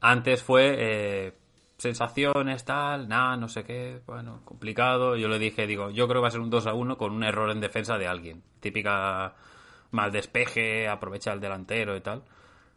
Antes 0.00 0.42
fue 0.42 0.76
eh, 0.78 1.32
sensaciones, 1.76 2.64
tal, 2.64 3.08
nada, 3.08 3.36
no 3.36 3.48
sé 3.48 3.64
qué, 3.64 4.00
bueno, 4.06 4.42
complicado. 4.44 5.16
Yo 5.16 5.28
le 5.28 5.38
dije, 5.38 5.66
digo, 5.66 5.90
yo 5.90 6.06
creo 6.06 6.20
que 6.20 6.22
va 6.22 6.28
a 6.28 6.32
ser 6.32 6.40
un 6.40 6.50
2 6.50 6.66
a 6.68 6.74
1 6.74 6.96
con 6.96 7.12
un 7.12 7.24
error 7.24 7.50
en 7.50 7.60
defensa 7.60 7.98
de 7.98 8.06
alguien. 8.06 8.42
Típica 8.60 9.34
mal 9.90 10.12
despeje, 10.12 10.88
aprovecha 10.88 11.32
el 11.32 11.40
delantero 11.40 11.96
y 11.96 12.00
tal. 12.00 12.22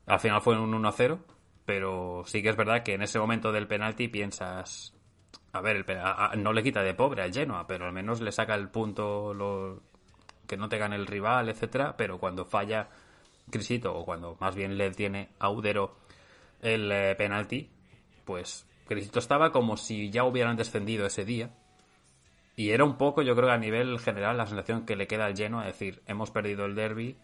Al 0.07 0.19
final 0.19 0.41
fue 0.41 0.59
un 0.59 0.73
1 0.73 0.87
a 0.87 0.91
0 0.91 1.19
pero 1.65 2.23
sí 2.25 2.41
que 2.41 2.49
es 2.49 2.55
verdad 2.55 2.83
que 2.83 2.93
en 2.93 3.01
ese 3.01 3.19
momento 3.19 3.51
del 3.51 3.67
penalti 3.67 4.07
piensas, 4.07 4.93
a 5.51 5.61
ver, 5.61 5.85
el 5.87 6.43
no 6.43 6.53
le 6.53 6.63
quita 6.63 6.83
de 6.83 6.93
pobre 6.93 7.23
al 7.23 7.33
Genoa, 7.33 7.67
pero 7.67 7.85
al 7.85 7.93
menos 7.93 8.21
le 8.21 8.31
saca 8.31 8.55
el 8.55 8.69
punto 8.69 9.33
lo, 9.33 9.81
que 10.47 10.57
no 10.57 10.69
te 10.69 10.77
gane 10.77 10.95
el 10.95 11.07
rival, 11.07 11.49
etcétera, 11.49 11.95
pero 11.97 12.19
cuando 12.19 12.45
falla 12.45 12.89
Crisito, 13.49 13.95
o 13.95 14.05
cuando 14.05 14.37
más 14.39 14.55
bien 14.55 14.77
le 14.77 14.91
tiene 14.91 15.29
a 15.39 15.49
Udero 15.49 15.97
el 16.61 16.91
eh, 16.91 17.15
penalti, 17.15 17.69
pues 18.25 18.65
Crisito 18.87 19.19
estaba 19.19 19.51
como 19.51 19.77
si 19.77 20.09
ya 20.09 20.23
hubieran 20.23 20.55
descendido 20.55 21.05
ese 21.05 21.25
día. 21.25 21.51
Y 22.55 22.69
era 22.69 22.83
un 22.83 22.97
poco, 22.97 23.21
yo 23.23 23.35
creo 23.35 23.47
que 23.47 23.55
a 23.55 23.57
nivel 23.57 23.99
general, 23.99 24.37
la 24.37 24.45
sensación 24.45 24.85
que 24.85 24.95
le 24.95 25.07
queda 25.07 25.25
al 25.25 25.35
Genoa, 25.35 25.67
es 25.67 25.73
decir, 25.73 26.03
hemos 26.05 26.29
perdido 26.29 26.65
el 26.65 26.75
derby 26.75 27.17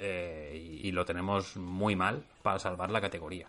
eh, 0.00 0.80
y, 0.82 0.90
lo 0.90 1.04
tenemos 1.04 1.56
muy 1.56 1.94
mal 1.94 2.24
para 2.42 2.58
salvar 2.58 2.90
la 2.90 3.00
categoría. 3.00 3.46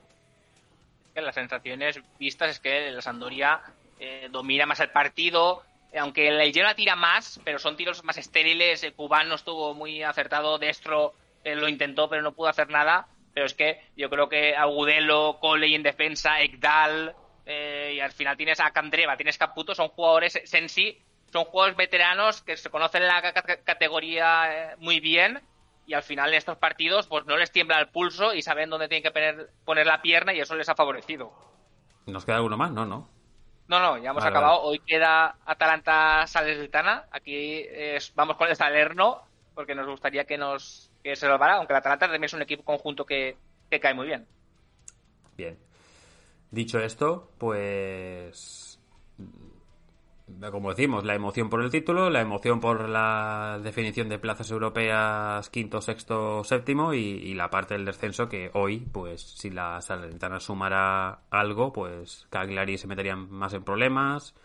Las 1.15 1.35
sensaciones 1.35 1.99
vistas 2.19 2.51
es 2.51 2.59
que 2.59 2.89
el 2.89 3.01
Sandoria 3.01 3.61
eh, 3.99 4.27
domina 4.29 4.65
más 4.65 4.81
el 4.81 4.89
partido, 4.89 5.63
aunque 5.97 6.27
el 6.27 6.53
Genoa 6.53 6.75
tira 6.75 6.95
más, 6.95 7.39
pero 7.43 7.57
son 7.57 7.77
tiros 7.77 8.03
más 8.03 8.17
estériles. 8.17 8.83
El 8.83 8.93
cubano 8.93 9.35
estuvo 9.35 9.73
muy 9.73 10.03
acertado, 10.03 10.57
Destro 10.57 11.13
eh, 11.43 11.55
lo 11.55 11.69
intentó, 11.69 12.09
pero 12.09 12.21
no 12.21 12.33
pudo 12.33 12.49
hacer 12.49 12.69
nada. 12.69 13.07
Pero 13.33 13.45
es 13.45 13.53
que 13.53 13.81
yo 13.95 14.09
creo 14.09 14.29
que 14.29 14.55
Agudelo, 14.55 15.37
Coley 15.39 15.75
en 15.75 15.83
defensa, 15.83 16.41
Ekdal, 16.41 17.15
eh, 17.45 17.93
y 17.95 17.99
al 17.99 18.11
final 18.11 18.37
tienes 18.37 18.59
a 18.59 18.71
Candreva, 18.71 19.17
tienes 19.17 19.37
Caputo, 19.37 19.75
son 19.75 19.89
jugadores 19.89 20.39
Sensi, 20.45 20.97
son 21.31 21.45
jugadores 21.45 21.77
veteranos 21.77 22.41
que 22.41 22.57
se 22.57 22.69
conocen 22.69 23.05
la 23.05 23.33
categoría 23.63 24.71
eh, 24.71 24.75
muy 24.79 24.99
bien 24.99 25.39
y 25.85 25.93
al 25.93 26.03
final 26.03 26.29
en 26.29 26.35
estos 26.35 26.57
partidos 26.57 27.07
pues 27.07 27.25
no 27.25 27.37
les 27.37 27.51
tiembla 27.51 27.79
el 27.79 27.89
pulso 27.89 28.33
y 28.33 28.41
saben 28.41 28.69
dónde 28.69 28.87
tienen 28.87 29.03
que 29.03 29.11
poner, 29.11 29.49
poner 29.63 29.85
la 29.85 30.01
pierna 30.01 30.33
y 30.33 30.39
eso 30.39 30.55
les 30.55 30.69
ha 30.69 30.75
favorecido. 30.75 31.33
¿Nos 32.05 32.25
queda 32.25 32.37
alguno 32.37 32.57
más? 32.57 32.71
No, 32.71 32.85
no. 32.85 33.09
No, 33.67 33.79
no, 33.79 33.97
ya 33.97 34.11
hemos 34.11 34.23
acabado. 34.23 34.61
Hoy 34.61 34.79
queda 34.79 35.37
Atalanta 35.45 36.27
Salernitana. 36.27 37.05
Aquí 37.11 37.65
vamos 38.13 38.37
con 38.37 38.47
el 38.47 38.55
Salerno, 38.55 39.23
porque 39.55 39.73
nos 39.73 39.87
gustaría 39.87 40.25
que 40.25 40.37
nos 40.37 40.91
que 41.03 41.15
se 41.15 41.27
salvara, 41.27 41.55
aunque 41.55 41.73
el 41.73 41.77
Atalanta 41.77 42.05
también 42.05 42.23
es 42.23 42.33
un 42.33 42.41
equipo 42.41 42.63
conjunto 42.63 43.05
que, 43.05 43.37
cae 43.81 43.93
muy 43.93 44.07
bien. 44.07 44.25
Bien. 45.37 45.57
Dicho 46.49 46.79
esto, 46.79 47.31
pues 47.37 48.74
como 50.51 50.69
decimos, 50.69 51.05
la 51.05 51.15
emoción 51.15 51.49
por 51.49 51.61
el 51.61 51.69
título, 51.69 52.09
la 52.09 52.21
emoción 52.21 52.59
por 52.59 52.89
la 52.89 53.59
definición 53.63 54.09
de 54.09 54.19
plazas 54.19 54.51
europeas 54.51 55.49
quinto, 55.49 55.81
sexto, 55.81 56.43
séptimo 56.43 56.93
y, 56.93 57.33
la 57.33 57.49
parte 57.49 57.73
del 57.73 57.85
descenso 57.85 58.29
que 58.29 58.51
hoy, 58.53 58.79
pues 58.79 59.21
si 59.21 59.49
la 59.49 59.81
Salernitana 59.81 60.39
sumara 60.39 61.21
algo, 61.29 61.73
pues 61.73 62.27
Cagliari 62.29 62.77
se 62.77 62.87
metería 62.87 63.15
más 63.15 63.53
en 63.53 63.63
problemas, 63.63 64.35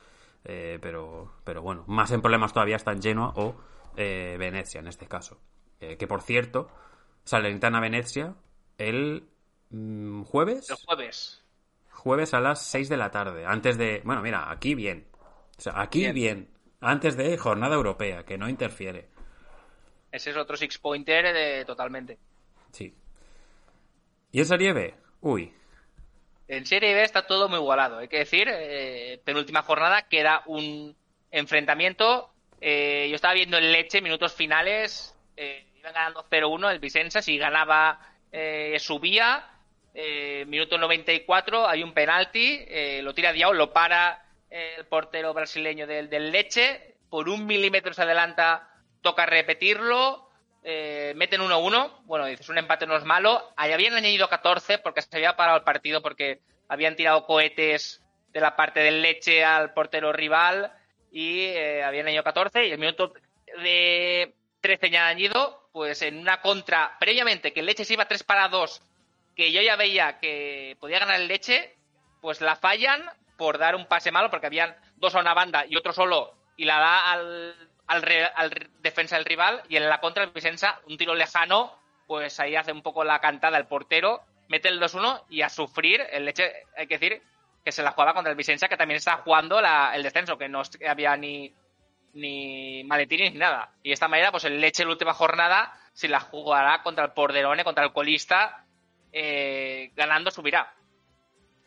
eh, 0.45 0.79
pero, 0.81 1.33
pero 1.45 1.63
bueno, 1.63 1.85
más 1.87 2.11
en 2.13 2.23
problemas 2.23 2.53
todavía 2.53 2.77
está 2.77 2.93
en 2.93 3.03
Genoa 3.03 3.33
o 3.37 3.55
eh, 3.97 4.37
Venecia 4.39 4.81
en 4.81 4.89
este 4.89 5.07
caso. 5.07 5.41
Eh, 5.81 5.97
que 5.97 6.07
por 6.07 6.23
cierto, 6.23 6.69
Salernitana-Venecia 7.25 8.35
el 8.79 9.29
mm, 9.71 10.23
jueves. 10.23 10.71
El 10.71 10.77
jueves. 10.77 11.43
Jueves 11.91 12.35
a 12.35 12.41
las 12.41 12.63
6 12.63 12.89
de 12.89 12.97
la 12.97 13.11
tarde. 13.11 13.45
Antes 13.47 13.77
de. 13.77 14.01
Bueno, 14.05 14.23
mira, 14.23 14.51
aquí 14.51 14.75
bien. 14.75 15.10
O 15.61 15.63
sea, 15.63 15.75
aquí 15.77 16.11
bien. 16.13 16.49
Antes 16.81 17.19
de 17.19 17.37
jornada 17.37 17.75
europea, 17.75 18.25
que 18.25 18.39
no 18.39 18.49
interfiere. 18.49 19.09
Ese 20.11 20.31
es 20.31 20.37
otro 20.39 20.57
six 20.57 20.79
pointer 20.79 21.35
de 21.35 21.67
totalmente. 21.67 22.17
Sí. 22.73 22.95
¿Y 24.33 24.39
en 24.39 24.47
Serie 24.47 24.73
B? 24.73 24.95
Uy. 25.21 25.53
En 26.49 26.65
Serie 26.65 26.95
B 26.95 27.03
está 27.03 27.27
todo 27.27 27.51
muy 27.51 27.59
igualado. 27.59 27.99
Hay 27.99 28.09
que 28.09 28.21
decir, 28.21 28.49
eh, 28.51 29.21
penúltima 29.23 29.61
jornada 29.61 30.09
queda 30.09 30.45
un 30.47 30.97
enfrentamiento. 31.31 32.33
Eh, 32.63 33.09
yo 33.11 33.17
estaba 33.17 33.35
viendo 33.35 33.59
en 33.59 33.71
Leche, 33.71 34.01
minutos 34.01 34.33
finales. 34.33 35.15
Eh, 35.37 35.67
iban 35.79 35.93
ganando 35.93 36.25
0-1 36.31 36.71
el 36.71 36.79
Vicenza. 36.79 37.21
Si 37.21 37.37
ganaba, 37.37 38.01
eh, 38.33 38.79
subía. 38.79 39.47
minuto 40.47 40.79
94, 40.79 41.69
hay 41.69 41.83
un 41.83 41.93
penalti. 41.93 42.65
lo 43.03 43.13
tira 43.13 43.31
Diao, 43.35 43.53
lo 43.53 43.75
para 43.75 44.30
el 44.51 44.85
portero 44.87 45.33
brasileño 45.33 45.87
del, 45.87 46.33
Leche. 46.33 46.97
Por 47.09 47.29
un 47.29 47.47
milímetro 47.47 47.95
se 47.95 48.03
adelanta, 48.03 48.69
toca 49.01 49.27
repetirlo. 49.27 50.29
Eh, 50.63 51.15
meten 51.17 51.41
1-1. 51.41 52.03
Bueno, 52.05 52.27
dices, 52.27 52.49
un 52.49 52.59
empate 52.59 52.87
no 52.87 52.97
es 52.97 53.05
malo. 53.05 53.53
Ahí 53.57 53.73
habían 53.73 53.95
añadido 53.95 54.29
14 54.29 54.79
porque 54.79 55.03
se 55.03 55.17
había 55.17 55.37
parado 55.37 55.57
el 55.57 55.65
partido 55.65 56.03
porque 56.03 56.41
habían 56.69 56.97
tirado 56.97 57.25
cohetes 57.25 58.03
de 58.33 58.41
la 58.41 58.57
parte 58.57 58.81
del 58.81 59.03
Leche 59.03 59.45
al 59.45 59.73
portero 59.73 60.13
rival 60.13 60.73
y 61.11 61.47
eh, 61.47 61.83
habían 61.83 62.07
añadido 62.07 62.25
14 62.25 62.67
y 62.67 62.71
el 62.73 62.79
minuto 62.79 63.13
de 63.63 64.35
13 64.61 64.91
ya 64.91 65.09
añadido, 65.09 65.69
pues 65.73 66.03
en 66.03 66.19
una 66.19 66.41
contra 66.41 66.97
previamente 67.01 67.53
que 67.53 67.61
el 67.61 67.67
Leche 67.67 67.85
se 67.85 67.95
iba 67.95 68.07
3 68.07 68.23
para 68.23 68.49
2, 68.49 68.83
que 69.35 69.51
yo 69.51 69.63
ya 69.63 69.77
veía 69.77 70.19
que 70.19 70.77
podía 70.79 71.01
ganar 71.01 71.21
el 71.21 71.29
Leche, 71.29 71.75
pues 72.21 72.41
la 72.41 72.57
fallan 72.57 73.11
por 73.41 73.57
dar 73.57 73.75
un 73.75 73.87
pase 73.87 74.13
malo 74.13 74.29
porque 74.29 74.49
habían 74.49 74.77
dos 74.97 75.15
a 75.15 75.21
una 75.21 75.33
banda 75.33 75.65
y 75.67 75.75
otro 75.75 75.95
solo 75.95 76.35
y 76.59 76.67
la 76.67 76.79
da 76.79 77.11
al, 77.11 77.55
al, 77.87 78.71
defensa 78.81 79.17
del 79.17 79.25
rival 79.25 79.63
y 79.71 79.79
en 79.79 79.89
la 79.89 79.99
contra 79.99 80.25
el 80.25 80.31
Vicenza, 80.31 80.79
un 80.87 80.99
tiro 80.99 81.15
lejano, 81.15 81.75
pues 82.07 82.39
ahí 82.39 82.55
hace 82.55 82.71
un 82.71 82.83
poco 82.83 83.03
la 83.03 83.19
cantada 83.19 83.57
el 83.57 83.65
portero, 83.65 84.21
mete 84.49 84.69
el 84.69 84.79
2-1 84.79 85.23
y 85.31 85.41
a 85.41 85.49
sufrir 85.49 86.03
el 86.13 86.27
Leche, 86.27 86.53
hay 86.77 86.87
que 86.87 86.99
decir 86.99 87.23
que 87.65 87.73
se 87.73 87.83
la 87.83 87.93
jugaba 87.93 88.13
contra 88.13 88.31
el 88.31 88.37
Vicenza 88.37 88.69
que 88.69 88.77
también 88.77 88.99
está 88.99 89.17
jugando 89.17 89.59
el 89.59 90.03
descenso, 90.03 90.37
que 90.37 90.51
no 90.51 90.61
había 90.87 91.17
ni, 91.17 91.51
ni 92.13 92.85
maletines 92.85 93.33
ni 93.33 93.39
nada. 93.39 93.73
Y 93.83 93.89
de 93.89 93.95
esta 93.95 94.09
manera, 94.09 94.33
pues 94.33 94.45
el 94.45 94.61
Leche 94.61 94.85
la 94.85 94.91
última 94.91 95.15
jornada 95.15 95.73
se 95.95 96.09
la 96.09 96.21
jugará 96.21 96.83
contra 96.83 97.07
el 97.07 97.13
Porderone, 97.13 97.65
contra 97.65 97.85
el 97.85 97.95
colista, 97.95 98.67
eh, 99.15 99.93
ganando 99.97 100.31
subirá. 100.31 100.75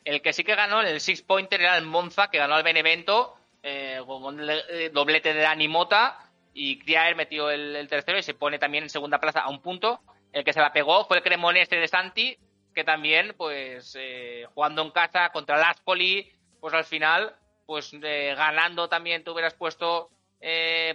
El 0.06 0.22
que 0.22 0.34
sí 0.34 0.44
que 0.44 0.56
ganó 0.56 0.82
en 0.82 0.88
el 0.88 1.00
Six 1.00 1.22
Pointer 1.22 1.62
era 1.62 1.78
el 1.78 1.86
Monza, 1.86 2.30
que 2.30 2.38
ganó 2.38 2.56
al 2.56 2.64
Benevento, 2.64 3.36
eh, 3.62 4.02
con 4.06 4.24
un 4.24 4.50
eh, 4.50 4.90
doblete 4.92 5.34
de 5.34 5.42
Dani 5.42 5.68
Mota, 5.68 6.20
y 6.54 6.80
Criaer 6.80 7.16
metió 7.16 7.50
el, 7.50 7.88
tercero 7.90 8.18
y 8.18 8.24
se 8.24 8.34
pone 8.34 8.60
también 8.60 8.84
en 8.84 8.90
segunda 8.90 9.20
plaza 9.20 9.42
a 9.42 9.50
un 9.50 9.62
punto. 9.62 10.02
El 10.32 10.44
que 10.44 10.54
se 10.54 10.60
la 10.60 10.74
pegó 10.74 11.06
fue 11.06 11.18
el 11.18 11.24
Cremonese 11.24 11.76
de 11.78 11.88
Santi, 11.88 12.38
que 12.76 12.84
también, 12.84 13.34
pues, 13.38 13.96
eh, 14.00 14.46
jugando 14.54 14.82
en 14.82 14.92
casa 14.92 15.30
contra 15.30 15.58
el 15.58 16.26
pues 16.60 16.74
al 16.74 16.86
final, 16.86 17.36
pues 17.66 17.92
ganando 17.92 18.88
también 18.88 19.24
te 19.24 19.32
hubieras 19.32 19.54
puesto 19.54 20.10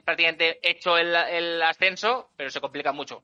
prácticamente 0.05 0.59
hecho 0.63 0.99
el, 0.99 1.15
el 1.15 1.63
ascenso, 1.63 2.31
pero 2.37 2.51
se 2.51 2.61
complica 2.61 2.93
mucho 2.93 3.23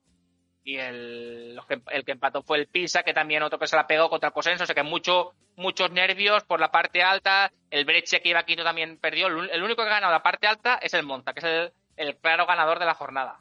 y 0.65 0.79
el, 0.79 1.61
el 1.91 2.05
que 2.05 2.13
empató 2.13 2.43
fue 2.43 2.59
el 2.59 2.67
Pisa, 2.67 3.03
que 3.03 3.13
también 3.13 3.43
otro 3.43 3.59
que 3.59 3.67
se 3.67 3.77
la 3.77 3.87
pegó 3.87 4.09
contra 4.09 4.29
el 4.29 4.33
Cosenso, 4.33 4.65
o 4.65 4.67
sea 4.67 4.75
que 4.75 4.83
mucho, 4.83 5.35
muchos 5.57 5.93
nervios 5.93 6.43
por 6.45 6.59
la 6.59 6.71
parte 6.71 7.03
alta, 7.03 7.53
el 7.71 7.85
Breche 7.85 8.23
que 8.23 8.31
iba 8.31 8.43
quinto 8.45 8.65
también 8.65 8.99
perdió, 8.99 9.27
el 9.27 9.63
único 9.63 9.83
que 9.83 9.91
ha 9.91 9.95
ganado 9.95 10.13
la 10.13 10.23
parte 10.23 10.47
alta 10.47 10.77
es 10.77 10.95
el 10.95 11.05
Monta, 11.05 11.35
que 11.35 11.41
es 11.41 11.73
el, 11.97 12.17
claro 12.17 12.47
ganador 12.47 12.79
de 12.79 12.87
la 12.87 12.95
jornada. 12.95 13.41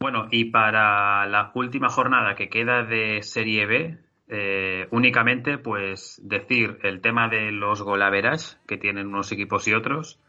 Bueno, 0.00 0.28
y 0.30 0.46
para 0.46 1.26
la 1.26 1.50
última 1.54 1.88
jornada 1.88 2.34
que 2.34 2.50
queda 2.50 2.84
de 2.84 3.22
Serie 3.22 3.66
B, 3.66 3.98
eh, 4.28 4.86
únicamente 4.90 5.58
pues 5.58 6.20
decir 6.22 6.78
el 6.82 7.00
tema 7.00 7.28
de 7.28 7.52
los 7.52 7.82
golaveras 7.82 8.60
que 8.68 8.76
tienen 8.76 9.08
unos 9.08 9.32
equipos 9.32 9.66
y 9.66 9.74
otros. 9.74 10.20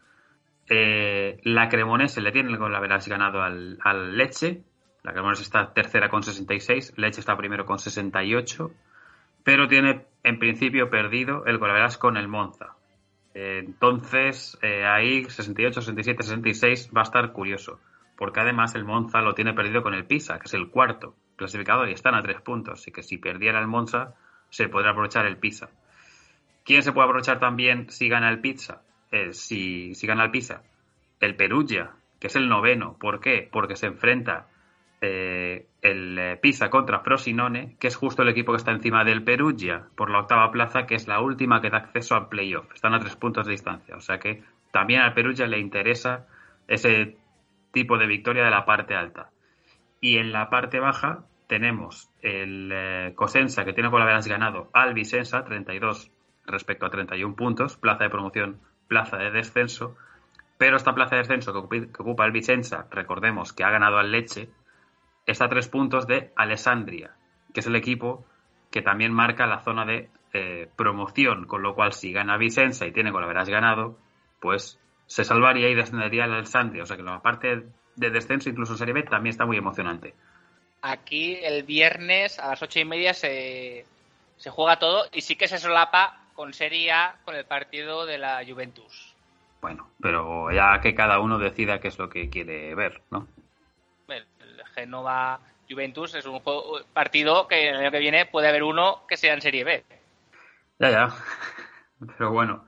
Eh, 0.68 1.40
la 1.44 1.68
Cremonese 1.68 2.20
le 2.20 2.32
tiene 2.32 2.50
el 2.50 2.58
golaveras 2.58 3.06
ganado 3.08 3.42
al, 3.42 3.78
al 3.82 4.16
Leche, 4.16 4.62
la 5.02 5.12
Cremonese 5.12 5.42
está 5.42 5.72
tercera 5.72 6.08
con 6.08 6.22
66, 6.22 6.94
Leche 6.96 7.20
está 7.20 7.36
primero 7.36 7.66
con 7.66 7.78
68, 7.78 8.70
pero 9.42 9.66
tiene 9.68 10.06
en 10.22 10.38
principio 10.38 10.90
perdido 10.90 11.44
el 11.46 11.58
Golaveras 11.58 11.98
con 11.98 12.16
el 12.16 12.28
Monza. 12.28 12.76
entonces, 13.34 14.58
eh, 14.62 14.84
ahí 14.84 15.24
68, 15.24 15.80
67, 15.80 16.22
66 16.22 16.90
va 16.96 17.00
a 17.00 17.04
estar 17.04 17.32
curioso, 17.32 17.80
porque 18.16 18.40
además 18.40 18.74
el 18.74 18.84
Monza 18.84 19.20
lo 19.22 19.34
tiene 19.34 19.54
perdido 19.54 19.82
con 19.82 19.94
el 19.94 20.04
Pisa, 20.04 20.38
que 20.38 20.46
es 20.46 20.54
el 20.54 20.68
cuarto 20.70 21.14
clasificado 21.36 21.88
y 21.88 21.92
están 21.92 22.14
a 22.14 22.22
tres 22.22 22.40
puntos, 22.40 22.80
así 22.80 22.92
que 22.92 23.02
si 23.02 23.18
perdiera 23.18 23.58
el 23.58 23.66
Monza, 23.66 24.14
se 24.50 24.68
podría 24.68 24.92
aprovechar 24.92 25.26
el 25.26 25.38
Pisa. 25.38 25.70
¿Quién 26.64 26.82
se 26.82 26.92
puede 26.92 27.06
aprovechar 27.06 27.40
también 27.40 27.90
si 27.90 28.08
gana 28.08 28.30
el 28.30 28.40
Pizza? 28.40 28.82
Eh, 29.10 29.32
si, 29.32 29.94
si 29.94 30.06
gana 30.06 30.24
el 30.24 30.30
Pisa. 30.30 30.62
El 31.18 31.34
Perugia, 31.34 31.92
que 32.20 32.28
es 32.28 32.36
el 32.36 32.48
noveno. 32.48 32.96
¿Por 32.98 33.20
qué? 33.20 33.48
Porque 33.50 33.74
se 33.74 33.86
enfrenta 33.86 34.46
eh, 35.04 35.66
el 35.82 36.16
eh, 36.16 36.38
Pisa 36.40 36.70
contra 36.70 37.00
Frosinone, 37.00 37.76
que 37.80 37.88
es 37.88 37.96
justo 37.96 38.22
el 38.22 38.28
equipo 38.28 38.52
que 38.52 38.58
está 38.58 38.70
encima 38.70 39.04
del 39.04 39.24
Perugia 39.24 39.88
por 39.96 40.10
la 40.10 40.20
octava 40.20 40.52
plaza, 40.52 40.86
que 40.86 40.94
es 40.94 41.08
la 41.08 41.20
última 41.20 41.60
que 41.60 41.70
da 41.70 41.78
acceso 41.78 42.14
al 42.14 42.28
playoff. 42.28 42.72
Están 42.72 42.94
a 42.94 43.00
tres 43.00 43.16
puntos 43.16 43.46
de 43.46 43.52
distancia. 43.52 43.96
O 43.96 44.00
sea 44.00 44.18
que 44.18 44.44
también 44.70 45.00
al 45.00 45.12
Perugia 45.12 45.48
le 45.48 45.58
interesa 45.58 46.26
ese 46.68 47.16
tipo 47.72 47.98
de 47.98 48.06
victoria 48.06 48.44
de 48.44 48.50
la 48.50 48.64
parte 48.64 48.94
alta. 48.94 49.30
Y 50.00 50.18
en 50.18 50.30
la 50.30 50.48
parte 50.50 50.78
baja 50.78 51.24
tenemos 51.48 52.08
el 52.22 52.70
eh, 52.72 53.12
Cosensa, 53.16 53.64
que 53.64 53.72
tiene 53.72 53.90
por 53.90 54.00
haberás 54.00 54.28
ganado 54.28 54.70
al 54.72 54.94
Vicenza, 54.94 55.44
32 55.44 56.12
respecto 56.46 56.86
a 56.86 56.90
31 56.90 57.34
puntos, 57.34 57.76
plaza 57.76 58.04
de 58.04 58.10
promoción, 58.10 58.60
plaza 58.86 59.16
de 59.16 59.32
descenso. 59.32 59.96
Pero 60.58 60.76
esta 60.76 60.94
plaza 60.94 61.16
de 61.16 61.22
descenso 61.22 61.68
que, 61.68 61.88
ocupa 61.98 62.24
el 62.24 62.30
Vicenza, 62.30 62.86
recordemos 62.90 63.52
que 63.52 63.64
ha 63.64 63.70
ganado 63.70 63.98
al 63.98 64.12
Leche, 64.12 64.48
está 65.26 65.46
a 65.46 65.48
tres 65.48 65.68
puntos 65.68 66.06
de 66.06 66.32
Alessandria, 66.36 67.12
que 67.52 67.60
es 67.60 67.66
el 67.66 67.76
equipo 67.76 68.24
que 68.70 68.82
también 68.82 69.12
marca 69.12 69.46
la 69.46 69.62
zona 69.62 69.84
de 69.84 70.08
eh, 70.32 70.68
promoción, 70.76 71.46
con 71.46 71.62
lo 71.62 71.74
cual 71.74 71.92
si 71.92 72.12
gana 72.12 72.38
Vicenza 72.38 72.86
y 72.86 72.92
tiene 72.92 73.12
con 73.12 73.22
haberás 73.22 73.48
ganado, 73.48 73.98
pues 74.40 74.78
se 75.06 75.24
salvaría 75.24 75.68
y 75.68 75.74
descendería 75.74 76.24
el 76.24 76.32
Alessandria. 76.32 76.82
O 76.82 76.86
sea 76.86 76.96
que 76.96 77.02
la 77.02 77.20
parte 77.20 77.66
de 77.96 78.10
descenso, 78.10 78.48
incluso 78.48 78.72
en 78.72 78.78
Serie 78.78 78.94
B, 78.94 79.02
también 79.02 79.32
está 79.32 79.44
muy 79.44 79.58
emocionante. 79.58 80.14
Aquí 80.80 81.36
el 81.42 81.64
viernes 81.64 82.38
a 82.38 82.48
las 82.48 82.62
ocho 82.62 82.80
y 82.80 82.84
media 82.84 83.12
se, 83.14 83.84
se 84.36 84.50
juega 84.50 84.78
todo 84.78 85.04
y 85.12 85.20
sí 85.20 85.36
que 85.36 85.48
se 85.48 85.58
solapa 85.58 86.18
con 86.34 86.54
Serie 86.54 86.90
A 86.92 87.16
con 87.24 87.36
el 87.36 87.44
partido 87.44 88.06
de 88.06 88.18
la 88.18 88.42
Juventus. 88.44 89.14
Bueno, 89.60 89.90
pero 90.00 90.50
ya 90.50 90.80
que 90.80 90.94
cada 90.94 91.20
uno 91.20 91.38
decida 91.38 91.78
qué 91.78 91.88
es 91.88 91.98
lo 91.98 92.08
que 92.08 92.30
quiere 92.30 92.74
ver, 92.74 93.02
¿no? 93.10 93.28
Genova 94.74 95.40
Juventus 95.68 96.14
es 96.14 96.26
un 96.26 96.40
partido 96.92 97.46
que 97.48 97.68
el 97.68 97.76
año 97.76 97.90
que 97.90 97.98
viene 97.98 98.26
puede 98.26 98.48
haber 98.48 98.62
uno 98.62 99.04
que 99.08 99.16
sea 99.16 99.34
en 99.34 99.40
Serie 99.40 99.64
B. 99.64 99.84
Ya, 100.78 100.90
ya. 100.90 101.08
Pero 102.18 102.32
bueno. 102.32 102.66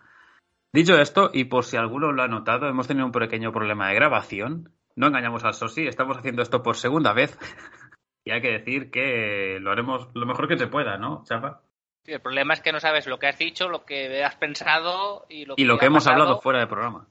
Dicho 0.73 0.99
esto, 0.99 1.31
y 1.33 1.45
por 1.45 1.65
si 1.65 1.77
alguno 1.77 2.11
lo 2.13 2.23
ha 2.23 2.29
notado, 2.29 2.69
hemos 2.69 2.89
tenido 2.89 3.07
un 3.07 3.13
pequeño 3.13 3.53
problema 3.53 3.89
de 3.89 3.95
grabación. 3.95 4.73
No 4.97 5.07
engañamos 5.07 5.45
al 5.45 5.55
Sosi, 5.55 5.87
estamos 5.87 6.19
haciendo 6.19 6.43
esto 6.43 6.63
por 6.63 6.77
segunda 6.77 7.13
vez. 7.13 7.39
y 8.25 8.33
hay 8.33 8.41
que 8.41 8.51
decir 8.51 8.91
que 8.91 9.59
lo 9.61 9.71
haremos 9.71 10.09
lo 10.15 10.27
mejor 10.27 10.49
que 10.49 10.59
se 10.59 10.67
pueda, 10.67 10.99
¿no, 10.99 11.23
Chapa? 11.29 11.61
Sí, 12.05 12.13
el 12.13 12.21
problema 12.21 12.55
es 12.55 12.61
que 12.61 12.73
no 12.73 12.81
sabes 12.81 13.07
lo 13.07 13.19
que 13.19 13.29
has 13.29 13.39
dicho, 13.39 13.69
lo 13.69 13.85
que 13.85 14.23
has 14.25 14.35
pensado 14.37 15.27
y 15.29 15.45
lo 15.47 15.57
que, 15.57 15.63
y 15.63 15.65
lo 15.65 15.79
que 15.79 15.87
hemos 15.87 16.07
hablado 16.07 16.41
fuera 16.41 16.61
de 16.61 16.67
programa. 16.67 17.07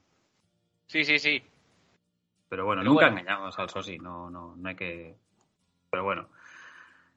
Sí, 0.86 1.04
sí, 1.04 1.18
sí. 1.18 1.42
Pero 2.48 2.64
bueno, 2.64 2.82
nunca 2.82 3.08
engañamos 3.08 3.58
al 3.58 3.70
Sosi, 3.70 3.98
no, 3.98 4.30
no, 4.30 4.54
no 4.56 4.68
hay 4.68 4.76
que. 4.76 5.16
Pero 5.90 6.04
bueno. 6.04 6.28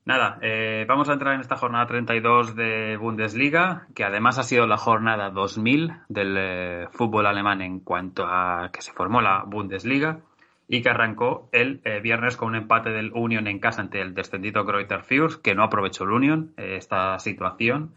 Nada, 0.06 0.40
eh, 0.42 0.86
vamos 0.88 1.10
a 1.10 1.14
entrar 1.14 1.34
en 1.34 1.42
esta 1.42 1.58
jornada 1.58 1.86
32 1.86 2.56
de 2.56 2.96
Bundesliga, 2.96 3.88
que 3.94 4.06
además 4.06 4.40
ha 4.40 4.44
sido 4.44 4.66
la 4.66 4.78
jornada 4.78 5.32
2000 5.32 5.92
del 6.08 6.36
eh, 6.38 6.88
fútbol 6.94 7.26
alemán 7.26 7.62
en 7.62 7.82
cuanto 7.82 8.26
a 8.26 8.70
que 8.72 8.82
se 8.82 8.94
formó 8.94 9.20
la 9.20 9.44
Bundesliga 9.46 10.22
y 10.70 10.82
que 10.82 10.90
arrancó 10.90 11.50
el 11.52 11.82
eh, 11.84 12.00
viernes 12.00 12.38
con 12.38 12.48
un 12.48 12.56
empate 12.56 12.92
del 12.92 13.12
Union 13.14 13.48
en 13.48 13.60
casa 13.60 13.82
ante 13.82 14.00
el 14.00 14.14
descendido 14.14 14.64
Greuther 14.64 15.04
Fürth, 15.04 15.42
que 15.42 15.56
no 15.56 15.64
aprovechó 15.64 16.06
el 16.06 16.12
Union 16.12 16.54
esta 16.56 17.20
situación 17.20 17.92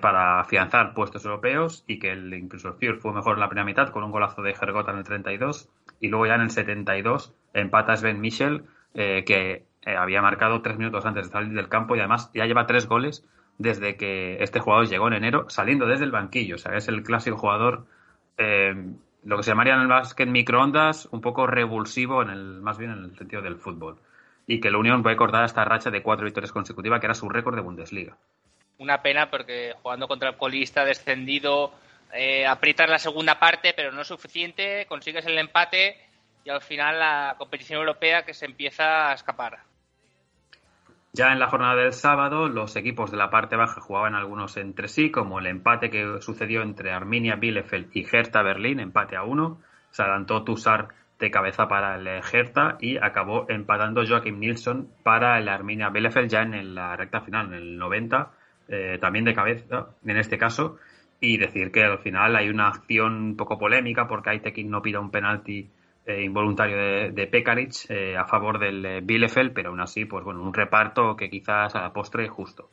para 0.00 0.40
afianzar 0.40 0.94
puestos 0.94 1.24
europeos 1.24 1.84
y 1.86 2.00
que 2.00 2.10
el, 2.10 2.34
incluso 2.34 2.76
el 2.80 2.96
fue 2.96 3.12
mejor 3.12 3.34
en 3.34 3.40
la 3.40 3.48
primera 3.48 3.64
mitad 3.64 3.90
con 3.90 4.02
un 4.02 4.10
golazo 4.10 4.42
de 4.42 4.54
Jergota 4.54 4.90
en 4.90 4.98
el 4.98 5.04
32 5.04 5.68
y 6.00 6.08
luego 6.08 6.26
ya 6.26 6.34
en 6.34 6.40
el 6.40 6.50
72 6.50 7.32
empata 7.54 7.96
Sven 7.96 8.20
Michel, 8.20 8.64
que 8.94 9.64
eh, 9.82 9.96
había 9.96 10.20
marcado 10.20 10.60
tres 10.60 10.76
minutos 10.76 11.06
antes 11.06 11.26
de 11.26 11.32
salir 11.32 11.54
del 11.54 11.68
campo 11.68 11.96
y 11.96 12.00
además 12.00 12.30
ya 12.34 12.44
lleva 12.44 12.66
tres 12.66 12.86
goles 12.86 13.24
desde 13.58 13.96
que 13.96 14.42
este 14.42 14.60
jugador 14.60 14.88
llegó 14.88 15.08
en 15.08 15.14
enero 15.14 15.46
saliendo 15.48 15.86
desde 15.86 16.04
el 16.04 16.10
banquillo. 16.10 16.56
O 16.56 16.58
sea, 16.58 16.76
es 16.76 16.88
el 16.88 17.02
clásico 17.02 17.38
jugador, 17.38 17.86
eh, 18.36 18.74
lo 19.24 19.36
que 19.36 19.42
se 19.42 19.50
llamaría 19.50 19.74
en 19.74 19.80
el 19.80 19.88
básquet 19.88 20.28
microondas, 20.28 21.08
un 21.12 21.20
poco 21.20 21.46
revulsivo, 21.46 22.22
en 22.22 22.30
el, 22.30 22.60
más 22.60 22.78
bien 22.78 22.90
en 22.90 23.04
el 23.04 23.16
sentido 23.16 23.42
del 23.42 23.56
fútbol. 23.56 23.96
Y 24.46 24.60
que 24.60 24.70
la 24.70 24.78
Unión 24.78 25.02
puede 25.02 25.16
cortar 25.16 25.44
esta 25.44 25.64
racha 25.64 25.90
de 25.90 26.02
cuatro 26.02 26.24
victorias 26.24 26.52
consecutivas, 26.52 27.00
que 27.00 27.06
era 27.06 27.14
su 27.14 27.28
récord 27.28 27.54
de 27.54 27.62
Bundesliga. 27.62 28.16
Una 28.80 29.02
pena 29.02 29.30
porque 29.30 29.74
jugando 29.82 30.08
contra 30.08 30.30
el 30.30 30.36
colista 30.38 30.86
descendido, 30.86 31.74
eh, 32.14 32.46
aprietas 32.46 32.88
la 32.88 32.98
segunda 32.98 33.38
parte, 33.38 33.74
pero 33.76 33.92
no 33.92 34.00
es 34.00 34.08
suficiente, 34.08 34.86
consigues 34.88 35.26
el 35.26 35.38
empate 35.38 35.98
y 36.44 36.48
al 36.48 36.62
final 36.62 36.98
la 36.98 37.34
competición 37.36 37.80
europea 37.80 38.24
que 38.24 38.32
se 38.32 38.46
empieza 38.46 39.10
a 39.10 39.12
escapar. 39.12 39.58
Ya 41.12 41.30
en 41.30 41.40
la 41.40 41.48
jornada 41.48 41.74
del 41.74 41.92
sábado, 41.92 42.48
los 42.48 42.74
equipos 42.74 43.10
de 43.10 43.18
la 43.18 43.28
parte 43.28 43.54
baja 43.54 43.82
jugaban 43.82 44.14
algunos 44.14 44.56
entre 44.56 44.88
sí, 44.88 45.10
como 45.10 45.40
el 45.40 45.46
empate 45.46 45.90
que 45.90 46.22
sucedió 46.22 46.62
entre 46.62 46.90
Arminia 46.90 47.36
Bielefeld 47.36 47.94
y 47.94 48.06
Hertha 48.10 48.40
Berlín, 48.40 48.80
empate 48.80 49.14
a 49.14 49.24
uno. 49.24 49.60
Se 49.90 50.02
adelantó 50.02 50.42
Tusar 50.42 50.88
de 51.18 51.30
cabeza 51.30 51.68
para 51.68 51.96
el 51.96 52.06
Hertha 52.06 52.78
y 52.80 52.96
acabó 52.96 53.44
empatando 53.50 54.06
Joachim 54.06 54.38
Nilsson 54.38 54.88
para 55.02 55.38
el 55.38 55.50
Arminia 55.50 55.90
Bielefeld 55.90 56.30
ya 56.30 56.40
en 56.40 56.74
la 56.74 56.96
recta 56.96 57.20
final, 57.20 57.48
en 57.48 57.54
el 57.54 57.76
90, 57.76 58.30
eh, 58.72 58.98
también 59.00 59.24
de 59.24 59.34
cabeza 59.34 59.88
en 60.06 60.16
este 60.16 60.38
caso. 60.38 60.78
Y 61.20 61.36
decir 61.36 61.72
que 61.72 61.84
al 61.84 61.98
final 61.98 62.36
hay 62.36 62.48
una 62.48 62.68
acción 62.68 63.14
un 63.16 63.36
poco 63.36 63.58
polémica 63.58 64.06
porque 64.08 64.30
Aitekin 64.30 64.70
no 64.70 64.80
pida 64.80 65.00
un 65.00 65.10
penalti 65.10 65.68
eh, 66.06 66.22
involuntario 66.22 66.76
de, 66.76 67.10
de 67.10 67.26
Pekaric 67.26 67.90
eh, 67.90 68.16
a 68.16 68.24
favor 68.24 68.58
del 68.58 69.02
Bielefeld, 69.02 69.52
pero 69.52 69.70
aún 69.70 69.80
así, 69.80 70.06
pues 70.06 70.24
bueno, 70.24 70.40
un 70.42 70.54
reparto 70.54 71.16
que 71.16 71.28
quizás 71.28 71.74
a 71.74 71.82
la 71.82 71.92
postre 71.92 72.28
justo. 72.28 72.70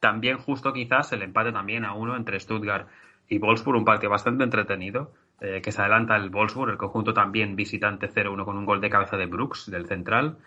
También 0.00 0.38
justo 0.38 0.72
quizás 0.72 1.12
el 1.12 1.22
empate 1.22 1.52
también 1.52 1.84
a 1.84 1.94
uno 1.94 2.16
entre 2.16 2.38
Stuttgart 2.38 2.88
y 3.28 3.38
Wolfsburg, 3.38 3.78
un 3.78 3.84
partido 3.84 4.10
bastante 4.10 4.44
entretenido, 4.44 5.12
que 5.40 5.70
se 5.70 5.80
adelanta 5.80 6.16
el 6.16 6.30
Wolfsburg, 6.30 6.70
el 6.72 6.78
conjunto 6.78 7.12
también 7.12 7.56
visitante 7.56 8.08
0-1 8.08 8.44
con 8.44 8.56
un 8.56 8.64
gol 8.64 8.80
de 8.80 8.90
cabeza 8.90 9.16
de 9.16 9.26
Brooks, 9.26 9.70
del 9.70 9.86
central, 9.86 10.38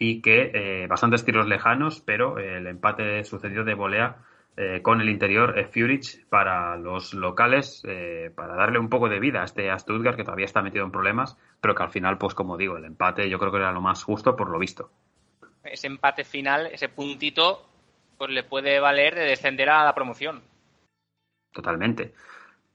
y 0.00 0.20
que 0.22 0.86
bastantes 0.88 1.24
tiros 1.24 1.46
lejanos, 1.46 2.00
pero 2.00 2.38
el 2.38 2.66
empate 2.66 3.22
sucedió 3.22 3.62
de 3.62 3.74
volea 3.74 4.16
eh, 4.56 4.82
con 4.82 5.00
el 5.00 5.08
interior 5.08 5.58
eh, 5.58 5.64
Furich 5.64 6.26
para 6.26 6.76
los 6.76 7.14
locales, 7.14 7.82
eh, 7.88 8.30
para 8.34 8.56
darle 8.56 8.78
un 8.78 8.90
poco 8.90 9.08
de 9.08 9.20
vida 9.20 9.40
a 9.40 9.44
este 9.44 9.70
Stuttgart 9.78 10.16
que 10.16 10.24
todavía 10.24 10.44
está 10.44 10.60
metido 10.60 10.84
en 10.84 10.90
problemas, 10.90 11.38
pero 11.62 11.74
que 11.74 11.82
al 11.82 11.90
final, 11.90 12.18
pues 12.18 12.34
como 12.34 12.58
digo, 12.58 12.76
el 12.76 12.84
empate 12.84 13.30
yo 13.30 13.38
creo 13.38 13.52
que 13.52 13.58
era 13.58 13.72
lo 13.72 13.80
más 13.80 14.02
justo 14.02 14.36
por 14.36 14.50
lo 14.50 14.58
visto. 14.58 14.90
Ese 15.62 15.86
empate 15.86 16.24
final, 16.24 16.66
ese 16.66 16.88
puntito, 16.88 17.66
pues 18.18 18.30
le 18.30 18.42
puede 18.42 18.80
valer 18.80 19.14
de 19.14 19.22
descender 19.22 19.70
a 19.70 19.84
la 19.84 19.94
promoción. 19.94 20.42
Totalmente. 21.52 22.12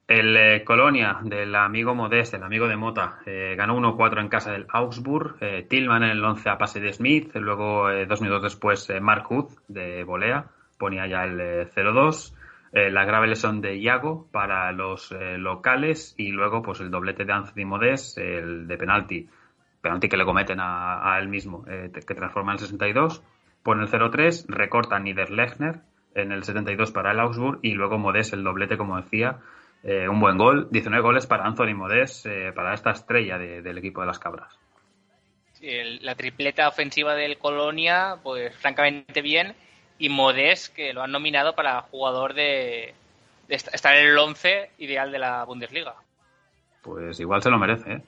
El 0.07 0.63
Colonia 0.63 1.17
del 1.23 1.55
amigo 1.55 1.95
Modest, 1.95 2.35
el 2.35 2.43
amigo 2.43 2.67
de 2.67 2.77
Mota, 2.77 3.19
ganó 3.25 3.75
1-4 3.75 4.21
en 4.21 4.27
casa 4.27 4.51
del 4.51 4.67
Augsburg. 4.69 5.37
Tillman 5.67 6.03
en 6.03 6.11
el 6.11 6.23
11 6.23 6.47
a 6.47 6.57
pase 6.59 6.79
de 6.79 6.93
Smith. 6.93 7.35
Luego, 7.35 7.87
dos 8.07 8.21
minutos 8.21 8.43
después, 8.43 8.87
Mark 9.01 9.25
Hood 9.25 9.49
de 9.67 10.03
volea 10.03 10.45
ponía 10.77 11.07
ya 11.07 11.23
el 11.23 11.67
0-2. 11.69 12.33
Eh, 12.33 12.87
eh, 12.87 12.91
la 12.91 13.05
grave 13.05 13.27
lesión 13.27 13.61
de 13.61 13.77
Iago 13.77 14.27
para 14.31 14.71
los 14.71 15.11
eh, 15.11 15.37
locales 15.37 16.13
y 16.17 16.31
luego 16.31 16.61
pues 16.61 16.81
el 16.81 16.91
doblete 16.91 17.23
de 17.23 17.33
Anthony 17.33 17.65
Modés, 17.65 18.17
el 18.17 18.67
de 18.67 18.77
penalti, 18.77 19.29
penalti 19.81 20.09
que 20.09 20.17
le 20.17 20.25
cometen 20.25 20.59
a, 20.59 21.17
él 21.19 21.29
mismo, 21.29 21.63
que 21.63 22.15
transforma 22.15 22.51
en 22.51 22.55
el 22.55 22.59
62, 22.59 23.23
pone 23.63 23.83
el 23.83 23.89
0-3, 23.89 24.47
recorta 24.47 24.99
Niederlechner 24.99 25.81
en 26.15 26.31
el 26.31 26.43
72 26.43 26.91
para 26.91 27.11
el 27.11 27.19
Augsburg 27.19 27.59
y 27.61 27.75
luego 27.75 27.97
Modés 27.97 28.33
el 28.33 28.43
doblete, 28.43 28.77
como 28.77 28.97
decía, 28.97 29.39
un 29.85 30.19
buen 30.19 30.37
gol, 30.37 30.67
19 30.71 31.01
goles 31.03 31.27
para 31.27 31.45
Anthony 31.45 31.75
Modés, 31.75 32.27
para 32.55 32.73
esta 32.73 32.91
estrella 32.91 33.37
del 33.37 33.77
equipo 33.77 34.01
de 34.01 34.07
las 34.07 34.17
Cabras. 34.17 34.57
la 35.61 36.15
tripleta 36.15 36.67
ofensiva 36.67 37.13
del 37.13 37.37
Colonia, 37.37 38.17
pues 38.23 38.55
francamente 38.57 39.21
bien 39.21 39.55
y 39.97 40.09
Modés, 40.09 40.69
que 40.69 40.93
lo 40.93 41.01
han 41.01 41.11
nominado 41.11 41.55
para 41.55 41.81
jugador 41.81 42.33
de, 42.33 42.93
estar 43.47 43.95
en 43.95 44.07
el 44.07 44.17
11 44.17 44.71
ideal 44.79 45.11
de 45.11 45.19
la 45.19 45.43
Bundesliga. 45.45 45.95
Pues 46.81 47.19
igual 47.19 47.41
se 47.41 47.49
lo 47.49 47.57
merece. 47.57 47.93
¿eh? 47.93 48.01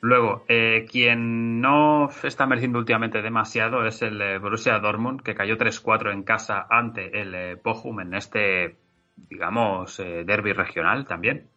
Luego, 0.00 0.44
eh, 0.48 0.86
quien 0.90 1.60
no 1.60 2.10
está 2.22 2.46
mereciendo 2.46 2.78
últimamente 2.78 3.22
demasiado 3.22 3.86
es 3.86 4.02
el 4.02 4.20
eh, 4.20 4.38
Borussia 4.38 4.78
Dortmund, 4.78 5.22
que 5.22 5.34
cayó 5.34 5.56
3-4 5.56 6.12
en 6.12 6.24
casa 6.24 6.66
ante 6.68 7.20
el 7.20 7.56
Bochum 7.56 8.00
en 8.00 8.14
este, 8.14 8.76
digamos, 9.16 9.98
derby 9.98 10.52
regional 10.52 11.06
también. 11.06 11.48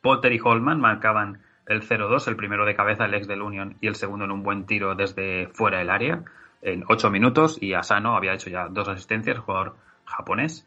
Potter 0.00 0.32
y 0.32 0.40
Holman 0.42 0.80
marcaban 0.80 1.40
el 1.66 1.82
0-2, 1.82 2.28
el 2.28 2.36
primero 2.36 2.64
de 2.64 2.74
cabeza, 2.74 3.04
el 3.04 3.14
ex 3.14 3.26
del 3.26 3.42
Union, 3.42 3.76
y 3.80 3.88
el 3.88 3.94
segundo 3.94 4.24
en 4.24 4.30
un 4.30 4.42
buen 4.42 4.64
tiro 4.66 4.94
desde 4.94 5.48
fuera 5.48 5.78
del 5.78 5.90
área 5.90 6.24
en 6.62 6.84
ocho 6.88 7.10
minutos 7.10 7.58
y 7.60 7.74
Asano 7.74 8.16
había 8.16 8.34
hecho 8.34 8.50
ya 8.50 8.68
dos 8.68 8.88
asistencias, 8.88 9.36
el 9.36 9.42
jugador 9.42 9.76
japonés. 10.04 10.66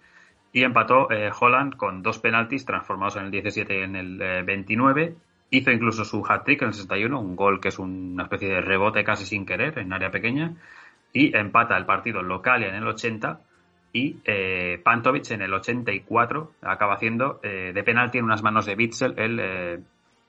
Y 0.54 0.64
empató 0.64 1.10
eh, 1.12 1.32
Holland 1.38 1.78
con 1.78 2.04
dos 2.04 2.20
penaltis 2.20 2.66
transformados 2.66 3.16
en 3.16 3.26
el 3.26 3.32
17 3.32 3.80
y 3.80 3.84
en 3.84 3.96
el 3.96 4.44
29. 4.44 5.04
Eh, 5.04 5.16
Hizo 5.54 5.70
incluso 5.70 6.06
su 6.06 6.26
hat-trick 6.26 6.62
en 6.62 6.70
el 6.70 6.74
61, 6.74 7.20
un 7.20 7.36
gol 7.36 7.60
que 7.60 7.68
es 7.68 7.80
una 7.80 8.24
especie 8.24 8.48
de 8.48 8.62
rebote 8.62 9.04
casi 9.04 9.26
sin 9.26 9.46
querer 9.46 9.80
en 9.80 9.92
área 9.92 10.10
pequeña. 10.10 10.54
Y 11.12 11.36
empata 11.36 11.76
el 11.76 11.86
partido 11.86 12.22
local 12.22 12.64
en 12.64 12.74
el 12.74 12.88
80 12.88 13.42
y 13.94 14.18
eh, 14.26 14.80
Pantovic 14.84 15.32
en 15.32 15.42
el 15.42 15.54
84 15.54 16.52
acaba 16.62 16.94
haciendo 16.94 17.40
de 17.42 17.84
penalti 17.84 18.18
en 18.18 18.26
unas 18.26 18.44
manos 18.44 18.66
de 18.66 18.76
Bitzel 18.76 19.16
el 19.18 19.84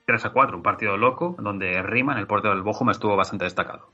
3 0.05 0.25
a 0.25 0.29
4, 0.31 0.57
un 0.57 0.63
partido 0.63 0.97
loco 0.97 1.35
donde 1.39 1.81
Riemann, 1.81 2.17
el 2.17 2.27
portero 2.27 2.53
del 2.53 2.63
Bochum, 2.63 2.89
estuvo 2.89 3.15
bastante 3.15 3.45
destacado. 3.45 3.89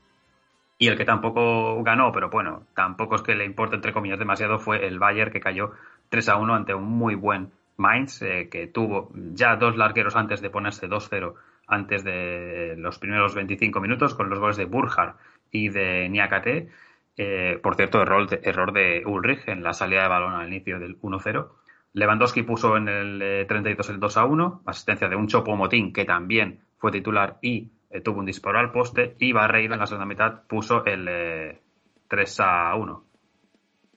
Y 0.78 0.88
el 0.88 0.96
que 0.96 1.04
tampoco 1.04 1.82
ganó, 1.82 2.10
pero 2.10 2.30
bueno, 2.30 2.62
tampoco 2.74 3.14
es 3.14 3.22
que 3.22 3.34
le 3.34 3.44
importe, 3.44 3.76
entre 3.76 3.92
comillas, 3.92 4.18
demasiado, 4.18 4.58
fue 4.58 4.86
el 4.86 4.98
Bayern 4.98 5.30
que 5.30 5.38
cayó 5.38 5.72
3 6.08 6.28
a 6.30 6.36
1 6.36 6.54
ante 6.54 6.74
un 6.74 6.84
muy 6.84 7.14
buen 7.14 7.52
Mainz, 7.76 8.22
eh, 8.22 8.48
que 8.50 8.66
tuvo 8.66 9.10
ya 9.14 9.56
dos 9.56 9.76
largueros 9.76 10.16
antes 10.16 10.40
de 10.40 10.50
ponerse 10.50 10.88
2-0 10.88 11.34
antes 11.66 12.02
de 12.02 12.74
los 12.76 12.98
primeros 12.98 13.34
25 13.34 13.80
minutos, 13.80 14.14
con 14.14 14.30
los 14.30 14.38
goles 14.38 14.56
de 14.56 14.64
Burjar 14.64 15.16
y 15.50 15.68
de 15.68 16.08
Niakate. 16.08 16.68
Eh, 17.22 17.58
por 17.62 17.76
cierto, 17.76 18.00
error 18.00 18.30
de, 18.30 18.40
error 18.44 18.72
de 18.72 19.02
Ulrich 19.04 19.46
en 19.46 19.62
la 19.62 19.74
salida 19.74 20.04
de 20.04 20.08
balón 20.08 20.32
al 20.32 20.48
inicio 20.48 20.78
del 20.78 20.98
1-0. 21.02 21.50
Lewandowski 21.92 22.44
puso 22.44 22.78
en 22.78 22.88
el 22.88 23.46
32 23.46 23.90
eh, 23.90 23.92
el 23.92 24.00
2 24.00 24.16
1, 24.16 24.62
asistencia 24.64 25.06
de 25.06 25.16
un 25.16 25.28
Chopo 25.28 25.54
Motín, 25.54 25.92
que 25.92 26.06
también 26.06 26.60
fue 26.78 26.90
titular 26.90 27.36
y 27.42 27.68
tuvo 28.02 28.20
un 28.20 28.24
disparo 28.24 28.58
al 28.58 28.72
poste. 28.72 29.16
Y 29.18 29.32
Barreiro 29.32 29.74
en 29.74 29.80
la 29.80 29.86
segunda 29.86 30.06
mitad 30.06 30.44
puso 30.48 30.82
el 30.86 31.58
3 32.08 32.40
1. 32.76 33.04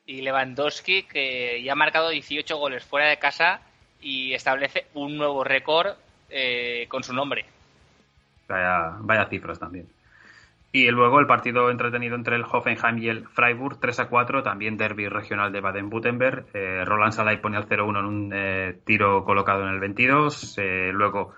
Y 0.06 0.22
Lewandowski, 0.22 1.04
que 1.04 1.64
ya 1.64 1.72
ha 1.72 1.76
marcado 1.76 2.10
18 2.10 2.58
goles 2.58 2.84
fuera 2.84 3.08
de 3.08 3.20
casa 3.20 3.62
y 4.02 4.34
establece 4.34 4.88
un 4.96 5.16
nuevo 5.16 5.46
récord 5.46 5.94
eh, 6.30 6.88
con 6.90 7.04
su 7.04 7.14
nombre. 7.14 7.46
Vaya, 8.50 8.98
vaya 9.00 9.30
cifras 9.30 9.58
también. 9.58 9.88
Y 10.76 10.90
luego 10.90 11.20
el 11.20 11.28
partido 11.28 11.70
entretenido 11.70 12.16
entre 12.16 12.36
el 12.36 12.46
Hoffenheim 12.52 12.98
y 12.98 13.08
el 13.08 13.28
Freiburg, 13.28 13.80
3 13.80 14.00
a 14.00 14.10
4, 14.10 14.42
también 14.42 14.76
derby 14.76 15.08
regional 15.08 15.52
de 15.52 15.62
Baden-Württemberg. 15.62 16.48
Eh, 16.56 16.84
Roland 16.84 17.14
Salai 17.14 17.40
pone 17.40 17.58
al 17.58 17.70
0-1 17.70 18.00
en 18.00 18.06
un 18.06 18.32
eh, 18.34 18.80
tiro 18.84 19.24
colocado 19.24 19.62
en 19.62 19.70
el 19.70 19.80
22. 19.80 20.58
luego 20.92 21.36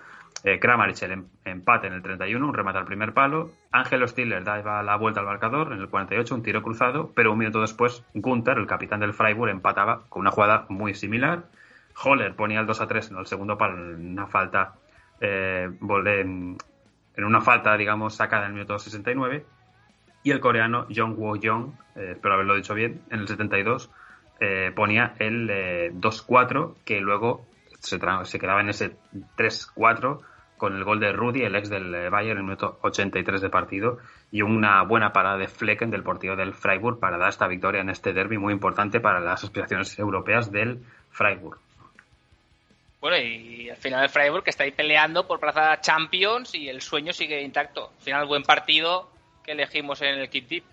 Kramaric 0.60 1.02
el 1.02 1.12
em-, 1.12 1.26
empate 1.44 1.86
en 1.86 1.92
el 1.92 2.02
31, 2.02 2.46
un 2.46 2.54
remate 2.54 2.78
al 2.78 2.86
primer 2.86 3.12
palo. 3.12 3.50
Ángelo 3.72 4.08
Stiller 4.08 4.42
daba 4.42 4.82
la 4.82 4.96
vuelta 4.96 5.20
al 5.20 5.26
marcador 5.26 5.70
en 5.72 5.80
el 5.80 5.88
48, 5.90 6.34
un 6.34 6.42
tiro 6.42 6.62
cruzado. 6.62 7.12
Pero 7.14 7.32
un 7.32 7.38
minuto 7.38 7.60
después, 7.60 8.04
Gunther, 8.14 8.56
el 8.56 8.66
capitán 8.66 9.00
del 9.00 9.12
Freiburg, 9.12 9.50
empataba 9.50 10.04
con 10.08 10.20
una 10.20 10.30
jugada 10.30 10.64
muy 10.70 10.94
similar. 10.94 11.44
Holler 12.02 12.34
ponía 12.34 12.60
el 12.60 12.66
2 12.66 12.80
a 12.80 12.86
3 12.86 13.10
en 13.10 13.18
el 13.18 13.26
segundo 13.26 13.58
para 13.58 13.74
una 13.74 14.26
falta, 14.26 14.74
eh, 15.20 15.68
en, 17.16 17.24
una 17.24 17.40
falta, 17.40 17.76
digamos, 17.76 18.14
sacada 18.14 18.44
en 18.44 18.48
el 18.48 18.54
minuto 18.54 18.78
69. 18.78 19.44
Y 20.22 20.30
el 20.32 20.40
coreano 20.40 20.86
Jong 20.94 21.18
Woo 21.18 21.36
Young, 21.36 21.72
eh, 21.94 22.12
espero 22.12 22.34
haberlo 22.34 22.56
dicho 22.56 22.74
bien, 22.74 23.02
en 23.10 23.20
el 23.20 23.28
72 23.28 23.90
eh, 24.40 24.72
ponía 24.74 25.14
el 25.18 25.48
2-4, 26.00 26.74
que 26.84 27.00
luego 27.00 27.46
se, 27.78 27.98
se, 28.24 28.38
quedaba 28.38 28.60
en 28.60 28.68
ese 28.68 28.96
3-4 29.36 30.20
con 30.56 30.74
el 30.74 30.84
gol 30.84 31.00
de 31.00 31.12
Rudy, 31.12 31.42
el 31.42 31.54
ex 31.54 31.68
del 31.68 32.10
Bayern, 32.10 32.32
en 32.32 32.38
el 32.38 32.44
minuto 32.44 32.78
83 32.82 33.40
de 33.40 33.50
partido, 33.50 33.98
y 34.30 34.42
una 34.42 34.82
buena 34.82 35.12
parada 35.12 35.36
de 35.36 35.48
Flecken 35.48 35.90
del 35.90 36.02
partido 36.02 36.36
del 36.36 36.54
Freiburg 36.54 36.98
para 36.98 37.18
dar 37.18 37.28
esta 37.28 37.46
victoria 37.46 37.80
en 37.80 37.90
este 37.90 38.12
derby 38.12 38.38
muy 38.38 38.52
importante 38.52 39.00
para 39.00 39.20
las 39.20 39.44
aspiraciones 39.44 39.98
europeas 39.98 40.50
del 40.50 40.82
Freiburg. 41.10 41.58
Bueno, 43.00 43.18
y 43.18 43.68
al 43.68 43.76
final 43.76 44.04
el 44.04 44.08
Freiburg 44.08 44.42
que 44.42 44.50
está 44.50 44.64
ahí 44.64 44.72
peleando 44.72 45.26
por 45.26 45.38
plaza 45.38 45.80
Champions 45.80 46.54
y 46.54 46.68
el 46.68 46.80
sueño 46.80 47.12
sigue 47.12 47.42
intacto. 47.42 47.90
Al 47.96 48.02
final, 48.02 48.26
buen 48.26 48.42
partido 48.42 49.10
que 49.44 49.52
elegimos 49.52 50.02
en 50.02 50.18
el 50.18 50.28
Kit 50.28 50.48
Deep. 50.48 50.64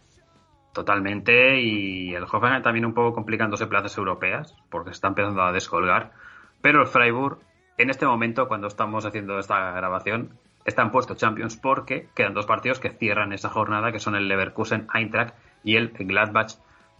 Totalmente, 0.73 1.59
y 1.61 2.15
el 2.15 2.23
Hoffenheim 2.23 2.63
también 2.63 2.85
un 2.85 2.95
poco 2.95 3.13
complicándose 3.13 3.67
plazas 3.67 3.95
europeas, 3.97 4.55
porque 4.71 4.89
está 4.89 5.09
empezando 5.09 5.43
a 5.43 5.51
descolgar. 5.51 6.13
Pero 6.61 6.81
el 6.81 6.87
Freiburg, 6.87 7.37
en 7.77 7.91
este 7.91 8.07
momento, 8.07 8.47
cuando 8.47 8.67
estamos 8.67 9.05
haciendo 9.05 9.37
esta 9.37 9.71
grabación, 9.71 10.39
está 10.65 10.81
en 10.81 10.91
puesto 10.91 11.13
Champions 11.13 11.57
porque 11.57 12.07
quedan 12.15 12.33
dos 12.33 12.47
partidos 12.47 12.79
que 12.79 12.89
cierran 12.89 13.33
esa 13.33 13.49
jornada, 13.49 13.91
que 13.91 13.99
son 13.99 14.15
el 14.15 14.27
Leverkusen 14.27 14.87
Eintracht 14.93 15.35
y 15.63 15.75
el 15.75 15.89
Gladbach 15.89 16.53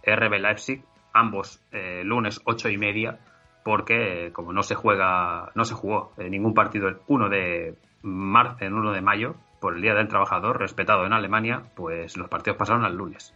RB 0.06 0.38
Leipzig, 0.38 0.84
ambos 1.12 1.60
eh, 1.72 2.02
lunes 2.04 2.40
ocho 2.44 2.68
y 2.68 2.76
media 2.76 3.18
porque 3.64 4.30
como 4.32 4.52
no 4.52 4.62
se 4.62 4.74
juega, 4.74 5.50
no 5.54 5.64
se 5.64 5.74
jugó 5.74 6.12
ningún 6.18 6.54
partido 6.54 6.86
el 6.88 6.98
1 7.08 7.28
de 7.30 7.74
marzo, 8.02 8.64
en 8.64 8.74
1 8.74 8.92
de 8.92 9.00
mayo, 9.00 9.34
por 9.58 9.74
el 9.74 9.82
Día 9.82 9.94
del 9.94 10.08
Trabajador, 10.08 10.60
respetado 10.60 11.06
en 11.06 11.14
Alemania, 11.14 11.62
pues 11.74 12.18
los 12.18 12.28
partidos 12.28 12.58
pasaron 12.58 12.84
al 12.84 12.94
lunes. 12.94 13.34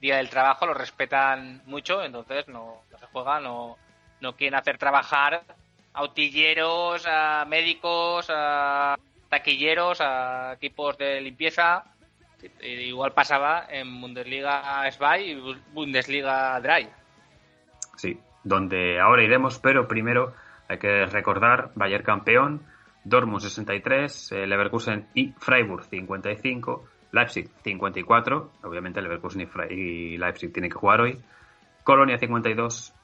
Día 0.00 0.16
del 0.16 0.30
Trabajo 0.30 0.66
lo 0.66 0.74
respetan 0.74 1.62
mucho, 1.66 2.02
entonces 2.04 2.46
no, 2.46 2.82
se 2.98 3.06
juega, 3.06 3.40
no, 3.40 3.76
no 4.20 4.36
quieren 4.36 4.58
hacer 4.58 4.78
trabajar 4.78 5.42
a 5.92 5.98
autilleros, 5.98 7.04
a 7.06 7.44
médicos, 7.44 8.28
a 8.30 8.96
taquilleros, 9.28 10.00
a 10.00 10.52
equipos 10.54 10.96
de 10.98 11.20
limpieza. 11.20 11.84
Igual 12.60 13.12
pasaba 13.12 13.66
en 13.68 14.00
Bundesliga 14.00 14.88
SBY 14.90 15.20
y 15.24 15.56
Bundesliga 15.72 16.60
Dry. 16.60 16.88
Sí, 17.96 18.18
donde 18.44 19.00
ahora 19.00 19.22
iremos, 19.22 19.58
pero 19.58 19.88
primero 19.88 20.32
hay 20.68 20.78
que 20.78 21.06
recordar 21.06 21.70
Bayern 21.74 22.04
campeón, 22.04 22.62
Dortmund 23.04 23.40
63, 23.40 24.32
eh, 24.32 24.46
Leverkusen 24.46 25.06
y 25.14 25.32
Freiburg 25.38 25.84
55, 25.84 26.84
Leipzig 27.12 27.48
54, 27.62 28.50
obviamente 28.62 29.02
Leverkusen 29.02 29.48
y, 29.70 30.16
Leipzig 30.16 30.52
tienen 30.52 30.70
que 30.70 30.78
jugar 30.78 31.00
hoy, 31.00 31.18
Colonia 31.84 32.18
52, 32.18 32.94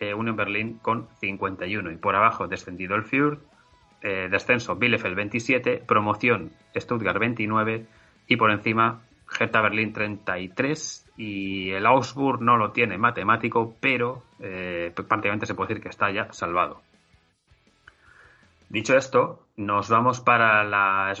eh, 0.00 0.12
Union 0.12 0.36
Berlin 0.36 0.78
con 0.82 1.08
51 1.20 1.92
y 1.92 1.96
por 1.96 2.16
abajo 2.16 2.46
descendido 2.46 2.94
el 2.94 3.04
Fjord, 3.04 3.38
eh, 4.02 4.28
descenso 4.30 4.74
Bielefeld 4.74 5.14
27, 5.14 5.82
promoción 5.86 6.50
Stuttgart 6.76 7.18
29 7.18 7.86
y 8.26 8.36
por 8.36 8.50
encima 8.50 9.02
Hertha 9.38 9.60
Berlín 9.62 9.92
33 9.92 11.12
y 11.16 11.70
el 11.70 11.86
Augsburg 11.86 12.42
no 12.42 12.56
lo 12.56 12.72
tiene 12.72 12.98
matemático, 12.98 13.76
pero 13.80 14.24
eh, 14.42 14.92
prácticamente 14.94 15.46
se 15.46 15.54
puede 15.54 15.68
decir 15.68 15.82
que 15.82 15.88
está 15.88 16.10
ya 16.10 16.32
salvado. 16.32 16.82
Dicho 18.68 18.96
esto, 18.96 19.46
nos 19.56 19.90
vamos 19.90 20.20
para 20.20 20.64
la 20.64 21.12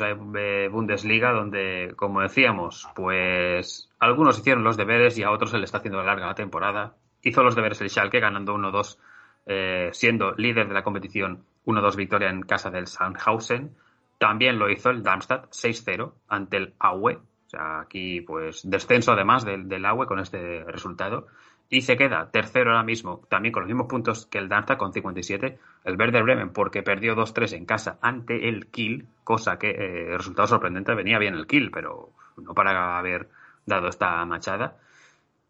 Bundesliga, 0.70 1.32
donde, 1.32 1.92
como 1.96 2.22
decíamos, 2.22 2.88
pues 2.94 3.90
algunos 3.98 4.38
hicieron 4.38 4.64
los 4.64 4.76
deberes 4.76 5.18
y 5.18 5.22
a 5.22 5.30
otros 5.30 5.50
se 5.50 5.58
le 5.58 5.64
está 5.64 5.78
haciendo 5.78 6.02
larga 6.02 6.26
la 6.26 6.34
temporada. 6.34 6.94
Hizo 7.22 7.42
los 7.42 7.54
deberes 7.54 7.80
el 7.80 7.90
Schalke 7.90 8.20
ganando 8.20 8.54
1-2, 8.54 8.98
eh, 9.46 9.90
siendo 9.92 10.32
líder 10.32 10.68
de 10.68 10.74
la 10.74 10.82
competición 10.82 11.44
1-2 11.66 11.94
victoria 11.96 12.30
en 12.30 12.42
casa 12.42 12.70
del 12.70 12.86
Sandhausen. 12.86 13.76
También 14.18 14.58
lo 14.58 14.70
hizo 14.70 14.90
el 14.90 15.02
Darmstadt 15.02 15.50
6-0 15.50 16.12
ante 16.28 16.56
el 16.56 16.74
Aue, 16.78 17.18
sea, 17.52 17.80
aquí, 17.80 18.20
pues, 18.22 18.62
descenso 18.68 19.12
además 19.12 19.44
del, 19.44 19.68
del 19.68 19.84
agua 19.84 20.06
con 20.06 20.18
este 20.18 20.64
resultado. 20.64 21.26
Y 21.72 21.80
se 21.80 21.96
queda 21.96 22.30
tercero 22.30 22.72
ahora 22.72 22.82
mismo, 22.82 23.22
también 23.30 23.50
con 23.50 23.62
los 23.62 23.68
mismos 23.68 23.86
puntos 23.86 24.26
que 24.26 24.36
el 24.36 24.50
Darmstadt 24.50 24.76
con 24.76 24.92
57, 24.92 25.58
el 25.84 25.96
Werder 25.96 26.22
Bremen, 26.22 26.52
porque 26.52 26.82
perdió 26.82 27.16
2-3 27.16 27.54
en 27.54 27.64
casa 27.64 27.98
ante 28.02 28.46
el 28.50 28.66
Kiel, 28.66 29.06
cosa 29.24 29.58
que, 29.58 29.70
eh, 29.70 30.18
resultado 30.18 30.48
sorprendente, 30.48 30.94
venía 30.94 31.18
bien 31.18 31.32
el 31.32 31.46
Kiel, 31.46 31.70
pero 31.70 32.10
no 32.36 32.52
para 32.52 32.98
haber 32.98 33.30
dado 33.64 33.88
esta 33.88 34.22
machada. 34.26 34.76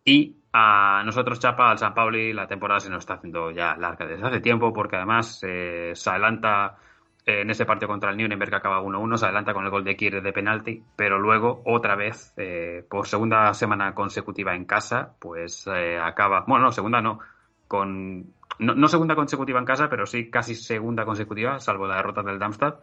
Y 0.05 0.37
a 0.53 1.03
nosotros, 1.05 1.41
Chapa, 1.41 1.73
al 1.73 1.79
San 1.79 1.93
Pauli, 1.93 2.33
la 2.33 2.47
temporada 2.47 2.79
se 2.79 2.89
nos 2.89 3.01
está 3.01 3.15
haciendo 3.15 3.51
ya 3.51 3.75
larga 3.77 4.07
desde 4.07 4.25
hace 4.25 4.41
tiempo, 4.41 4.73
porque 4.73 4.95
además 4.95 5.41
eh, 5.43 5.91
se 5.97 6.09
adelanta 6.09 6.79
en 7.25 7.51
ese 7.51 7.65
partido 7.65 7.89
contra 7.89 8.11
el 8.11 8.17
Nuremberg 8.17 8.55
acaba 8.55 8.83
1-1, 8.83 9.17
se 9.17 9.25
adelanta 9.27 9.55
con 9.55 9.65
el 9.65 9.71
gol 9.71 9.85
de 9.85 9.97
Kier 9.97 10.23
de 10.23 10.33
penalti, 10.33 10.83
pero 10.97 11.19
luego 11.19 11.63
otra 11.65 11.95
vez, 11.95 12.33
eh, 12.37 12.85
por 12.89 13.07
segunda 13.07 13.55
semana 13.55 13.95
consecutiva 13.95 14.55
en 14.55 14.65
casa, 14.65 15.15
pues 15.21 15.67
eh, 15.69 15.99
acaba, 15.99 16.45
bueno, 16.47 16.67
no, 16.67 16.73
segunda 16.73 17.01
no, 17.01 17.21
con, 17.69 18.33
no, 18.59 18.89
segunda 18.89 19.15
consecutiva 19.15 19.61
en 19.61 19.65
casa, 19.65 19.89
pero 19.89 20.05
sí 20.07 20.31
casi 20.31 20.57
segunda 20.57 21.05
consecutiva, 21.05 21.61
salvo 21.61 21.87
la 21.87 21.97
derrota 21.97 22.23
del 22.23 22.41
Darmstadt, 22.41 22.81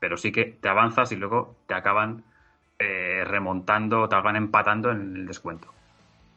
pero 0.00 0.16
sí 0.16 0.32
que 0.32 0.44
te 0.44 0.68
avanzas 0.68 1.12
y 1.12 1.16
luego 1.16 1.56
te 1.68 1.74
acaban 1.74 2.24
eh, 2.80 3.22
remontando, 3.24 4.08
te 4.08 4.16
acaban 4.16 4.36
empatando 4.36 4.90
en 4.90 5.14
el 5.16 5.26
descuento. 5.26 5.72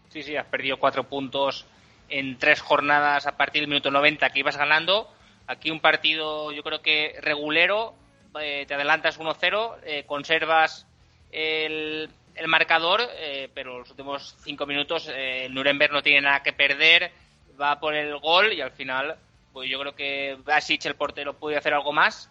Sí, 0.09 0.21
sí, 0.21 0.35
has 0.35 0.45
perdido 0.45 0.77
cuatro 0.77 1.03
puntos 1.03 1.67
en 2.09 2.38
tres 2.38 2.61
jornadas 2.61 3.26
a 3.26 3.38
partir 3.38 3.61
del 3.61 3.69
minuto 3.69 3.89
90 3.89 4.30
que 4.30 4.39
ibas 4.39 4.57
ganando 4.57 5.07
Aquí 5.49 5.71
un 5.71 5.80
partido, 5.80 6.51
yo 6.51 6.61
creo 6.61 6.80
que 6.84 7.15
regulero, 7.21 7.95
eh, 8.39 8.65
te 8.67 8.76
adelantas 8.76 9.19
1-0, 9.19 9.77
eh, 9.84 10.03
conservas 10.05 10.85
el, 11.31 12.07
marcador, 12.45 13.01
eh, 13.17 13.49
pero 13.55 13.80
los 13.80 13.89
últimos 13.89 14.35
cinco 14.43 14.67
minutos 14.67 15.07
el 15.07 15.51
Nuremberg 15.51 15.91
no 15.91 16.03
tiene 16.03 16.21
nada 16.21 16.43
que 16.43 16.53
perder, 16.53 17.11
va 17.59 17.80
por 17.80 17.95
el 17.95 18.15
gol 18.19 18.53
y 18.53 18.61
al 18.61 18.69
final, 18.69 19.15
pues 19.51 19.67
yo 19.67 19.80
creo 19.80 19.95
que 19.95 20.38
Basic, 20.45 20.85
el 20.85 20.93
portero, 20.93 21.34
puede 21.34 21.57
hacer 21.57 21.73
algo 21.73 21.93
más 21.93 22.30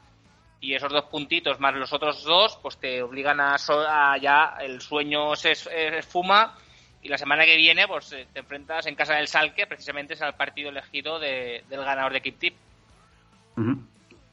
y 0.61 0.75
esos 0.75 0.93
dos 0.93 1.07
puntitos 1.07 1.59
más 1.59 1.75
los 1.75 1.93
otros 1.93 2.23
dos, 2.23 2.57
pues 2.63 2.77
te 2.77 3.03
obligan 3.03 3.41
a, 3.41 3.57
ya 4.23 4.59
el 4.61 4.81
sueño 4.81 5.35
se 5.35 5.57
esfuma 5.99 6.57
y 7.03 7.09
la 7.09 7.19
semana 7.19 7.45
que 7.45 7.57
viene 7.57 7.89
pues 7.89 8.11
te 8.11 8.39
enfrentas 8.39 8.87
en 8.87 8.95
casa 8.95 9.15
del 9.15 9.27
Salque, 9.27 9.67
precisamente 9.67 10.15
es 10.15 10.21
el 10.21 10.35
partido 10.35 10.69
elegido 10.69 11.19
del 11.19 11.65
ganador 11.69 12.13
de 12.13 12.21
Kip 12.21 12.39
Tip. 12.39 12.68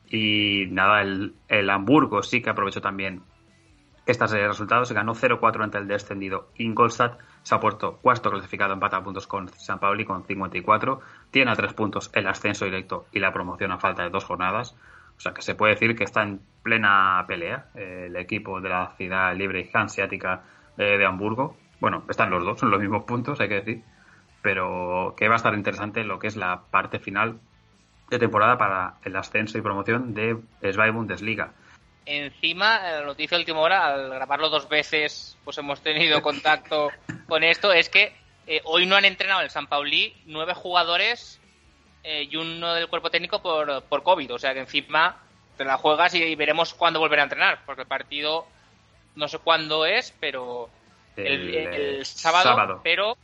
Y 0.10 0.68
nada, 0.70 1.02
el, 1.02 1.70
Hamburgo 1.70 2.22
sí 2.24 2.42
que 2.42 2.50
aprovechó 2.50 2.82
también 2.82 3.24
esta 4.06 4.28
de 4.28 4.48
resultados. 4.48 4.92
Ganó 4.92 5.16
0-4 5.16 5.64
ante 5.64 5.78
el 5.78 5.88
descendido 5.88 6.50
Ingolstadt, 6.58 7.20
se 7.44 7.56
ha 7.56 7.60
puesto 7.60 7.98
cuarto 7.98 8.30
clasificado 8.30 8.74
empatado 8.74 9.02
a 9.02 9.04
puntos 9.04 9.28
con 9.28 9.50
San 9.50 9.80
Pauli 9.80 10.06
con 10.06 10.26
54, 10.26 11.00
tiene 11.32 11.52
a 11.52 11.56
tres 11.56 11.74
puntos 11.74 12.12
el 12.14 12.28
ascenso 12.28 12.66
directo 12.66 13.08
y 13.12 13.20
la 13.20 13.32
promoción 13.32 13.72
a 13.72 13.78
falta 13.78 14.04
de 14.04 14.10
dos 14.10 14.26
jornadas, 14.26 14.76
o 15.18 15.20
sea 15.20 15.34
que 15.34 15.42
se 15.42 15.56
puede 15.56 15.74
decir 15.74 15.96
que 15.96 16.04
está 16.04 16.24
en 16.24 16.42
plena 16.64 17.24
pelea 17.28 17.68
eh, 17.76 18.06
el 18.08 18.16
equipo 18.16 18.62
de 18.62 18.70
la 18.70 18.94
ciudad 18.98 19.36
libre 19.36 19.62
y 19.62 19.78
hanseática 19.78 20.44
eh, 20.78 20.98
de 20.98 21.06
Hamburgo. 21.06 21.58
Bueno, 21.80 22.04
están 22.10 22.30
los 22.30 22.44
dos, 22.44 22.60
son 22.60 22.72
los 22.72 22.80
mismos 22.80 23.04
puntos, 23.04 23.40
hay 23.40 23.50
que 23.50 23.56
decir, 23.56 23.84
pero 24.42 25.14
que 25.18 25.28
va 25.28 25.36
a 25.36 25.38
estar 25.38 25.54
interesante 25.54 26.04
lo 26.04 26.20
que 26.20 26.28
es 26.28 26.36
la 26.36 26.64
parte 26.72 27.00
final 27.00 27.40
de 28.10 28.19
temporada 28.19 28.57
para 28.57 28.95
el 29.03 29.15
ascenso 29.15 29.57
y 29.57 29.61
promoción 29.61 30.14
de 30.14 30.38
Zwei 30.61 30.91
Bundesliga 30.91 31.53
encima, 32.06 32.80
la 32.80 33.02
noticia 33.02 33.38
de 33.38 33.41
última 33.41 33.60
hora, 33.60 33.88
al 33.88 34.10
grabarlo 34.10 34.49
dos 34.49 34.69
veces, 34.69 35.38
pues 35.44 35.57
hemos 35.57 35.82
tenido 35.82 36.22
contacto 36.22 36.91
con 37.27 37.44
esto, 37.44 37.73
es 37.73 37.90
que 37.90 38.15
eh, 38.48 38.61
hoy 38.65 38.86
no 38.86 38.95
han 38.95 39.06
entrenado 39.06 39.40
en 39.41 39.45
el 39.45 39.52
San 39.52 39.68
Pauli 39.68 40.15
nueve 40.26 40.53
jugadores 40.53 41.41
eh, 42.03 42.27
y 42.30 42.36
uno 42.36 42.73
del 42.73 42.88
cuerpo 42.88 43.10
técnico 43.10 43.41
por, 43.41 43.84
por 43.84 44.03
COVID. 44.03 44.36
O 44.36 44.40
sea 44.40 44.53
que 44.53 44.60
encima 44.60 45.18
te 45.57 45.65
la 45.65 45.77
juegas 45.77 46.14
y, 46.14 46.36
veremos 46.36 46.73
cuándo 46.73 46.99
volver 46.99 47.19
a 47.19 47.23
entrenar, 47.23 47.61
porque 47.65 47.82
el 47.82 47.88
partido 47.88 48.45
no 49.15 49.27
sé 49.27 49.40
cuándo 49.40 49.86
es, 49.86 50.14
pero 50.19 50.69
el, 51.15 51.56
el, 51.56 52.06
sábado, 52.06 52.82
pero 52.84 53.18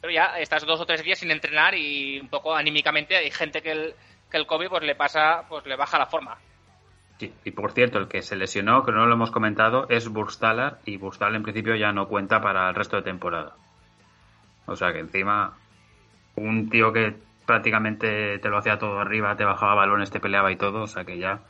pero 0.00 0.12
ya 0.12 0.38
estás 0.38 0.64
dos 0.64 0.80
o 0.80 0.86
tres 0.86 1.02
días 1.02 1.18
sin 1.18 1.30
entrenar 1.30 1.74
y 1.74 2.20
un 2.20 2.28
poco 2.28 2.54
anímicamente 2.54 3.16
hay 3.16 3.30
gente 3.30 3.62
que 3.62 3.72
el, 3.72 3.94
que 4.30 4.36
el 4.36 4.46
COVID 4.46 4.68
pues 4.68 4.82
le 4.82 4.94
pasa, 4.94 5.44
pues 5.48 5.66
le 5.66 5.76
baja 5.76 5.98
la 5.98 6.06
forma 6.06 6.38
y 7.44 7.50
por 7.50 7.72
cierto, 7.72 7.98
el 7.98 8.08
que 8.08 8.22
se 8.22 8.36
lesionó, 8.36 8.84
que 8.84 8.92
no 8.92 9.06
lo 9.06 9.14
hemos 9.14 9.30
comentado, 9.30 9.86
es 9.88 10.08
Burstaller 10.08 10.76
y 10.84 10.96
Burstaller 10.96 11.36
en 11.36 11.42
principio 11.42 11.74
ya 11.76 11.92
no 11.92 12.08
cuenta 12.08 12.40
para 12.40 12.68
el 12.68 12.74
resto 12.74 12.96
de 12.96 13.02
temporada. 13.02 13.54
O 14.66 14.76
sea 14.76 14.92
que 14.92 15.00
encima, 15.00 15.54
un 16.36 16.70
tío 16.70 16.92
que 16.92 17.14
prácticamente 17.46 18.38
te 18.38 18.48
lo 18.48 18.58
hacía 18.58 18.78
todo 18.78 19.00
arriba, 19.00 19.36
te 19.36 19.44
bajaba 19.44 19.74
balones, 19.74 20.10
te 20.10 20.20
peleaba 20.20 20.52
y 20.52 20.56
todo, 20.56 20.82
o 20.82 20.86
sea 20.86 21.04
que 21.04 21.18
ya 21.18 21.40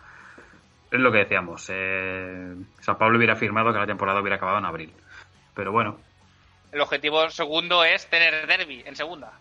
es 0.90 0.98
lo 0.98 1.12
que 1.12 1.18
decíamos. 1.18 1.68
Eh, 1.72 2.54
San 2.80 2.98
Pablo 2.98 3.18
hubiera 3.18 3.36
firmado 3.36 3.72
que 3.72 3.78
la 3.78 3.86
temporada 3.86 4.20
hubiera 4.20 4.36
acabado 4.36 4.58
en 4.58 4.64
abril. 4.64 4.92
Pero 5.54 5.72
bueno. 5.72 5.98
El 6.72 6.80
objetivo 6.80 7.28
segundo 7.30 7.84
es 7.84 8.08
tener 8.08 8.46
derby 8.46 8.82
en 8.86 8.94
segunda. 8.94 9.32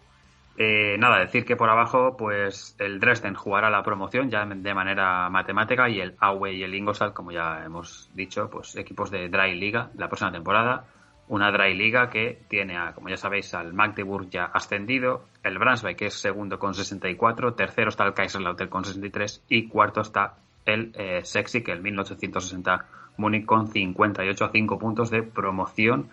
Eh, 0.57 0.97
nada, 0.97 1.19
decir 1.19 1.45
que 1.45 1.55
por 1.55 1.69
abajo, 1.69 2.17
pues 2.17 2.75
el 2.79 2.99
Dresden 2.99 3.33
jugará 3.33 3.69
la 3.69 3.81
promoción 3.81 4.29
ya 4.29 4.45
de 4.45 4.73
manera 4.73 5.29
matemática 5.29 5.87
y 5.87 6.01
el 6.01 6.15
Aue 6.19 6.53
y 6.53 6.63
el 6.63 6.75
Ingolstadt, 6.75 7.13
como 7.13 7.31
ya 7.31 7.63
hemos 7.63 8.09
dicho, 8.13 8.49
pues 8.49 8.75
equipos 8.75 9.09
de 9.09 9.29
Dry 9.29 9.55
Liga 9.55 9.89
la 9.95 10.09
próxima 10.09 10.33
temporada. 10.33 10.85
Una 11.29 11.51
Dry 11.51 11.75
Liga 11.75 12.09
que 12.09 12.41
tiene, 12.49 12.75
a, 12.75 12.91
como 12.91 13.07
ya 13.07 13.15
sabéis, 13.15 13.53
al 13.53 13.73
Magdeburg 13.73 14.29
ya 14.29 14.45
ascendido, 14.45 15.23
el 15.43 15.59
Brunswick 15.59 15.97
que 15.97 16.07
es 16.07 16.15
segundo 16.15 16.59
con 16.59 16.73
64, 16.73 17.53
tercero 17.53 17.89
está 17.89 18.03
el 18.03 18.13
Kaiserslautern 18.13 18.69
con 18.69 18.83
63 18.83 19.45
y 19.47 19.69
cuarto 19.69 20.01
está 20.01 20.33
el 20.65 20.91
eh, 20.95 21.21
Sexy, 21.23 21.63
que 21.63 21.71
el 21.71 21.81
1860 21.81 22.85
Múnich 23.15 23.45
con 23.45 23.67
58 23.67 24.43
a 24.45 24.49
5 24.51 24.79
puntos 24.79 25.09
de 25.09 25.23
promoción 25.23 26.09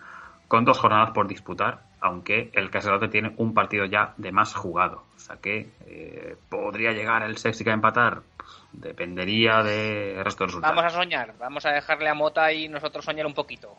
con 0.49 0.65
dos 0.65 0.79
jornadas 0.79 1.11
por 1.11 1.29
disputar 1.29 1.87
aunque 2.01 2.51
el 2.55 2.71
Caserote 2.71 3.09
tiene 3.09 3.33
un 3.37 3.55
partido 3.55 3.85
ya 3.85 4.15
de 4.17 4.33
más 4.33 4.55
jugado. 4.55 5.05
O 5.17 5.19
sea 5.19 5.37
que 5.37 5.71
eh, 5.87 6.37
podría 6.49 6.93
llegar 6.93 7.23
el 7.23 7.37
Sexica 7.37 7.71
a 7.71 7.75
empatar. 7.75 8.23
dependería 8.73 9.63
del 9.63 10.23
resto 10.25 10.45
de 10.45 10.49
resultados. 10.49 10.77
Vamos 10.77 10.93
a 10.93 10.97
soñar, 10.97 11.35
vamos 11.39 11.67
a 11.67 11.71
dejarle 11.71 12.09
a 12.09 12.15
Mota 12.15 12.53
y 12.53 12.69
nosotros 12.69 13.05
soñar 13.05 13.27
un 13.27 13.35
poquito. 13.35 13.75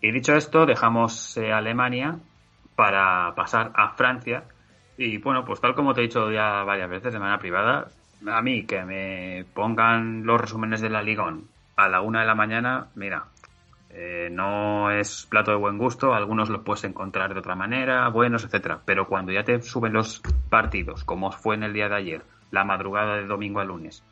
Y 0.00 0.12
dicho 0.12 0.34
esto, 0.34 0.66
dejamos 0.66 1.36
eh, 1.36 1.52
Alemania 1.52 2.18
para 2.76 3.34
pasar 3.34 3.72
a 3.74 3.90
Francia. 3.94 4.44
Y 4.96 5.18
bueno, 5.18 5.44
pues 5.44 5.60
tal 5.60 5.74
como 5.74 5.94
te 5.94 6.00
he 6.00 6.04
dicho 6.04 6.30
ya 6.30 6.64
varias 6.64 6.90
veces 6.90 7.12
de 7.12 7.18
manera 7.18 7.38
privada, 7.38 7.88
a 8.26 8.42
mí 8.42 8.66
que 8.66 8.84
me 8.84 9.44
pongan 9.54 10.26
los 10.26 10.40
resúmenes 10.40 10.80
de 10.80 10.90
la 10.90 11.02
Ligón 11.02 11.48
a 11.76 11.88
la 11.88 12.00
una 12.00 12.20
de 12.20 12.26
la 12.26 12.34
mañana, 12.34 12.88
mira, 12.96 13.26
eh, 13.90 14.28
no 14.30 14.90
es 14.90 15.26
plato 15.26 15.50
de 15.50 15.56
buen 15.56 15.78
gusto, 15.78 16.14
algunos 16.14 16.50
los 16.50 16.62
puedes 16.62 16.84
encontrar 16.84 17.32
de 17.32 17.40
otra 17.40 17.54
manera, 17.54 18.08
buenos, 18.08 18.44
etcétera. 18.44 18.80
Pero 18.84 19.08
cuando 19.08 19.32
ya 19.32 19.44
te 19.44 19.60
suben 19.62 19.92
los 19.92 20.20
partidos, 20.50 21.04
como 21.04 21.32
fue 21.32 21.54
en 21.54 21.62
el 21.62 21.72
día 21.72 21.88
de 21.88 21.96
ayer, 21.96 22.22
la 22.50 22.64
madrugada 22.64 23.16
de 23.16 23.26
domingo 23.26 23.60
a 23.60 23.64
lunes, 23.64 24.04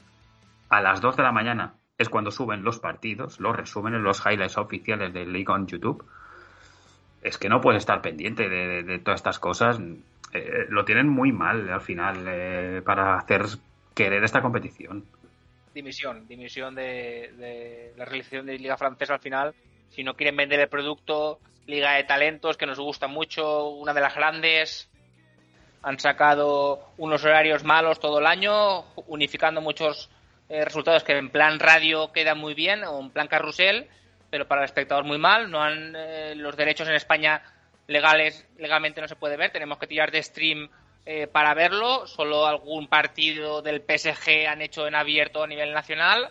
a 0.69 0.81
las 0.81 1.01
2 1.01 1.17
de 1.17 1.23
la 1.23 1.33
mañana 1.33 1.75
es 1.99 2.09
cuando 2.09 2.31
suben 2.31 2.63
los 2.63 2.79
partidos, 2.79 3.41
los 3.41 3.57
resúmenes, 3.57 4.01
los 4.01 4.25
highlights 4.25 4.59
oficiales 4.59 5.13
de 5.13 5.25
League 5.25 5.49
on 5.49 5.67
YouTube. 5.67 6.05
Es 7.23 7.39
que 7.39 7.49
no 7.49 7.61
puedes 7.61 7.81
estar 7.81 8.03
pendiente 8.03 8.49
de, 8.49 8.99
todas 8.99 9.21
estas 9.21 9.39
cosas. 9.39 9.81
Eh, 10.33 10.67
lo 10.69 10.85
tienen 10.85 11.09
muy 11.09 11.33
mal 11.33 11.69
al 11.71 11.81
final 11.81 12.25
eh, 12.27 12.83
para 12.85 13.17
hacer 13.17 13.47
querer 13.95 14.25
esta 14.25 14.43
competición 14.43 15.05
dimisión, 15.77 16.27
dimisión 16.27 16.75
de, 16.75 17.93
la 17.97 18.05
realización 18.07 18.47
de 18.47 18.59
Liga 18.59 18.77
Francesa 18.77 19.15
al 19.15 19.21
final. 19.21 19.55
Si 19.91 20.03
no 20.03 20.15
quieren 20.15 20.37
vender 20.37 20.59
el 20.59 20.69
producto, 20.69 21.39
Liga 21.67 21.93
de 21.93 22.05
Talentos, 22.05 22.57
que 22.57 22.67
nos 22.67 22.81
gusta 22.81 23.07
mucho, 23.07 23.69
una 23.69 23.93
de 23.93 24.01
las 24.01 24.15
grandes. 24.15 24.91
Han 25.83 26.01
sacado 26.01 26.93
unos 26.97 27.25
horarios 27.25 27.63
malos 27.63 28.01
todo 28.01 28.19
el 28.19 28.27
año, 28.27 28.85
unificando 29.07 29.61
muchos 29.61 30.11
eh, 30.49 30.65
resultados 30.65 31.05
que 31.05 31.13
en 31.13 31.31
plan 31.31 31.61
radio 31.61 32.11
quedan 32.11 32.39
muy 32.39 32.55
bien, 32.55 32.83
o 32.85 32.99
en 32.99 33.11
plan 33.11 33.29
carrusel, 33.29 33.89
pero 34.31 34.49
para 34.49 34.63
el 34.63 34.65
espectador 34.65 35.05
muy 35.05 35.19
mal. 35.19 35.51
No 35.51 35.63
han, 35.63 35.95
eh, 35.95 36.35
los 36.35 36.57
derechos 36.57 36.89
en 36.89 36.95
España 36.95 37.43
legales 37.87 38.49
legalmente 38.57 39.01
no 39.01 39.09
se 39.09 39.15
puede 39.15 39.37
ver, 39.37 39.53
tenemos 39.53 39.79
que 39.79 39.87
tirar 39.87 40.11
de 40.11 40.23
stream 40.23 40.69
eh, 41.09 41.29
para 41.29 41.55
verlo. 41.55 42.05
Solo 42.09 42.47
algún 42.47 42.89
partido 42.89 43.63
del 43.63 43.81
PSG 43.81 44.49
han 44.49 44.61
hecho 44.61 44.89
en 44.89 44.97
abierto 44.97 45.45
a 45.45 45.47
nivel 45.47 45.73
nacional. 45.73 46.31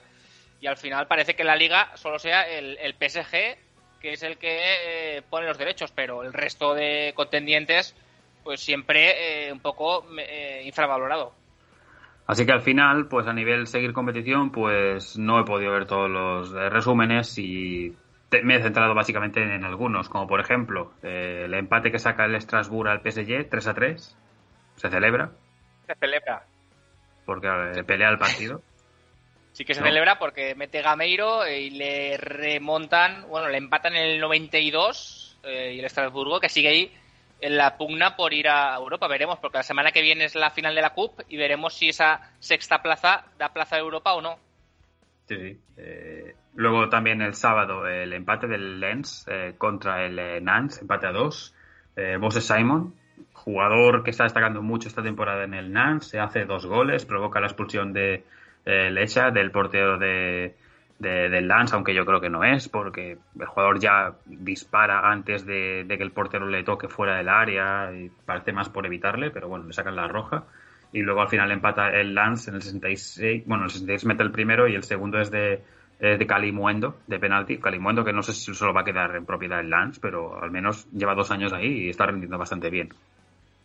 Y 0.60 0.68
al 0.68 0.76
final 0.76 1.08
parece 1.08 1.34
que 1.34 1.46
la 1.46 1.56
liga 1.56 1.96
solo 1.96 2.20
sea 2.20 2.44
el, 2.44 2.94
PSG, 2.94 3.58
que 4.02 4.14
es 4.14 4.24
el 4.24 4.38
que 4.38 4.58
eh, 4.60 5.22
pone 5.30 5.48
los 5.48 5.58
derechos, 5.58 5.92
pero 5.94 6.24
el 6.24 6.34
resto 6.34 6.74
de 6.74 7.14
contendientes, 7.16 7.96
pues 8.44 8.60
siempre 8.60 9.48
eh, 9.48 9.54
un 9.54 9.60
poco 9.62 10.06
infravalorado. 10.64 11.34
Así 12.28 12.46
que 12.46 12.52
al 12.52 12.62
final, 12.62 13.08
pues 13.08 13.28
a 13.28 13.34
nivel 13.34 13.68
seguir 13.68 13.94
competición, 13.94 14.52
pues 14.52 15.18
no 15.18 15.40
he 15.40 15.46
podido 15.46 15.72
ver 15.72 15.86
todos 15.86 16.10
los 16.10 16.52
resúmenes 16.52 17.38
y 17.38 17.96
me 18.44 18.56
he 18.56 18.62
centrado 18.62 18.96
básicamente 18.96 19.42
en, 19.42 19.64
algunos, 19.64 20.10
como 20.10 20.26
por 20.26 20.40
ejemplo 20.40 20.92
el 21.04 21.54
empate 21.54 21.92
que 21.92 22.00
saca 22.00 22.26
el 22.26 22.42
Strasbourg 22.42 22.90
al 22.90 23.02
PSG 23.02 23.48
3 23.50 23.68
a 23.68 23.74
3, 23.76 24.18
¿Se 24.76 24.90
celebra? 24.90 25.32
Se 25.88 25.96
celebra. 25.96 26.44
Porque 27.26 27.48
eh, 27.48 27.84
pelea 27.84 28.10
el 28.10 28.18
partido. 28.18 28.62
Sí 29.54 29.64
que 29.64 29.74
se 29.74 29.82
celebra 29.82 30.20
porque 30.20 30.54
mete 30.54 30.82
Gameiro 30.82 31.48
y 31.48 31.70
le 31.70 32.18
remontan, 32.18 33.26
bueno, 33.30 33.48
le 33.48 33.58
empatan 33.58 33.96
en 33.96 34.04
el 34.04 34.20
92 34.20 35.40
eh, 35.44 35.74
y 35.76 35.80
el 35.80 35.86
Estrasburgo 35.86 36.42
que 36.42 36.50
sigue 36.50 36.68
ahí 36.68 36.94
en 37.40 37.56
la 37.56 37.78
pugna 37.78 38.18
por 38.18 38.34
ir 38.34 38.50
a 38.50 38.76
Europa. 38.76 39.08
Veremos, 39.08 39.40
porque 39.40 39.60
la 39.60 39.64
semana 39.64 39.92
que 39.92 40.02
viene 40.02 40.26
es 40.26 40.36
la 40.36 40.50
final 40.50 40.76
de 40.76 40.82
la 40.82 40.90
CUP 40.90 41.22
y 41.30 41.38
veremos 41.38 41.74
si 41.74 41.90
esa 41.90 42.34
sexta 42.40 42.82
plaza 42.82 43.28
da 43.38 43.54
plaza 43.54 43.78
a 43.78 43.80
Europa 43.80 44.14
o 44.14 44.22
no. 44.22 44.38
Sí, 45.28 45.38
sí. 45.38 45.60
Eh, 45.78 46.36
luego 46.56 46.90
también 46.90 47.22
el 47.22 47.34
sábado 47.34 47.88
el 47.88 48.12
empate 48.12 48.48
del 48.48 48.80
Lens 48.82 49.26
contra 49.58 50.06
el 50.06 50.44
Nantes, 50.44 50.82
empate 50.82 51.08
a 51.08 51.12
dos. 51.12 51.56
Eh, 51.96 52.18
Simon 52.42 52.94
jugador 53.46 54.04
que 54.04 54.10
está 54.10 54.24
destacando 54.24 54.64
mucho 54.64 54.88
esta 54.88 55.04
temporada 55.04 55.44
en 55.44 55.54
el 55.54 55.72
Nantes, 55.72 56.10
se 56.10 56.20
hace 56.20 56.46
dos 56.46 56.66
goles, 56.66 57.06
provoca 57.06 57.40
la 57.40 57.46
expulsión 57.46 57.94
de 57.94 58.24
eh, 58.66 58.90
Lecha, 58.90 59.30
del 59.30 59.52
portero 59.52 60.00
de, 60.00 60.56
del 60.98 61.48
Lance, 61.48 61.76
aunque 61.76 61.94
yo 61.94 62.06
creo 62.06 62.20
que 62.20 62.32
no 62.32 62.44
es, 62.44 62.68
porque 62.68 63.20
el 63.40 63.46
jugador 63.46 63.80
ya 63.80 64.16
dispara 64.26 65.12
antes 65.12 65.46
de, 65.46 65.86
que 65.88 66.04
el 66.04 66.12
portero 66.12 66.48
le 66.48 66.64
toque 66.64 66.88
fuera 66.88 67.18
del 67.18 67.30
área 67.30 67.92
y 67.94 68.10
parece 68.26 68.52
más 68.52 68.70
por 68.70 68.88
evitarle, 68.88 69.30
pero 69.30 69.48
bueno, 69.48 69.66
le 69.66 69.74
sacan 69.74 69.96
la 69.96 70.08
roja. 70.08 70.46
Y 70.92 71.02
luego 71.02 71.22
al 71.22 71.28
final 71.28 71.52
empata 71.52 71.90
el 71.90 72.16
Lance 72.16 72.50
en 72.50 72.56
el 72.56 72.62
66, 72.64 73.44
bueno, 73.46 73.66
el 73.66 73.70
66 73.70 74.06
mete 74.06 74.24
el 74.24 74.32
primero 74.32 74.68
y 74.68 74.74
el 74.74 74.84
segundo 74.84 75.20
es 75.20 75.30
de, 75.30 75.62
de 76.00 76.26
Calimuendo, 76.26 76.98
de 77.06 77.20
penalti. 77.20 77.58
Calimuendo 77.60 78.04
que 78.04 78.14
no 78.14 78.24
sé 78.24 78.32
si 78.32 78.54
solo 78.56 78.74
va 78.74 78.82
a 78.82 78.86
quedar 78.86 79.16
en 79.16 79.26
propiedad 79.26 79.58
del 79.58 79.70
Lance, 79.70 80.00
pero 80.02 80.42
al 80.42 80.50
menos 80.50 80.90
lleva 80.92 81.14
dos 81.14 81.30
años 81.30 81.54
ahí 81.54 81.86
y 81.86 81.90
está 81.90 82.06
rendiendo 82.06 82.38
bastante 82.38 82.70
bien. 82.70 82.90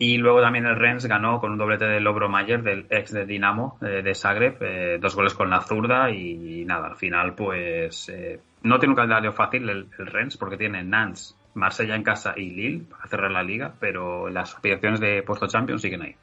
Y 0.00 0.16
luego 0.16 0.40
también 0.40 0.64
el 0.64 0.76
Rennes 0.76 1.04
ganó 1.04 1.40
con 1.40 1.52
un 1.52 1.58
doblete 1.58 1.84
de 1.84 2.00
Lobro 2.00 2.28
Mayer, 2.28 2.62
del 2.62 2.86
ex 2.88 3.12
de 3.12 3.26
Dinamo 3.26 3.78
eh, 3.82 4.00
de 4.02 4.14
Zagreb, 4.14 4.56
eh, 4.62 4.98
dos 4.98 5.14
goles 5.14 5.34
con 5.34 5.50
la 5.50 5.60
zurda 5.60 6.10
y, 6.10 6.64
nada, 6.64 6.88
al 6.88 6.96
final 6.96 7.34
pues 7.34 8.08
eh, 8.08 8.40
no 8.62 8.78
tiene 8.78 8.92
un 8.92 8.96
calendario 8.96 9.32
fácil 9.32 9.68
el, 9.68 9.88
el, 9.98 10.06
Rennes 10.06 10.38
porque 10.38 10.56
tiene 10.56 10.82
Nantes, 10.82 11.36
Marsella 11.52 11.94
en 11.94 12.02
casa 12.02 12.32
y 12.34 12.48
Lille 12.50 12.84
para 12.88 13.08
cerrar 13.08 13.30
la 13.30 13.42
liga, 13.42 13.74
pero 13.78 14.30
las 14.30 14.54
aspiraciones 14.54 15.00
de 15.00 15.22
puesto 15.22 15.46
Champions 15.46 15.82
siguen 15.82 16.00
ahí. 16.00 16.16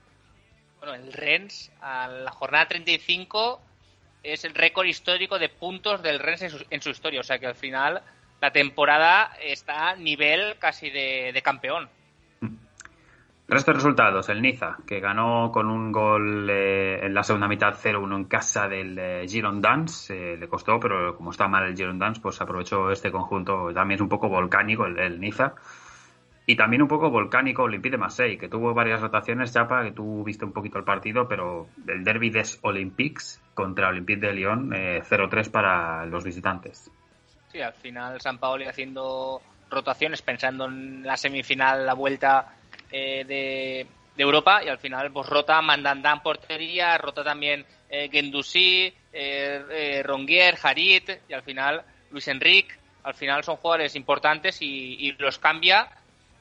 Bueno, 0.80 0.96
el 0.96 1.14
Rennes 1.14 1.72
a 1.80 2.08
la 2.08 2.32
jornada 2.32 2.68
35 2.68 3.62
es 4.24 4.44
el 4.44 4.54
récord 4.54 4.86
histórico 4.86 5.40
de 5.40 5.50
puntos 5.50 6.02
del 6.02 6.20
Rennes 6.20 6.66
en 6.70 6.82
su, 6.82 6.90
historia. 6.90 7.20
O 7.20 7.24
sea 7.24 7.40
que 7.40 7.48
al 7.48 7.56
final 7.56 8.02
la 8.42 8.52
temporada 8.52 9.32
está 9.42 9.90
a 9.90 9.96
nivel 9.96 10.58
casi 10.60 10.90
de, 10.90 11.40
campeón. 11.44 11.90
Resto 13.50 13.72
de 13.72 13.76
resultados, 13.76 14.28
el 14.28 14.42
Niza, 14.42 14.78
que 14.86 15.00
ganó 15.00 15.52
con 15.54 15.70
un 15.70 15.92
gol 15.94 16.50
eh, 16.50 17.06
en 17.06 17.14
la 17.14 17.24
segunda 17.24 17.48
mitad 17.48 17.74
0-1 17.74 18.16
en 18.16 18.26
casa 18.26 18.68
del 18.68 19.00
eh, 19.00 19.26
Girondins, 19.26 20.10
eh, 20.10 20.36
le 20.38 20.50
costó, 20.50 20.80
pero 20.82 21.16
como 21.16 21.32
está 21.32 21.48
mal 21.48 21.64
el 21.64 21.76
Girondins, 21.76 22.20
pues 22.20 22.42
aprovechó 22.42 22.92
este 22.92 23.10
conjunto, 23.10 23.74
también 23.74 23.96
es 23.96 24.02
un 24.02 24.10
poco 24.10 24.28
volcánico 24.28 24.86
el 24.86 25.20
Niza, 25.22 25.56
y 26.50 26.56
también 26.56 26.82
un 26.82 26.88
poco 26.88 27.10
volcánico 27.10 27.64
Olympique 27.64 27.92
de 27.92 27.98
Marseille, 27.98 28.38
que 28.38 28.48
tuvo 28.48 28.74
varias 28.74 29.02
rotaciones, 29.02 29.54
Chapa, 29.54 29.84
que 29.84 29.92
tú 29.92 30.24
viste 30.24 30.46
un 30.46 30.54
poquito 30.54 30.78
el 30.78 30.86
partido, 30.86 31.28
pero 31.28 31.68
el 31.88 32.06
derby 32.06 32.30
des 32.30 32.58
Olympiques 32.62 33.42
contra 33.54 33.90
Olympique 33.90 34.22
de 34.22 34.34
Lyon, 34.34 34.72
0-3 34.72 35.48
eh, 35.48 35.50
para 35.52 36.06
los 36.06 36.24
visitantes. 36.24 36.90
Sí, 37.52 37.60
al 37.60 37.74
final 37.74 38.22
San 38.22 38.38
Paoli 38.38 38.64
haciendo 38.64 39.42
rotaciones 39.70 40.22
pensando 40.22 40.66
en 40.66 41.04
la 41.04 41.18
semifinal, 41.18 41.86
la 41.86 41.94
vuelta 41.94 42.56
eh, 42.92 43.24
de, 43.26 43.88
Europa, 44.20 44.64
y 44.64 44.68
al 44.68 44.80
final 44.80 45.12
pues 45.12 45.28
rota 45.28 45.62
Mandandán 45.62 46.24
portería, 46.24 46.98
rota 46.98 47.24
también 47.24 47.64
eh, 47.88 48.10
Gendouzi, 48.12 48.92
eh, 49.14 50.02
Rongier, 50.04 50.58
Harit, 50.64 51.20
y 51.30 51.34
al 51.34 51.44
final 51.44 51.84
Luis 52.10 52.28
Enrique, 52.28 52.74
al 53.08 53.14
final 53.14 53.44
son 53.44 53.56
jugadores 53.56 53.96
importantes 53.96 54.62
y, 54.62 55.14
los 55.20 55.40
cambia. 55.40 55.90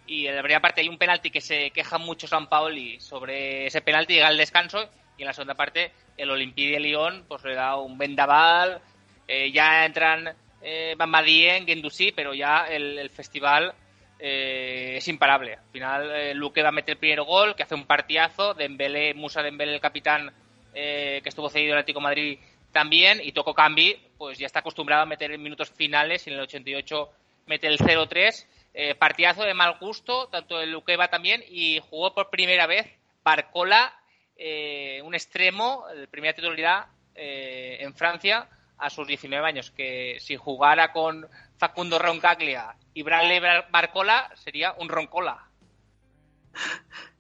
Y 0.07 0.27
en 0.27 0.35
la 0.35 0.43
primera 0.43 0.61
parte 0.61 0.81
hay 0.81 0.89
un 0.89 0.99
penalti 0.99 1.31
que 1.31 1.41
se 1.41 1.71
queja 1.71 1.99
mucho 1.99 2.27
San 2.27 2.49
Paoli 2.49 2.99
sobre 2.99 3.67
ese 3.67 3.83
penalti, 3.83 4.15
llega 4.15 4.29
al 4.29 4.37
descanso 4.37 4.89
y 5.17 5.23
en 5.23 5.27
la 5.27 5.33
segunda 5.33 5.55
parte 5.55 5.93
el 6.17 6.31
Olympique 6.31 6.73
de 6.73 6.81
Lyon 6.81 7.25
pues 7.29 7.45
le 7.45 7.55
da 7.55 7.77
un 7.77 7.97
vendaval, 7.99 8.81
eh, 9.29 9.53
ya 9.53 9.85
entran 9.85 10.35
eh, 10.61 10.95
Bambadien, 10.97 11.67
Gendouzi, 11.67 12.13
pero 12.13 12.35
ya 12.35 12.67
el, 12.69 13.11
festival 13.11 13.73
eh, 14.19 14.95
es 14.97 15.09
imparable. 15.09 15.55
Al 15.55 15.71
final 15.73 16.11
eh, 16.15 16.35
Luque 16.35 16.63
va 16.63 16.69
a 16.69 16.73
meter 16.73 16.93
el 16.93 16.99
primer 16.99 17.23
gol, 17.23 17.55
que 17.55 17.63
hace 17.63 17.75
un 17.75 17.87
partidazo, 17.87 18.55
Dembélé, 18.55 19.15
Musa 19.15 19.43
Dembélé, 19.43 19.75
el 19.75 19.81
capitán 19.81 20.33
que 20.75 21.23
estuvo 21.25 21.49
cedido 21.49 21.73
en 21.73 21.79
Atlético 21.79 22.03
Madrid 22.03 22.39
también, 22.71 23.19
y 23.23 23.33
Toco 23.33 23.55
Cambi, 23.55 23.99
pues 24.19 24.37
ya 24.37 24.45
está 24.45 24.59
acostumbrado 24.59 25.05
a 25.05 25.07
meter 25.07 25.33
en 25.33 25.43
minutos 25.43 25.71
finales 25.71 26.27
y 26.27 26.31
en 26.31 26.37
el 26.37 26.43
88 26.43 27.11
mete 27.47 27.67
el 27.67 27.79
0-3 27.79 28.45
eh, 28.79 28.95
partidazo 28.95 29.45
de 29.45 29.55
mal 29.55 29.79
gusto, 29.81 30.29
tanto 30.29 30.61
el 30.61 30.71
Luqueva 30.71 31.09
también, 31.09 31.43
y 31.49 31.81
jugó 31.89 32.13
por 32.13 32.29
primera 32.29 32.67
vez 32.67 32.87
Barcola, 33.25 33.99
eh, 34.37 35.01
un 35.03 35.15
extremo, 35.15 35.87
el 35.89 36.09
primera 36.09 36.35
titularidad 36.35 36.85
eh, 37.15 37.79
en 37.81 37.95
Francia 37.95 38.47
a 38.77 38.91
sus 38.91 39.07
19 39.07 39.47
años, 39.47 39.71
que 39.71 40.19
si 40.21 40.37
jugara 40.37 40.93
con 40.93 41.27
Facundo 41.59 41.99
Roncaglia 41.99 42.77
y 42.95 43.03
Bradley 43.03 43.41
Barcola 43.71 44.31
sería 44.35 44.75
un 44.79 44.89
Roncola. 44.89 45.49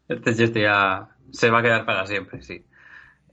Este 0.08 0.34
ya 0.34 1.08
se 1.32 1.50
va 1.50 1.58
a 1.58 1.62
quedar 1.62 1.84
para 1.84 2.06
siempre, 2.06 2.42
sí. 2.42 2.64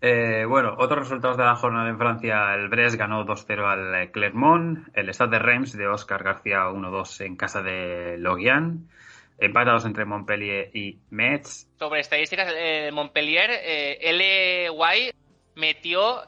Eh, 0.05 0.43
bueno, 0.45 0.75
otros 0.77 1.07
resultados 1.07 1.37
de 1.37 1.45
la 1.45 1.55
jornada 1.55 1.89
en 1.89 1.97
Francia. 1.97 2.53
El 2.55 2.67
Brest 2.67 2.97
ganó 2.97 3.25
2-0 3.25 3.65
al 3.65 3.95
eh, 4.01 4.11
Clermont. 4.11 4.89
El 4.93 5.13
Stade 5.13 5.37
de 5.37 5.39
Reims 5.39 5.77
de 5.77 5.87
Oscar 5.87 6.23
García 6.23 6.65
1-2 6.67 7.25
en 7.25 7.37
casa 7.37 7.61
de 7.61 8.17
Logian. 8.17 8.89
Empatados 9.37 9.85
entre 9.85 10.03
Montpellier 10.03 10.75
y 10.75 10.99
Metz. 11.09 11.69
Sobre 11.79 12.01
estadísticas, 12.01 12.47
de 12.47 12.91
Montpellier, 12.91 13.49
eh, 13.49 13.97
L.Y. 14.01 15.13
metió 15.55 16.23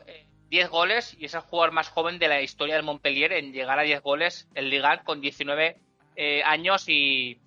10 0.56 0.70
goles 0.70 1.16
y 1.20 1.26
es 1.26 1.34
el 1.34 1.42
jugador 1.42 1.74
más 1.74 1.90
joven 1.90 2.18
de 2.18 2.28
la 2.28 2.42
historia 2.42 2.76
del 2.76 2.84
Montpellier 2.84 3.34
en 3.34 3.52
llegar 3.52 3.78
a 3.78 3.84
10 3.84 4.02
goles 4.02 4.48
en 4.56 4.70
Liga 4.70 5.04
con 5.04 5.22
19 5.22 5.78
años 6.46 6.88
y, 6.88 7.38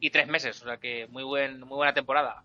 y 0.00 0.10
3 0.10 0.28
meses. 0.28 0.60
O 0.62 0.64
sea 0.64 0.78
que 0.78 1.06
muy, 1.08 1.22
buen, 1.22 1.60
muy 1.60 1.76
buena 1.76 1.94
temporada. 1.94 2.42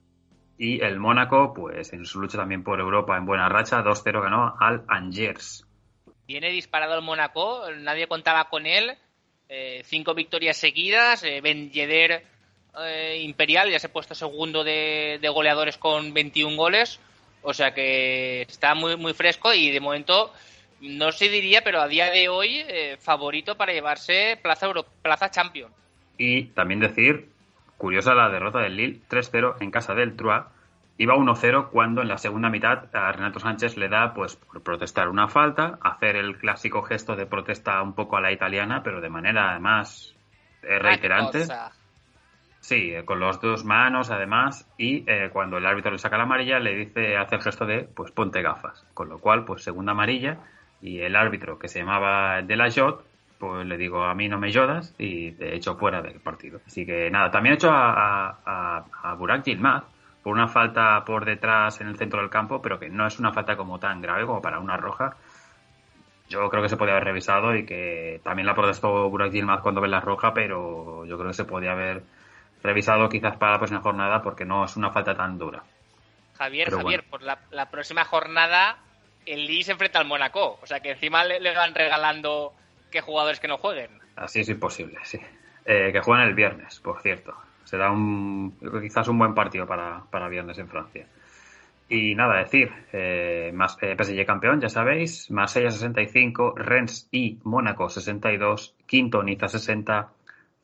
Y 0.58 0.82
el 0.82 1.00
Mónaco, 1.00 1.54
pues 1.54 1.92
en 1.92 2.06
su 2.06 2.22
lucha 2.22 2.38
también 2.38 2.64
por 2.64 2.80
Europa 2.80 3.18
en 3.18 3.26
buena 3.26 3.50
racha, 3.50 3.84
2-0 3.84 4.22
ganó 4.22 4.56
al 4.60 4.84
Angers. 4.88 5.66
Viene 6.28 6.50
disparado 6.50 6.96
el 6.96 7.02
Mónaco, 7.02 7.64
nadie 7.78 8.08
contaba 8.08 8.46
con 8.50 8.66
él. 8.66 8.94
Eh, 9.50 9.82
cinco 9.86 10.14
victorias 10.14 10.58
seguidas. 10.58 11.24
Eh, 11.24 11.42
ben 11.42 11.72
Yedder 11.72 12.24
eh, 12.84 13.22
Imperial 13.22 13.70
ya 13.70 13.80
se 13.80 13.88
ha 13.88 13.94
puesto 13.94 14.16
segundo 14.16 14.64
de, 14.64 15.20
goleadores 15.34 15.78
con 15.78 16.14
21 16.14 16.56
goles. 16.56 17.00
O 17.46 17.54
sea 17.54 17.74
que 17.74 18.42
está 18.42 18.76
muy, 18.76 18.98
muy 18.98 19.14
fresco 19.14 19.54
y 19.54 19.72
de 19.72 19.80
momento 19.80 20.34
no 20.82 21.12
se 21.12 21.30
diría, 21.30 21.62
pero 21.64 21.82
a 21.82 21.88
día 21.88 22.12
de 22.12 22.28
hoy 22.28 22.66
favorito 23.00 23.56
para 23.56 23.72
llevarse 23.72 24.38
Plaza, 24.42 24.66
Euro 24.66 24.86
Plaza 25.02 25.32
Champion. 25.32 25.72
Y 26.18 26.46
también 26.48 26.80
decir 26.80 27.30
Curiosa 27.78 28.16
la 28.16 28.30
derrota 28.30 28.60
del 28.60 28.78
Lille 28.78 29.02
3-0 29.10 29.58
en 29.60 29.72
casa 29.72 29.94
del 29.94 30.16
Troyes. 30.16 30.46
Iba 30.98 31.16
1-0 31.16 31.72
cuando 31.72 32.02
en 32.02 32.08
la 32.08 32.18
segunda 32.18 32.50
mitad 32.50 32.86
a 32.96 33.12
Renato 33.12 33.40
Sánchez 33.40 33.76
le 33.76 33.90
da 33.90 34.14
pues 34.14 34.38
por 34.38 34.64
protestar 34.64 35.10
una 35.10 35.28
falta, 35.28 35.78
hacer 35.82 36.16
el 36.16 36.38
clásico 36.38 36.84
gesto 36.84 37.18
de 37.18 37.26
protesta 37.26 37.82
un 37.82 37.94
poco 37.94 38.16
a 38.16 38.22
la 38.22 38.32
italiana, 38.32 38.82
pero 38.82 39.02
de 39.02 39.10
manera 39.10 39.52
además 39.52 40.16
eh, 40.64 40.80
reiterante. 40.80 41.48
Sí, 42.66 42.96
eh, 42.96 43.06
con 43.06 43.20
las 43.20 43.40
dos 43.40 43.64
manos 43.64 44.10
además 44.10 44.68
y 44.76 45.04
eh, 45.06 45.30
cuando 45.32 45.60
el 45.60 45.68
árbitro 45.68 45.92
le 45.92 46.00
saca 46.00 46.18
la 46.18 46.24
amarilla 46.24 46.58
le 46.58 46.76
dice 46.76 47.16
hace 47.16 47.36
el 47.36 47.44
gesto 47.44 47.68
de 47.68 47.84
pues 47.84 48.12
ponte 48.12 48.42
gafas, 48.42 48.88
con 48.96 49.08
lo 49.08 49.20
cual 49.20 49.46
pues 49.46 49.64
segunda 49.64 49.92
amarilla 49.92 50.40
y 50.82 51.00
el 51.02 51.16
árbitro 51.16 51.60
que 51.60 51.68
se 51.68 51.78
llamaba 51.78 52.42
De 52.42 52.56
La 52.56 52.72
Jot 52.72 53.06
pues 53.38 53.68
le 53.68 53.78
digo, 53.78 54.04
a 54.04 54.16
mí 54.16 54.28
no 54.28 54.40
me 54.40 54.50
llodas 54.50 54.96
y 54.98 55.34
te 55.34 55.56
echo 55.56 55.76
fuera 55.76 56.02
del 56.02 56.20
partido. 56.20 56.60
Así 56.66 56.88
que 56.88 57.12
nada, 57.12 57.30
también 57.30 57.54
he 57.54 57.58
hecho 57.58 57.70
a, 57.70 58.40
a, 58.44 58.86
a 59.04 59.14
Burak 59.14 59.44
Yilmaz 59.44 59.84
por 60.24 60.34
una 60.34 60.48
falta 60.48 61.06
por 61.06 61.24
detrás 61.24 61.80
en 61.82 61.88
el 61.88 61.98
centro 61.98 62.20
del 62.20 62.32
campo, 62.32 62.64
pero 62.64 62.80
que 62.80 62.90
no 62.90 63.06
es 63.06 63.20
una 63.20 63.32
falta 63.32 63.56
como 63.56 63.78
tan 63.78 64.02
grave 64.02 64.26
como 64.26 64.42
para 64.42 64.58
una 64.60 64.76
roja. 64.76 65.18
Yo 66.30 66.50
creo 66.50 66.64
que 66.64 66.70
se 66.70 66.78
podía 66.78 66.94
haber 66.94 67.04
revisado 67.04 67.56
y 67.56 67.64
que 67.64 68.22
también 68.24 68.48
la 68.48 68.56
protestó 68.56 69.08
Burak 69.08 69.32
Yilmaz 69.32 69.62
cuando 69.62 69.82
ve 69.82 69.88
la 69.88 70.02
roja, 70.02 70.34
pero 70.34 71.06
yo 71.06 71.16
creo 71.16 71.30
que 71.30 71.36
se 71.36 71.46
podía 71.46 71.74
haber 71.74 72.02
revisado 72.64 73.08
quizás 73.10 73.38
para 73.38 73.54
la 73.54 73.58
próxima 73.60 73.82
jornada 73.82 74.22
porque 74.22 74.46
no 74.46 74.66
es 74.66 74.76
una 74.76 74.92
falta 74.92 75.16
tan 75.16 75.38
dura. 75.38 75.64
Javier, 76.38 76.72
Javier, 76.72 77.04
por 77.10 77.22
la, 77.22 77.70
próxima 77.70 78.04
jornada 78.04 78.78
el 79.26 79.46
Lee 79.46 79.64
se 79.64 79.72
enfrenta 79.72 80.00
al 80.00 80.06
Mónaco, 80.06 80.60
o 80.62 80.66
sea 80.66 80.80
que 80.82 80.92
encima 80.92 81.24
le 81.24 81.56
van 81.56 81.74
regalando 81.74 82.54
que 82.92 83.02
jugadores 83.02 83.40
que 83.40 83.48
no 83.48 83.58
jueguen. 83.58 83.92
Así 84.16 84.40
es 84.40 84.50
imposible, 84.50 84.98
sí. 85.04 85.20
Eh, 85.66 85.92
que 85.92 86.00
jueguen 86.00 86.28
el 86.28 86.36
viernes, 86.36 86.80
por 86.80 87.02
cierto. 87.02 87.36
Será 87.64 87.92
un, 87.92 88.58
quizás 88.82 89.08
un 89.08 89.18
buen 89.18 89.34
partido 89.34 89.66
para, 89.66 90.04
para 90.12 90.30
viernes 90.30 90.58
en 90.60 90.70
Francia. 90.70 91.08
Y 91.90 92.16
nada, 92.16 92.38
decir, 92.38 92.72
eh, 92.94 93.52
más, 93.54 93.78
eh, 93.82 93.96
PSG 93.96 94.26
campeón, 94.26 94.62
ya 94.62 94.70
sabéis, 94.70 95.30
Marsella 95.30 95.72
65, 95.72 96.54
Rennes 96.56 97.08
y 97.12 97.40
Mónaco 97.44 97.90
62, 97.90 98.76
quinto 98.86 99.22
Niza 99.24 99.48
60, 99.48 100.10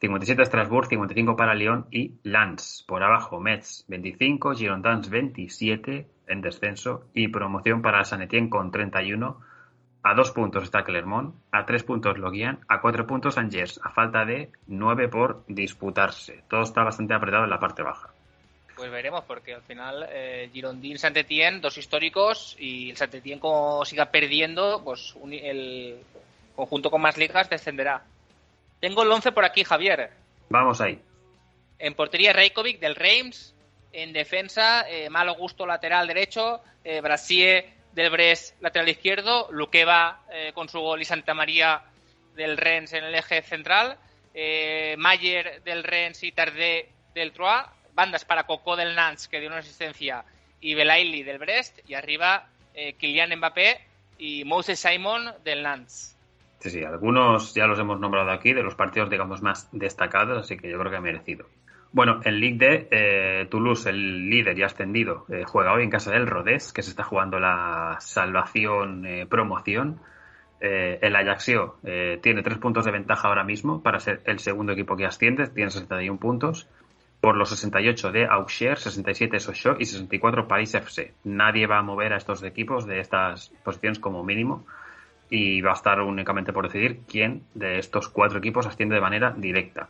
57 0.01 0.45
Strasbourg, 0.45 0.87
55 0.87 1.35
para 1.35 1.53
Lyon 1.53 1.85
y 1.91 2.13
Lens. 2.23 2.83
Por 2.87 3.03
abajo 3.03 3.39
Metz 3.39 3.85
25, 3.87 4.55
Girondins 4.55 5.11
27 5.11 6.07
en 6.27 6.41
descenso 6.41 7.05
y 7.13 7.27
promoción 7.27 7.83
para 7.83 8.03
San 8.03 8.23
Etienne 8.23 8.49
con 8.49 8.71
31, 8.71 9.39
a 10.01 10.13
dos 10.15 10.31
puntos 10.31 10.63
está 10.63 10.83
Clermont, 10.83 11.35
a 11.51 11.67
tres 11.67 11.83
puntos 11.83 12.17
lo 12.17 12.31
guían, 12.31 12.61
a 12.67 12.81
cuatro 12.81 13.05
puntos 13.05 13.37
Angers, 13.37 13.79
a 13.83 13.91
falta 13.91 14.25
de 14.25 14.49
nueve 14.65 15.07
por 15.07 15.43
disputarse. 15.47 16.43
Todo 16.49 16.63
está 16.63 16.83
bastante 16.83 17.13
apretado 17.13 17.43
en 17.43 17.51
la 17.51 17.59
parte 17.59 17.83
baja. 17.83 18.09
Pues 18.75 18.89
veremos, 18.89 19.23
porque 19.25 19.53
al 19.53 19.61
final 19.61 20.07
eh, 20.09 20.49
Girondin 20.51 20.97
saint 20.97 21.15
dos 21.61 21.77
históricos, 21.77 22.55
y 22.57 22.89
el 22.89 22.97
saint 22.97 23.39
como 23.39 23.85
siga 23.85 24.07
perdiendo, 24.07 24.81
pues 24.83 25.15
el 25.29 25.99
conjunto 26.55 26.89
con 26.89 27.01
más 27.03 27.19
ligas 27.19 27.47
descenderá. 27.47 28.01
Tengo 28.81 29.03
el 29.03 29.11
11 29.11 29.31
por 29.31 29.45
aquí, 29.45 29.63
Javier. 29.63 30.11
Vamos 30.49 30.81
ahí. 30.81 31.01
En 31.79 31.93
portería 31.93 32.33
Reykjavik 32.33 32.79
del 32.79 32.95
Reims, 32.95 33.55
en 33.93 34.11
defensa, 34.11 34.85
eh, 34.89 35.09
malo 35.09 35.35
gusto 35.35 35.65
lateral 35.65 36.07
derecho, 36.07 36.61
eh, 36.83 37.01
del 37.93 38.09
Brest 38.09 38.61
lateral 38.61 38.89
izquierdo, 38.89 39.47
Luqueva 39.51 40.21
eh, 40.31 40.51
con 40.53 40.67
su 40.69 40.79
gol 40.79 41.01
y 41.01 41.05
Santa 41.05 41.33
María 41.33 41.83
del 42.35 42.57
Rennes 42.57 42.93
en 42.93 43.03
el 43.03 43.15
eje 43.15 43.41
central, 43.41 43.97
eh, 44.33 44.95
Mayer 44.97 45.61
del 45.63 45.83
Rennes 45.83 46.23
y 46.23 46.31
Tardé 46.31 46.89
del 47.13 47.31
Troyes, 47.33 47.65
bandas 47.93 48.25
para 48.25 48.45
Coco 48.45 48.75
del 48.75 48.95
Nantes 48.95 49.27
que 49.27 49.39
dio 49.39 49.49
una 49.49 49.59
asistencia. 49.59 50.23
Y 50.63 50.75
Belaili 50.75 51.23
del 51.23 51.39
Brest. 51.39 51.79
Y 51.89 51.95
arriba 51.95 52.47
eh, 52.73 52.93
Kylian 52.93 53.35
Mbappé 53.35 53.81
y 54.19 54.43
Moses 54.45 54.79
Simon 54.79 55.33
del 55.43 55.63
Nantes. 55.63 56.15
Sí, 56.61 56.69
sí, 56.69 56.83
algunos 56.83 57.55
ya 57.55 57.65
los 57.65 57.79
hemos 57.79 57.99
nombrado 57.99 58.29
aquí 58.29 58.53
de 58.53 58.61
los 58.61 58.75
partidos 58.75 59.09
digamos 59.09 59.41
más 59.41 59.67
destacados, 59.71 60.37
así 60.37 60.57
que 60.57 60.69
yo 60.69 60.77
creo 60.77 60.91
que 60.91 60.97
ha 60.97 61.01
merecido. 61.01 61.47
Bueno, 61.91 62.21
en 62.23 62.39
Ligue 62.39 62.87
D, 62.89 63.47
Toulouse, 63.49 63.89
el 63.89 64.29
líder 64.29 64.57
y 64.57 64.63
ascendido, 64.63 65.25
juega 65.45 65.73
hoy 65.73 65.83
en 65.83 65.89
casa 65.89 66.11
del 66.11 66.27
Rodés, 66.27 66.71
que 66.71 66.83
se 66.83 66.91
está 66.91 67.03
jugando 67.03 67.39
la 67.39 67.97
salvación 67.99 69.05
promoción. 69.27 69.99
el 70.61 71.15
Ajaxio 71.15 71.77
tiene 72.21 72.43
tres 72.43 72.59
puntos 72.59 72.85
de 72.85 72.91
ventaja 72.91 73.27
ahora 73.27 73.43
mismo 73.43 73.81
para 73.81 73.99
ser 73.99 74.21
el 74.25 74.37
segundo 74.39 74.73
equipo 74.73 74.95
que 74.95 75.05
asciende, 75.05 75.47
tiene 75.47 75.71
61 75.71 76.19
puntos 76.19 76.69
por 77.19 77.35
los 77.35 77.49
68 77.49 78.11
de 78.11 78.25
Auxerre, 78.27 78.77
67 78.77 79.39
Sochaux 79.39 79.81
y 79.81 79.85
64 79.85 80.47
Paris 80.47 80.75
FC. 80.75 81.13
Nadie 81.23 81.67
va 81.67 81.79
a 81.79 81.83
mover 81.83 82.13
a 82.13 82.17
estos 82.17 82.43
equipos 82.43 82.85
de 82.85 82.99
estas 82.99 83.49
posiciones 83.63 83.99
como 83.99 84.23
mínimo 84.23 84.65
y 85.31 85.61
va 85.61 85.71
a 85.71 85.73
estar 85.73 85.99
únicamente 86.01 86.53
por 86.53 86.67
decidir 86.67 86.99
quién 87.07 87.41
de 87.55 87.79
estos 87.79 88.09
cuatro 88.09 88.37
equipos 88.37 88.67
asciende 88.67 88.93
de 88.93 89.01
manera 89.01 89.33
directa. 89.35 89.89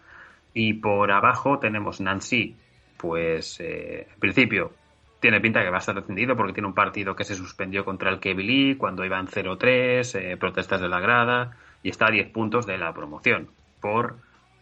Y 0.54 0.76
por 0.76 1.12
abajo 1.12 1.60
tenemos 1.60 2.00
Nancy, 2.00 2.56
pues 2.98 3.60
eh, 3.60 4.08
en 4.14 4.20
principio 4.20 4.72
tiene 5.20 5.42
pinta 5.42 5.62
que 5.62 5.70
va 5.70 5.78
a 5.78 5.80
estar 5.80 5.96
descendido 5.96 6.36
porque 6.36 6.54
tiene 6.54 6.68
un 6.68 6.74
partido 6.74 7.16
que 7.16 7.24
se 7.24 7.36
suspendió 7.36 7.86
contra 7.86 8.10
el 8.10 8.20
Kevili 8.20 8.76
cuando 8.76 9.06
iban 9.06 9.28
0-3, 9.28 10.16
eh, 10.16 10.38
protestas 10.38 10.80
de 10.80 10.90
la 10.90 11.00
grada 11.00 11.58
y 11.84 11.90
está 11.90 12.08
a 12.08 12.12
10 12.12 12.30
puntos 12.32 12.66
de 12.66 12.78
la 12.78 12.94
promoción 12.94 13.50
por 13.80 14.16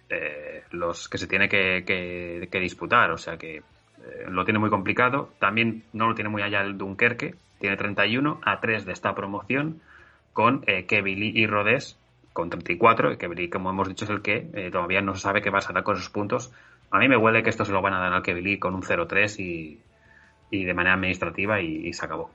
eh, 0.10 0.64
los 0.72 1.08
que 1.08 1.18
se 1.18 1.28
tiene 1.28 1.48
que, 1.48 2.50
disputar. 2.52 3.12
O 3.12 3.18
sea 3.18 3.38
que 3.38 3.58
eh, 3.58 3.62
lo 4.28 4.44
tiene 4.44 4.60
muy 4.60 4.70
complicado. 4.70 5.32
También 5.40 5.84
no 5.94 6.08
lo 6.08 6.16
tiene 6.16 6.30
muy 6.30 6.42
allá 6.42 6.62
el 6.62 6.78
Dunkerque. 6.78 7.36
Tiene 7.60 7.78
31 7.78 8.42
a 8.44 8.60
3 8.60 8.86
de 8.86 8.92
esta 8.92 9.14
promoción 9.16 9.82
con 10.40 10.64
eh, 10.68 10.88
y 10.90 11.48
Rodés 11.48 12.00
con 12.32 12.50
34. 12.50 13.18
Kevili, 13.18 13.50
como 13.50 13.72
hemos 13.72 13.90
dicho, 13.90 14.06
es 14.06 14.10
el 14.10 14.22
que 14.22 14.50
eh, 14.54 14.72
todavía 14.72 15.02
no 15.02 15.14
se 15.14 15.20
sabe 15.20 15.42
qué 15.42 15.50
va 15.50 15.58
a 15.58 15.62
sacar 15.62 15.84
con 15.84 15.98
esos 15.98 16.10
puntos. 16.10 16.54
A 16.92 16.98
mí 16.98 17.10
me 17.10 17.18
huele 17.18 17.44
que 17.44 17.50
esto 17.50 17.66
se 17.66 17.74
lo 17.74 17.82
van 17.82 17.94
a 17.94 18.00
dar 18.00 18.14
al 18.14 18.24
Kevili 18.24 18.58
con 18.58 18.74
un 18.74 18.82
0-3 18.82 19.38
y, 19.38 19.82
y, 20.50 20.64
de 20.64 20.74
manera 20.74 20.96
administrativa 20.96 21.60
y, 21.60 21.92
se 21.92 22.06
acabó. 22.06 22.32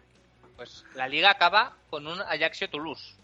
Pues 0.54 0.84
la 0.94 1.08
liga 1.08 1.30
acaba 1.30 1.72
con 1.88 2.06
un 2.06 2.20
Ajaxio 2.20 2.68
Toulouse. 2.68 3.16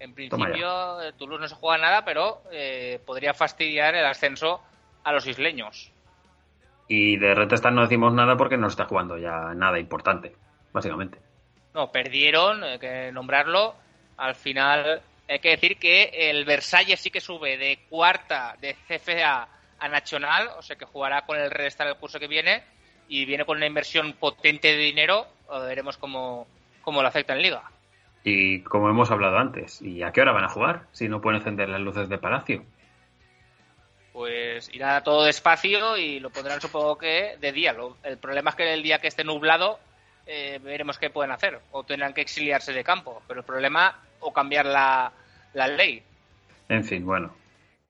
En 0.00 0.12
principio, 0.12 1.02
eh, 1.02 1.12
Toulouse 1.16 1.42
no 1.42 1.46
se 1.46 1.54
juega 1.54 1.78
nada, 1.78 2.04
pero 2.04 2.42
eh, 2.50 3.00
podría 3.06 3.32
fastidiar 3.32 3.94
el 3.94 4.06
ascenso 4.06 4.60
a 5.04 5.12
los 5.12 5.24
isleños. 5.28 5.92
Y 6.88 7.16
de 7.16 7.32
Retestan 7.32 7.76
no 7.76 7.82
decimos 7.82 8.12
nada 8.12 8.36
porque 8.36 8.56
no 8.56 8.66
está 8.66 8.86
jugando 8.86 9.18
ya 9.18 9.54
nada 9.54 9.78
importante, 9.78 10.34
básicamente. 10.72 11.20
No, 11.74 11.92
perdieron, 11.92 12.64
hay 12.64 12.80
que 12.80 13.12
nombrarlo. 13.12 13.85
Al 14.16 14.34
final, 14.34 15.02
hay 15.28 15.38
que 15.38 15.50
decir 15.50 15.78
que 15.78 16.10
el 16.30 16.44
Versalles 16.44 17.00
sí 17.00 17.10
que 17.10 17.20
sube 17.20 17.56
de 17.56 17.80
cuarta 17.88 18.56
de 18.60 18.74
CFA 18.88 19.48
a 19.78 19.88
Nacional, 19.88 20.48
o 20.58 20.62
sea 20.62 20.76
que 20.76 20.86
jugará 20.86 21.22
con 21.26 21.38
el 21.38 21.50
Redestar 21.50 21.86
el 21.86 21.96
curso 21.96 22.18
que 22.18 22.28
viene 22.28 22.62
y 23.08 23.24
viene 23.24 23.44
con 23.44 23.58
una 23.58 23.66
inversión 23.66 24.14
potente 24.14 24.68
de 24.68 24.78
dinero. 24.78 25.26
Veremos 25.48 25.96
cómo, 25.96 26.46
cómo 26.82 27.02
lo 27.02 27.08
afecta 27.08 27.34
en 27.34 27.42
Liga. 27.42 27.62
Y 28.24 28.62
como 28.62 28.90
hemos 28.90 29.10
hablado 29.10 29.38
antes, 29.38 29.80
¿y 29.82 30.02
a 30.02 30.10
qué 30.10 30.20
hora 30.20 30.32
van 30.32 30.44
a 30.44 30.48
jugar 30.48 30.86
si 30.92 31.08
no 31.08 31.20
pueden 31.20 31.40
encender 31.40 31.68
las 31.68 31.80
luces 31.80 32.08
de 32.08 32.18
Palacio? 32.18 32.64
Pues 34.12 34.74
irá 34.74 35.02
todo 35.02 35.24
despacio 35.24 35.96
y 35.96 36.18
lo 36.18 36.30
pondrán 36.30 36.60
supongo 36.60 36.96
que 36.96 37.36
de 37.38 37.52
día. 37.52 37.76
el 38.02 38.18
problema 38.18 38.50
es 38.50 38.56
que 38.56 38.72
el 38.72 38.82
día 38.82 38.98
que 38.98 39.08
esté 39.08 39.22
nublado 39.22 39.78
eh, 40.26 40.58
veremos 40.62 40.98
qué 40.98 41.10
pueden 41.10 41.32
hacer. 41.32 41.60
O 41.72 41.84
tendrán 41.84 42.12
que 42.12 42.20
exiliarse 42.20 42.72
de 42.72 42.84
campo. 42.84 43.22
Pero 43.26 43.40
el 43.40 43.46
problema 43.46 44.00
o 44.20 44.32
cambiar 44.32 44.66
la, 44.66 45.12
ley. 45.54 46.02
En 46.68 46.84
fin, 46.84 47.04
bueno. 47.04 47.34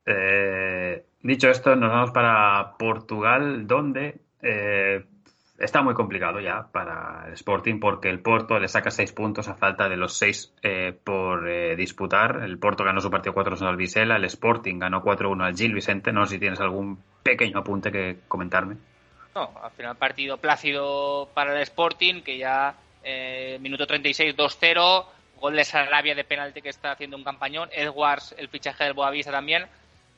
Eh, 0.05 1.05
dicho 1.23 1.49
esto, 1.49 1.75
nos 1.75 1.91
vamos 1.91 2.11
para 2.13 2.77
Portugal, 2.79 3.67
donde 3.67 4.21
eh, 4.43 5.05
está 5.59 5.83
muy 5.83 5.95
complicado 5.95 6.41
ya 6.41 6.69
para 6.71 7.25
el 7.27 7.35
Sporting 7.35 7.81
porque 7.81 8.09
el 8.09 8.21
Porto 8.21 8.59
le 8.59 8.69
saca 8.69 8.91
seis 8.91 9.13
puntos 9.13 9.49
a 9.49 9.55
falta 9.55 9.89
de 9.89 9.97
los 9.97 10.17
seis 10.17 10.53
eh, 10.63 10.93
por 10.93 11.49
eh, 11.49 11.77
disputar. 11.77 12.43
El 12.43 12.59
Porto 12.59 12.85
ganó 12.85 13.01
su 13.01 13.11
partido 13.11 13.35
4-1 13.35 13.67
al 13.67 13.77
Vizela, 13.77 14.17
el 14.17 14.25
Sporting 14.25 14.79
ganó 14.79 15.03
4-1 15.03 15.45
al 15.45 15.57
Gil 15.57 15.75
Vicente. 15.75 16.13
No 16.13 16.27
sé 16.27 16.35
si 16.35 16.41
tienes 16.41 16.61
algún 16.61 16.99
pequeño 17.23 17.59
apunte 17.59 17.91
que 17.91 18.19
comentarme. 18.29 18.77
No, 19.37 19.53
al 19.63 19.71
final 19.73 19.97
partido 19.97 20.39
plácido 20.39 21.29
para 21.35 21.55
el 21.55 21.61
Sporting 21.61 22.23
que 22.23 22.39
ya 22.39 22.75
eh, 23.05 23.59
minuto 23.61 23.87
36 23.87 24.35
2-0, 24.35 25.07
gol 25.39 25.55
de 25.55 25.63
Sarabia 25.63 26.15
de 26.15 26.25
penalti 26.25 26.63
que 26.63 26.71
está 26.71 26.93
haciendo 26.93 27.19
un 27.19 27.23
campañón, 27.23 27.69
Edwards 27.71 28.35
el 28.39 28.49
fichaje 28.49 28.85
del 28.85 28.95
Boavista 28.95 29.31
también. 29.31 29.67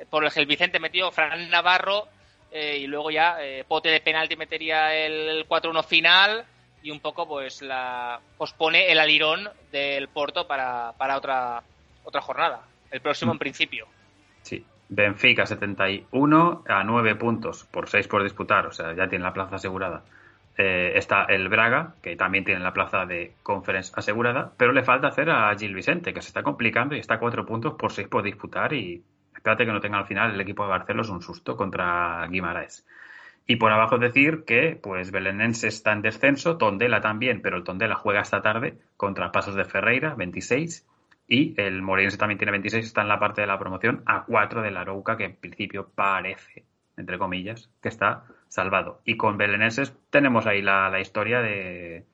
Por 0.09 0.25
el 0.25 0.31
Gil 0.31 0.47
Vicente 0.47 0.79
metió 0.79 1.11
Fran 1.11 1.51
Navarro 1.51 2.07
eh, 2.53 2.79
y 2.81 2.87
luego 2.87 3.11
ya 3.11 3.39
eh, 3.41 3.65
Pote 3.67 3.89
de 3.89 4.01
penalti 4.01 4.37
metería 4.37 4.95
el 4.95 5.49
4-1 5.49 5.85
final 5.85 6.45
y 6.85 6.93
un 6.93 7.01
poco 7.01 7.27
pues 7.27 7.61
la 7.61 8.21
pospone 8.37 8.93
el 8.93 9.01
alirón 9.01 9.51
del 9.73 10.07
Porto 10.07 10.47
para, 10.47 10.93
para 10.97 11.17
otra 11.17 11.65
otra 12.05 12.21
jornada, 12.21 12.63
el 12.93 13.01
próximo 13.01 13.33
en 13.33 13.37
mm. 13.37 13.41
principio. 13.41 13.89
Sí, 14.43 14.65
Benfica 14.89 15.47
71 15.47 16.65
a 16.67 16.85
9 16.85 17.15
puntos 17.17 17.65
por 17.65 17.89
6 17.89 18.09
por 18.09 18.23
disputar, 18.23 18.67
o 18.67 18.73
sea, 18.73 18.95
ya 18.95 19.09
tiene 19.09 19.25
la 19.25 19.33
plaza 19.33 19.57
asegurada. 19.57 20.03
Eh, 20.57 20.93
está 20.97 21.25
el 21.25 21.49
Braga, 21.49 21.95
que 22.03 22.17
también 22.17 22.45
tiene 22.45 22.61
la 22.61 22.73
plaza 22.73 23.07
de 23.07 23.35
conference 23.43 23.93
asegurada, 23.95 24.53
pero 24.57 24.73
le 24.73 24.83
falta 24.83 25.09
hacer 25.09 25.31
a 25.31 25.55
Gil 25.57 25.75
Vicente, 25.75 26.13
que 26.13 26.23
se 26.23 26.29
está 26.29 26.43
complicando 26.43 26.97
y 26.97 26.99
está 26.99 27.15
a 27.15 27.21
4 27.21 27.47
puntos 27.47 27.75
por 27.75 27.93
6 27.93 28.09
por 28.09 28.23
disputar 28.23 28.73
y 28.73 29.03
Espérate 29.39 29.67
que 29.67 29.73
no 29.73 29.81
tenga 29.81 29.99
al 29.99 30.07
final 30.07 30.35
el 30.35 30.41
equipo 30.41 30.65
de 30.65 30.71
Barcelos 30.71 31.11
un 31.11 31.23
susto 31.23 31.57
contra 31.57 32.27
Guimaraes. 32.29 32.85
Y 33.47 33.55
por 33.55 33.71
abajo 33.71 33.97
decir 33.97 34.43
que, 34.45 34.77
pues, 34.83 35.13
Belenense 35.13 35.69
está 35.69 35.93
en 35.93 36.03
descenso, 36.03 36.59
Tondela 36.59 37.01
también, 37.01 37.41
pero 37.41 37.57
el 37.57 37.63
Tondela 37.63 37.95
juega 37.95 38.21
esta 38.21 38.43
tarde 38.43 38.77
contra 38.97 39.31
Pasos 39.31 39.55
de 39.55 39.65
Ferreira, 39.65 40.17
26, 40.17 40.85
y 41.29 41.55
el 41.61 41.83
Morense 41.83 42.17
también 42.17 42.39
tiene 42.39 42.53
26, 42.53 42.87
está 42.87 43.03
en 43.03 43.09
la 43.09 43.19
parte 43.19 43.43
de 43.43 43.47
la 43.47 43.59
promoción, 43.59 44.03
a 44.07 44.25
4 44.25 44.63
de 44.63 44.71
la 44.71 44.81
Arouca, 44.81 45.19
que 45.19 45.25
en 45.25 45.37
principio 45.37 45.91
parece, 45.95 46.65
entre 46.97 47.19
comillas, 47.19 47.69
que 47.83 47.91
está 47.91 48.25
salvado. 48.49 49.03
Y 49.05 49.19
con 49.19 49.37
Belenenses 49.37 49.95
tenemos 50.09 50.47
ahí 50.47 50.63
la, 50.63 50.99
historia 51.01 51.43
de, 51.43 52.07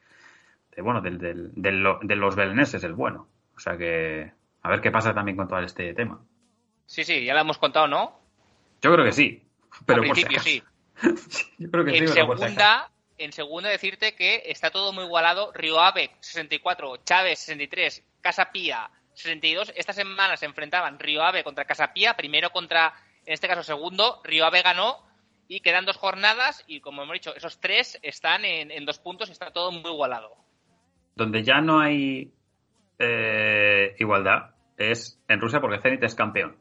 bueno, 0.79 1.01
del, 1.01 1.19
de 1.55 2.17
los 2.17 2.35
Belenenses, 2.35 2.83
el 2.83 2.95
bueno. 2.95 3.29
O 3.57 3.61
sea 3.61 3.77
que, 3.77 4.33
a 4.63 4.69
ver 4.69 4.81
qué 4.81 4.91
pasa 4.91 5.15
también 5.15 5.37
con 5.37 5.47
todo 5.47 5.61
este 5.61 5.95
tema. 5.95 6.21
Sí, 6.87 7.05
sí, 7.05 7.25
ya 7.25 7.35
lo 7.35 7.41
hemos 7.41 7.59
contado, 7.59 7.87
¿no? 7.87 8.21
Yo 8.83 8.93
creo 8.93 9.05
que 9.05 9.13
sí. 9.13 9.45
Pero 9.87 10.03
Al 10.03 10.11
principio 10.11 10.41
sí. 10.41 10.61
Yo 11.59 11.71
creo 11.71 11.85
que 11.85 11.99
en 11.99 12.09
sí, 12.09 12.15
segunda, 12.15 12.91
en 13.17 13.33
segunda 13.33 13.69
decirte 13.69 14.17
que 14.17 14.43
está 14.47 14.71
todo 14.71 14.93
muy 14.93 15.05
igualado. 15.05 15.53
Río 15.53 15.81
Ave 15.81 16.11
64, 16.19 16.97
Chávez 17.05 17.39
63, 17.39 18.05
Casa 18.21 18.51
Pía 18.51 18.91
62. 19.15 19.73
Esta 19.77 19.93
semana 19.93 20.37
se 20.37 20.47
enfrentaban 20.47 20.99
Río 20.99 21.23
Ave 21.23 21.45
contra 21.45 21.65
Casa 21.65 21.93
Pía, 21.93 22.15
primero 22.15 22.51
contra, 22.51 22.95
en 23.25 23.33
este 23.33 23.49
caso 23.49 23.63
segundo. 23.63 24.21
Río 24.25 24.45
Ave 24.45 24.63
ganó 24.63 24.99
y 25.49 25.61
quedan 25.61 25.85
dos 25.85 25.97
jornadas 25.97 26.65
y 26.67 26.81
como 26.81 27.03
hemos 27.03 27.15
dicho, 27.15 27.35
esos 27.35 27.61
tres 27.61 27.99
están 28.03 28.45
en, 28.45 28.85
dos 28.85 28.99
puntos 28.99 29.29
y 29.29 29.33
está 29.33 29.51
todo 29.51 29.73
muy 29.73 29.91
igualado. 29.91 30.37
Donde 31.15 31.43
ya 31.43 31.61
no 31.61 31.81
hay 31.81 32.33
eh, 32.99 33.95
igualdad 33.99 34.55
es 34.77 35.21
en 35.29 35.41
Rusia 35.41 35.61
porque 35.61 35.81
Zenit 35.81 36.03
es 36.03 36.15
campeón. 36.15 36.57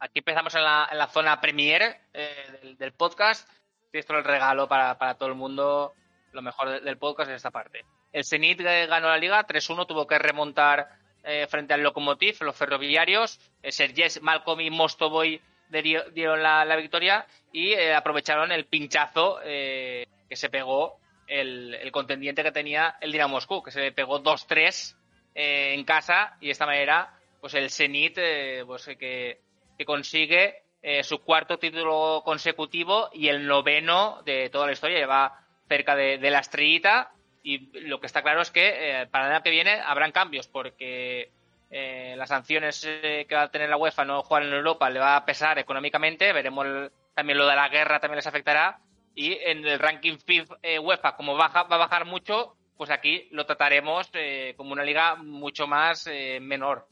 Aquí 0.00 0.18
empezamos 0.18 0.54
en 0.54 0.64
la, 0.64 0.88
en 0.90 0.98
la 0.98 1.06
zona 1.06 1.40
premier 1.40 2.00
eh, 2.12 2.74
del, 2.76 2.92
podcast. 2.92 3.48
esto 3.92 4.14
es 4.14 4.18
el 4.18 4.24
regalo 4.24 4.68
para, 4.68 5.14
todo 5.14 5.28
el 5.28 5.36
mundo. 5.36 5.92
Lo 6.32 6.42
mejor 6.42 6.80
del, 6.82 6.98
podcast 6.98 7.30
es 7.30 7.36
esta 7.36 7.50
parte. 7.52 7.84
El 8.12 8.24
Zenit 8.24 8.60
ganó 8.60 9.08
la 9.08 9.18
liga 9.18 9.46
3-1, 9.46 9.86
tuvo 9.86 10.06
que 10.06 10.18
remontar 10.18 10.88
eh, 11.24 11.46
frente 11.48 11.74
al 11.74 11.82
Lokomotiv, 11.82 12.42
los 12.42 12.56
ferroviarios. 12.56 13.38
Eh, 13.62 13.72
Sergés, 13.72 14.20
Malcolm 14.22 14.60
y 14.60 14.70
Mostovoy 14.70 15.40
dieron 15.68 16.42
la, 16.42 16.76
victoria 16.76 17.26
y 17.50 17.74
aprovecharon 17.74 18.52
el 18.52 18.66
pinchazo 18.66 19.38
que 19.42 20.06
se 20.32 20.50
pegó 20.50 20.98
el, 21.26 21.74
el, 21.74 21.90
contendiente 21.90 22.42
que 22.42 22.52
tenía 22.52 22.96
el 23.00 23.10
Dinamo 23.10 23.36
Moscú, 23.36 23.62
que 23.62 23.70
se 23.70 23.90
pegó 23.92 24.22
2-3 24.22 24.94
en 25.34 25.84
casa 25.84 26.36
y 26.42 26.46
de 26.46 26.52
esta 26.52 26.66
manera 26.66 27.18
pues 27.40 27.54
el 27.54 27.70
Zenit 27.70 28.18
pues 28.66 28.84
que 28.84 29.40
consigue 29.86 30.62
eh, 30.84 31.04
su 31.04 31.20
cuarto 31.20 31.58
título 31.58 32.22
consecutivo 32.24 33.08
y 33.12 33.28
el 33.28 33.46
noveno 33.46 34.20
de 34.24 34.50
toda 34.50 34.66
la 34.66 34.72
historia. 34.72 34.98
Lleva 34.98 35.40
cerca 35.68 35.94
de, 35.94 36.18
la 36.18 36.40
estrellita 36.40 37.12
y 37.42 37.70
lo 37.80 38.00
que 38.00 38.06
está 38.06 38.22
claro 38.22 38.40
es 38.40 38.50
que 38.50 39.02
eh, 39.02 39.06
para 39.06 39.26
el 39.26 39.32
año 39.32 39.42
que 39.42 39.50
viene 39.50 39.80
habrán 39.80 40.12
cambios 40.12 40.46
porque 40.48 41.30
eh, 41.70 42.14
las 42.16 42.28
sanciones 42.28 42.80
que 42.80 43.34
va 43.34 43.42
a 43.42 43.50
tener 43.50 43.68
la 43.68 43.76
UEFA 43.76 44.04
no 44.04 44.22
jugar 44.22 44.44
en 44.44 44.52
Europa 44.52 44.90
le 44.90 45.00
va 45.00 45.16
a 45.16 45.24
pesar 45.24 45.58
económicamente. 45.58 46.32
Veremos 46.32 46.90
también 47.14 47.38
lo 47.38 47.46
de 47.46 47.56
la 47.56 47.68
guerra 47.68 48.00
también 48.00 48.16
les 48.16 48.26
afectará 48.26 48.80
y 49.14 49.32
en 49.32 49.66
el 49.66 49.78
ranking 49.78 50.18
FIFA 50.18 50.56
UEFA 50.80 51.16
como 51.16 51.36
baja, 51.36 51.64
va 51.64 51.76
a 51.76 51.80
bajar 51.80 52.04
mucho, 52.04 52.56
pues 52.76 52.90
aquí 52.90 53.28
lo 53.32 53.44
trataremos 53.44 54.10
como 54.56 54.72
una 54.72 54.84
liga 54.84 55.16
mucho 55.16 55.66
más 55.66 56.08
menor 56.40 56.86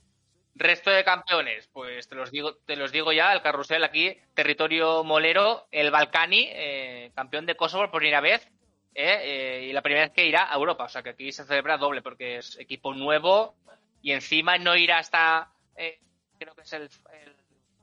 Resto 0.55 0.91
de 0.91 1.05
campeones, 1.05 1.69
pues 1.73 2.09
te 2.09 2.17
los 2.17 2.31
digo, 2.31 2.57
te 2.67 2.77
los 2.77 2.91
digo 2.91 3.13
ya, 3.13 3.33
el 3.33 3.41
carrusel 3.41 3.85
aquí, 3.85 4.17
territorio 4.35 5.05
molero, 5.05 5.69
el 5.71 5.91
Balcani, 5.91 6.49
eh, 6.51 7.13
campeón 7.15 7.47
de 7.47 7.55
Kosovo 7.55 7.91
por 7.91 8.01
primera 8.01 8.21
vez, 8.21 8.47
eh, 8.95 9.21
eh, 9.23 9.67
y 9.69 9.73
la 9.73 9.83
primera 9.83 10.07
vez 10.07 10.13
que 10.13 10.27
irá 10.27 10.53
a 10.53 10.57
Europa, 10.57 10.85
o 10.85 10.89
sea 10.89 11.03
que 11.03 11.11
aquí 11.11 11.33
se 11.33 11.45
celebra 11.45 11.79
doble 11.79 12.03
porque 12.03 12.39
es 12.39 12.59
equipo 12.59 12.95
nuevo 12.95 13.55
y 14.03 14.13
encima 14.13 14.59
no 14.59 14.77
irá 14.77 14.99
hasta, 14.99 15.53
creo 16.39 16.55
que 16.55 16.63
es 16.63 16.73
el, 16.73 16.89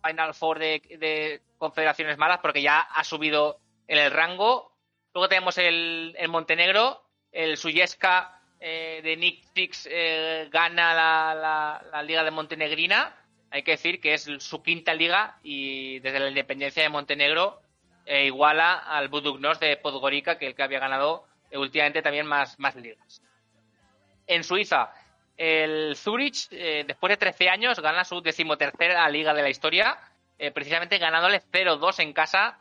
Final 0.05 0.33
Four 0.33 0.59
de, 0.59 1.41
Confederaciones 1.57 2.17
Malas 2.17 2.39
porque 2.41 2.61
ya 2.61 2.79
ha 2.79 3.03
subido 3.03 3.59
en 3.87 3.97
el 3.97 4.11
rango. 4.11 4.71
Luego 5.13 5.27
tenemos 5.27 5.57
el, 5.57 6.15
el 6.17 6.29
Montenegro, 6.29 7.03
el 7.31 7.57
Suyeska 7.57 8.37
eh, 8.59 9.01
de 9.03 9.15
Nick 9.17 9.45
Fix 9.53 9.87
eh, 9.89 10.47
gana 10.51 10.93
la, 10.93 12.03
Liga 12.03 12.23
de 12.23 12.31
Montenegrina. 12.31 13.15
Hay 13.51 13.63
que 13.63 13.71
decir 13.71 14.01
que 14.01 14.13
es 14.13 14.27
su 14.39 14.61
quinta 14.61 14.93
liga 14.93 15.39
y 15.43 15.99
desde 15.99 16.19
la 16.19 16.29
independencia 16.29 16.83
de 16.83 16.89
Montenegro 16.89 17.61
eh, 18.07 18.25
iguala 18.25 18.73
al 18.73 19.09
Budugnos 19.09 19.59
de 19.59 19.77
Podgorica, 19.77 20.37
que 20.37 20.47
el 20.47 20.55
que 20.55 20.63
había 20.63 20.79
ganado 20.79 21.25
últimamente 21.53 22.01
también 22.01 22.25
más, 22.25 22.59
más 22.59 22.75
ligas. 22.75 23.21
En 24.25 24.43
Suiza, 24.43 24.91
el 25.37 25.95
Zurich, 25.95 26.49
después 26.49 27.11
de 27.11 27.17
13 27.17 27.49
años, 27.49 27.79
gana 27.79 28.03
su 28.03 28.21
decimotercera 28.21 29.07
liga 29.09 29.33
de 29.33 29.41
la 29.41 29.49
historia, 29.49 29.97
precisamente 30.53 30.97
ganándole 30.97 31.41
0-2 31.41 31.99
en 31.99 32.11
casa 32.11 32.57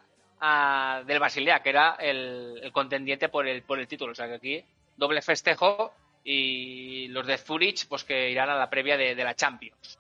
del 1.05 1.19
Basilea, 1.19 1.61
que 1.61 1.71
era 1.71 1.97
el, 1.99 2.71
contendiente 2.73 3.29
por 3.29 3.49
el, 3.49 3.63
por 3.63 3.81
el 3.81 3.89
título. 3.89 4.13
O 4.13 4.15
sea 4.15 4.29
que 4.29 4.35
aquí 4.35 4.65
doble 4.97 5.23
festejo 5.23 5.93
y 6.25 7.09
los 7.09 7.27
de 7.27 7.39
Zurich 7.39 7.87
pues 7.89 8.05
que 8.05 8.31
irán 8.31 8.51
a 8.51 8.57
la 8.57 8.69
previa 8.69 8.97
de, 8.97 9.15
la 9.15 9.35
Champions. 9.35 9.99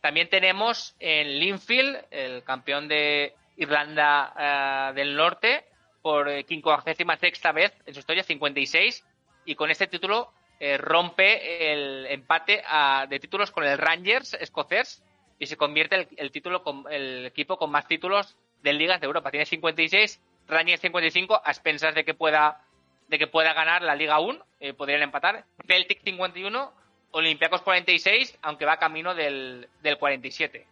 También 0.00 0.28
tenemos 0.28 0.94
en 0.98 1.38
Linfield, 1.38 2.06
el 2.10 2.42
campeón 2.42 2.88
de 2.88 3.34
Irlanda 3.56 4.34
eh, 4.38 4.92
del 4.94 5.16
Norte, 5.16 5.64
por 6.02 6.30
56 6.30 7.08
vez 7.54 7.72
en 7.86 7.94
su 7.94 8.00
historia, 8.00 8.22
56, 8.22 9.04
y 9.44 9.54
con 9.54 9.70
este 9.70 9.86
título 9.86 10.32
eh, 10.58 10.78
rompe 10.78 11.72
el 11.72 12.06
empate 12.06 12.62
de 13.08 13.20
títulos 13.20 13.50
con 13.50 13.64
el 13.64 13.78
Rangers 13.78 14.34
escocés 14.34 15.02
y 15.38 15.46
se 15.46 15.56
convierte 15.56 15.96
el, 15.96 16.08
el, 16.16 16.30
título 16.30 16.62
con, 16.62 16.84
el 16.90 17.26
equipo 17.26 17.56
con 17.56 17.70
más 17.70 17.86
títulos 17.86 18.36
de 18.62 18.72
ligas 18.72 19.00
de 19.00 19.06
Europa. 19.06 19.30
Tiene 19.30 19.46
56, 19.46 20.20
Rangers 20.48 20.80
55, 20.80 21.40
a 21.44 21.50
expensas 21.50 21.94
de 21.94 22.04
que 22.04 22.14
pueda 22.14 22.64
de 23.10 23.18
que 23.18 23.26
pueda 23.26 23.52
ganar 23.52 23.82
la 23.82 23.96
Liga 23.96 24.20
1, 24.20 24.46
eh, 24.60 24.72
podrían 24.72 25.02
empatar. 25.02 25.44
Celtic 25.66 26.00
51, 26.04 26.72
Olympiacos 27.10 27.60
46, 27.62 28.38
aunque 28.40 28.64
va 28.64 28.78
camino 28.78 29.14
del, 29.14 29.68
del 29.82 29.98
47. 29.98 30.64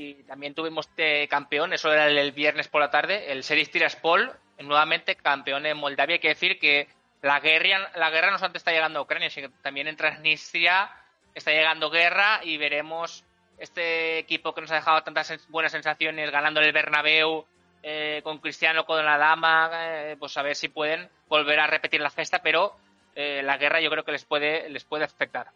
Y 0.00 0.14
también 0.22 0.54
tuvimos 0.54 0.86
este 0.86 1.26
campeón, 1.26 1.72
eso 1.72 1.92
era 1.92 2.06
el, 2.06 2.30
viernes 2.30 2.68
por 2.68 2.80
la 2.80 2.88
tarde, 2.88 3.32
el 3.32 3.42
Series 3.42 3.68
Tiraspol, 3.68 4.30
nuevamente 4.60 5.16
campeón 5.16 5.66
en 5.66 5.76
Moldavia. 5.76 6.14
Hay 6.14 6.20
que 6.20 6.28
decir 6.28 6.60
que 6.60 6.86
la 7.20 7.40
guerra, 7.40 7.90
la 7.96 8.08
guerra 8.08 8.30
no 8.30 8.38
solamente 8.38 8.58
está 8.58 8.70
llegando 8.70 9.00
a 9.00 9.02
Ucrania, 9.02 9.28
sino 9.28 9.48
que 9.48 9.56
también 9.60 9.88
en 9.88 9.96
Transnistria 9.96 10.88
está 11.34 11.50
llegando 11.50 11.90
guerra 11.90 12.38
y 12.44 12.58
veremos 12.58 13.24
este 13.58 14.20
equipo 14.20 14.54
que 14.54 14.60
nos 14.60 14.70
ha 14.70 14.76
dejado 14.76 15.02
tantas 15.02 15.48
buenas 15.48 15.72
sensaciones 15.72 16.30
ganando 16.30 16.60
el 16.60 16.72
Bernabéu 16.72 17.44
eh, 17.82 18.20
con 18.22 18.38
Cristiano, 18.38 18.84
con 18.84 19.04
la 19.04 19.18
dama, 19.18 19.68
eh, 19.74 20.16
pues 20.16 20.36
a 20.36 20.42
ver 20.42 20.54
si 20.54 20.68
pueden 20.68 21.08
volver 21.28 21.58
a 21.58 21.66
repetir 21.66 22.00
la 22.00 22.10
gesta, 22.10 22.40
pero 22.40 22.76
eh, 23.16 23.42
la 23.42 23.56
guerra 23.56 23.80
yo 23.80 23.90
creo 23.90 24.04
que 24.04 24.12
les 24.12 24.24
puede, 24.24 24.70
les 24.70 24.84
puede 24.84 25.02
afectar. 25.02 25.48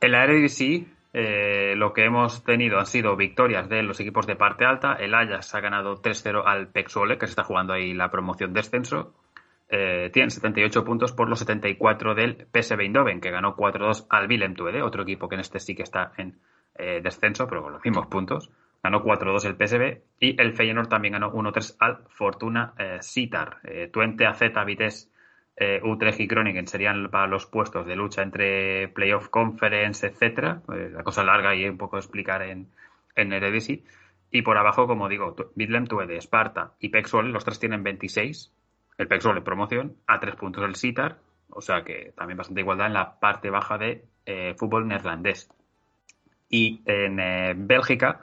En 0.00 0.12
la 0.12 0.22
Eredivisie 0.22 0.86
eh, 1.12 1.74
lo 1.76 1.92
que 1.92 2.04
hemos 2.04 2.44
tenido 2.44 2.78
han 2.78 2.86
sido 2.86 3.16
victorias 3.16 3.68
de 3.68 3.82
los 3.82 3.98
equipos 4.00 4.26
de 4.26 4.36
parte 4.36 4.64
alta. 4.64 4.94
El 4.94 5.14
Ajax 5.14 5.54
ha 5.54 5.60
ganado 5.60 6.00
3-0 6.00 6.42
al 6.44 6.68
Pexole, 6.68 7.18
que 7.18 7.26
se 7.26 7.30
está 7.30 7.44
jugando 7.44 7.72
ahí 7.72 7.94
la 7.94 8.10
promoción 8.10 8.52
descenso. 8.52 9.14
Eh, 9.68 10.10
tienen 10.12 10.30
78 10.30 10.84
puntos 10.84 11.12
por 11.12 11.28
los 11.28 11.38
74 11.38 12.14
del 12.14 12.46
PSV 12.52 12.80
Eindhoven, 12.80 13.20
que 13.20 13.30
ganó 13.30 13.56
4-2 13.56 14.06
al 14.10 14.28
Willem 14.28 14.54
Tuede, 14.54 14.82
otro 14.82 15.02
equipo 15.02 15.28
que 15.28 15.36
en 15.36 15.40
este 15.40 15.60
sí 15.60 15.74
que 15.74 15.82
está 15.82 16.12
en 16.16 16.38
descenso, 17.02 17.46
pero 17.46 17.62
con 17.62 17.74
los 17.74 17.84
mismos 17.84 18.06
puntos 18.06 18.50
ganó 18.82 19.02
4-2 19.02 19.44
el 19.44 19.56
PSV 19.56 20.02
y 20.20 20.40
el 20.40 20.54
Feyenoord 20.54 20.88
también 20.88 21.12
ganó 21.12 21.32
1-3 21.32 21.76
al 21.78 21.98
Fortuna 22.08 22.72
eh, 22.78 22.98
Sitar. 23.00 23.58
Eh, 23.64 23.88
Twente, 23.92 24.26
AZ, 24.26 24.40
Vitesse, 24.66 25.10
eh, 25.56 25.80
Utrecht 25.82 26.20
y 26.20 26.26
Groningen 26.26 26.66
serían 26.66 27.10
para 27.10 27.26
los 27.26 27.46
puestos 27.46 27.86
de 27.86 27.96
lucha 27.96 28.22
entre 28.22 28.88
Playoff 28.88 29.28
Conference, 29.28 30.06
etcétera. 30.06 30.62
Eh, 30.72 30.90
la 30.92 31.02
cosa 31.02 31.22
larga 31.22 31.54
y 31.54 31.68
un 31.68 31.78
poco 31.78 31.96
explicar 31.96 32.42
en, 32.42 32.68
en. 33.14 33.82
Y 34.32 34.42
por 34.42 34.56
abajo, 34.56 34.86
como 34.86 35.08
digo, 35.08 35.34
Bidlem, 35.54 35.86
Tuede, 35.86 36.20
Sparta 36.20 36.72
y 36.78 36.88
Pexol, 36.88 37.32
los 37.32 37.44
tres 37.44 37.58
tienen 37.58 37.82
26. 37.82 38.52
El 38.98 39.08
Pexol 39.08 39.36
en 39.36 39.44
promoción, 39.44 39.96
a 40.06 40.20
tres 40.20 40.36
puntos 40.36 40.64
el 40.64 40.76
Sitar. 40.76 41.18
O 41.48 41.60
sea 41.60 41.82
que 41.82 42.12
también 42.16 42.36
bastante 42.36 42.60
igualdad 42.60 42.86
en 42.86 42.94
la 42.94 43.18
parte 43.18 43.50
baja 43.50 43.76
de 43.76 44.04
fútbol 44.56 44.86
neerlandés. 44.86 45.48
Y 46.48 46.82
en 46.86 47.66
Bélgica, 47.66 48.20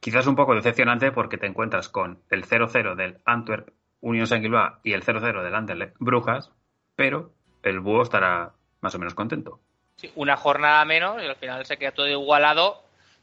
Quizás 0.00 0.26
un 0.26 0.36
poco 0.36 0.54
decepcionante 0.54 1.10
porque 1.10 1.38
te 1.38 1.46
encuentras 1.46 1.88
con 1.88 2.20
el 2.30 2.44
0-0 2.44 2.94
del 2.94 3.18
Antwerp 3.24 3.70
Unión 4.00 4.26
San 4.26 4.42
y 4.82 4.92
el 4.92 5.02
0-0 5.02 5.42
del 5.42 5.54
Anderlecht 5.54 5.96
Brujas, 5.98 6.52
pero 6.94 7.32
el 7.62 7.80
Búho 7.80 8.02
estará 8.02 8.52
más 8.80 8.94
o 8.94 8.98
menos 8.98 9.14
contento. 9.14 9.60
Sí, 9.96 10.10
una 10.14 10.36
jornada 10.36 10.84
menos 10.84 11.22
y 11.22 11.26
al 11.26 11.36
final 11.36 11.64
se 11.64 11.76
queda 11.76 11.92
todo 11.92 12.08
igualado. 12.08 12.82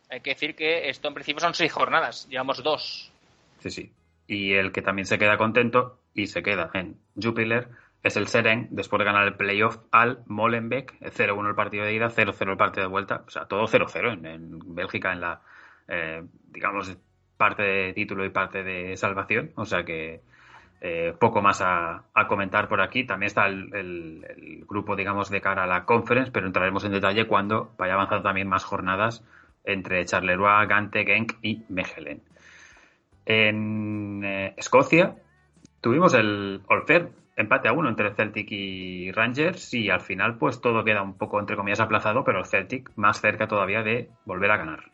Hay 0.09 0.21
que 0.21 0.31
decir 0.31 0.55
que 0.55 0.89
esto 0.89 1.07
en 1.07 1.13
principio 1.13 1.39
son 1.39 1.53
seis 1.53 1.71
jornadas, 1.71 2.27
llevamos 2.29 2.63
dos. 2.63 3.11
Sí, 3.59 3.69
sí. 3.69 3.91
Y 4.27 4.53
el 4.53 4.71
que 4.71 4.81
también 4.81 5.05
se 5.05 5.17
queda 5.17 5.37
contento 5.37 5.99
y 6.13 6.27
se 6.27 6.43
queda 6.43 6.69
en 6.73 6.97
Jupiler 7.21 7.69
es 8.03 8.17
el 8.17 8.27
Seren, 8.27 8.67
después 8.71 8.99
de 8.99 9.05
ganar 9.05 9.25
el 9.25 9.35
playoff 9.35 9.77
al 9.91 10.23
Molenbeek, 10.27 10.99
0-1 10.99 11.47
el 11.47 11.55
partido 11.55 11.85
de 11.85 11.93
ida, 11.93 12.09
0-0 12.09 12.51
el 12.51 12.57
partido 12.57 12.85
de 12.85 12.91
vuelta, 12.91 13.23
o 13.25 13.29
sea, 13.29 13.45
todo 13.45 13.63
0-0 13.63 14.13
en, 14.13 14.25
en 14.25 14.75
Bélgica 14.75 15.13
en 15.13 15.21
la, 15.21 15.41
eh, 15.87 16.21
digamos, 16.49 16.97
parte 17.37 17.63
de 17.63 17.93
título 17.93 18.25
y 18.25 18.29
parte 18.29 18.63
de 18.63 18.97
salvación. 18.97 19.51
O 19.55 19.65
sea 19.65 19.83
que 19.83 20.21
eh, 20.85 21.13
poco 21.17 21.41
más 21.41 21.61
a, 21.61 22.03
comentar 22.27 22.67
por 22.67 22.81
aquí. 22.81 23.05
También 23.05 23.27
está 23.27 23.47
el, 23.47 24.65
grupo, 24.67 24.97
digamos, 24.97 25.29
de 25.29 25.39
cara 25.39 25.63
a 25.63 25.67
la 25.67 25.85
conference, 25.85 26.29
pero 26.29 26.45
entraremos 26.45 26.83
en 26.83 26.91
detalle 26.91 27.25
cuando 27.25 27.73
vaya 27.77 27.93
avanzando 27.93 28.23
también 28.23 28.49
más 28.49 28.65
jornadas 28.65 29.23
entre 29.63 30.03
Charleroi, 30.03 30.67
Gante, 30.67 31.05
Genk 31.05 31.37
y 31.41 31.63
Mechelen. 31.69 32.21
En 33.25 34.25
eh, 34.25 34.53
Escocia 34.57 35.15
tuvimos 35.79 36.13
el 36.15 36.61
Olfer, 36.67 37.11
empate 37.37 37.69
a 37.69 37.71
uno 37.71 37.87
entre 37.87 38.13
Celtic 38.13 38.51
y 38.51 39.09
Rangers 39.13 39.73
y 39.73 39.89
al 39.89 40.01
final 40.01 40.37
pues 40.37 40.59
todo 40.59 40.83
queda 40.83 41.01
un 41.01 41.17
poco 41.17 41.39
entre 41.39 41.55
comillas 41.55 41.79
aplazado, 41.79 42.25
pero 42.25 42.39
el 42.39 42.45
Celtic 42.45 42.91
más 42.97 43.21
cerca 43.21 43.47
todavía 43.47 43.83
de 43.83 44.09
volver 44.25 44.51
a 44.51 44.57
ganar. 44.57 44.91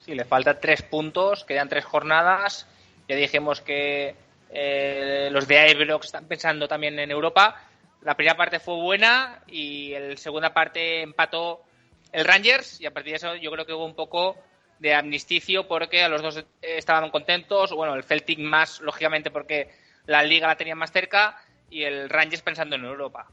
Sí, 0.00 0.14
le 0.14 0.26
falta 0.26 0.60
tres 0.60 0.82
puntos, 0.82 1.44
quedan 1.44 1.70
tres 1.70 1.86
jornadas. 1.86 2.68
Ya 3.08 3.16
dijimos 3.16 3.62
que 3.62 4.16
eh, 4.56 5.28
los 5.32 5.48
de 5.48 5.72
Ibrox 5.72 6.06
están 6.06 6.26
pensando 6.26 6.68
también 6.68 6.96
en 7.00 7.10
Europa. 7.10 7.60
La 8.02 8.14
primera 8.14 8.36
parte 8.36 8.60
fue 8.60 8.76
buena 8.76 9.42
y 9.48 9.90
la 9.98 10.16
segunda 10.16 10.54
parte 10.54 11.02
empató 11.02 11.62
el 12.12 12.24
Rangers 12.24 12.80
y 12.80 12.86
a 12.86 12.92
partir 12.92 13.12
de 13.12 13.16
eso 13.16 13.34
yo 13.34 13.50
creo 13.50 13.66
que 13.66 13.72
hubo 13.72 13.84
un 13.84 13.96
poco 13.96 14.38
de 14.78 14.94
amnisticio 14.94 15.66
porque 15.66 16.04
a 16.04 16.08
los 16.08 16.22
dos 16.22 16.44
estaban 16.62 17.10
contentos. 17.10 17.72
Bueno, 17.72 17.94
el 17.94 18.04
Celtic 18.04 18.38
más, 18.38 18.80
lógicamente, 18.80 19.32
porque 19.32 19.70
la 20.06 20.22
liga 20.22 20.46
la 20.46 20.56
tenía 20.56 20.76
más 20.76 20.92
cerca 20.92 21.36
y 21.68 21.82
el 21.82 22.08
Rangers 22.08 22.42
pensando 22.42 22.76
en 22.76 22.84
Europa. 22.84 23.26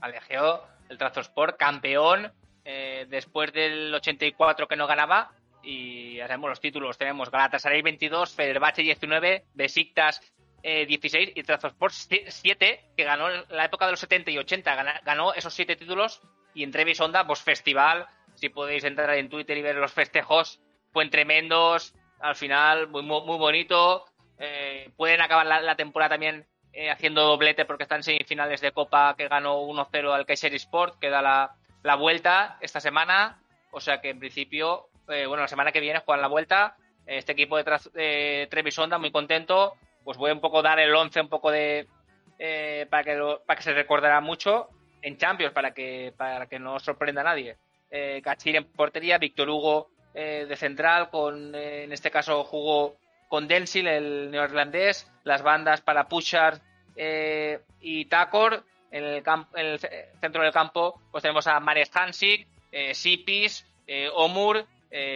Alegeó 0.00 0.64
el 0.88 0.98
Tractorsport, 0.98 1.56
campeón, 1.56 2.32
eh, 2.64 3.06
después 3.08 3.52
del 3.52 3.94
84 3.94 4.66
que 4.66 4.76
no 4.76 4.88
ganaba, 4.88 5.30
y 5.62 6.16
ya 6.16 6.36
los 6.36 6.60
títulos. 6.60 6.98
Tenemos 6.98 7.30
Galatasaray 7.30 7.82
22, 7.82 8.34
Fenerbahce 8.34 8.82
19, 8.82 9.44
Besiktas 9.54 10.20
16 10.62 11.28
eh, 11.28 11.32
y 11.34 11.42
Trabzonspor 11.42 11.92
7, 11.92 12.84
que 12.96 13.04
ganó 13.04 13.30
en 13.30 13.44
la 13.48 13.64
época 13.64 13.86
de 13.86 13.92
los 13.92 14.00
70 14.00 14.30
y 14.30 14.38
80. 14.38 15.00
Ganó, 15.04 15.34
esos 15.34 15.54
7 15.54 15.76
títulos 15.76 16.20
y 16.54 16.62
en 16.62 16.70
Trevis 16.70 17.00
Onda, 17.00 17.26
pues 17.26 17.42
festival. 17.42 18.06
Si 18.34 18.48
podéis 18.48 18.84
entrar 18.84 19.14
en 19.14 19.28
Twitter 19.28 19.56
y 19.56 19.62
ver 19.62 19.76
los 19.76 19.92
festejos, 19.92 20.60
fueron 20.92 21.10
tremendos. 21.10 21.94
Al 22.20 22.36
final, 22.36 22.88
muy, 22.88 23.02
muy, 23.02 23.20
bonito. 23.20 24.04
Eh, 24.38 24.90
pueden 24.96 25.20
acabar 25.20 25.46
la, 25.46 25.76
temporada 25.76 26.10
también 26.10 26.46
eh, 26.72 26.90
haciendo 26.90 27.22
doblete 27.22 27.64
porque 27.64 27.82
están 27.82 27.98
en 27.98 28.04
semifinales 28.04 28.60
de 28.60 28.72
Copa 28.72 29.14
que 29.16 29.28
ganó 29.28 29.60
1-0 29.62 30.12
al 30.12 30.26
Kaiser 30.26 30.54
Sport, 30.54 30.98
que 31.00 31.10
da 31.10 31.20
la, 31.20 31.54
la 31.82 31.96
vuelta 31.96 32.58
esta 32.60 32.80
semana. 32.80 33.42
O 33.72 33.80
sea 33.80 34.00
que 34.00 34.10
en 34.10 34.18
principio 34.18 34.91
eh, 35.12 35.26
bueno, 35.26 35.42
la 35.42 35.48
semana 35.48 35.72
que 35.72 35.80
viene 35.80 36.00
juegan 36.00 36.22
la 36.22 36.28
vuelta. 36.28 36.76
Este 37.06 37.32
equipo 37.32 37.56
de, 37.56 37.64
de 37.94 38.46
Trevisonda, 38.50 38.98
muy 38.98 39.10
contento. 39.10 39.74
Pues 40.04 40.18
voy 40.18 40.30
a 40.30 40.34
un 40.34 40.40
poco 40.40 40.62
dar 40.62 40.78
el 40.78 40.94
11 40.94 41.20
un 41.20 41.28
poco 41.28 41.50
de. 41.50 41.86
Eh, 42.38 42.86
para, 42.90 43.04
que 43.04 43.36
para 43.46 43.56
que 43.56 43.62
se 43.62 43.72
recordará 43.72 44.20
mucho 44.20 44.68
en 45.02 45.18
Champions, 45.18 45.52
para 45.52 45.74
que, 45.74 46.12
para 46.16 46.46
que 46.46 46.58
no 46.58 46.78
sorprenda 46.78 47.20
a 47.20 47.24
nadie. 47.24 47.56
Eh, 47.90 48.22
Cachir 48.22 48.56
en 48.56 48.64
portería, 48.64 49.18
Víctor 49.18 49.50
Hugo 49.50 49.90
eh, 50.14 50.46
de 50.48 50.56
central, 50.56 51.10
con 51.10 51.54
eh, 51.54 51.84
en 51.84 51.92
este 51.92 52.10
caso 52.10 52.42
jugó 52.44 52.96
con 53.28 53.46
Densil, 53.46 53.86
el 53.86 54.30
neozelandés, 54.30 55.10
las 55.24 55.42
bandas 55.42 55.82
para 55.82 56.08
Pushar 56.08 56.60
y 56.96 58.04
Takor. 58.06 58.64
En 58.90 59.04
el, 59.04 59.22
en 59.54 59.66
el, 59.66 59.78
centro 59.78 60.42
del 60.42 60.52
campo 60.52 61.00
pues 61.10 61.22
tenemos 61.22 61.46
a 61.46 61.58
Marek 61.60 61.88
Hansik, 61.94 62.46
Sipis, 62.92 63.66
Omur, 64.14 64.66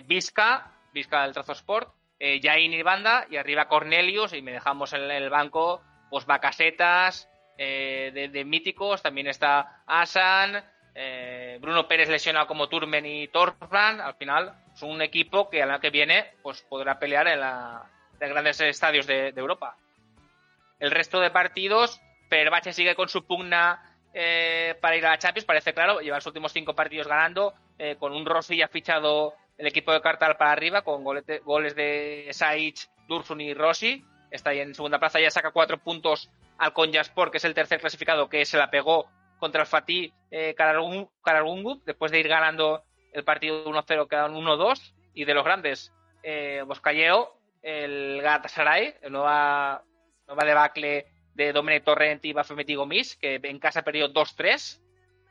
Vizca, 0.04 0.72
Vizca 0.92 1.22
del 1.22 1.32
Trazo 1.32 1.52
Sport, 1.52 1.94
Jain 2.18 2.72
y 2.72 2.82
banda, 2.82 3.26
y 3.30 3.36
arriba 3.36 3.68
Cornelius, 3.68 4.32
y 4.32 4.40
me 4.40 4.52
dejamos 4.52 4.92
en 4.94 5.10
el 5.10 5.28
banco 5.28 5.82
pues 6.08 6.24
Bacasetas, 6.24 7.28
de, 7.58 8.30
de, 8.32 8.44
míticos, 8.44 9.02
también 9.02 9.26
está 9.26 9.82
Asan, 9.86 10.64
eh, 10.98 11.58
Bruno 11.60 11.86
Pérez 11.86 12.08
lesionado 12.08 12.46
como 12.46 12.70
Turmen 12.70 13.04
y 13.04 13.28
Torfran, 13.28 14.00
al 14.00 14.14
final 14.14 14.54
es 14.74 14.80
un 14.80 15.02
equipo 15.02 15.50
que 15.50 15.62
al 15.62 15.70
año 15.70 15.80
que 15.80 15.90
viene 15.90 16.32
pues 16.42 16.62
podrá 16.62 16.98
pelear 16.98 17.28
en, 17.28 17.40
la, 17.40 17.84
grandes 18.18 18.58
estadios 18.62 19.06
de, 19.06 19.28
Europa. 19.36 19.76
El 20.78 20.90
resto 20.90 21.20
de 21.20 21.30
partidos, 21.30 22.00
Perbache 22.30 22.72
sigue 22.72 22.94
con 22.94 23.10
su 23.10 23.26
pugna 23.26 23.94
eh, 24.14 24.74
para 24.80 24.96
ir 24.96 25.04
a 25.04 25.10
la 25.10 25.18
Champions, 25.18 25.44
parece 25.44 25.74
claro, 25.74 26.00
lleva 26.00 26.16
los 26.16 26.26
últimos 26.26 26.54
cinco 26.54 26.74
partidos 26.74 27.08
ganando, 27.08 27.52
eh, 27.78 27.96
con 27.98 28.14
un 28.14 28.24
Rossi 28.24 28.56
ya 28.56 28.68
fichado 28.68 29.34
el 29.58 29.66
equipo 29.66 29.92
de 29.92 30.00
Cartal 30.00 30.36
para 30.36 30.52
arriba, 30.52 30.82
con 30.82 31.04
goles 31.04 31.74
de 31.76 32.28
Saic, 32.32 32.88
Dursun 33.08 33.40
y 33.40 33.54
Rossi, 33.54 34.04
está 34.30 34.50
ahí 34.50 34.60
en 34.60 34.74
segunda 34.74 34.98
plaza, 34.98 35.20
ya 35.20 35.30
saca 35.30 35.50
cuatro 35.50 35.78
puntos 35.78 36.30
al 36.58 36.72
Konyaspor, 36.72 37.30
que 37.30 37.38
es 37.38 37.44
el 37.44 37.54
tercer 37.54 37.80
clasificado, 37.80 38.28
que 38.28 38.44
se 38.44 38.58
la 38.58 38.70
pegó 38.70 39.08
contra 39.38 39.62
el 39.62 39.66
Fatih 39.66 40.12
eh, 40.30 40.54
después 41.84 42.12
de 42.12 42.20
ir 42.20 42.28
ganando 42.28 42.82
el 43.12 43.24
partido 43.24 43.64
1-0, 43.64 44.08
quedan 44.08 44.34
1-2, 44.34 44.94
y 45.14 45.24
de 45.24 45.34
los 45.34 45.44
grandes, 45.44 45.92
eh, 46.22 46.62
Boscalleo, 46.66 47.36
el 47.62 48.20
Galatasaray, 48.22 48.96
el 49.02 49.12
nueva, 49.12 49.82
nueva 50.26 50.44
debacle 50.44 51.06
de 51.34 51.52
Domene 51.52 51.80
Torrent 51.80 52.24
y 52.24 52.32
Bafemeti 52.32 52.74
Gomis, 52.74 53.16
que 53.16 53.40
en 53.42 53.58
casa 53.58 53.82
perdió 53.82 54.12
2-3. 54.12 54.82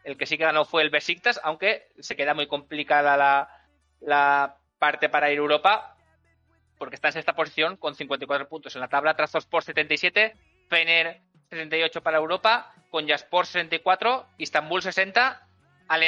El 0.04 0.18
que 0.18 0.26
sí 0.26 0.38
que 0.38 0.44
ganó 0.44 0.66
fue 0.66 0.84
el 0.84 0.92
Besiktas, 0.92 1.40
aunque 1.44 1.88
se 2.00 2.16
queda 2.16 2.34
muy 2.34 2.48
complicada 2.48 3.18
la, 3.18 3.50
la 4.06 4.58
parte 4.80 5.10
para 5.10 5.32
ir 5.32 5.40
a 5.40 5.42
Europa, 5.42 5.98
porque 6.78 6.96
está 6.96 7.10
en 7.10 7.14
sexta 7.14 7.34
posición 7.34 7.78
con 7.78 7.96
54 7.96 8.48
puntos 8.48 8.76
en 8.76 8.82
la 8.82 8.88
tabla, 8.88 9.16
tras 9.16 9.46
por 9.46 9.64
77, 9.64 10.36
Fener 10.70 11.22
78 11.50 12.02
para 12.02 12.18
Europa, 12.18 12.74
con 12.90 13.08
Jaspor 13.08 13.46
64, 13.46 14.26
Istanbul 14.38 14.82
60, 14.82 15.48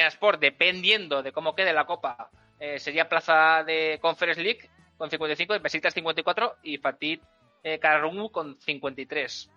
Sport, 0.08 0.40
dependiendo 0.40 1.22
de 1.22 1.32
cómo 1.32 1.56
quede 1.56 1.74
la 1.74 1.86
Copa, 1.86 2.30
eh, 2.60 2.80
sería 2.80 3.10
plaza 3.10 3.64
de 3.64 4.00
Conference 4.02 4.42
League 4.42 4.70
con 4.98 5.10
55, 5.10 5.60
Besiktas 5.60 5.94
54 5.94 6.58
y 6.64 6.78
Fatih 6.78 7.22
eh, 7.64 7.80
con 8.32 8.60
53. 8.60 9.52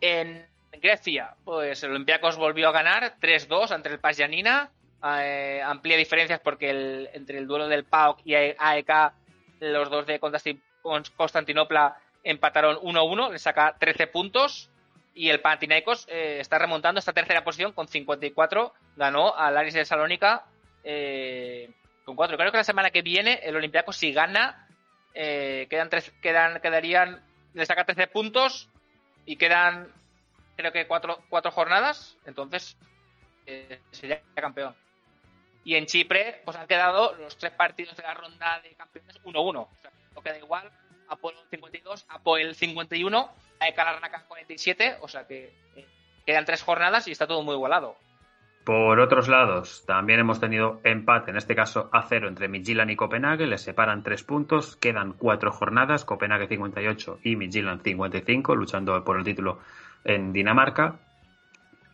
En 0.00 0.46
Grecia, 0.72 1.36
pues 1.44 1.82
el 1.84 1.90
Olympiacos 1.90 2.36
volvió 2.36 2.68
a 2.68 2.72
ganar 2.72 3.16
3-2 3.20 3.70
ante 3.70 3.88
el 3.90 4.00
Paz 4.00 4.16
Yanina. 4.16 4.70
Eh, 5.04 5.60
amplía 5.64 5.96
diferencias 5.96 6.40
porque 6.40 6.70
el, 6.70 7.10
entre 7.12 7.38
el 7.38 7.46
duelo 7.46 7.66
del 7.68 7.84
PAOK 7.84 8.20
y 8.24 8.34
AEK, 8.34 9.12
los 9.60 9.90
dos 9.90 10.06
de 10.06 10.20
Constantinopla 10.20 11.96
empataron 12.24 12.76
1-1, 12.76 13.32
le 13.32 13.38
saca 13.38 13.76
13 13.78 14.06
puntos 14.06 14.70
y 15.14 15.28
el 15.28 15.40
Panathinaikos 15.40 16.06
eh, 16.08 16.38
está 16.40 16.58
remontando 16.58 16.98
esta 16.98 17.12
tercera 17.12 17.44
posición 17.44 17.72
con 17.72 17.88
54, 17.88 18.72
ganó 18.96 19.36
al 19.36 19.56
Aris 19.56 19.74
de 19.74 19.84
Salónica 19.84 20.44
eh, 20.84 21.70
con 22.04 22.16
4. 22.16 22.36
Creo 22.36 22.50
que 22.50 22.58
la 22.58 22.64
semana 22.64 22.90
que 22.90 23.02
viene 23.02 23.40
el 23.42 23.56
Olympiacos 23.56 23.96
si 23.96 24.12
gana 24.12 24.66
eh, 25.14 25.66
quedan 25.68 25.90
tres, 25.90 26.10
quedan 26.22 26.60
quedarían 26.60 27.22
le 27.52 27.66
saca 27.66 27.84
13 27.84 28.06
puntos 28.06 28.68
y 29.26 29.36
quedan 29.36 29.92
creo 30.56 30.72
que 30.72 30.86
cuatro, 30.86 31.18
cuatro 31.28 31.50
jornadas, 31.50 32.16
entonces 32.24 32.76
sería 33.90 34.22
campeón. 34.34 34.74
Y 35.64 35.76
en 35.76 35.86
Chipre 35.86 36.42
pues 36.44 36.56
han 36.56 36.66
quedado 36.66 37.14
los 37.14 37.36
tres 37.36 37.52
partidos 37.52 37.96
de 37.96 38.02
la 38.02 38.14
ronda 38.14 38.60
de 38.62 38.74
campeones 38.74 39.22
1-1, 39.22 39.56
o 39.58 39.68
sea, 39.80 39.90
no 40.14 40.22
queda 40.22 40.38
igual. 40.38 40.70
Apolo 41.08 41.38
52, 41.50 42.06
Apoel 42.08 42.54
51, 42.54 43.30
AEK 43.60 43.76
Larnaca 43.76 44.24
47, 44.26 44.96
o 45.02 45.08
sea 45.08 45.26
que 45.26 45.52
eh, 45.76 45.86
quedan 46.24 46.46
tres 46.46 46.62
jornadas 46.62 47.06
y 47.06 47.12
está 47.12 47.26
todo 47.26 47.42
muy 47.42 47.54
igualado. 47.54 47.96
Por 48.64 49.00
otros 49.00 49.26
lados, 49.26 49.84
también 49.86 50.20
hemos 50.20 50.38
tenido 50.38 50.80
empate, 50.84 51.32
en 51.32 51.36
este 51.36 51.56
caso 51.56 51.90
a 51.92 52.02
cero 52.02 52.28
entre 52.28 52.46
Midtjylland 52.46 52.92
y 52.92 52.96
Copenhague, 52.96 53.46
les 53.46 53.60
separan 53.60 54.04
tres 54.04 54.22
puntos, 54.22 54.76
quedan 54.76 55.14
cuatro 55.14 55.50
jornadas, 55.50 56.04
Copenhague 56.04 56.46
58 56.46 57.18
y 57.24 57.34
Midtjylland 57.34 57.82
55, 57.82 58.54
luchando 58.54 59.02
por 59.02 59.18
el 59.18 59.24
título 59.24 59.58
en 60.04 60.32
Dinamarca. 60.32 61.00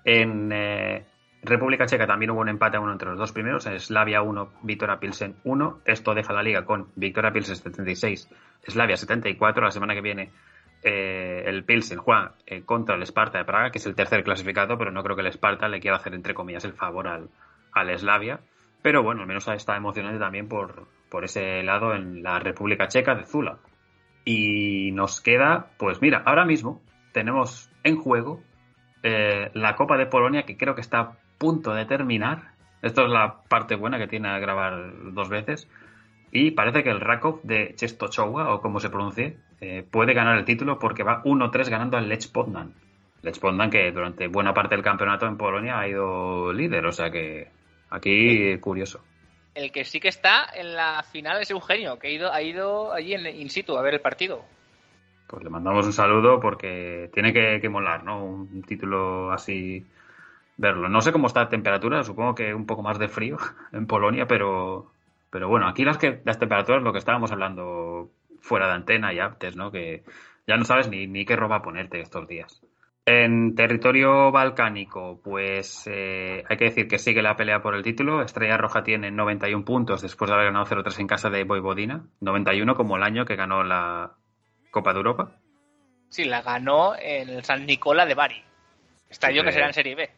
En 0.05 0.51
eh, 0.53 1.07
República 1.43 1.87
Checa 1.87 2.07
también 2.07 2.31
hubo 2.31 2.41
un 2.41 2.49
empate 2.49 2.77
a 2.77 2.81
uno 2.81 2.93
entre 2.93 3.11
los 3.11 3.19
dos 3.19 3.33
primeros, 3.33 3.65
Slavia 3.65 4.23
1, 4.23 4.53
Victoria 4.63 4.99
Pilsen 4.99 5.37
1. 5.45 5.81
Esto 5.85 6.15
deja 6.15 6.33
la 6.33 6.43
liga 6.43 6.65
con 6.65 6.89
Victoria 6.97 7.33
Pilsen 7.33 7.57
76, 7.57 8.29
Slavia 8.67 8.97
74. 8.97 9.65
La 9.65 9.71
semana 9.71 9.95
que 9.95 10.01
viene 10.01 10.33
eh, 10.83 11.45
el 11.47 11.65
Pilsen 11.65 11.99
juega 11.99 12.35
eh, 12.47 12.63
contra 12.63 12.97
el 12.97 13.03
Sparta 13.03 13.39
de 13.39 13.45
Praga, 13.45 13.71
que 13.71 13.79
es 13.79 13.87
el 13.87 13.95
tercer 13.95 14.25
clasificado, 14.25 14.77
pero 14.77 14.91
no 14.91 15.03
creo 15.03 15.15
que 15.15 15.23
el 15.23 15.33
Sparta 15.33 15.69
le 15.69 15.81
quiera 15.81 15.97
hacer, 15.97 16.15
entre 16.15 16.35
comillas, 16.35 16.65
el 16.65 16.73
favor 16.73 17.07
al, 17.07 17.29
al 17.73 17.99
Slavia. 17.99 18.41
Pero 18.83 19.03
bueno, 19.03 19.23
al 19.23 19.29
menos 19.29 19.47
está 19.49 19.77
emocionante 19.77 20.19
también 20.19 20.49
por, 20.49 20.87
por 21.09 21.25
ese 21.25 21.63
lado 21.63 21.95
en 21.95 22.23
la 22.23 22.41
República 22.41 22.89
Checa 22.89 23.15
de 23.15 23.25
Zula. 23.25 23.59
Y 24.25 24.91
nos 24.93 25.21
queda, 25.21 25.71
pues 25.79 26.03
mira, 26.03 26.23
ahora 26.27 26.45
mismo 26.45 26.83
tenemos 27.13 27.71
en 27.83 27.97
juego 27.97 28.43
eh, 29.03 29.51
la 29.55 29.75
Copa 29.75 29.97
de 29.97 30.07
Polonia, 30.07 30.43
que 30.43 30.57
creo 30.57 30.75
que 30.75 30.81
está 30.81 31.19
punto 31.39 31.73
de 31.75 31.87
terminar. 31.87 32.53
Esto 32.83 33.05
es 33.05 33.11
la 33.11 33.43
parte 33.49 33.75
buena 33.75 33.99
que 33.99 34.07
tiene 34.07 34.29
a 34.29 34.39
grabar 34.39 35.13
dos 35.13 35.29
veces. 35.29 35.69
Y 36.31 36.51
parece 36.51 36.83
que 36.83 36.91
el 36.91 37.01
Rakov 37.01 37.41
de 37.43 37.75
Chestochowa, 37.75 38.55
o 38.55 38.61
como 38.61 38.81
se 38.81 38.91
pronuncie, 38.91 39.39
eh, 39.61 39.85
puede 39.89 40.13
ganar 40.13 40.37
el 40.37 40.45
título 40.45 40.79
porque 40.79 41.03
va 41.03 41.23
1-3 41.25 41.69
ganando 41.71 41.97
al 41.97 42.09
Lech 42.09 42.31
Poznan. 42.31 42.75
Lech 43.23 43.41
Poznan 43.41 43.71
que 43.71 43.91
durante 43.91 44.29
buena 44.29 44.53
parte 44.53 44.75
del 44.75 44.85
campeonato 44.85 45.27
en 45.27 45.37
Polonia 45.37 45.81
ha 45.81 45.89
ido 45.89 46.53
líder, 46.53 46.85
o 46.87 46.93
sea 46.93 47.11
que 47.11 47.49
aquí 47.91 48.59
curioso. 48.59 49.01
El 49.55 49.73
que 49.73 49.85
sí 49.85 49.99
que 49.99 50.09
está 50.09 50.47
en 50.55 50.77
la 50.77 51.03
final 51.03 51.41
es 51.41 51.51
Eugenio, 51.51 51.99
que 51.99 52.09
ha 52.09 52.11
ido, 52.11 52.33
ha 52.33 52.43
ido 52.43 52.93
allí 52.93 53.15
en 53.15 53.27
in 53.27 53.51
situ 53.51 53.77
a 53.77 53.83
ver 53.83 53.95
el 53.95 54.01
partido. 54.01 54.45
Pues 55.27 55.43
le 55.43 55.51
mandamos 55.51 55.85
un 55.87 55.93
saludo 55.93 56.39
porque 56.39 57.11
tiene 57.13 57.33
que, 57.33 57.59
que 57.61 57.69
molar, 57.69 58.05
¿no? 58.05 58.25
Un 58.25 58.63
título 58.63 59.33
así 59.33 59.85
verlo. 60.59 60.91
No 60.91 61.01
sé 61.01 61.13
cómo 61.13 61.29
está 61.29 61.45
la 61.45 61.49
temperatura, 61.49 62.03
supongo 62.03 62.35
que 62.35 62.53
un 62.53 62.67
poco 62.67 62.83
más 62.83 62.99
de 62.99 63.09
frío 63.09 63.39
en 63.73 63.87
Polonia, 63.87 64.27
pero, 64.27 64.93
pero 65.31 65.49
bueno, 65.49 65.67
aquí 65.67 65.85
las, 65.85 65.97
que, 65.97 66.21
las 66.25 66.39
temperaturas, 66.39 66.83
lo 66.83 66.93
que 66.93 66.99
estábamos 66.99 67.33
hablando 67.33 68.11
fuera 68.41 68.67
de 68.67 68.75
antena 68.75 69.15
y 69.15 69.21
antes, 69.21 69.57
¿no? 69.57 69.71
Que 69.71 70.05
ya 70.47 70.57
no 70.57 70.65
sabes 70.65 70.91
ni, 70.91 71.07
ni 71.07 71.25
qué 71.25 71.37
ropa 71.37 71.63
ponerte 71.63 72.01
estos 72.01 72.29
días. 72.29 72.61
En 73.07 73.55
territorio 73.55 74.31
balcánico, 74.31 75.19
pues 75.25 75.87
eh, 75.87 76.45
hay 76.47 76.57
que 76.59 76.67
decir 76.67 76.89
que 76.89 76.99
sigue 76.99 77.23
la 77.23 77.37
pelea 77.37 77.63
por 77.63 77.75
el 77.75 77.83
título. 77.83 78.21
Estrella 78.21 78.59
Roja 78.59 78.83
tiene 78.83 79.11
91 79.11 79.65
puntos 79.65 80.03
después 80.03 80.29
de 80.29 80.35
haber 80.35 80.49
ganado 80.49 80.67
0-3 80.67 81.01
en 81.01 81.07
casa 81.07 81.31
de 81.31 81.45
Voivodina. 81.45 82.05
91 82.21 82.75
como 82.75 82.97
el 82.97 83.03
año 83.03 83.25
que 83.25 83.35
ganó 83.35 83.63
la 83.63 84.13
Copa 84.71 84.93
de 84.93 84.99
Europa. 84.99 85.33
Sí, 86.11 86.25
la 86.25 86.43
ganó 86.43 86.95
en 87.01 87.31
el 87.31 87.45
San 87.45 87.65
Nicola 87.65 88.05
de 88.05 88.15
Bari. 88.15 88.45
Estadio 89.09 89.43
que 89.43 89.53
será 89.53 89.69
en 89.69 89.73
Serie 89.73 89.95
B. 89.95 90.11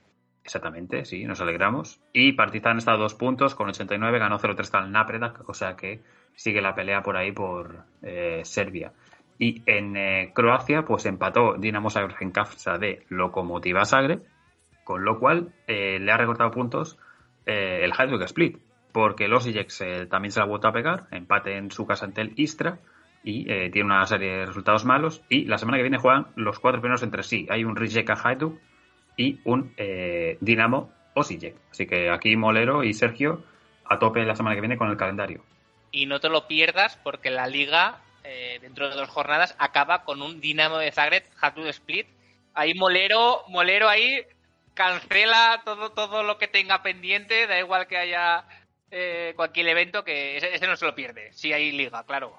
Exactamente, 0.45 1.05
sí, 1.05 1.25
nos 1.25 1.41
alegramos. 1.41 2.01
Y 2.13 2.33
Partizan 2.33 2.79
está 2.79 2.93
a 2.93 2.97
dos 2.97 3.15
puntos, 3.15 3.55
con 3.55 3.69
89, 3.69 4.19
ganó 4.19 4.39
0-3 4.39 4.79
al 4.79 4.93
Napredak, 4.93 5.49
o 5.49 5.55
sea 5.55 5.77
que 5.77 6.01
sigue 6.35 6.63
la 6.63 6.75
pelea 6.75 7.03
por 7.03 7.17
ahí 7.17 7.33
por 7.33 7.85
eh, 8.03 8.41
Serbia. 8.45 8.93
Y 9.39 9.63
en 9.67 9.97
eh, 9.97 10.33
Croacia, 10.35 10.85
pues 10.85 11.07
empató 11.07 11.55
Dinamo 11.55 11.91
Zagreb 11.91 12.33
casa 12.33 12.79
de 12.79 13.05
Lokomotiva 13.09 13.85
Zagreb, 13.85 14.23
con 14.85 15.05
lo 15.05 15.19
cual 15.19 15.53
eh, 15.67 15.99
le 16.01 16.13
ha 16.13 16.17
recortado 16.17 16.51
puntos 16.51 16.99
el 17.47 17.93
Hajduk 17.93 18.23
Split, 18.23 18.59
porque 18.93 19.27
los 19.27 19.45
Osijek 19.45 20.09
también 20.09 20.31
se 20.31 20.39
la 20.39 20.45
ha 20.45 20.49
vuelto 20.49 20.69
a 20.69 20.73
pegar, 20.73 21.09
empate 21.11 21.57
en 21.57 21.73
su 21.73 21.85
casa 21.85 22.05
ante 22.05 22.21
el 22.21 22.33
Istra, 22.37 22.79
y 23.25 23.45
tiene 23.71 23.85
una 23.85 24.07
serie 24.07 24.31
de 24.31 24.47
resultados 24.47 24.85
malos. 24.85 25.23
Y 25.29 25.47
la 25.47 25.59
semana 25.59 25.79
que 25.79 25.83
viene 25.83 25.99
juegan 25.99 26.29
los 26.37 26.61
cuatro 26.61 26.81
primeros 26.81 27.03
entre 27.03 27.25
sí. 27.25 27.49
Hay 27.51 27.65
un 27.65 27.75
Rijeka 27.75 28.15
Hajduk 28.15 28.61
y 29.21 29.39
un 29.45 29.75
eh, 29.77 30.39
Dinamo 30.41 30.91
Osijek. 31.15 31.55
Así 31.71 31.87
que 31.87 32.09
aquí 32.09 32.37
Molero 32.37 32.83
y 32.83 32.95
Sergio 32.95 33.45
a 33.85 33.99
tope 33.99 34.25
la 34.25 34.35
semana 34.35 34.55
que 34.55 34.63
viene 34.63 34.79
con 34.79 34.89
el 34.89 34.97
calendario. 34.97 35.43
Y 35.93 36.07
no 36.07 36.21
te 36.21 36.31
lo 36.31 36.47
pierdas 36.47 36.97
porque 37.03 37.31
la 37.31 37.47
liga 37.47 37.99
eh, 38.25 38.59
dentro 38.63 38.89
de 38.89 38.97
dos 38.97 39.11
jornadas 39.11 39.55
acaba 39.59 40.05
con 40.05 40.23
un 40.23 40.41
Dinamo 40.41 40.79
de 40.79 40.91
Zagreb 40.91 41.25
Hajduk 41.39 41.67
Split. 41.67 42.07
Ahí 42.55 42.73
Molero, 42.75 43.43
Molero 43.49 43.89
ahí 43.89 44.23
cancela 44.73 45.61
todo 45.67 45.91
todo 45.91 46.23
lo 46.23 46.39
que 46.39 46.49
tenga 46.49 46.83
pendiente, 46.83 47.47
da 47.47 47.59
igual 47.59 47.87
que 47.87 47.99
haya 47.99 48.45
eh, 48.91 49.35
cualquier 49.37 49.69
evento 49.69 50.03
que 50.03 50.39
ese, 50.39 50.67
no 50.67 50.77
se 50.77 50.87
lo 50.87 50.95
pierde, 50.95 51.31
si 51.33 51.53
hay 51.53 51.73
liga, 51.73 52.03
claro. 52.05 52.33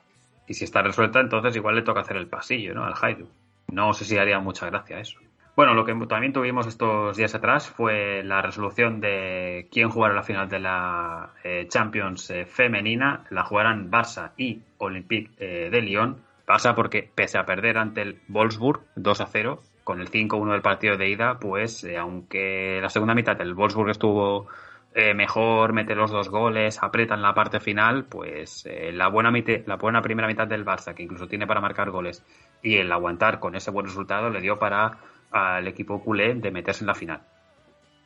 Y 0.48 0.56
si 0.56 0.66
está 0.66 0.82
resuelta, 0.82 1.20
entonces 1.20 1.56
igual 1.56 1.76
le 1.76 1.84
toca 1.84 2.02
hacer 2.02 2.18
el 2.18 2.28
pasillo, 2.28 2.74
¿no? 2.74 2.84
Al 2.84 2.95
Haidu. 2.99 3.30
No 3.72 3.94
sé 3.94 4.06
si 4.06 4.18
haría 4.18 4.40
mucha 4.40 4.66
gracia 4.66 4.99
eso. 4.99 5.20
Bueno, 5.62 5.76
lo 5.76 5.86
que 5.86 5.94
también 6.08 6.34
tuvimos 6.34 6.66
estos 6.66 7.16
días 7.16 7.36
atrás 7.36 7.70
fue 7.70 8.24
la 8.24 8.42
resolución 8.42 9.00
de 9.00 9.68
quién 9.72 9.92
jugará 9.92 10.16
la 10.16 10.24
final 10.24 10.50
de 10.50 10.58
la 10.60 11.34
eh, 11.44 11.68
Champions 11.70 12.32
eh, 12.32 12.48
femenina. 12.48 13.26
La 13.30 13.44
jugarán 13.44 13.92
Barça 13.92 14.32
y 14.38 14.64
Olympique 14.80 15.30
de 15.38 15.82
Lyon. 15.84 16.18
Pasa 16.48 16.74
porque, 16.74 17.08
pese 17.14 17.38
a 17.38 17.46
perder 17.46 17.78
ante 17.78 18.02
el 18.02 18.20
Wolfsburg 18.28 18.82
2 18.96 19.22
a 19.22 19.28
0, 19.28 19.62
con 19.84 20.02
el 20.02 20.10
5-1 20.10 20.52
del 20.52 20.64
partido 20.64 20.98
de 20.98 21.10
ida, 21.10 21.38
pues 21.38 21.86
aunque 21.96 22.80
la 22.82 22.90
segunda 22.90 23.14
mitad 23.14 23.36
del 23.38 23.54
Wolfsburg 23.54 23.92
estuvo 23.92 24.48
eh, 24.94 25.14
mejor 25.14 25.72
mete 25.72 25.96
los 25.96 26.12
dos 26.12 26.28
goles, 26.28 26.84
aprieta 26.84 27.14
en 27.14 27.22
la 27.22 27.34
parte 27.34 27.62
final, 27.62 28.06
pues 28.06 28.66
eh, 28.66 28.92
la, 28.92 29.08
buena 29.08 29.32
la 29.66 29.76
buena 29.78 30.02
primera 30.02 30.28
mitad 30.28 30.48
del 30.48 30.66
Barça, 30.66 30.94
que 30.94 31.04
incluso 31.04 31.28
tiene 31.28 31.48
para 31.48 31.62
marcar 31.62 31.92
goles, 31.92 32.26
y 32.62 32.76
el 32.76 32.92
aguantar 32.92 33.40
con 33.40 33.56
ese 33.56 33.72
buen 33.72 33.86
resultado 33.86 34.30
le 34.30 34.42
dio 34.42 34.60
para 34.60 34.98
al 35.32 35.68
equipo 35.68 36.03
culé 36.03 36.34
de 36.36 36.52
meterse 36.52 36.84
en 36.84 36.88
la 36.88 36.95
final. 36.95 37.22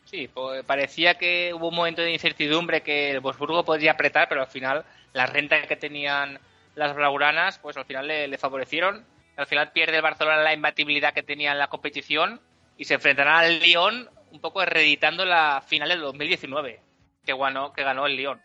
Sí, 0.05 0.29
pues 0.31 0.63
parecía 0.63 1.15
que 1.15 1.51
hubo 1.53 1.69
un 1.69 1.75
momento 1.75 2.01
de 2.01 2.13
incertidumbre 2.13 2.81
que 2.81 3.11
el 3.11 3.19
Bosburgo 3.19 3.65
podría 3.65 3.93
apretar, 3.93 4.29
pero 4.29 4.41
al 4.41 4.47
final 4.47 4.85
las 5.13 5.31
rentas 5.31 5.65
que 5.67 5.75
tenían 5.75 6.39
las 6.75 6.95
blaugranas, 6.95 7.57
pues 7.59 7.75
al 7.75 7.85
final 7.85 8.07
le, 8.07 8.37
favorecieron. 8.37 9.03
Al 9.35 9.47
final 9.47 9.71
pierde 9.71 9.97
el 9.97 10.01
Barcelona 10.03 10.43
la 10.43 10.53
imbatibilidad 10.53 11.13
que 11.13 11.23
tenía 11.23 11.51
en 11.51 11.57
la 11.57 11.67
competición 11.67 12.39
y 12.77 12.85
se 12.85 12.93
enfrentará 12.93 13.39
al 13.39 13.59
Lyon 13.59 14.09
un 14.31 14.39
poco 14.39 14.63
reeditando 14.63 15.25
la 15.25 15.63
final 15.65 15.89
del 15.89 16.01
2019, 16.01 16.79
que 17.25 17.35
ganó, 17.35 17.73
que 17.73 17.83
ganó 17.83 18.05
el 18.05 18.15
Lyon. 18.15 18.39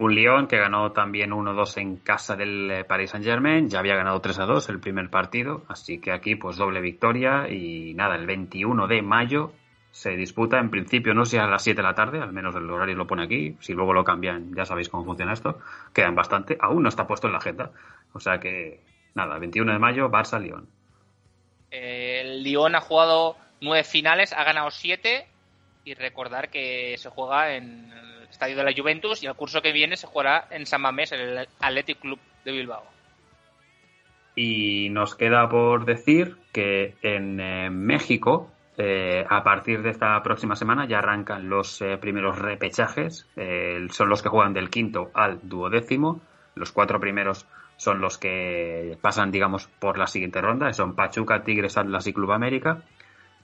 Un 0.00 0.14
Lyon 0.14 0.46
que 0.46 0.56
ganó 0.56 0.92
también 0.92 1.30
1-2 1.30 1.76
en 1.76 1.96
casa 1.96 2.34
del 2.34 2.70
eh, 2.70 2.84
Paris 2.84 3.10
Saint-Germain, 3.10 3.68
ya 3.68 3.80
había 3.80 3.96
ganado 3.96 4.22
3-2 4.22 4.70
el 4.70 4.80
primer 4.80 5.10
partido, 5.10 5.62
así 5.68 6.00
que 6.00 6.10
aquí 6.10 6.36
pues 6.36 6.56
doble 6.56 6.80
victoria 6.80 7.50
y 7.50 7.92
nada, 7.92 8.16
el 8.16 8.24
21 8.24 8.86
de 8.86 9.02
mayo 9.02 9.52
se 9.90 10.16
disputa. 10.16 10.58
En 10.58 10.70
principio, 10.70 11.12
no 11.12 11.26
sé 11.26 11.38
a 11.38 11.46
las 11.46 11.62
7 11.62 11.76
de 11.76 11.86
la 11.86 11.94
tarde, 11.94 12.18
al 12.18 12.32
menos 12.32 12.56
el 12.56 12.70
horario 12.70 12.96
lo 12.96 13.06
pone 13.06 13.24
aquí, 13.24 13.58
si 13.60 13.74
luego 13.74 13.92
lo 13.92 14.02
cambian 14.02 14.54
ya 14.54 14.64
sabéis 14.64 14.88
cómo 14.88 15.04
funciona 15.04 15.34
esto, 15.34 15.58
quedan 15.92 16.14
bastante, 16.14 16.56
aún 16.58 16.82
no 16.82 16.88
está 16.88 17.06
puesto 17.06 17.26
en 17.26 17.34
la 17.34 17.38
agenda, 17.40 17.70
o 18.14 18.20
sea 18.20 18.40
que 18.40 18.80
nada, 19.14 19.38
21 19.38 19.70
de 19.70 19.78
mayo, 19.78 20.08
Barça-Lyon. 20.08 20.66
el 21.72 22.42
Lyon 22.42 22.74
ha 22.74 22.80
jugado 22.80 23.36
nueve 23.60 23.84
finales, 23.84 24.32
ha 24.32 24.44
ganado 24.44 24.70
siete 24.70 25.26
y 25.84 25.92
recordar 25.92 26.48
que 26.48 26.96
se 26.96 27.10
juega 27.10 27.54
en 27.54 27.92
estadio 28.30 28.56
de 28.56 28.64
la 28.64 28.72
Juventus 28.72 29.22
y 29.22 29.26
el 29.26 29.34
curso 29.34 29.60
que 29.62 29.72
viene 29.72 29.96
se 29.96 30.06
jugará 30.06 30.46
en 30.50 30.66
San 30.66 30.82
Mamés, 30.82 31.12
en 31.12 31.20
el 31.20 31.48
Athletic 31.60 31.98
Club 32.00 32.18
de 32.44 32.52
Bilbao. 32.52 32.84
Y 34.34 34.88
nos 34.90 35.14
queda 35.14 35.48
por 35.48 35.84
decir 35.84 36.36
que 36.52 36.94
en 37.02 37.40
eh, 37.40 37.70
México, 37.70 38.50
eh, 38.78 39.24
a 39.28 39.42
partir 39.42 39.82
de 39.82 39.90
esta 39.90 40.22
próxima 40.22 40.56
semana, 40.56 40.86
ya 40.86 40.98
arrancan 40.98 41.48
los 41.48 41.82
eh, 41.82 41.98
primeros 41.98 42.38
repechajes. 42.38 43.26
son 43.90 44.08
los 44.08 44.22
que 44.22 44.28
juegan 44.28 44.54
del 44.54 44.70
quinto 44.70 45.10
al 45.14 45.40
duodécimo. 45.42 46.20
Los 46.54 46.72
cuatro 46.72 47.00
primeros 47.00 47.46
son 47.76 48.00
los 48.00 48.18
que 48.18 48.96
pasan, 49.00 49.30
digamos, 49.30 49.66
por 49.66 49.98
la 49.98 50.06
siguiente 50.06 50.40
ronda. 50.40 50.72
Son 50.72 50.94
Pachuca, 50.94 51.42
Tigres, 51.42 51.76
Atlas 51.76 52.06
y 52.06 52.12
Club 52.12 52.32
América 52.32 52.82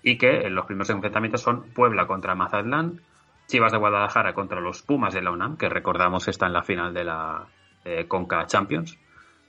y 0.06 0.18
que 0.18 0.48
los 0.50 0.66
primeros 0.66 0.90
enfrentamientos 0.90 1.42
son 1.42 1.64
Puebla 1.70 2.06
contra 2.06 2.36
Mazatlán, 2.36 3.00
Chivas 3.46 3.72
de 3.72 3.78
Guadalajara 3.78 4.34
contra 4.34 4.60
los 4.60 4.82
Pumas 4.82 5.14
de 5.14 5.22
la 5.22 5.30
UNAM, 5.30 5.56
que 5.56 5.68
recordamos 5.68 6.28
está 6.28 6.46
en 6.46 6.52
la 6.52 6.62
final 6.62 6.92
de 6.92 7.04
la 7.04 7.46
eh, 7.84 8.06
Conca 8.06 8.46
Champions, 8.46 8.98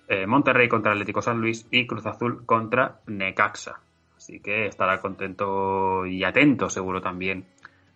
eh, 0.07 0.25
Monterrey 0.25 0.67
contra 0.67 0.91
Atlético 0.91 1.21
San 1.21 1.39
Luis 1.39 1.67
y 1.71 1.85
Cruz 1.87 2.05
Azul 2.05 2.45
contra 2.45 2.99
Necaxa. 3.07 3.79
Así 4.15 4.39
que 4.39 4.67
estará 4.67 4.99
contento 4.99 6.05
y 6.05 6.23
atento 6.23 6.69
seguro 6.69 7.01
también 7.01 7.45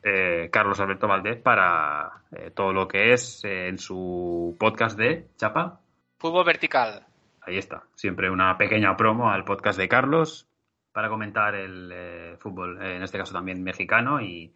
eh, 0.03 0.49
Carlos 0.51 0.79
Alberto 0.79 1.07
Valdés 1.07 1.37
para 1.37 2.11
todo 2.55 2.73
lo 2.73 2.87
que 2.87 3.13
es 3.13 3.43
en 3.43 3.77
su 3.77 4.55
podcast 4.59 4.97
de 4.97 5.27
Chapa. 5.37 5.79
Fútbol 6.17 6.45
vertical. 6.45 7.05
Ahí 7.41 7.57
está, 7.57 7.83
siempre 7.95 8.29
una 8.29 8.55
pequeña 8.57 8.95
promo 8.95 9.31
al 9.31 9.43
podcast 9.43 9.77
de 9.79 9.87
Carlos 9.87 10.47
para 10.91 11.09
comentar 11.09 11.55
el 11.55 11.91
eh, 11.93 12.35
fútbol, 12.39 12.81
eh, 12.81 12.97
en 12.97 13.03
este 13.03 13.17
caso 13.17 13.33
también 13.33 13.63
mexicano, 13.63 14.21
y, 14.21 14.53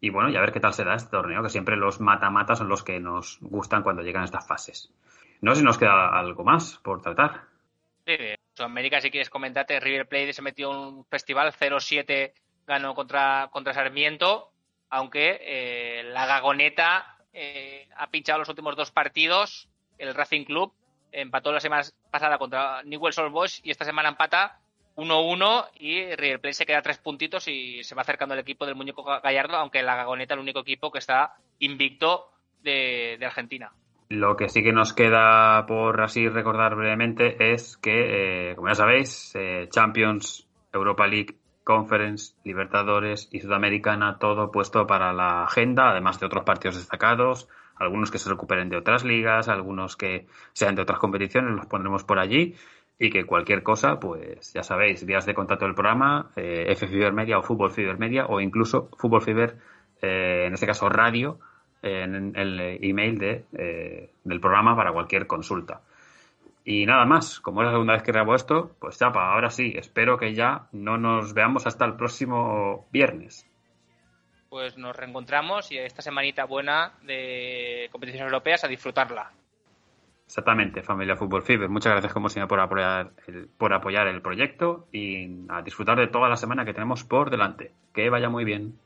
y, 0.00 0.10
bueno, 0.10 0.30
y 0.30 0.36
a 0.36 0.40
ver 0.40 0.52
qué 0.52 0.60
tal 0.60 0.74
será 0.74 0.94
este 0.94 1.10
torneo, 1.10 1.42
que 1.42 1.50
siempre 1.50 1.76
los 1.76 2.00
mata-mata 2.00 2.56
son 2.56 2.68
los 2.68 2.82
que 2.82 3.00
nos 3.00 3.38
gustan 3.40 3.82
cuando 3.82 4.02
llegan 4.02 4.24
estas 4.24 4.46
fases. 4.46 4.92
No 5.40 5.54
sé 5.54 5.60
si 5.60 5.64
nos 5.64 5.78
queda 5.78 6.18
algo 6.18 6.44
más 6.44 6.78
por 6.82 7.02
tratar. 7.02 7.42
Sí, 8.06 8.16
América, 8.58 9.00
si 9.00 9.10
quieres 9.10 9.30
comentarte, 9.30 9.80
River 9.80 10.08
Plate 10.08 10.32
se 10.32 10.42
metió 10.42 10.70
un 10.70 11.04
festival 11.06 11.52
0-7, 11.52 12.32
ganó 12.66 12.94
contra, 12.94 13.48
contra 13.52 13.74
Sarmiento, 13.74 14.52
aunque 14.88 15.38
eh, 15.40 16.02
la 16.04 16.26
Gagoneta 16.26 17.16
ha 17.96 18.10
pinchado 18.10 18.40
los 18.40 18.48
últimos 18.48 18.74
dos 18.76 18.90
partidos, 18.90 19.68
el 19.98 20.14
Racing 20.14 20.44
Club 20.44 20.72
empató 21.12 21.52
la 21.52 21.60
semana 21.60 21.82
pasada 22.10 22.38
contra 22.38 22.82
Newell's 22.82 23.18
Old 23.18 23.32
Boys 23.32 23.60
y 23.64 23.70
esta 23.70 23.84
semana 23.84 24.10
empata 24.10 24.60
1-1 25.00 25.70
y 25.78 26.14
River 26.14 26.40
Plate 26.40 26.52
se 26.52 26.66
queda 26.66 26.82
tres 26.82 26.98
puntitos 26.98 27.48
y 27.48 27.82
se 27.82 27.94
va 27.94 28.02
acercando 28.02 28.34
el 28.34 28.40
equipo 28.40 28.66
del 28.66 28.74
muñeco 28.74 29.02
Gallardo, 29.02 29.56
aunque 29.56 29.82
la 29.82 29.96
Gagoneta 29.96 30.34
el 30.34 30.40
único 30.40 30.60
equipo 30.60 30.90
que 30.90 30.98
está 30.98 31.34
invicto 31.58 32.30
de, 32.62 33.18
Argentina. 33.24 33.72
Lo 34.10 34.36
que 34.36 34.48
sí 34.48 34.62
que 34.62 34.72
nos 34.72 34.92
queda 34.92 35.64
por 35.66 36.00
así 36.02 36.28
recordar 36.28 36.74
brevemente 36.74 37.52
es 37.52 37.76
que, 37.78 38.50
eh, 38.50 38.56
como 38.56 38.68
ya 38.68 38.74
sabéis, 38.74 39.32
eh, 39.36 39.68
Champions, 39.70 40.48
Europa 40.72 41.06
League, 41.06 41.36
Conference, 41.64 42.34
Libertadores 42.44 43.28
y 43.30 43.40
Sudamericana, 43.40 44.18
todo 44.18 44.50
puesto 44.50 44.86
para 44.86 45.12
la 45.12 45.44
agenda, 45.44 45.90
además 45.90 46.18
de 46.18 46.26
otros 46.26 46.44
partidos 46.44 46.76
destacados, 46.76 47.48
algunos 47.76 48.10
que 48.10 48.18
se 48.18 48.28
recuperen 48.28 48.68
de 48.68 48.76
otras 48.76 49.04
ligas, 49.04 49.48
algunos 49.48 49.96
que 49.96 50.26
sean 50.52 50.74
de 50.74 50.82
otras 50.82 50.98
competiciones, 50.98 51.54
los 51.54 51.66
pondremos 51.66 52.04
por 52.04 52.18
allí 52.18 52.56
y 53.02 53.08
que 53.08 53.24
cualquier 53.24 53.62
cosa, 53.62 53.98
pues 53.98 54.52
ya 54.52 54.62
sabéis, 54.62 55.06
días 55.06 55.24
de 55.24 55.32
contacto 55.32 55.64
del 55.64 55.74
programa, 55.74 56.30
eh, 56.36 56.66
F 56.68 56.86
Media 57.12 57.38
o 57.38 57.42
Fútbol 57.42 57.70
Fiber 57.70 57.98
Media 57.98 58.26
o 58.26 58.42
incluso 58.42 58.90
Fútbol 58.98 59.22
Fiber, 59.22 59.56
eh, 60.02 60.44
en 60.46 60.52
este 60.52 60.66
caso 60.66 60.86
radio, 60.90 61.38
en 61.82 62.36
el 62.36 62.78
email 62.82 63.18
de, 63.18 63.44
eh, 63.56 64.10
del 64.22 64.38
programa 64.38 64.76
para 64.76 64.92
cualquier 64.92 65.26
consulta. 65.26 65.80
Y 66.62 66.84
nada 66.84 67.06
más, 67.06 67.40
como 67.40 67.62
es 67.62 67.66
la 67.68 67.72
segunda 67.72 67.94
vez 67.94 68.02
que 68.02 68.12
grabo 68.12 68.34
esto, 68.34 68.76
pues 68.78 68.98
chapa, 68.98 69.32
ahora 69.32 69.48
sí, 69.48 69.72
espero 69.76 70.18
que 70.18 70.34
ya 70.34 70.68
no 70.72 70.98
nos 70.98 71.32
veamos 71.32 71.66
hasta 71.66 71.86
el 71.86 71.96
próximo 71.96 72.86
viernes. 72.92 73.46
Pues 74.50 74.76
nos 74.76 74.94
reencontramos 74.94 75.72
y 75.72 75.78
esta 75.78 76.02
semanita 76.02 76.44
buena 76.44 76.92
de 77.02 77.88
competiciones 77.90 78.30
europeas 78.30 78.62
a 78.62 78.68
disfrutarla. 78.68 79.30
Exactamente, 80.30 80.84
familia 80.84 81.16
Fútbol 81.16 81.42
Fever. 81.42 81.68
Muchas 81.68 81.90
gracias 81.90 82.12
como 82.12 82.28
siempre 82.28 82.50
por 82.50 82.60
apoyar 82.60 83.10
el, 83.26 83.48
por 83.48 83.72
apoyar 83.72 84.06
el 84.06 84.22
proyecto 84.22 84.86
y 84.92 85.26
a 85.48 85.60
disfrutar 85.62 85.98
de 85.98 86.06
toda 86.06 86.28
la 86.28 86.36
semana 86.36 86.64
que 86.64 86.72
tenemos 86.72 87.02
por 87.02 87.30
delante. 87.30 87.72
Que 87.92 88.10
vaya 88.10 88.28
muy 88.28 88.44
bien. 88.44 88.78